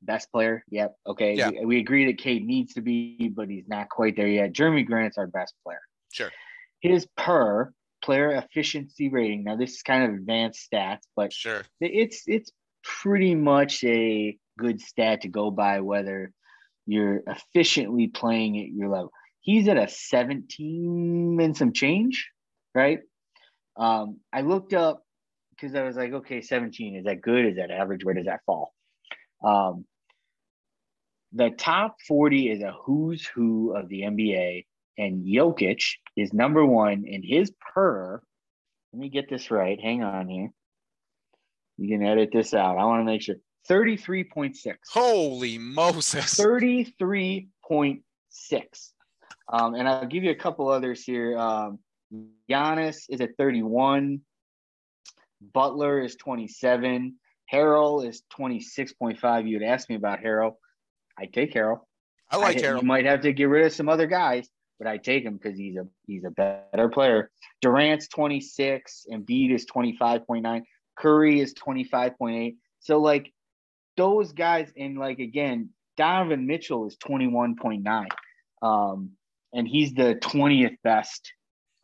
best 0.02 0.30
player. 0.30 0.64
Yep. 0.70 0.94
Okay. 1.06 1.34
Yeah. 1.34 1.50
We, 1.50 1.64
we 1.64 1.78
agree 1.78 2.06
that 2.06 2.18
Cade 2.18 2.44
needs 2.46 2.74
to 2.74 2.80
be, 2.80 3.32
but 3.34 3.48
he's 3.48 3.68
not 3.68 3.88
quite 3.88 4.16
there 4.16 4.28
yet. 4.28 4.52
Jerami 4.52 4.86
Grant's 4.86 5.18
our 5.18 5.26
best 5.26 5.54
player. 5.64 5.80
Sure. 6.12 6.30
His 6.80 7.06
per 7.16 7.72
player 8.02 8.32
efficiency 8.32 9.08
rating. 9.08 9.44
Now 9.44 9.56
this 9.56 9.72
is 9.74 9.82
kind 9.82 10.04
of 10.04 10.10
advanced 10.10 10.68
stats, 10.70 11.02
but 11.16 11.32
Sure. 11.32 11.62
it's 11.80 12.22
it's 12.26 12.50
pretty 12.82 13.34
much 13.34 13.82
a 13.84 14.36
good 14.58 14.80
stat 14.80 15.22
to 15.22 15.28
go 15.28 15.50
by 15.50 15.80
whether 15.80 16.30
you're 16.86 17.22
efficiently 17.26 18.08
playing 18.08 18.58
at 18.60 18.68
your 18.68 18.90
level. 18.90 19.10
He's 19.40 19.68
at 19.68 19.76
a 19.76 19.88
17 19.88 21.38
and 21.40 21.56
some 21.56 21.72
change, 21.72 22.30
right? 22.74 23.00
Um, 23.76 24.20
I 24.32 24.42
looked 24.42 24.74
up 24.74 25.02
because 25.50 25.74
I 25.74 25.82
was 25.82 25.96
like, 25.96 26.12
okay, 26.12 26.40
17, 26.40 26.96
is 26.96 27.04
that 27.04 27.20
good? 27.20 27.46
Is 27.46 27.56
that 27.56 27.70
average? 27.70 28.04
Where 28.04 28.14
does 28.14 28.26
that 28.26 28.40
fall? 28.46 28.72
Um, 29.42 29.84
the 31.32 31.50
top 31.50 31.96
40 32.06 32.50
is 32.50 32.62
a 32.62 32.72
who's 32.84 33.26
who 33.26 33.74
of 33.76 33.88
the 33.88 34.02
NBA, 34.02 34.66
and 34.98 35.24
Jokic 35.26 35.82
is 36.16 36.32
number 36.32 36.64
one 36.64 37.04
in 37.06 37.22
his 37.22 37.52
per. 37.74 38.22
Let 38.92 39.00
me 39.00 39.08
get 39.08 39.28
this 39.28 39.50
right. 39.50 39.80
Hang 39.80 40.04
on 40.04 40.28
here. 40.28 40.50
You 41.76 41.88
can 41.88 42.06
edit 42.06 42.30
this 42.32 42.54
out. 42.54 42.78
I 42.78 42.84
want 42.84 43.00
to 43.00 43.04
make 43.04 43.22
sure 43.22 43.34
33.6. 43.68 44.76
Holy 44.92 45.58
Moses. 45.58 46.34
33.6. 46.34 48.00
Um, 49.52 49.74
and 49.74 49.88
I'll 49.88 50.06
give 50.06 50.22
you 50.22 50.30
a 50.30 50.36
couple 50.36 50.68
others 50.68 51.02
here. 51.02 51.36
Um, 51.36 51.80
Giannis 52.48 53.06
is 53.08 53.20
at 53.20 53.30
31. 53.36 54.20
Butler 55.52 56.00
is 56.00 56.14
27. 56.16 57.16
Harrell 57.52 58.06
is 58.06 58.22
26.5. 58.38 59.48
You'd 59.48 59.62
ask 59.62 59.88
me 59.88 59.96
about 59.96 60.20
Harrell. 60.20 60.54
I 61.18 61.26
take 61.26 61.54
Harrell. 61.54 61.80
I 62.30 62.36
like 62.36 62.56
Harrell. 62.56 62.80
You 62.80 62.86
might 62.86 63.04
have 63.04 63.22
to 63.22 63.32
get 63.32 63.44
rid 63.44 63.66
of 63.66 63.72
some 63.72 63.88
other 63.88 64.06
guys, 64.06 64.48
but 64.78 64.88
I 64.88 64.96
take 64.96 65.24
him 65.24 65.36
because 65.36 65.58
he's 65.58 65.76
a 65.76 65.86
he's 66.06 66.24
a 66.24 66.30
better 66.30 66.88
player. 66.88 67.30
Durant's 67.60 68.08
26, 68.08 69.06
Embiid 69.12 69.52
is 69.52 69.66
25.9, 69.66 70.62
Curry 70.96 71.40
is 71.40 71.54
25.8. 71.54 72.56
So 72.80 72.98
like 72.98 73.32
those 73.96 74.32
guys, 74.32 74.72
and 74.76 74.98
like 74.98 75.18
again, 75.18 75.70
Donovan 75.96 76.46
Mitchell 76.46 76.86
is 76.86 76.96
21.9. 76.96 78.06
Um, 78.62 79.10
and 79.52 79.68
he's 79.68 79.94
the 79.94 80.16
20th 80.16 80.76
best 80.82 81.32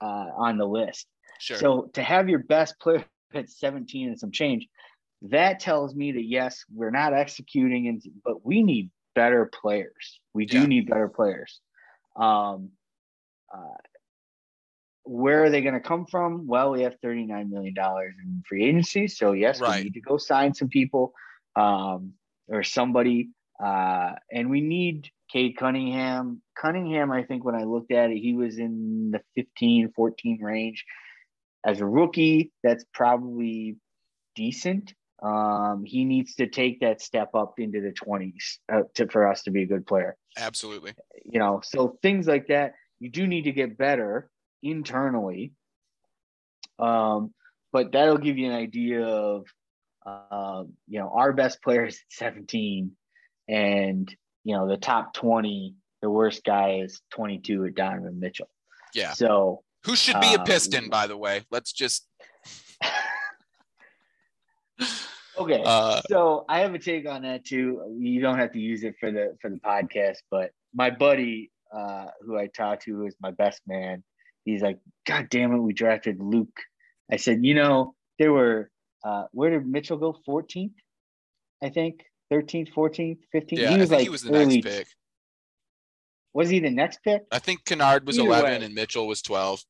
uh, 0.01 0.05
on 0.37 0.59
the 0.59 0.67
list. 0.67 1.07
Sure. 1.39 1.57
So 1.57 1.91
to 1.95 2.03
have 2.03 2.29
your 2.29 2.41
best 2.41 2.79
player 2.81 3.05
at 3.35 3.49
17 3.49 4.09
and 4.09 4.19
some 4.19 4.33
change, 4.33 4.67
that 5.23 5.61
tells 5.61 5.95
me 5.95 6.13
that 6.13 6.25
yes, 6.25 6.65
we're 6.73 6.91
not 6.91 7.13
executing, 7.13 7.89
and 7.89 8.03
but 8.25 8.45
we 8.45 8.63
need 8.63 8.91
better 9.15 9.47
players. 9.47 10.21
We 10.33 10.47
do 10.47 10.61
Yeah. 10.61 10.67
need 10.67 10.89
better 10.89 11.09
players. 11.09 11.61
Um, 12.17 12.71
uh, 13.53 13.77
where 15.05 15.45
are 15.45 15.51
they 15.51 15.61
going 15.63 15.75
to 15.75 15.81
come 15.81 16.07
from? 16.07 16.47
Well, 16.47 16.71
we 16.71 16.83
have 16.83 17.01
$39 17.01 17.51
million 17.51 17.75
in 17.77 18.43
free 18.49 18.65
agency. 18.65 19.09
So, 19.09 19.33
yes, 19.33 19.61
Right. 19.61 19.79
we 19.79 19.85
need 19.85 19.95
to 19.95 20.01
go 20.01 20.19
sign 20.19 20.55
some 20.55 20.69
people 20.69 21.13
um, 21.57 22.13
or 22.49 22.63
somebody. 22.63 23.31
Uh, 23.63 24.15
and 24.31 24.51
we 24.51 24.61
need 24.61 25.11
Cade 25.33 25.57
Cunningham. 25.57 26.43
Cunningham, 26.57 27.11
I 27.11 27.25
think 27.25 27.45
when 27.45 27.55
I 27.55 27.65
looked 27.65 27.93
at 27.93 28.11
it, 28.11 28.19
he 28.19 28.35
was 28.35 28.59
in 28.59 29.11
the 29.11 29.21
15, 29.35 29.93
14 29.93 30.43
range. 30.43 30.85
As 31.65 31.81
a 31.81 31.87
rookie, 31.87 32.53
that's 32.63 32.85
probably 32.95 33.77
decent. 34.37 34.95
Um, 35.23 35.85
he 35.85 36.05
needs 36.07 36.35
to 36.37 36.47
take 36.47 36.81
that 36.81 37.03
step 37.03 37.35
up 37.35 37.55
into 37.59 37.81
the 37.83 37.93
20s 37.93 38.59
uh, 38.73 38.83
to, 38.95 39.07
for 39.07 39.29
us 39.29 39.43
to 39.43 39.51
be 39.51 39.63
a 39.65 39.67
good 39.67 39.87
player 39.87 40.17
Absolutely. 40.39 40.95
you 41.25 41.39
know 41.39 41.61
so 41.63 41.99
things 42.01 42.27
like 42.27 42.47
that 42.49 42.73
you 43.01 43.11
do 43.11 43.27
need 43.27 43.43
to 43.43 43.53
get 43.53 43.77
better 43.77 44.31
internally 44.63 45.53
um 46.79 47.35
but 47.73 47.93
that'll 47.93 48.17
give 48.19 48.39
you 48.39 48.47
an 48.51 48.57
idea 48.57 49.05
of 49.05 49.45
uh, 50.07 50.65
you 50.89 50.99
know 50.99 51.13
our 51.15 51.33
best 51.35 51.63
players 51.63 51.97
at 51.97 52.13
17 52.17 52.93
and 53.49 54.17
you 54.45 54.57
know 54.57 54.67
the 54.69 54.79
top 54.79 55.13
20 55.13 55.75
the 56.01 56.09
worst 56.11 56.45
guy 56.45 56.81
is 56.83 57.03
22 57.13 57.67
at 57.67 57.75
donovan 57.75 58.19
mitchell 58.19 58.49
Yeah. 58.95 59.13
so 59.13 59.63
Who 59.85 59.97
should 59.97 60.21
be 60.21 60.35
a 60.35 60.41
Uh, 60.41 60.45
Piston, 60.45 60.89
by 60.89 61.07
the 61.07 61.17
way? 61.17 61.45
Let's 61.51 61.73
just. 61.73 62.07
Okay 65.41 65.63
Uh, 65.65 66.01
so 66.09 66.45
I 66.49 66.61
have 66.61 66.75
a 66.75 66.79
take 66.79 67.09
on 67.09 67.23
that 67.23 67.45
too. 67.45 67.97
You 67.99 68.21
don't 68.21 68.39
have 68.39 68.53
to 68.53 68.61
use 68.61 68.85
it 68.85 68.95
for 69.01 69.11
the 69.11 69.37
for 69.41 69.51
the 69.51 69.57
podcast, 69.59 70.19
but 70.31 70.51
my 70.75 70.91
buddy 70.91 71.51
uh, 71.75 72.07
who 72.23 72.37
I 72.39 72.47
talked 72.49 72.83
to, 72.85 72.95
who 72.97 73.07
is 73.07 73.15
my 73.21 73.31
best 73.31 73.61
man, 73.67 74.03
he's 74.45 74.63
like, 74.63 74.79
"God 75.07 75.29
damn 75.31 75.53
it, 75.53 75.59
we 75.59 75.73
drafted 75.73 76.21
Luke." 76.21 76.59
I 77.11 77.17
said, 77.17 77.45
"You 77.45 77.55
know, 77.55 77.95
there 78.19 78.33
were 78.33 78.71
uh, 79.05 79.25
where 79.33 79.51
did 79.51 79.67
Mitchell 79.67 79.97
go? 79.97 80.17
14th, 80.29 80.75
I 81.63 81.71
think, 81.71 82.01
13th, 82.33 82.73
14th, 82.73 83.19
15th. 83.35 83.53
yeah, 83.53 83.69
he 83.71 83.75
I 83.75 83.79
was 83.79 83.89
think 83.89 83.99
like 83.99 84.03
he 84.03 84.09
was 84.11 84.23
the 84.23 84.35
early. 84.35 84.57
next 84.61 84.67
pick. 84.69 84.87
Was 86.33 86.49
he 86.49 86.61
the 86.61 86.71
next 86.71 87.03
pick? 87.03 87.23
I 87.33 87.39
think 87.41 87.65
Kennard 87.65 88.07
was 88.07 88.19
Either 88.19 88.29
11 88.29 88.61
way. 88.61 88.65
and 88.67 88.75
Mitchell 88.75 89.07
was 89.09 89.21
12. 89.23 89.65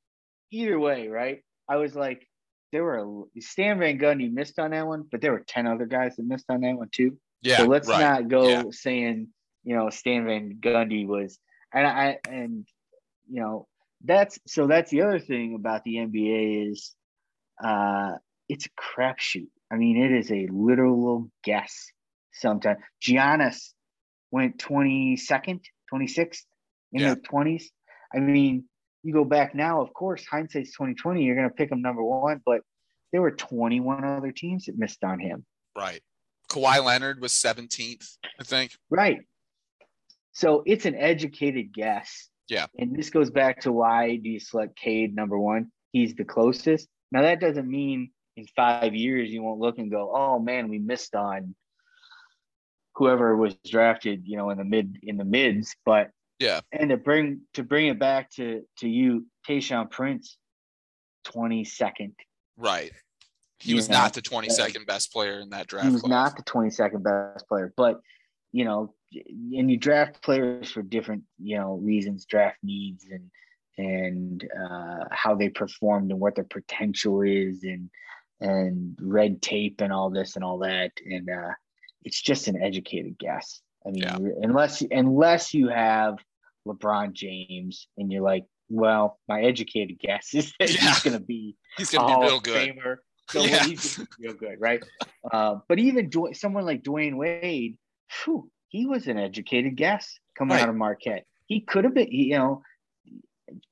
Either 0.53 0.79
way, 0.79 1.09
right? 1.09 1.43
I 1.69 1.77
was 1.77 1.95
like, 1.95 2.27
there 2.73 2.85
were 2.85 2.99
a, 3.37 3.41
Stan 3.41 3.79
Van 3.79 3.99
Gundy 3.99 4.33
missed 4.33 4.59
on 4.59 4.71
that 4.71 4.87
one, 4.87 5.05
but 5.11 5.21
there 5.21 5.33
were 5.33 5.45
10 5.47 5.67
other 5.67 5.87
guys 5.87 6.17
that 6.17 6.25
missed 6.25 6.47
on 6.49 6.61
that 6.61 6.75
one 6.77 6.89
too. 6.93 7.19
Yeah. 7.43 7.57
so 7.59 7.65
let's 7.67 7.89
right. 7.89 8.01
not 8.01 8.29
go 8.29 8.49
Yeah. 8.49 8.63
saying 8.71 9.29
you 9.65 9.75
know 9.77 9.91
Stan 9.91 10.25
Van 10.27 10.59
Gundy 10.61 11.07
was 11.07 11.39
and 11.73 11.87
I 11.87 12.19
and 12.29 12.67
you 13.29 13.41
know 13.41 13.67
that's 14.05 14.39
so 14.47 14.67
that's 14.67 14.91
the 14.91 15.03
other 15.03 15.19
thing 15.19 15.55
about 15.55 15.85
the 15.85 15.97
NBA 15.97 16.71
is 16.71 16.95
uh 17.63 18.13
it's 18.49 18.67
a 18.67 18.71
crapshoot. 18.81 19.49
I 19.71 19.77
mean 19.77 19.97
it 20.03 20.13
is 20.13 20.31
a 20.31 20.49
literal 20.53 21.31
guess 21.45 21.91
sometimes. 22.33 22.79
Giannis 23.03 23.73
went 24.31 24.59
22nd, 24.59 25.61
26th 25.93 26.45
in 26.93 27.01
Yeah. 27.01 27.15
the 27.15 27.21
20s. 27.21 27.65
I 28.15 28.19
mean, 28.19 28.65
you 29.03 29.13
go 29.13 29.25
back 29.25 29.55
now, 29.55 29.81
of 29.81 29.93
course, 29.95 30.25
hindsight's 30.27 30.73
2020, 30.73 31.23
you're 31.23 31.37
gonna 31.37 31.51
pick 31.51 31.71
him 31.71 31.83
number 31.83 32.03
one, 32.03 32.41
but 32.45 32.61
there 33.13 33.23
were 33.23 33.31
21 33.31 34.05
other 34.05 34.33
teams 34.33 34.67
that 34.67 34.79
missed 34.79 35.03
on 35.05 35.19
him. 35.19 35.45
Right. 35.77 36.01
Kawhi 36.51 36.85
Leonard 36.85 37.21
was 37.21 37.33
17th, 37.33 38.17
I 38.39 38.45
think. 38.45 38.73
Right. 38.89 39.21
So 40.33 40.63
it's 40.67 40.87
an 40.87 40.95
educated 40.95 41.73
guess. 41.73 42.29
Yeah. 42.49 42.67
And 42.79 42.97
this 42.97 43.11
goes 43.11 43.31
back 43.31 43.61
to 43.63 43.73
why 43.73 44.17
do 44.17 44.29
you 44.29 44.41
select 44.41 44.77
Cade 44.77 45.15
number 45.15 45.39
one? 45.39 45.71
He's 45.93 46.15
the 46.15 46.25
closest. 46.25 46.89
Now 47.13 47.23
that 47.23 47.41
doesn't 47.41 47.69
mean 47.69 48.11
in 48.37 48.47
five 48.57 48.95
years 48.95 49.31
you 49.31 49.43
won't 49.43 49.61
look 49.61 49.79
and 49.79 49.91
go, 49.91 50.13
oh 50.15 50.39
man, 50.39 50.69
we 50.69 50.79
missed 50.79 51.15
on 51.15 51.55
whoever 52.95 53.37
was 53.37 53.55
drafted, 53.67 54.23
you 54.25 54.37
know, 54.37 54.51
in 54.51 54.59
the 54.59 54.65
mid 54.65 54.99
in 55.03 55.17
the 55.17 55.25
mids. 55.25 55.75
But 55.85 56.11
Yeah. 56.41 56.61
and 56.73 56.91
to 56.91 56.97
bring 56.97 57.43
to 57.55 57.63
bring 57.63 57.87
it 57.89 57.99
back 58.01 58.31
to 58.33 58.63
to 58.79 58.89
you, 58.89 59.27
Tayshaun 59.49 59.91
Prince, 59.91 60.37
twenty 61.25 61.65
second. 61.65 62.15
Right. 62.57 62.93
He 63.59 63.75
was 63.75 63.91
not 63.91 64.15
the 64.15 64.23
22nd 64.23 64.87
best 64.87 65.13
player 65.13 65.39
in 65.39 65.51
that 65.51 65.67
draft. 65.67 65.87
he 65.87 65.93
was 65.93 66.01
class. 66.01 66.11
not 66.11 66.37
the 66.37 66.43
22nd 66.51 67.03
best 67.03 67.47
player, 67.47 67.73
but 67.77 68.01
you 68.53 68.65
know, 68.65 68.95
and 69.13 69.71
you 69.71 69.77
draft 69.77 70.23
players 70.23 70.71
for 70.71 70.81
different, 70.83 71.25
you 71.39 71.59
know, 71.59 71.75
reasons, 71.75 72.25
draft 72.25 72.57
needs 72.63 73.05
and 73.11 73.31
and 73.77 74.49
uh, 74.59 75.05
how 75.11 75.35
they 75.35 75.51
performed 75.51 76.11
and 76.11 76.19
what 76.21 76.35
their 76.37 76.45
potential 76.45 77.21
is 77.23 77.63
and 77.65 77.91
and 78.41 78.97
red 79.01 79.43
tape 79.43 79.83
and 79.83 79.93
all 79.93 80.09
this 80.09 80.37
and 80.37 80.45
all 80.45 80.59
that. 80.61 80.93
And 81.05 81.29
uh, 81.29 81.53
it's 82.03 82.21
just 82.21 82.49
an 82.49 82.63
educated 82.63 83.19
guess. 83.19 83.61
I 83.87 83.91
mean, 83.91 84.03
Yeah. 84.03 84.17
unless 84.43 84.83
unless 84.91 85.53
you 85.53 85.69
have 85.69 86.17
LeBron 86.67 87.13
James 87.13 87.89
and 87.99 88.11
you're 88.13 88.23
like, 88.23 88.45
well, 88.69 89.19
my 89.29 89.43
educated 89.43 89.99
guess 89.99 90.35
is 90.35 90.53
that 90.61 90.71
Yeah. 90.73 90.81
he's 90.89 91.01
going 91.01 91.19
to 91.19 91.25
be 91.25 91.57
He's 91.77 91.91
going 91.91 92.09
to 92.09 92.21
be 92.21 92.27
real 92.27 92.41
good. 92.41 92.69
Famer. 92.77 92.97
So 93.31 93.43
Yeah. 93.43 93.65
he's 93.65 93.97
be 93.99 94.07
real 94.21 94.35
good, 94.35 94.57
right? 94.61 94.83
Uh, 95.33 95.57
but 95.69 95.79
even 95.79 96.11
Dw- 96.11 96.37
someone 96.37 96.65
like 96.65 96.83
Dwyane 96.83 97.17
Wade, 97.17 97.79
phew, 98.09 98.51
he 98.69 98.87
was 98.87 99.07
an 99.09 99.19
educated 99.19 99.77
guess 99.77 100.19
coming 100.37 100.57
Right. 100.57 100.63
out 100.63 100.69
of 100.69 100.77
Marquette. 100.77 101.25
He 101.47 101.61
could 101.61 101.85
have 101.85 101.95
been, 101.95 102.09
you 102.11 102.39
know, 102.39 102.63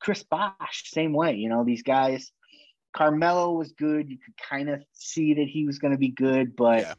Chris 0.01 0.23
Bosh, 0.25 0.91
same 0.91 1.13
way. 1.13 1.35
You 1.37 1.49
know, 1.49 1.65
these 1.65 1.83
guys. 1.83 2.33
Carmelo 2.97 3.53
was 3.53 3.73
good. 3.73 4.09
You 4.11 4.17
could 4.19 4.35
kind 4.37 4.69
of 4.71 4.83
see 4.93 5.35
that 5.35 5.47
he 5.47 5.67
was 5.67 5.79
going 5.79 5.93
to 5.93 5.99
be 5.99 6.09
good, 6.09 6.57
but 6.57 6.81
Yeah. 6.81 6.95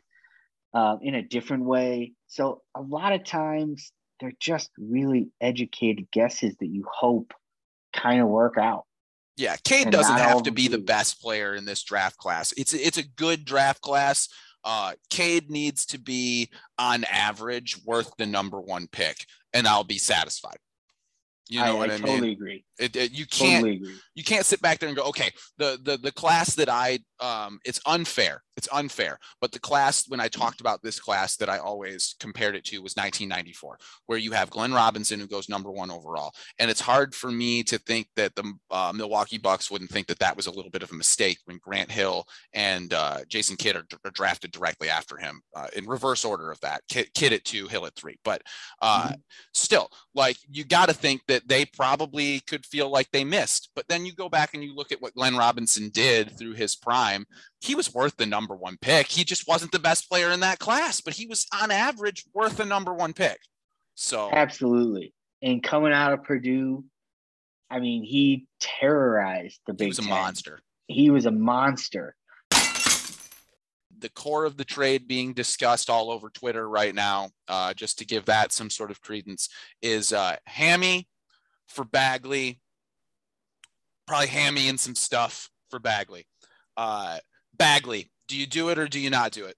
uh, 0.73 0.97
in 1.01 1.15
a 1.15 1.21
different 1.23 1.65
way. 1.65 2.13
So 2.27 2.61
a 2.75 2.81
lot 2.81 3.11
of 3.11 3.23
times 3.25 3.91
they're 4.19 4.33
just 4.39 4.69
really 4.77 5.29
educated 5.41 6.07
guesses 6.11 6.55
that 6.59 6.67
you 6.67 6.85
hope 6.91 7.33
kind 7.93 8.21
of 8.21 8.27
work 8.27 8.57
out. 8.57 8.85
Yeah, 9.37 9.55
Cade 9.63 9.89
doesn't 9.89 10.17
have 10.17 10.43
to 10.43 10.51
be 10.51 10.67
the 10.67 10.77
best 10.77 11.21
player 11.21 11.55
in 11.55 11.63
this 11.63 11.81
draft 11.83 12.17
class. 12.17 12.51
It's 12.57 12.73
it's 12.73 12.97
a 12.97 13.07
good 13.07 13.45
draft 13.45 13.81
class. 13.81 14.27
Uh, 14.65 14.93
Cade 15.09 15.49
needs 15.49 15.85
to 15.87 15.97
be 15.97 16.49
on 16.77 17.05
average 17.05 17.77
worth 17.85 18.11
the 18.17 18.25
number 18.25 18.59
one 18.59 18.87
pick, 18.91 19.25
and 19.53 19.65
I'll 19.65 19.85
be 19.85 19.97
satisfied. 19.97 20.57
You 21.47 21.61
know 21.61 21.75
I, 21.77 21.79
what 21.79 21.89
I 21.91 21.95
I, 21.95 21.97
totally 21.99 22.21
mean? 22.21 22.31
agree. 22.31 22.65
It, 22.77 22.95
it- 22.95 23.11
you 23.11 23.25
can't 23.25 23.63
Totally 23.63 23.77
agree. 23.77 23.95
you 24.13 24.23
can't 24.25 24.45
sit 24.45 24.61
back 24.61 24.79
there 24.79 24.89
and 24.89 24.97
go, 24.97 25.05
okay, 25.05 25.31
the 25.57 25.79
the 25.81 25.97
the 25.97 26.11
class 26.11 26.55
that 26.55 26.67
I 26.67 26.99
um, 27.21 27.59
it's 27.65 27.79
unfair. 27.85 28.43
It's 28.57 28.67
unfair. 28.73 29.19
But 29.39 29.51
the 29.51 29.59
class, 29.59 30.09
when 30.09 30.19
I 30.19 30.27
talked 30.27 30.59
about 30.59 30.81
this 30.81 30.99
class 30.99 31.37
that 31.37 31.49
I 31.49 31.59
always 31.59 32.15
compared 32.19 32.55
it 32.55 32.65
to 32.65 32.81
was 32.81 32.95
1994, 32.95 33.77
where 34.07 34.17
you 34.17 34.31
have 34.31 34.49
Glenn 34.49 34.73
Robinson 34.73 35.19
who 35.19 35.27
goes 35.27 35.49
number 35.49 35.71
one 35.71 35.91
overall. 35.91 36.33
And 36.59 36.69
it's 36.69 36.81
hard 36.81 37.15
for 37.15 37.31
me 37.31 37.63
to 37.63 37.77
think 37.77 38.07
that 38.15 38.35
the 38.35 38.53
uh, 38.69 38.91
Milwaukee 38.93 39.37
Bucks 39.37 39.71
wouldn't 39.71 39.89
think 39.89 40.07
that 40.07 40.19
that 40.19 40.35
was 40.35 40.47
a 40.47 40.51
little 40.51 40.71
bit 40.71 40.83
of 40.83 40.91
a 40.91 40.95
mistake 40.95 41.37
when 41.45 41.57
Grant 41.57 41.91
Hill 41.91 42.25
and 42.53 42.93
uh, 42.93 43.19
Jason 43.27 43.55
Kidd 43.55 43.75
are, 43.75 43.85
are, 44.03 44.11
drafted 44.11 44.51
directly 44.51 44.89
after 44.89 45.15
him 45.15 45.41
uh, 45.55 45.67
in 45.75 45.85
reverse 45.85 46.25
order 46.25 46.51
of 46.51 46.59
that. 46.59 46.81
Kidd, 46.89 47.13
Kidd, 47.13 47.31
at 47.31 47.45
two, 47.45 47.67
Hill 47.67 47.85
at 47.85 47.95
three. 47.95 48.17
But 48.25 48.41
uh, 48.81 49.03
mm-hmm. 49.03 49.15
still, 49.53 49.89
like 50.13 50.37
you 50.51 50.65
got 50.65 50.89
to 50.89 50.93
think 50.93 51.21
that 51.27 51.47
they 51.47 51.63
probably 51.65 52.41
could 52.41 52.65
feel 52.65 52.89
like 52.89 53.09
they 53.11 53.23
missed. 53.23 53.69
But 53.75 53.87
then 53.87 54.05
you 54.05 54.13
go 54.13 54.27
back 54.27 54.53
and 54.53 54.63
you 54.63 54.75
look 54.75 54.91
at 54.91 55.01
what 55.01 55.15
Glenn 55.15 55.37
Robinson 55.37 55.89
did 55.89 56.37
through 56.37 56.53
his 56.53 56.75
prime. 56.75 57.08
He 57.61 57.75
was 57.75 57.93
worth 57.93 58.15
the 58.17 58.25
number 58.25 58.55
one 58.55 58.77
pick. 58.81 59.07
He 59.07 59.23
just 59.23 59.47
wasn't 59.47 59.71
the 59.71 59.79
best 59.79 60.09
player 60.09 60.31
in 60.31 60.39
that 60.41 60.59
class, 60.59 61.01
but 61.01 61.13
he 61.13 61.25
was 61.25 61.45
on 61.61 61.71
average 61.71 62.23
worth 62.33 62.57
the 62.57 62.65
number 62.65 62.93
one 62.93 63.13
pick. 63.13 63.39
So 63.95 64.29
absolutely. 64.31 65.13
And 65.41 65.61
coming 65.61 65.93
out 65.93 66.13
of 66.13 66.23
Purdue, 66.23 66.85
I 67.69 67.79
mean, 67.79 68.03
he 68.03 68.45
terrorized 68.59 69.59
the 69.67 69.73
Big 69.73 69.85
He 69.85 69.89
was 69.89 69.99
a 69.99 70.03
10. 70.03 70.09
monster. 70.09 70.59
He 70.87 71.09
was 71.09 71.25
a 71.25 71.31
monster. 71.31 72.15
The 72.51 74.09
core 74.15 74.45
of 74.45 74.55
the 74.55 74.63
trade 74.63 75.07
being 75.07 75.33
discussed 75.33 75.89
all 75.89 76.09
over 76.09 76.29
Twitter 76.29 76.67
right 76.67 76.95
now, 76.95 77.31
uh, 77.49 77.73
just 77.73 77.99
to 77.99 78.05
give 78.05 78.25
that 78.25 78.53
some 78.53 78.69
sort 78.69 78.91
of 78.91 79.01
credence, 79.01 79.49
is 79.81 80.13
uh, 80.13 80.37
Hammy 80.45 81.07
for 81.67 81.83
Bagley, 81.83 82.61
probably 84.07 84.27
Hammy 84.27 84.69
and 84.69 84.79
some 84.79 84.95
stuff 84.95 85.49
for 85.69 85.79
Bagley. 85.79 86.25
Uh, 86.79 87.17
Bagley, 87.57 88.09
do 88.29 88.37
you 88.37 88.45
do 88.45 88.69
it 88.69 88.79
or 88.79 88.87
do 88.87 89.01
you 89.01 89.09
not 89.09 89.33
do 89.33 89.43
it? 89.47 89.55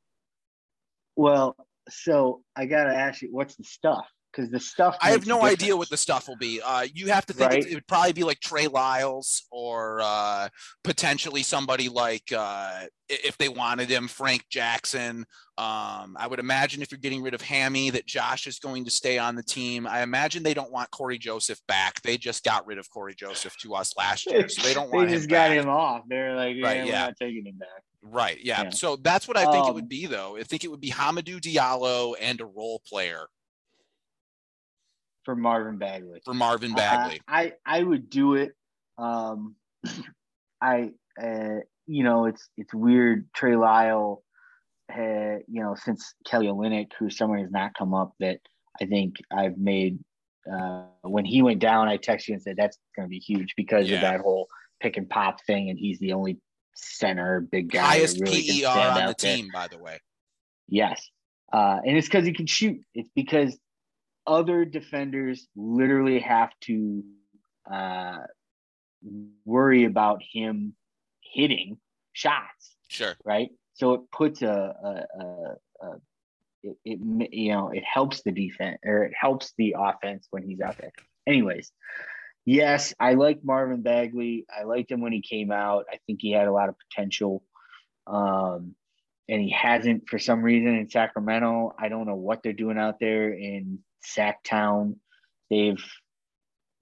Well, 1.16 1.56
so 1.88 2.42
I 2.56 2.66
gotta 2.66 2.96
ask 2.96 3.22
you, 3.22 3.28
what's 3.32 3.56
the 3.56 3.64
stuff? 3.64 4.10
Because 4.32 4.50
the 4.50 4.60
stuff. 4.60 4.98
I 5.02 5.12
have 5.12 5.28
no 5.28 5.44
idea 5.44 5.76
what 5.76 5.90
the 5.90 5.98
stuff 5.98 6.28
will 6.28 6.38
be. 6.38 6.62
Uh, 6.62 6.88
you 6.94 7.08
have 7.08 7.26
to 7.28 7.34
think 7.34 7.52
right? 7.52 7.66
it, 7.66 7.74
would 7.74 7.88
probably 7.88 8.14
be 8.14 8.24
like 8.24 8.40
Trey 8.40 8.68
Lyles 8.68 9.44
or 9.52 10.00
uh, 10.02 10.50
potentially 10.84 11.44
somebody 11.44 11.90
like 11.90 12.32
uh, 12.36 12.86
if 13.10 13.38
they 13.38 13.50
wanted 13.50 13.90
him, 13.90 14.08
Frank 14.08 14.46
Jackson. 14.50 15.26
Um, 15.58 16.16
I 16.18 16.28
would 16.28 16.40
imagine 16.40 16.82
if 16.82 16.92
you're 16.92 17.00
getting 17.00 17.22
rid 17.22 17.34
of 17.34 17.42
Hammy, 17.42 17.90
that 17.92 18.08
Josh 18.08 18.48
is 18.48 18.58
going 18.60 18.86
to 18.86 18.92
stay 18.92 19.18
on 19.18 19.36
the 19.36 19.44
team. 19.44 19.86
I 19.86 20.02
imagine 20.02 20.44
they 20.44 20.54
don't 20.54 20.72
want 20.72 20.90
Cory 20.92 21.18
Joseph 21.18 21.60
back. 21.68 22.02
They 22.02 22.18
just 22.18 22.44
got 22.44 22.66
rid 22.66 22.78
of 22.78 22.90
Cory 22.90 23.14
Joseph 23.16 23.56
to 23.58 23.76
us 23.76 23.96
last 23.98 24.30
year, 24.32 24.48
so 24.48 24.62
they 24.62 24.74
don't 24.74 24.92
want. 24.94 25.10
they 25.10 25.16
just 25.16 25.30
got 25.30 25.50
back. 25.50 25.58
him 25.58 25.70
off. 25.70 26.04
They're 26.08 26.36
like, 26.36 26.56
yeah, 26.56 26.66
right, 26.66 26.86
yeah. 26.86 27.02
not 27.06 27.16
taking 27.20 27.46
him 27.46 27.58
back. 27.58 27.84
Right. 28.02 28.40
Yeah. 28.42 28.64
yeah. 28.64 28.70
So 28.72 28.96
that's 28.96 29.28
what 29.28 29.38
I 29.38 29.44
think 29.52 29.66
um, 29.66 29.72
it 29.72 29.76
would 29.76 29.90
be, 29.90 30.08
though. 30.08 30.38
I 30.38 30.44
think 30.44 30.64
it 30.64 30.72
would 30.72 30.82
be 30.82 30.90
Hamidou 30.90 31.40
Diallo 31.40 32.16
and 32.20 32.42
a 32.42 32.46
role 32.46 32.82
player 32.88 33.28
for 35.24 35.36
Marvin 35.36 35.78
Bagley. 35.78 36.22
For 36.26 36.34
Marvin 36.34 36.74
Bagley, 36.74 37.20
uh, 37.28 37.32
I 37.32 37.54
I 37.66 37.84
would 37.84 38.10
do 38.10 38.36
it. 38.36 38.52
Um, 38.98 39.56
I 40.62 40.92
uh, 41.22 41.60
you 41.88 42.04
know 42.04 42.26
it's 42.26 42.50
it's 42.58 42.74
weird. 42.74 43.28
Trey 43.34 43.56
Lyle 43.56 44.24
had 44.90 45.44
you 45.48 45.62
know 45.62 45.76
since 45.76 46.14
Kelly 46.26 46.48
Olynyk, 46.48 46.92
who 47.00 47.10
someone 47.10 47.40
has 47.40 47.52
not 47.52 47.74
come 47.74 47.94
up 47.94 48.14
that 48.20 48.40
I 48.82 48.86
think 48.86 49.18
I've 49.32 49.58
made. 49.58 50.00
Uh, 50.52 50.86
when 51.04 51.24
he 51.24 51.44
went 51.44 51.60
down, 51.60 51.88
I 51.88 51.98
texted 51.98 52.30
you 52.30 52.34
and 52.34 52.42
said 52.42 52.56
that's 52.58 52.78
going 52.96 53.08
to 53.08 53.10
be 53.10 53.20
huge 53.20 53.54
because 53.56 53.88
yeah. 53.88 53.98
of 53.98 54.02
that 54.02 54.22
whole 54.22 54.48
pick 54.80 54.98
and 54.98 55.10
pop 55.10 55.44
thing, 55.46 55.70
and 55.70 55.78
he's 55.78 56.00
the 56.00 56.14
only 56.14 56.40
center, 56.74 57.42
big 57.42 57.72
guy. 57.72 57.82
Highest 57.82 58.20
really 58.20 58.62
PER 58.62 58.68
on 58.68 59.08
the 59.08 59.14
team, 59.14 59.50
by 59.54 59.68
the 59.68 59.78
way. 59.78 60.00
Yes. 60.68 61.10
Uh, 61.52 61.80
and 61.86 61.98
it's 61.98 62.08
because 62.08 62.26
he 62.26 62.34
can 62.34 62.48
shoot. 62.48 62.80
It's 62.94 63.10
because 63.16 63.58
other 64.26 64.66
defenders 64.66 65.48
literally 65.56 66.20
have 66.20 66.52
to 66.62 67.04
uh, 67.72 68.18
worry 69.46 69.86
about 69.86 70.22
him 70.32 70.76
hitting 71.22 71.78
shots. 72.14 72.76
Sure. 72.88 73.16
Right. 73.24 73.50
So 73.74 73.94
it 73.94 74.02
puts 74.12 74.42
a, 74.42 74.48
a, 74.48 75.20
a, 75.20 75.86
a 75.86 75.96
it, 76.64 76.78
it, 76.86 77.34
you 77.34 77.52
know 77.52 77.70
it 77.70 77.84
helps 77.84 78.22
the 78.22 78.32
defense 78.32 78.78
or 78.86 79.04
it 79.04 79.14
helps 79.20 79.54
the 79.58 79.76
offense 79.78 80.28
when 80.30 80.44
he's 80.44 80.62
out 80.62 80.78
there. 80.78 80.92
Anyways, 81.26 81.72
yes, 82.46 82.94
I 83.00 83.14
like 83.14 83.44
Marvin 83.44 83.82
Bagley. 83.82 84.46
I 84.56 84.64
liked 84.64 84.92
him 84.92 85.02
when 85.02 85.14
he 85.14 85.22
came 85.22 85.52
out. 85.52 85.86
I 85.92 85.98
think 86.06 86.20
he 86.22 86.32
had 86.32 86.48
a 86.48 86.52
lot 86.52 86.70
of 86.70 86.76
potential. 86.90 87.44
Um, 88.06 88.76
and 89.30 89.42
he 89.42 89.50
hasn't 89.50 90.10
for 90.10 90.20
some 90.20 90.44
reason 90.44 90.76
in 90.76 90.90
Sacramento. 90.90 91.74
I 91.80 91.90
don't 91.90 92.06
know 92.06 92.16
what 92.16 92.44
they're 92.44 92.54
doing 92.54 92.78
out 92.78 93.00
there 93.00 93.32
in 93.32 93.80
Sacktown. 94.04 94.96
They've, 95.50 95.84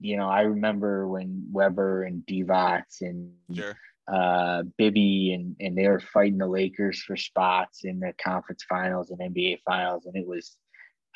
you 0.00 0.16
know, 0.16 0.28
I 0.28 0.42
remember 0.42 1.08
when 1.08 1.48
Webber 1.52 2.04
and 2.04 2.22
Divac 2.24 2.84
and 3.00 3.32
sure. 3.52 3.76
uh, 4.12 4.62
Bibby 4.78 5.32
and 5.34 5.56
and 5.60 5.76
they 5.76 5.88
were 5.88 6.00
fighting 6.00 6.38
the 6.38 6.46
Lakers 6.46 7.02
for 7.02 7.16
spots 7.16 7.80
in 7.84 8.00
the 8.00 8.12
conference 8.22 8.64
finals 8.68 9.10
and 9.10 9.20
NBA 9.20 9.58
finals, 9.66 10.06
and 10.06 10.16
it 10.16 10.26
was 10.26 10.56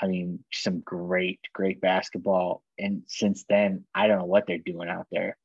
I 0.00 0.06
mean, 0.06 0.44
some 0.52 0.80
great, 0.80 1.40
great 1.52 1.80
basketball. 1.80 2.62
And 2.78 3.02
since 3.06 3.44
then, 3.48 3.84
I 3.94 4.06
don't 4.06 4.18
know 4.18 4.24
what 4.24 4.46
they're 4.46 4.58
doing 4.58 4.88
out 4.88 5.06
there. 5.10 5.36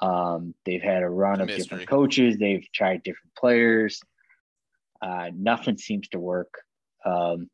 Um, 0.00 0.54
they've 0.66 0.82
had 0.82 1.02
a 1.02 1.08
run 1.08 1.40
of 1.40 1.48
different 1.48 1.88
coaches. 1.88 2.36
They've 2.36 2.66
tried 2.74 3.02
different 3.02 3.34
players. 3.36 4.00
Uh, 5.00 5.30
nothing 5.34 5.78
seems 5.78 6.08
to 6.08 6.18
work. 6.18 6.52
Um, 7.04 7.48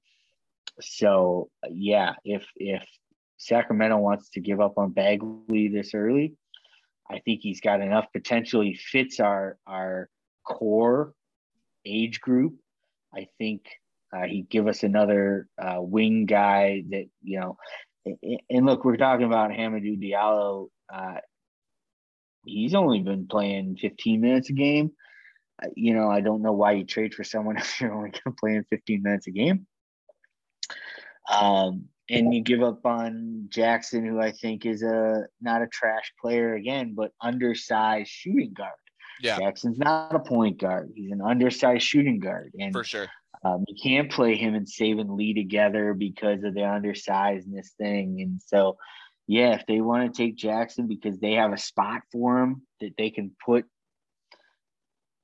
so 0.80 1.50
yeah, 1.68 2.14
if 2.24 2.46
if 2.56 2.84
Sacramento 3.38 3.98
wants 3.98 4.30
to 4.30 4.40
give 4.40 4.60
up 4.60 4.76
on 4.76 4.90
Bagley 4.90 5.68
this 5.68 5.94
early, 5.94 6.34
I 7.10 7.20
think 7.20 7.40
he's 7.42 7.60
got 7.60 7.80
enough 7.80 8.06
potential. 8.12 8.60
He 8.60 8.74
fits 8.74 9.20
our 9.20 9.58
our 9.66 10.08
core 10.44 11.14
age 11.84 12.20
group. 12.20 12.54
I 13.14 13.26
think 13.38 13.66
uh, 14.14 14.26
he'd 14.26 14.48
give 14.48 14.66
us 14.66 14.82
another 14.82 15.48
uh, 15.60 15.78
wing 15.80 16.26
guy 16.26 16.84
that 16.90 17.06
you 17.22 17.40
know. 17.40 17.56
And 18.48 18.64
look, 18.64 18.84
we're 18.84 18.96
talking 18.96 19.26
about 19.26 19.50
Hamidou 19.50 20.02
Diallo. 20.02 20.68
Uh, 20.92 21.18
he's 22.44 22.74
only 22.74 23.00
been 23.00 23.26
playing 23.28 23.76
15 23.76 24.20
minutes 24.20 24.50
a 24.50 24.52
game. 24.54 24.92
Uh, 25.62 25.68
you 25.76 25.94
know, 25.94 26.10
I 26.10 26.20
don't 26.20 26.42
know 26.42 26.52
why 26.52 26.72
you 26.72 26.84
trade 26.84 27.14
for 27.14 27.24
someone 27.24 27.56
if 27.58 27.80
you're 27.80 27.92
only 27.92 28.10
going 28.10 28.22
to 28.24 28.40
play 28.40 28.54
in 28.54 28.64
15 28.64 29.02
minutes 29.02 29.26
a 29.26 29.30
game. 29.30 29.66
Um, 31.30 31.86
and 32.08 32.34
you 32.34 32.42
give 32.42 32.62
up 32.62 32.84
on 32.84 33.46
Jackson, 33.48 34.04
who 34.04 34.20
I 34.20 34.32
think 34.32 34.66
is 34.66 34.82
a 34.82 35.26
not 35.40 35.62
a 35.62 35.68
trash 35.68 36.12
player 36.20 36.54
again, 36.54 36.94
but 36.94 37.12
undersized 37.22 38.10
shooting 38.10 38.52
guard. 38.52 38.72
Yeah, 39.20 39.38
Jackson's 39.38 39.78
not 39.78 40.14
a 40.14 40.18
point 40.18 40.58
guard; 40.58 40.90
he's 40.94 41.12
an 41.12 41.20
undersized 41.20 41.84
shooting 41.84 42.18
guard, 42.18 42.52
and 42.58 42.72
for 42.72 42.82
sure, 42.82 43.08
um, 43.44 43.64
you 43.68 43.76
can't 43.80 44.10
play 44.10 44.36
him 44.36 44.54
and 44.54 44.66
Saben 44.66 45.16
Lee 45.16 45.34
together 45.34 45.94
because 45.94 46.42
of 46.42 46.54
the 46.54 46.60
undersizedness 46.60 47.68
thing. 47.78 48.20
And 48.20 48.40
so, 48.44 48.76
yeah, 49.26 49.54
if 49.54 49.66
they 49.66 49.80
want 49.80 50.12
to 50.12 50.22
take 50.22 50.36
Jackson 50.36 50.86
because 50.86 51.18
they 51.18 51.32
have 51.32 51.52
a 51.52 51.58
spot 51.58 52.02
for 52.12 52.42
him 52.42 52.62
that 52.80 52.94
they 52.98 53.10
can 53.10 53.30
put 53.44 53.64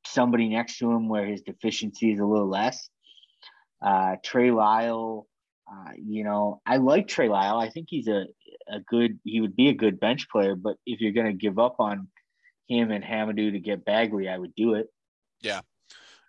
somebody 0.07 0.49
next 0.49 0.79
to 0.79 0.91
him 0.91 1.09
where 1.09 1.27
his 1.27 1.43
deficiency 1.43 2.13
is 2.13 2.21
a 2.21 2.25
little 2.25 2.49
less. 2.49 2.89
Uh, 3.85 4.17
Trey 4.25 4.51
Lyle, 4.51 5.27
uh, 5.71 5.93
you 5.97 6.25
know, 6.25 6.61
I 6.65 6.77
like 6.77 7.09
Trey 7.09 7.29
Lyle. 7.29 7.59
I 7.59 7.71
think 7.71 7.89
he's 7.91 8.09
a, 8.09 8.27
a 8.69 8.81
good, 8.81 9.19
he 9.25 9.41
would 9.41 9.57
be 9.57 9.69
a 9.69 9.75
good 9.75 9.99
bench 9.99 10.29
player, 10.29 10.55
but 10.55 10.77
if 10.87 11.01
you're 11.01 11.13
going 11.13 11.27
to 11.27 11.33
give 11.33 11.59
up 11.59 11.77
on 11.81 12.09
him 12.69 12.91
and 12.91 13.05
Hamidou 13.05 13.53
to 13.53 13.59
get 13.59 13.85
Bagley, 13.85 14.29
I 14.29 14.39
would 14.39 14.55
do 14.55 14.75
it. 14.75 14.89
Yeah. 15.41 15.61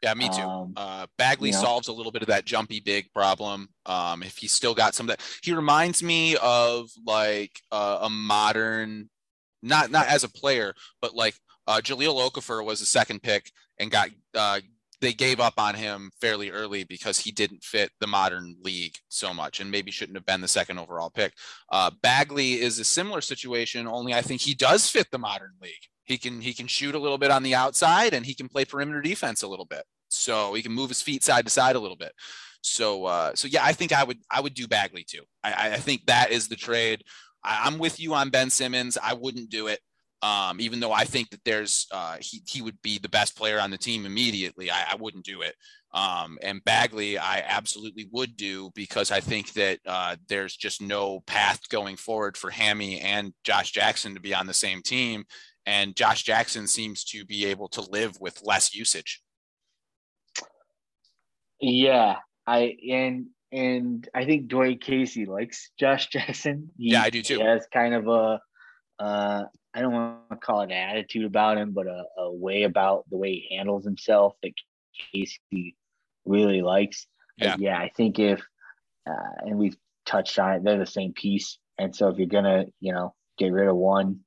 Yeah, 0.03 0.14
me 0.14 0.30
too. 0.30 0.41
Um, 0.41 0.73
uh, 0.76 1.07
Bagley 1.18 1.49
you 1.49 1.55
know, 1.55 1.61
solves 1.61 1.88
a 1.88 1.91
little 1.91 2.11
bit 2.11 2.22
of 2.22 2.27
that 2.27 2.45
jumpy 2.45 2.80
big 2.80 3.11
problem. 3.14 3.69
Um, 3.88 4.22
if 4.22 4.38
he's 4.38 4.51
still 4.51 4.76
got 4.76 4.93
some 4.93 5.09
of 5.09 5.18
that, 5.18 5.26
he 5.41 5.53
reminds 5.53 6.03
me 6.03 6.38
of 6.38 6.91
like 7.03 7.59
uh, 7.72 7.99
a 8.03 8.09
modern, 8.09 9.09
not 9.64 9.89
not 9.89 10.05
as 10.05 10.23
a 10.23 10.30
player, 10.30 10.76
but 11.01 11.15
like 11.15 11.34
uh, 11.65 11.81
Jahlil 11.84 12.30
Okafor 12.30 12.64
was 12.64 12.81
a 12.81 12.85
second 12.85 13.23
pick 13.23 13.51
and 13.80 13.89
got 13.89 14.09
uh, 14.35 14.59
they 15.02 15.14
gave 15.14 15.40
up 15.40 15.53
on 15.57 15.76
him 15.76 16.11
fairly 16.19 16.49
early 16.49 16.84
because 16.84 17.19
he 17.19 17.32
didn't 17.32 17.64
fit 17.64 17.91
the 17.99 18.07
modern 18.07 18.56
league 18.64 18.95
so 19.10 19.34
much 19.34 19.60
and 19.60 19.69
maybe 19.69 19.91
shouldn't 19.91 20.18
have 20.18 20.26
been 20.26 20.41
the 20.41 20.48
second 20.48 20.80
overall 20.80 21.10
pick. 21.10 21.34
Uh, 21.72 21.91
Bagley 22.02 22.60
is 22.60 22.80
a 22.80 22.84
similar 22.84 23.22
situation, 23.22 23.88
only 23.88 24.14
I 24.14 24.22
think 24.22 24.41
he 24.41 24.53
does 24.53 24.90
fit 24.90 25.07
the 25.11 25.19
modern 25.19 25.53
league. 25.61 25.74
He 26.03 26.18
can 26.18 26.41
he 26.41 26.53
can 26.53 26.68
shoot 26.68 26.95
a 26.95 26.99
little 26.99 27.18
bit 27.18 27.32
on 27.32 27.44
the 27.44 27.53
outside 27.53 28.14
and 28.14 28.26
he 28.26 28.34
can 28.34 28.48
play 28.48 28.65
perimeter 28.65 29.02
defense 29.02 29.44
a 29.44 29.48
little 29.48 29.65
bit. 29.65 29.84
So 30.10 30.53
he 30.53 30.61
can 30.61 30.72
move 30.72 30.90
his 30.90 31.02
feet 31.02 31.24
side 31.24 31.45
to 31.45 31.52
side 31.52 31.76
a 31.76 31.80
little 31.80 31.98
bit. 31.98 32.14
So 32.61 33.06
uh, 33.06 33.36
so 33.36 33.48
yeah, 33.48 33.64
I 33.64 33.74
think 33.74 33.91
I 33.91 34.03
would 34.03 34.19
I 34.32 34.41
would 34.41 34.53
do 34.53 34.68
Bagley 34.68 35.03
too. 35.03 35.24
I, 35.44 35.74
I 35.74 35.78
think 35.78 36.06
that 36.06 36.32
is 36.32 36.48
the 36.48 36.56
trade. 36.56 37.03
I, 37.44 37.64
I'm 37.65 37.78
with 37.78 37.99
you 37.99 38.14
on 38.14 38.30
Ben 38.30 38.49
Simmons. 38.49 38.98
I 39.02 39.14
wouldn't 39.14 39.49
do 39.49 39.68
it. 39.68 39.80
Um, 40.23 40.60
even 40.60 40.80
though 40.80 40.91
I 40.91 41.03
think 41.03 41.30
that 41.30 41.44
there's 41.45 41.85
uh, 41.91 42.18
he 42.19 42.41
he 42.48 42.61
would 42.61 42.81
be 42.81 42.98
the 42.98 43.10
best 43.10 43.38
player 43.38 43.60
on 43.60 43.69
the 43.69 43.77
team 43.77 44.06
immediately, 44.06 44.72
I, 44.72 44.94
I 44.94 44.95
wouldn't 44.95 45.26
do 45.26 45.41
it. 45.41 45.56
Um, 45.94 46.38
and 46.41 46.64
Bagley, 46.64 47.18
I 47.18 47.44
absolutely 47.48 48.07
would 48.11 48.35
do 48.35 48.72
because 48.76 49.11
I 49.11 49.19
think 49.19 49.53
that 49.53 49.80
uh, 49.85 50.15
there's 50.27 50.56
just 50.56 50.81
no 50.81 51.22
path 51.22 51.69
going 51.69 51.95
forward 51.95 52.35
for 52.35 52.49
Hammy 52.49 52.99
and 52.99 53.34
Josh 53.44 53.72
Jackson 53.72 54.14
to 54.14 54.19
be 54.19 54.34
on 54.34 54.48
the 54.48 54.53
same 54.53 54.81
team. 54.81 55.23
And 55.65 55.95
Josh 55.95 56.23
Jackson 56.23 56.68
seems 56.68 57.03
to 57.06 57.26
be 57.26 57.45
able 57.45 57.68
to 57.69 57.81
live 57.81 58.19
with 58.19 58.41
less 58.44 58.73
usage. 58.73 59.22
Yeah, 61.60 62.18
I 62.45 62.76
and 62.89 63.27
and 63.52 64.07
I 64.14 64.26
think 64.26 64.48
Dwane 64.48 64.81
Casey 64.81 65.26
likes 65.26 65.72
Josh 65.80 66.07
Jackson. 66.07 66.69
He, 66.77 66.91
yeah, 66.91 67.02
I 67.02 67.10
do 67.10 67.22
too. 67.22 67.38
He 67.38 67.44
has 67.44 67.65
kind 67.73 67.94
of 67.94 68.07
a 68.07 68.39
uh, 68.99 69.44
I 69.77 69.81
don't 69.81 69.93
want 69.93 70.29
to 70.31 70.37
call 70.37 70.61
it 70.61 70.71
an 70.71 70.71
attitude 70.71 71.25
about 71.25 71.59
him, 71.59 71.71
but 71.71 71.85
a, 71.85 72.03
a 72.17 72.33
way 72.33 72.63
about 72.63 73.07
the 73.11 73.17
way 73.17 73.33
he 73.33 73.55
handles 73.55 73.85
himself 73.85 74.33
that 74.41 74.53
Casey 75.13 75.75
really 76.25 76.63
likes. 76.63 77.05
Yeah, 77.37 77.57
yeah. 77.59 77.77
I 77.77 77.91
think 77.95 78.17
if 78.17 78.41
uh, 79.07 79.45
and 79.45 79.59
we've 79.59 79.77
touched 80.03 80.39
on 80.39 80.53
it, 80.53 80.63
they're 80.63 80.79
the 80.79 80.87
same 80.87 81.13
piece, 81.13 81.59
and 81.77 81.95
so 81.95 82.07
if 82.07 82.17
you're 82.17 82.25
gonna, 82.25 82.65
you 82.79 82.91
know, 82.91 83.13
get 83.37 83.51
rid 83.51 83.67
of 83.67 83.75
one, 83.75 84.21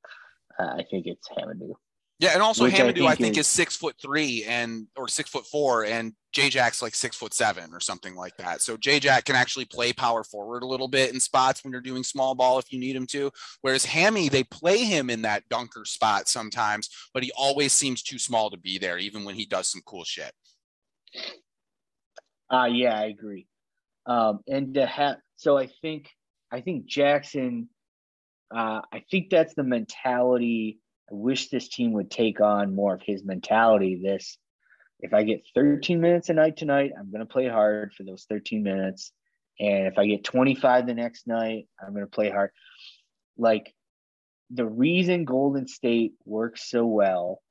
uh, 0.56 0.74
I 0.78 0.84
think 0.88 1.06
it's 1.06 1.28
Hamidou. 1.28 1.74
Yeah, 2.20 2.34
and 2.34 2.42
also 2.42 2.64
Which 2.64 2.74
Hamidou, 2.74 2.80
I 2.80 2.84
think, 2.84 3.08
I 3.08 3.14
think 3.14 3.38
is, 3.38 3.46
is, 3.46 3.48
six 3.48 3.74
foot 3.74 3.96
three 4.00 4.44
and 4.44 4.86
or 4.94 5.08
six 5.08 5.30
foot 5.30 5.46
four, 5.46 5.86
and 5.86 6.12
J 6.32 6.50
Jack's 6.50 6.82
like 6.82 6.94
six 6.94 7.16
foot 7.16 7.32
seven 7.32 7.72
or 7.72 7.80
something 7.80 8.14
like 8.14 8.36
that. 8.36 8.60
So 8.60 8.76
J 8.76 9.00
Jack 9.00 9.24
can 9.24 9.36
actually 9.36 9.64
play 9.64 9.94
power 9.94 10.22
forward 10.22 10.62
a 10.62 10.66
little 10.66 10.86
bit 10.86 11.14
in 11.14 11.18
spots 11.18 11.64
when 11.64 11.72
you're 11.72 11.80
doing 11.80 12.02
small 12.04 12.34
ball 12.34 12.58
if 12.58 12.70
you 12.70 12.78
need 12.78 12.94
him 12.94 13.06
to. 13.06 13.30
Whereas 13.62 13.86
Hammy, 13.86 14.28
they 14.28 14.44
play 14.44 14.84
him 14.84 15.08
in 15.08 15.22
that 15.22 15.48
dunker 15.48 15.86
spot 15.86 16.28
sometimes, 16.28 16.90
but 17.14 17.22
he 17.22 17.32
always 17.38 17.72
seems 17.72 18.02
too 18.02 18.18
small 18.18 18.50
to 18.50 18.58
be 18.58 18.76
there, 18.76 18.98
even 18.98 19.24
when 19.24 19.34
he 19.34 19.46
does 19.46 19.68
some 19.68 19.80
cool 19.86 20.04
shit. 20.04 20.32
Uh 22.52 22.68
yeah, 22.70 23.00
I 23.00 23.06
agree. 23.06 23.46
Um, 24.04 24.40
and 24.46 24.74
to 24.74 24.84
have 24.84 25.16
so 25.36 25.56
I 25.56 25.70
think 25.80 26.10
I 26.52 26.60
think 26.60 26.84
Jackson, 26.84 27.70
uh, 28.54 28.82
I 28.92 29.04
think 29.10 29.30
that's 29.30 29.54
the 29.54 29.64
mentality 29.64 30.80
I 31.10 31.14
wish 31.14 31.48
this 31.48 31.68
team 31.68 31.92
would 31.92 32.10
take 32.10 32.40
on 32.40 32.74
more 32.74 32.94
of 32.94 33.02
his 33.02 33.24
mentality. 33.24 34.00
This, 34.02 34.38
if 35.00 35.12
I 35.12 35.24
get 35.24 35.42
13 35.54 36.00
minutes 36.00 36.28
a 36.28 36.34
night 36.34 36.56
tonight, 36.56 36.92
I'm 36.98 37.10
going 37.10 37.26
to 37.26 37.32
play 37.32 37.48
hard 37.48 37.92
for 37.94 38.04
those 38.04 38.26
13 38.28 38.62
minutes. 38.62 39.12
And 39.58 39.86
if 39.86 39.98
I 39.98 40.06
get 40.06 40.24
25 40.24 40.86
the 40.86 40.94
next 40.94 41.26
night, 41.26 41.66
I'm 41.80 41.92
going 41.92 42.04
to 42.04 42.10
play 42.10 42.30
hard. 42.30 42.50
Like 43.36 43.74
the 44.50 44.66
reason 44.66 45.24
Golden 45.24 45.66
State 45.66 46.14
works 46.24 46.70
so 46.70 46.86
well, 46.86 47.42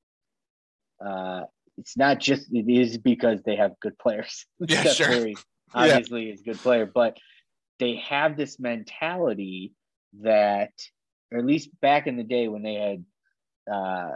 uh, 1.06 1.42
it's 1.78 1.98
not 1.98 2.20
just, 2.20 2.48
it 2.52 2.70
is 2.70 2.98
because 2.98 3.42
they 3.44 3.56
have 3.58 3.80
good 3.80 3.98
players. 3.98 4.46
Yeah, 4.68 4.82
Steph 4.82 4.96
sure. 4.96 5.08
Curry 5.08 5.36
obviously 5.74 6.28
yeah. 6.28 6.34
is 6.34 6.42
a 6.42 6.44
good 6.44 6.60
player, 6.60 6.86
but 6.86 7.18
they 7.80 7.98
have 8.08 8.38
this 8.38 8.60
mentality 8.60 9.74
that, 10.22 10.72
or 11.32 11.40
at 11.40 11.46
least 11.46 11.70
back 11.82 12.08
in 12.08 12.18
the 12.18 12.24
day 12.24 12.48
when 12.48 12.64
they 12.64 12.74
had 12.74 13.06
uh, 13.72 14.12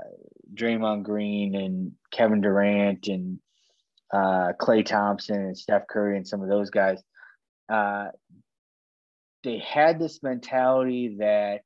Draymond 0.54 1.04
Green 1.04 1.56
and 1.56 1.92
Kevin 2.12 2.42
Durant 2.42 3.08
and 3.08 3.40
uh, 4.14 4.54
Klay 4.60 4.86
Thompson 4.86 5.36
and 5.36 5.58
Steph 5.58 5.88
Curry 5.90 6.18
and 6.18 6.28
some 6.28 6.42
of 6.42 6.50
those 6.50 6.70
guys, 6.70 7.02
uh, 7.70 8.08
they 9.44 9.58
had 9.60 10.00
this 10.00 10.22
mentality 10.24 11.18
that 11.20 11.64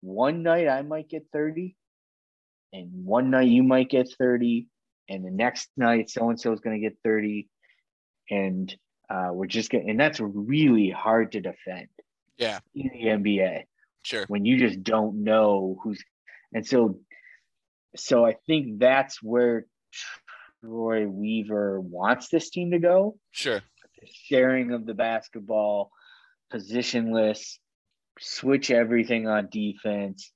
one 0.00 0.42
night 0.42 0.68
I 0.68 0.82
might 0.82 1.08
get 1.08 1.26
30, 1.32 1.76
and 2.72 3.04
one 3.04 3.30
night 3.30 3.48
you 3.48 3.62
might 3.62 3.90
get 3.90 4.14
30, 4.18 4.66
and 5.08 5.24
the 5.24 5.30
next 5.30 5.68
night 5.76 6.08
so 6.08 6.30
and 6.30 6.40
so 6.40 6.52
is 6.52 6.60
going 6.60 6.80
to 6.80 6.88
get 6.88 6.96
30, 7.04 7.48
and 8.30 8.74
uh, 9.10 9.30
we're 9.32 9.46
just 9.46 9.70
getting, 9.70 9.90
and 9.90 10.00
that's 10.00 10.20
really 10.20 10.90
hard 10.90 11.32
to 11.32 11.40
defend. 11.40 11.88
Yeah. 12.38 12.60
In 12.74 12.90
the 12.94 13.04
NBA. 13.06 13.64
Sure. 14.02 14.24
When 14.28 14.44
you 14.44 14.58
just 14.58 14.82
don't 14.82 15.24
know 15.24 15.78
who's 15.82 16.02
and 16.52 16.66
so 16.66 16.98
so 17.96 18.24
I 18.24 18.36
think 18.46 18.78
that's 18.78 19.22
where 19.22 19.66
Troy 20.62 21.06
Weaver 21.06 21.80
wants 21.80 22.28
this 22.28 22.50
team 22.50 22.70
to 22.72 22.78
go. 22.78 23.16
Sure. 23.32 23.60
The 24.00 24.08
sharing 24.12 24.72
of 24.72 24.86
the 24.86 24.94
basketball, 24.94 25.90
positionless, 26.52 27.58
switch 28.18 28.70
everything 28.70 29.26
on 29.26 29.48
defense, 29.50 30.32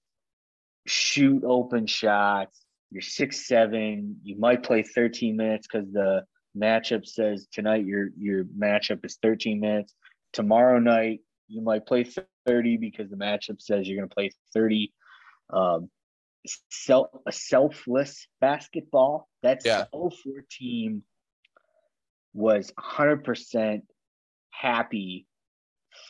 shoot 0.87 1.45
open 1.45 1.87
shots. 1.87 2.61
You're 2.91 3.03
six 3.03 3.47
seven. 3.47 4.21
You 4.23 4.39
might 4.39 4.63
play 4.63 4.83
13 4.83 5.37
minutes 5.37 5.67
because 5.71 5.91
the 5.93 6.25
matchup 6.57 7.07
says 7.07 7.49
tonight 7.53 7.85
your 7.85 8.09
your 8.19 8.45
matchup 8.45 9.05
is 9.05 9.19
13 9.23 9.61
minutes. 9.61 9.95
Tomorrow 10.33 10.79
night 10.79 11.21
you 11.49 11.63
might 11.63 11.87
play 11.87 12.05
30 12.47 12.77
because 12.79 13.11
the 13.11 13.17
matchup 13.17 13.61
says 13.61 13.87
you're 13.87 13.97
going 13.97 14.09
to 14.09 14.15
play 14.15 14.31
30. 14.53 14.93
Um, 15.51 15.91
self 16.71 17.09
a 17.27 17.33
selfless 17.33 18.27
basketball. 18.41 19.29
That's 19.43 19.65
yeah. 19.65 19.85
the 19.93 20.11
04 20.11 20.45
team 20.51 21.03
was 22.33 22.73
100% 22.79 23.83
happy 24.51 25.27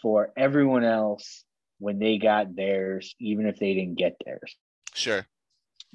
for 0.00 0.32
everyone 0.36 0.84
else 0.84 1.44
when 1.78 1.98
they 1.98 2.18
got 2.18 2.56
theirs, 2.56 3.14
even 3.20 3.46
if 3.46 3.58
they 3.58 3.74
didn't 3.74 3.96
get 3.96 4.16
theirs. 4.24 4.56
Sure. 4.94 5.26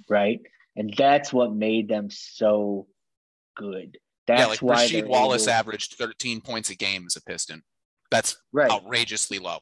Right. 0.08 0.40
And 0.76 0.94
that's 0.96 1.34
what 1.34 1.54
made 1.54 1.88
them 1.88 2.10
so 2.10 2.88
good. 3.56 3.98
That's 4.28 4.42
yeah, 4.42 4.46
like 4.46 4.60
why 4.60 4.88
Rasheed 4.88 5.08
Wallace 5.08 5.48
able... 5.48 5.54
averaged 5.54 5.96
13 5.96 6.42
points 6.42 6.70
a 6.70 6.76
game 6.76 7.06
as 7.08 7.16
a 7.16 7.22
Piston. 7.24 7.64
That's 8.12 8.38
right. 8.52 8.70
outrageously 8.70 9.40
low. 9.40 9.60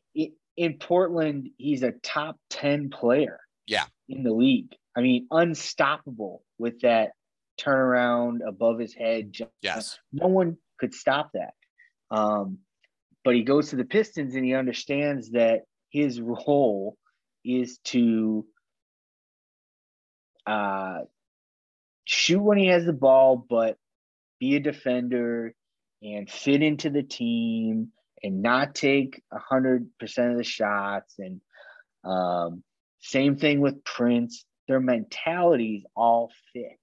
In 0.58 0.78
Portland, 0.80 1.50
he's 1.58 1.84
a 1.84 1.94
top 2.04 2.38
10 2.50 2.90
player. 2.90 3.40
Yeah. 3.68 3.86
In 4.10 4.24
the 4.24 4.34
league. 4.34 4.74
I 4.96 5.02
mean, 5.02 5.28
unstoppable 5.30 6.44
with 6.58 6.82
that 6.82 7.12
turnaround 7.60 8.40
above 8.46 8.80
his 8.80 8.94
head. 8.94 9.34
Yes. 9.62 10.00
No 10.12 10.28
one 10.28 10.58
could 10.80 10.94
stop 10.94 11.32
that. 11.34 11.54
Um, 12.10 12.60
but 13.24 13.36
he 13.36 13.44
goes 13.44 13.70
to 13.70 13.76
the 13.76 13.86
Pistons 13.86 14.36
and 14.36 14.46
he 14.46 14.54
understands 14.54 15.32
that 15.32 15.64
his 15.92 16.20
role 16.20 16.98
is 17.44 17.80
to 17.86 18.46
uh, 20.46 21.00
shoot 22.06 22.40
when 22.40 22.58
he 22.58 22.68
has 22.68 22.86
the 22.86 22.94
ball, 22.94 23.46
but 23.50 23.78
be 24.40 24.56
a 24.56 24.60
defender 24.60 25.54
and 26.02 26.30
fit 26.30 26.62
into 26.62 26.90
the 26.90 27.04
team 27.04 27.92
and 28.24 28.42
not 28.42 28.76
take 28.76 29.22
a 29.32 29.40
hundred 29.40 29.88
percent 30.00 30.32
of 30.32 30.38
the 30.38 30.44
shots. 30.44 31.16
And 31.20 31.42
um, 32.04 32.64
same 33.00 33.36
thing 33.36 33.60
with 33.60 33.84
Prince. 33.84 34.46
Their 34.68 34.80
mentalities 34.80 35.84
all 35.96 36.32
fit. 36.54 36.78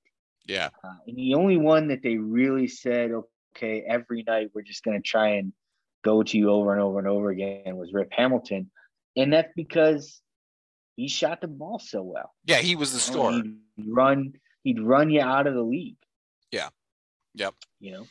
Yeah. 0.46 0.70
Uh, 0.82 0.94
and 1.06 1.16
the 1.16 1.34
only 1.34 1.56
one 1.56 1.88
that 1.88 2.02
they 2.02 2.16
really 2.16 2.68
said, 2.68 3.10
okay, 3.56 3.84
every 3.86 4.22
night 4.26 4.50
we're 4.54 4.62
just 4.62 4.82
going 4.84 5.00
to 5.00 5.06
try 5.06 5.36
and 5.36 5.52
go 6.02 6.22
to 6.22 6.38
you 6.38 6.50
over 6.50 6.72
and 6.72 6.82
over 6.82 6.98
and 6.98 7.08
over 7.08 7.30
again 7.30 7.76
was 7.76 7.92
Rip 7.92 8.12
Hamilton. 8.12 8.70
And 9.16 9.32
that's 9.32 9.52
because 9.56 10.20
he 10.96 11.08
shot 11.08 11.40
the 11.40 11.48
ball 11.48 11.78
so 11.78 12.02
well. 12.02 12.32
Yeah, 12.44 12.58
he 12.58 12.76
was 12.76 12.92
the 12.92 12.98
scorer. 12.98 13.32
he'd 13.32 13.54
run, 13.88 14.34
he'd 14.62 14.80
run 14.80 15.10
you 15.10 15.20
out 15.20 15.46
of 15.46 15.54
the 15.54 15.62
league. 15.62 15.96
Yeah. 16.50 16.68
Yep. 17.34 17.54
You 17.80 17.92
know. 17.92 18.06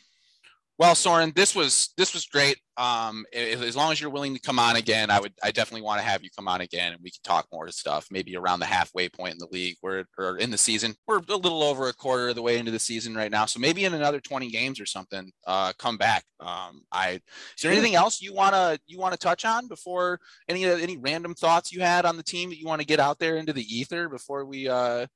Well, 0.78 0.94
Soren, 0.94 1.32
this 1.36 1.54
was 1.54 1.90
this 1.96 2.14
was 2.14 2.26
great. 2.26 2.58
Um, 2.76 3.24
if, 3.32 3.62
as 3.62 3.76
long 3.76 3.92
as 3.92 4.00
you're 4.00 4.10
willing 4.10 4.34
to 4.34 4.40
come 4.40 4.58
on 4.58 4.76
again, 4.76 5.10
I 5.10 5.20
would 5.20 5.32
I 5.42 5.52
definitely 5.52 5.82
want 5.82 6.00
to 6.00 6.06
have 6.06 6.24
you 6.24 6.30
come 6.36 6.48
on 6.48 6.60
again, 6.60 6.92
and 6.92 7.02
we 7.02 7.10
can 7.10 7.22
talk 7.22 7.46
more 7.52 7.68
stuff. 7.70 8.08
Maybe 8.10 8.36
around 8.36 8.60
the 8.60 8.66
halfway 8.66 9.08
point 9.08 9.32
in 9.32 9.38
the 9.38 9.48
league, 9.50 9.76
where 9.80 10.06
or 10.18 10.38
in 10.38 10.50
the 10.50 10.58
season, 10.58 10.94
we're 11.06 11.18
a 11.18 11.36
little 11.36 11.62
over 11.62 11.88
a 11.88 11.92
quarter 11.92 12.28
of 12.28 12.34
the 12.34 12.42
way 12.42 12.58
into 12.58 12.72
the 12.72 12.78
season 12.78 13.14
right 13.14 13.30
now. 13.30 13.46
So 13.46 13.60
maybe 13.60 13.84
in 13.84 13.94
another 13.94 14.20
20 14.20 14.50
games 14.50 14.80
or 14.80 14.86
something, 14.86 15.30
uh, 15.46 15.72
come 15.78 15.96
back. 15.96 16.24
Um, 16.40 16.82
I 16.90 17.10
is 17.10 17.62
there 17.62 17.72
anything 17.72 17.94
else 17.94 18.20
you 18.20 18.34
wanna 18.34 18.78
you 18.86 18.98
wanna 18.98 19.16
touch 19.16 19.44
on 19.44 19.68
before 19.68 20.18
any 20.48 20.64
any 20.64 20.96
random 20.96 21.34
thoughts 21.34 21.72
you 21.72 21.80
had 21.80 22.04
on 22.04 22.16
the 22.16 22.22
team 22.22 22.50
that 22.50 22.58
you 22.58 22.66
want 22.66 22.80
to 22.80 22.86
get 22.86 23.00
out 23.00 23.18
there 23.18 23.36
into 23.36 23.52
the 23.52 23.62
ether 23.62 24.08
before 24.08 24.44
we 24.44 24.68
uh 24.68 25.06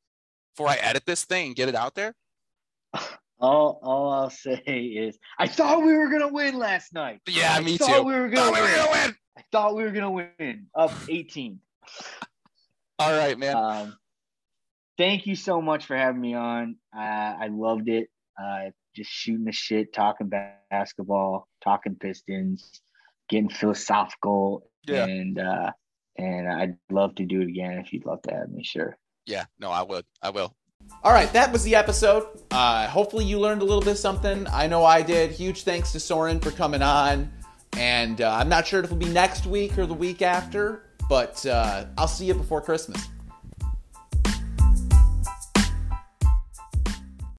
before 0.54 0.68
I 0.68 0.76
edit 0.76 1.04
this 1.06 1.24
thing 1.24 1.54
get 1.54 1.68
it 1.68 1.74
out 1.74 1.94
there? 1.94 2.14
All 3.40 3.78
all 3.82 4.10
I'll 4.10 4.30
say 4.30 4.60
is 4.66 5.18
I 5.38 5.46
thought 5.46 5.82
we 5.82 5.94
were 5.94 6.08
gonna 6.08 6.32
win 6.32 6.58
last 6.58 6.92
night. 6.92 7.20
Yeah, 7.28 7.54
I 7.54 7.60
me 7.60 7.76
thought 7.76 7.98
too. 7.98 8.02
We 8.02 8.14
were 8.14 8.28
gonna, 8.28 8.52
win. 8.52 8.62
We 8.62 8.68
were 8.68 8.76
gonna 8.76 8.90
win. 8.90 9.16
I 9.36 9.42
thought 9.52 9.76
we 9.76 9.82
were 9.84 9.90
gonna 9.90 10.10
win. 10.10 10.66
Up 10.74 10.92
18. 11.08 11.60
All 12.98 13.12
right, 13.12 13.38
man. 13.38 13.56
Um, 13.56 13.96
thank 14.96 15.26
you 15.26 15.36
so 15.36 15.62
much 15.62 15.86
for 15.86 15.96
having 15.96 16.20
me 16.20 16.34
on. 16.34 16.76
Uh, 16.94 17.00
I 17.00 17.48
loved 17.50 17.88
it. 17.88 18.08
Uh, 18.40 18.70
just 18.94 19.10
shooting 19.10 19.44
the 19.44 19.52
shit, 19.52 19.92
talking 19.92 20.30
basketball, 20.70 21.46
talking 21.62 21.94
Pistons, 21.94 22.80
getting 23.28 23.48
philosophical, 23.48 24.68
yeah. 24.86 25.04
and 25.04 25.38
uh, 25.38 25.70
and 26.16 26.50
I'd 26.50 26.76
love 26.90 27.14
to 27.16 27.24
do 27.24 27.40
it 27.40 27.48
again 27.48 27.78
if 27.78 27.92
you'd 27.92 28.06
love 28.06 28.22
to 28.22 28.34
have 28.34 28.50
me. 28.50 28.64
Sure. 28.64 28.98
Yeah, 29.26 29.44
no, 29.60 29.70
I 29.70 29.82
would. 29.82 30.04
I 30.20 30.30
will. 30.30 30.56
All 31.02 31.12
right, 31.12 31.32
that 31.32 31.52
was 31.52 31.62
the 31.62 31.74
episode. 31.74 32.26
Uh, 32.50 32.86
hopefully, 32.88 33.24
you 33.24 33.38
learned 33.38 33.62
a 33.62 33.64
little 33.64 33.82
bit 33.82 33.96
something. 33.96 34.46
I 34.48 34.66
know 34.66 34.84
I 34.84 35.02
did. 35.02 35.30
Huge 35.30 35.62
thanks 35.62 35.92
to 35.92 36.00
Soren 36.00 36.40
for 36.40 36.50
coming 36.50 36.82
on. 36.82 37.30
And 37.74 38.20
uh, 38.20 38.34
I'm 38.34 38.48
not 38.48 38.66
sure 38.66 38.80
if 38.80 38.86
it'll 38.86 38.96
be 38.96 39.08
next 39.08 39.46
week 39.46 39.78
or 39.78 39.86
the 39.86 39.94
week 39.94 40.22
after, 40.22 40.84
but 41.08 41.44
uh, 41.46 41.86
I'll 41.96 42.08
see 42.08 42.26
you 42.26 42.34
before 42.34 42.60
Christmas. 42.60 43.08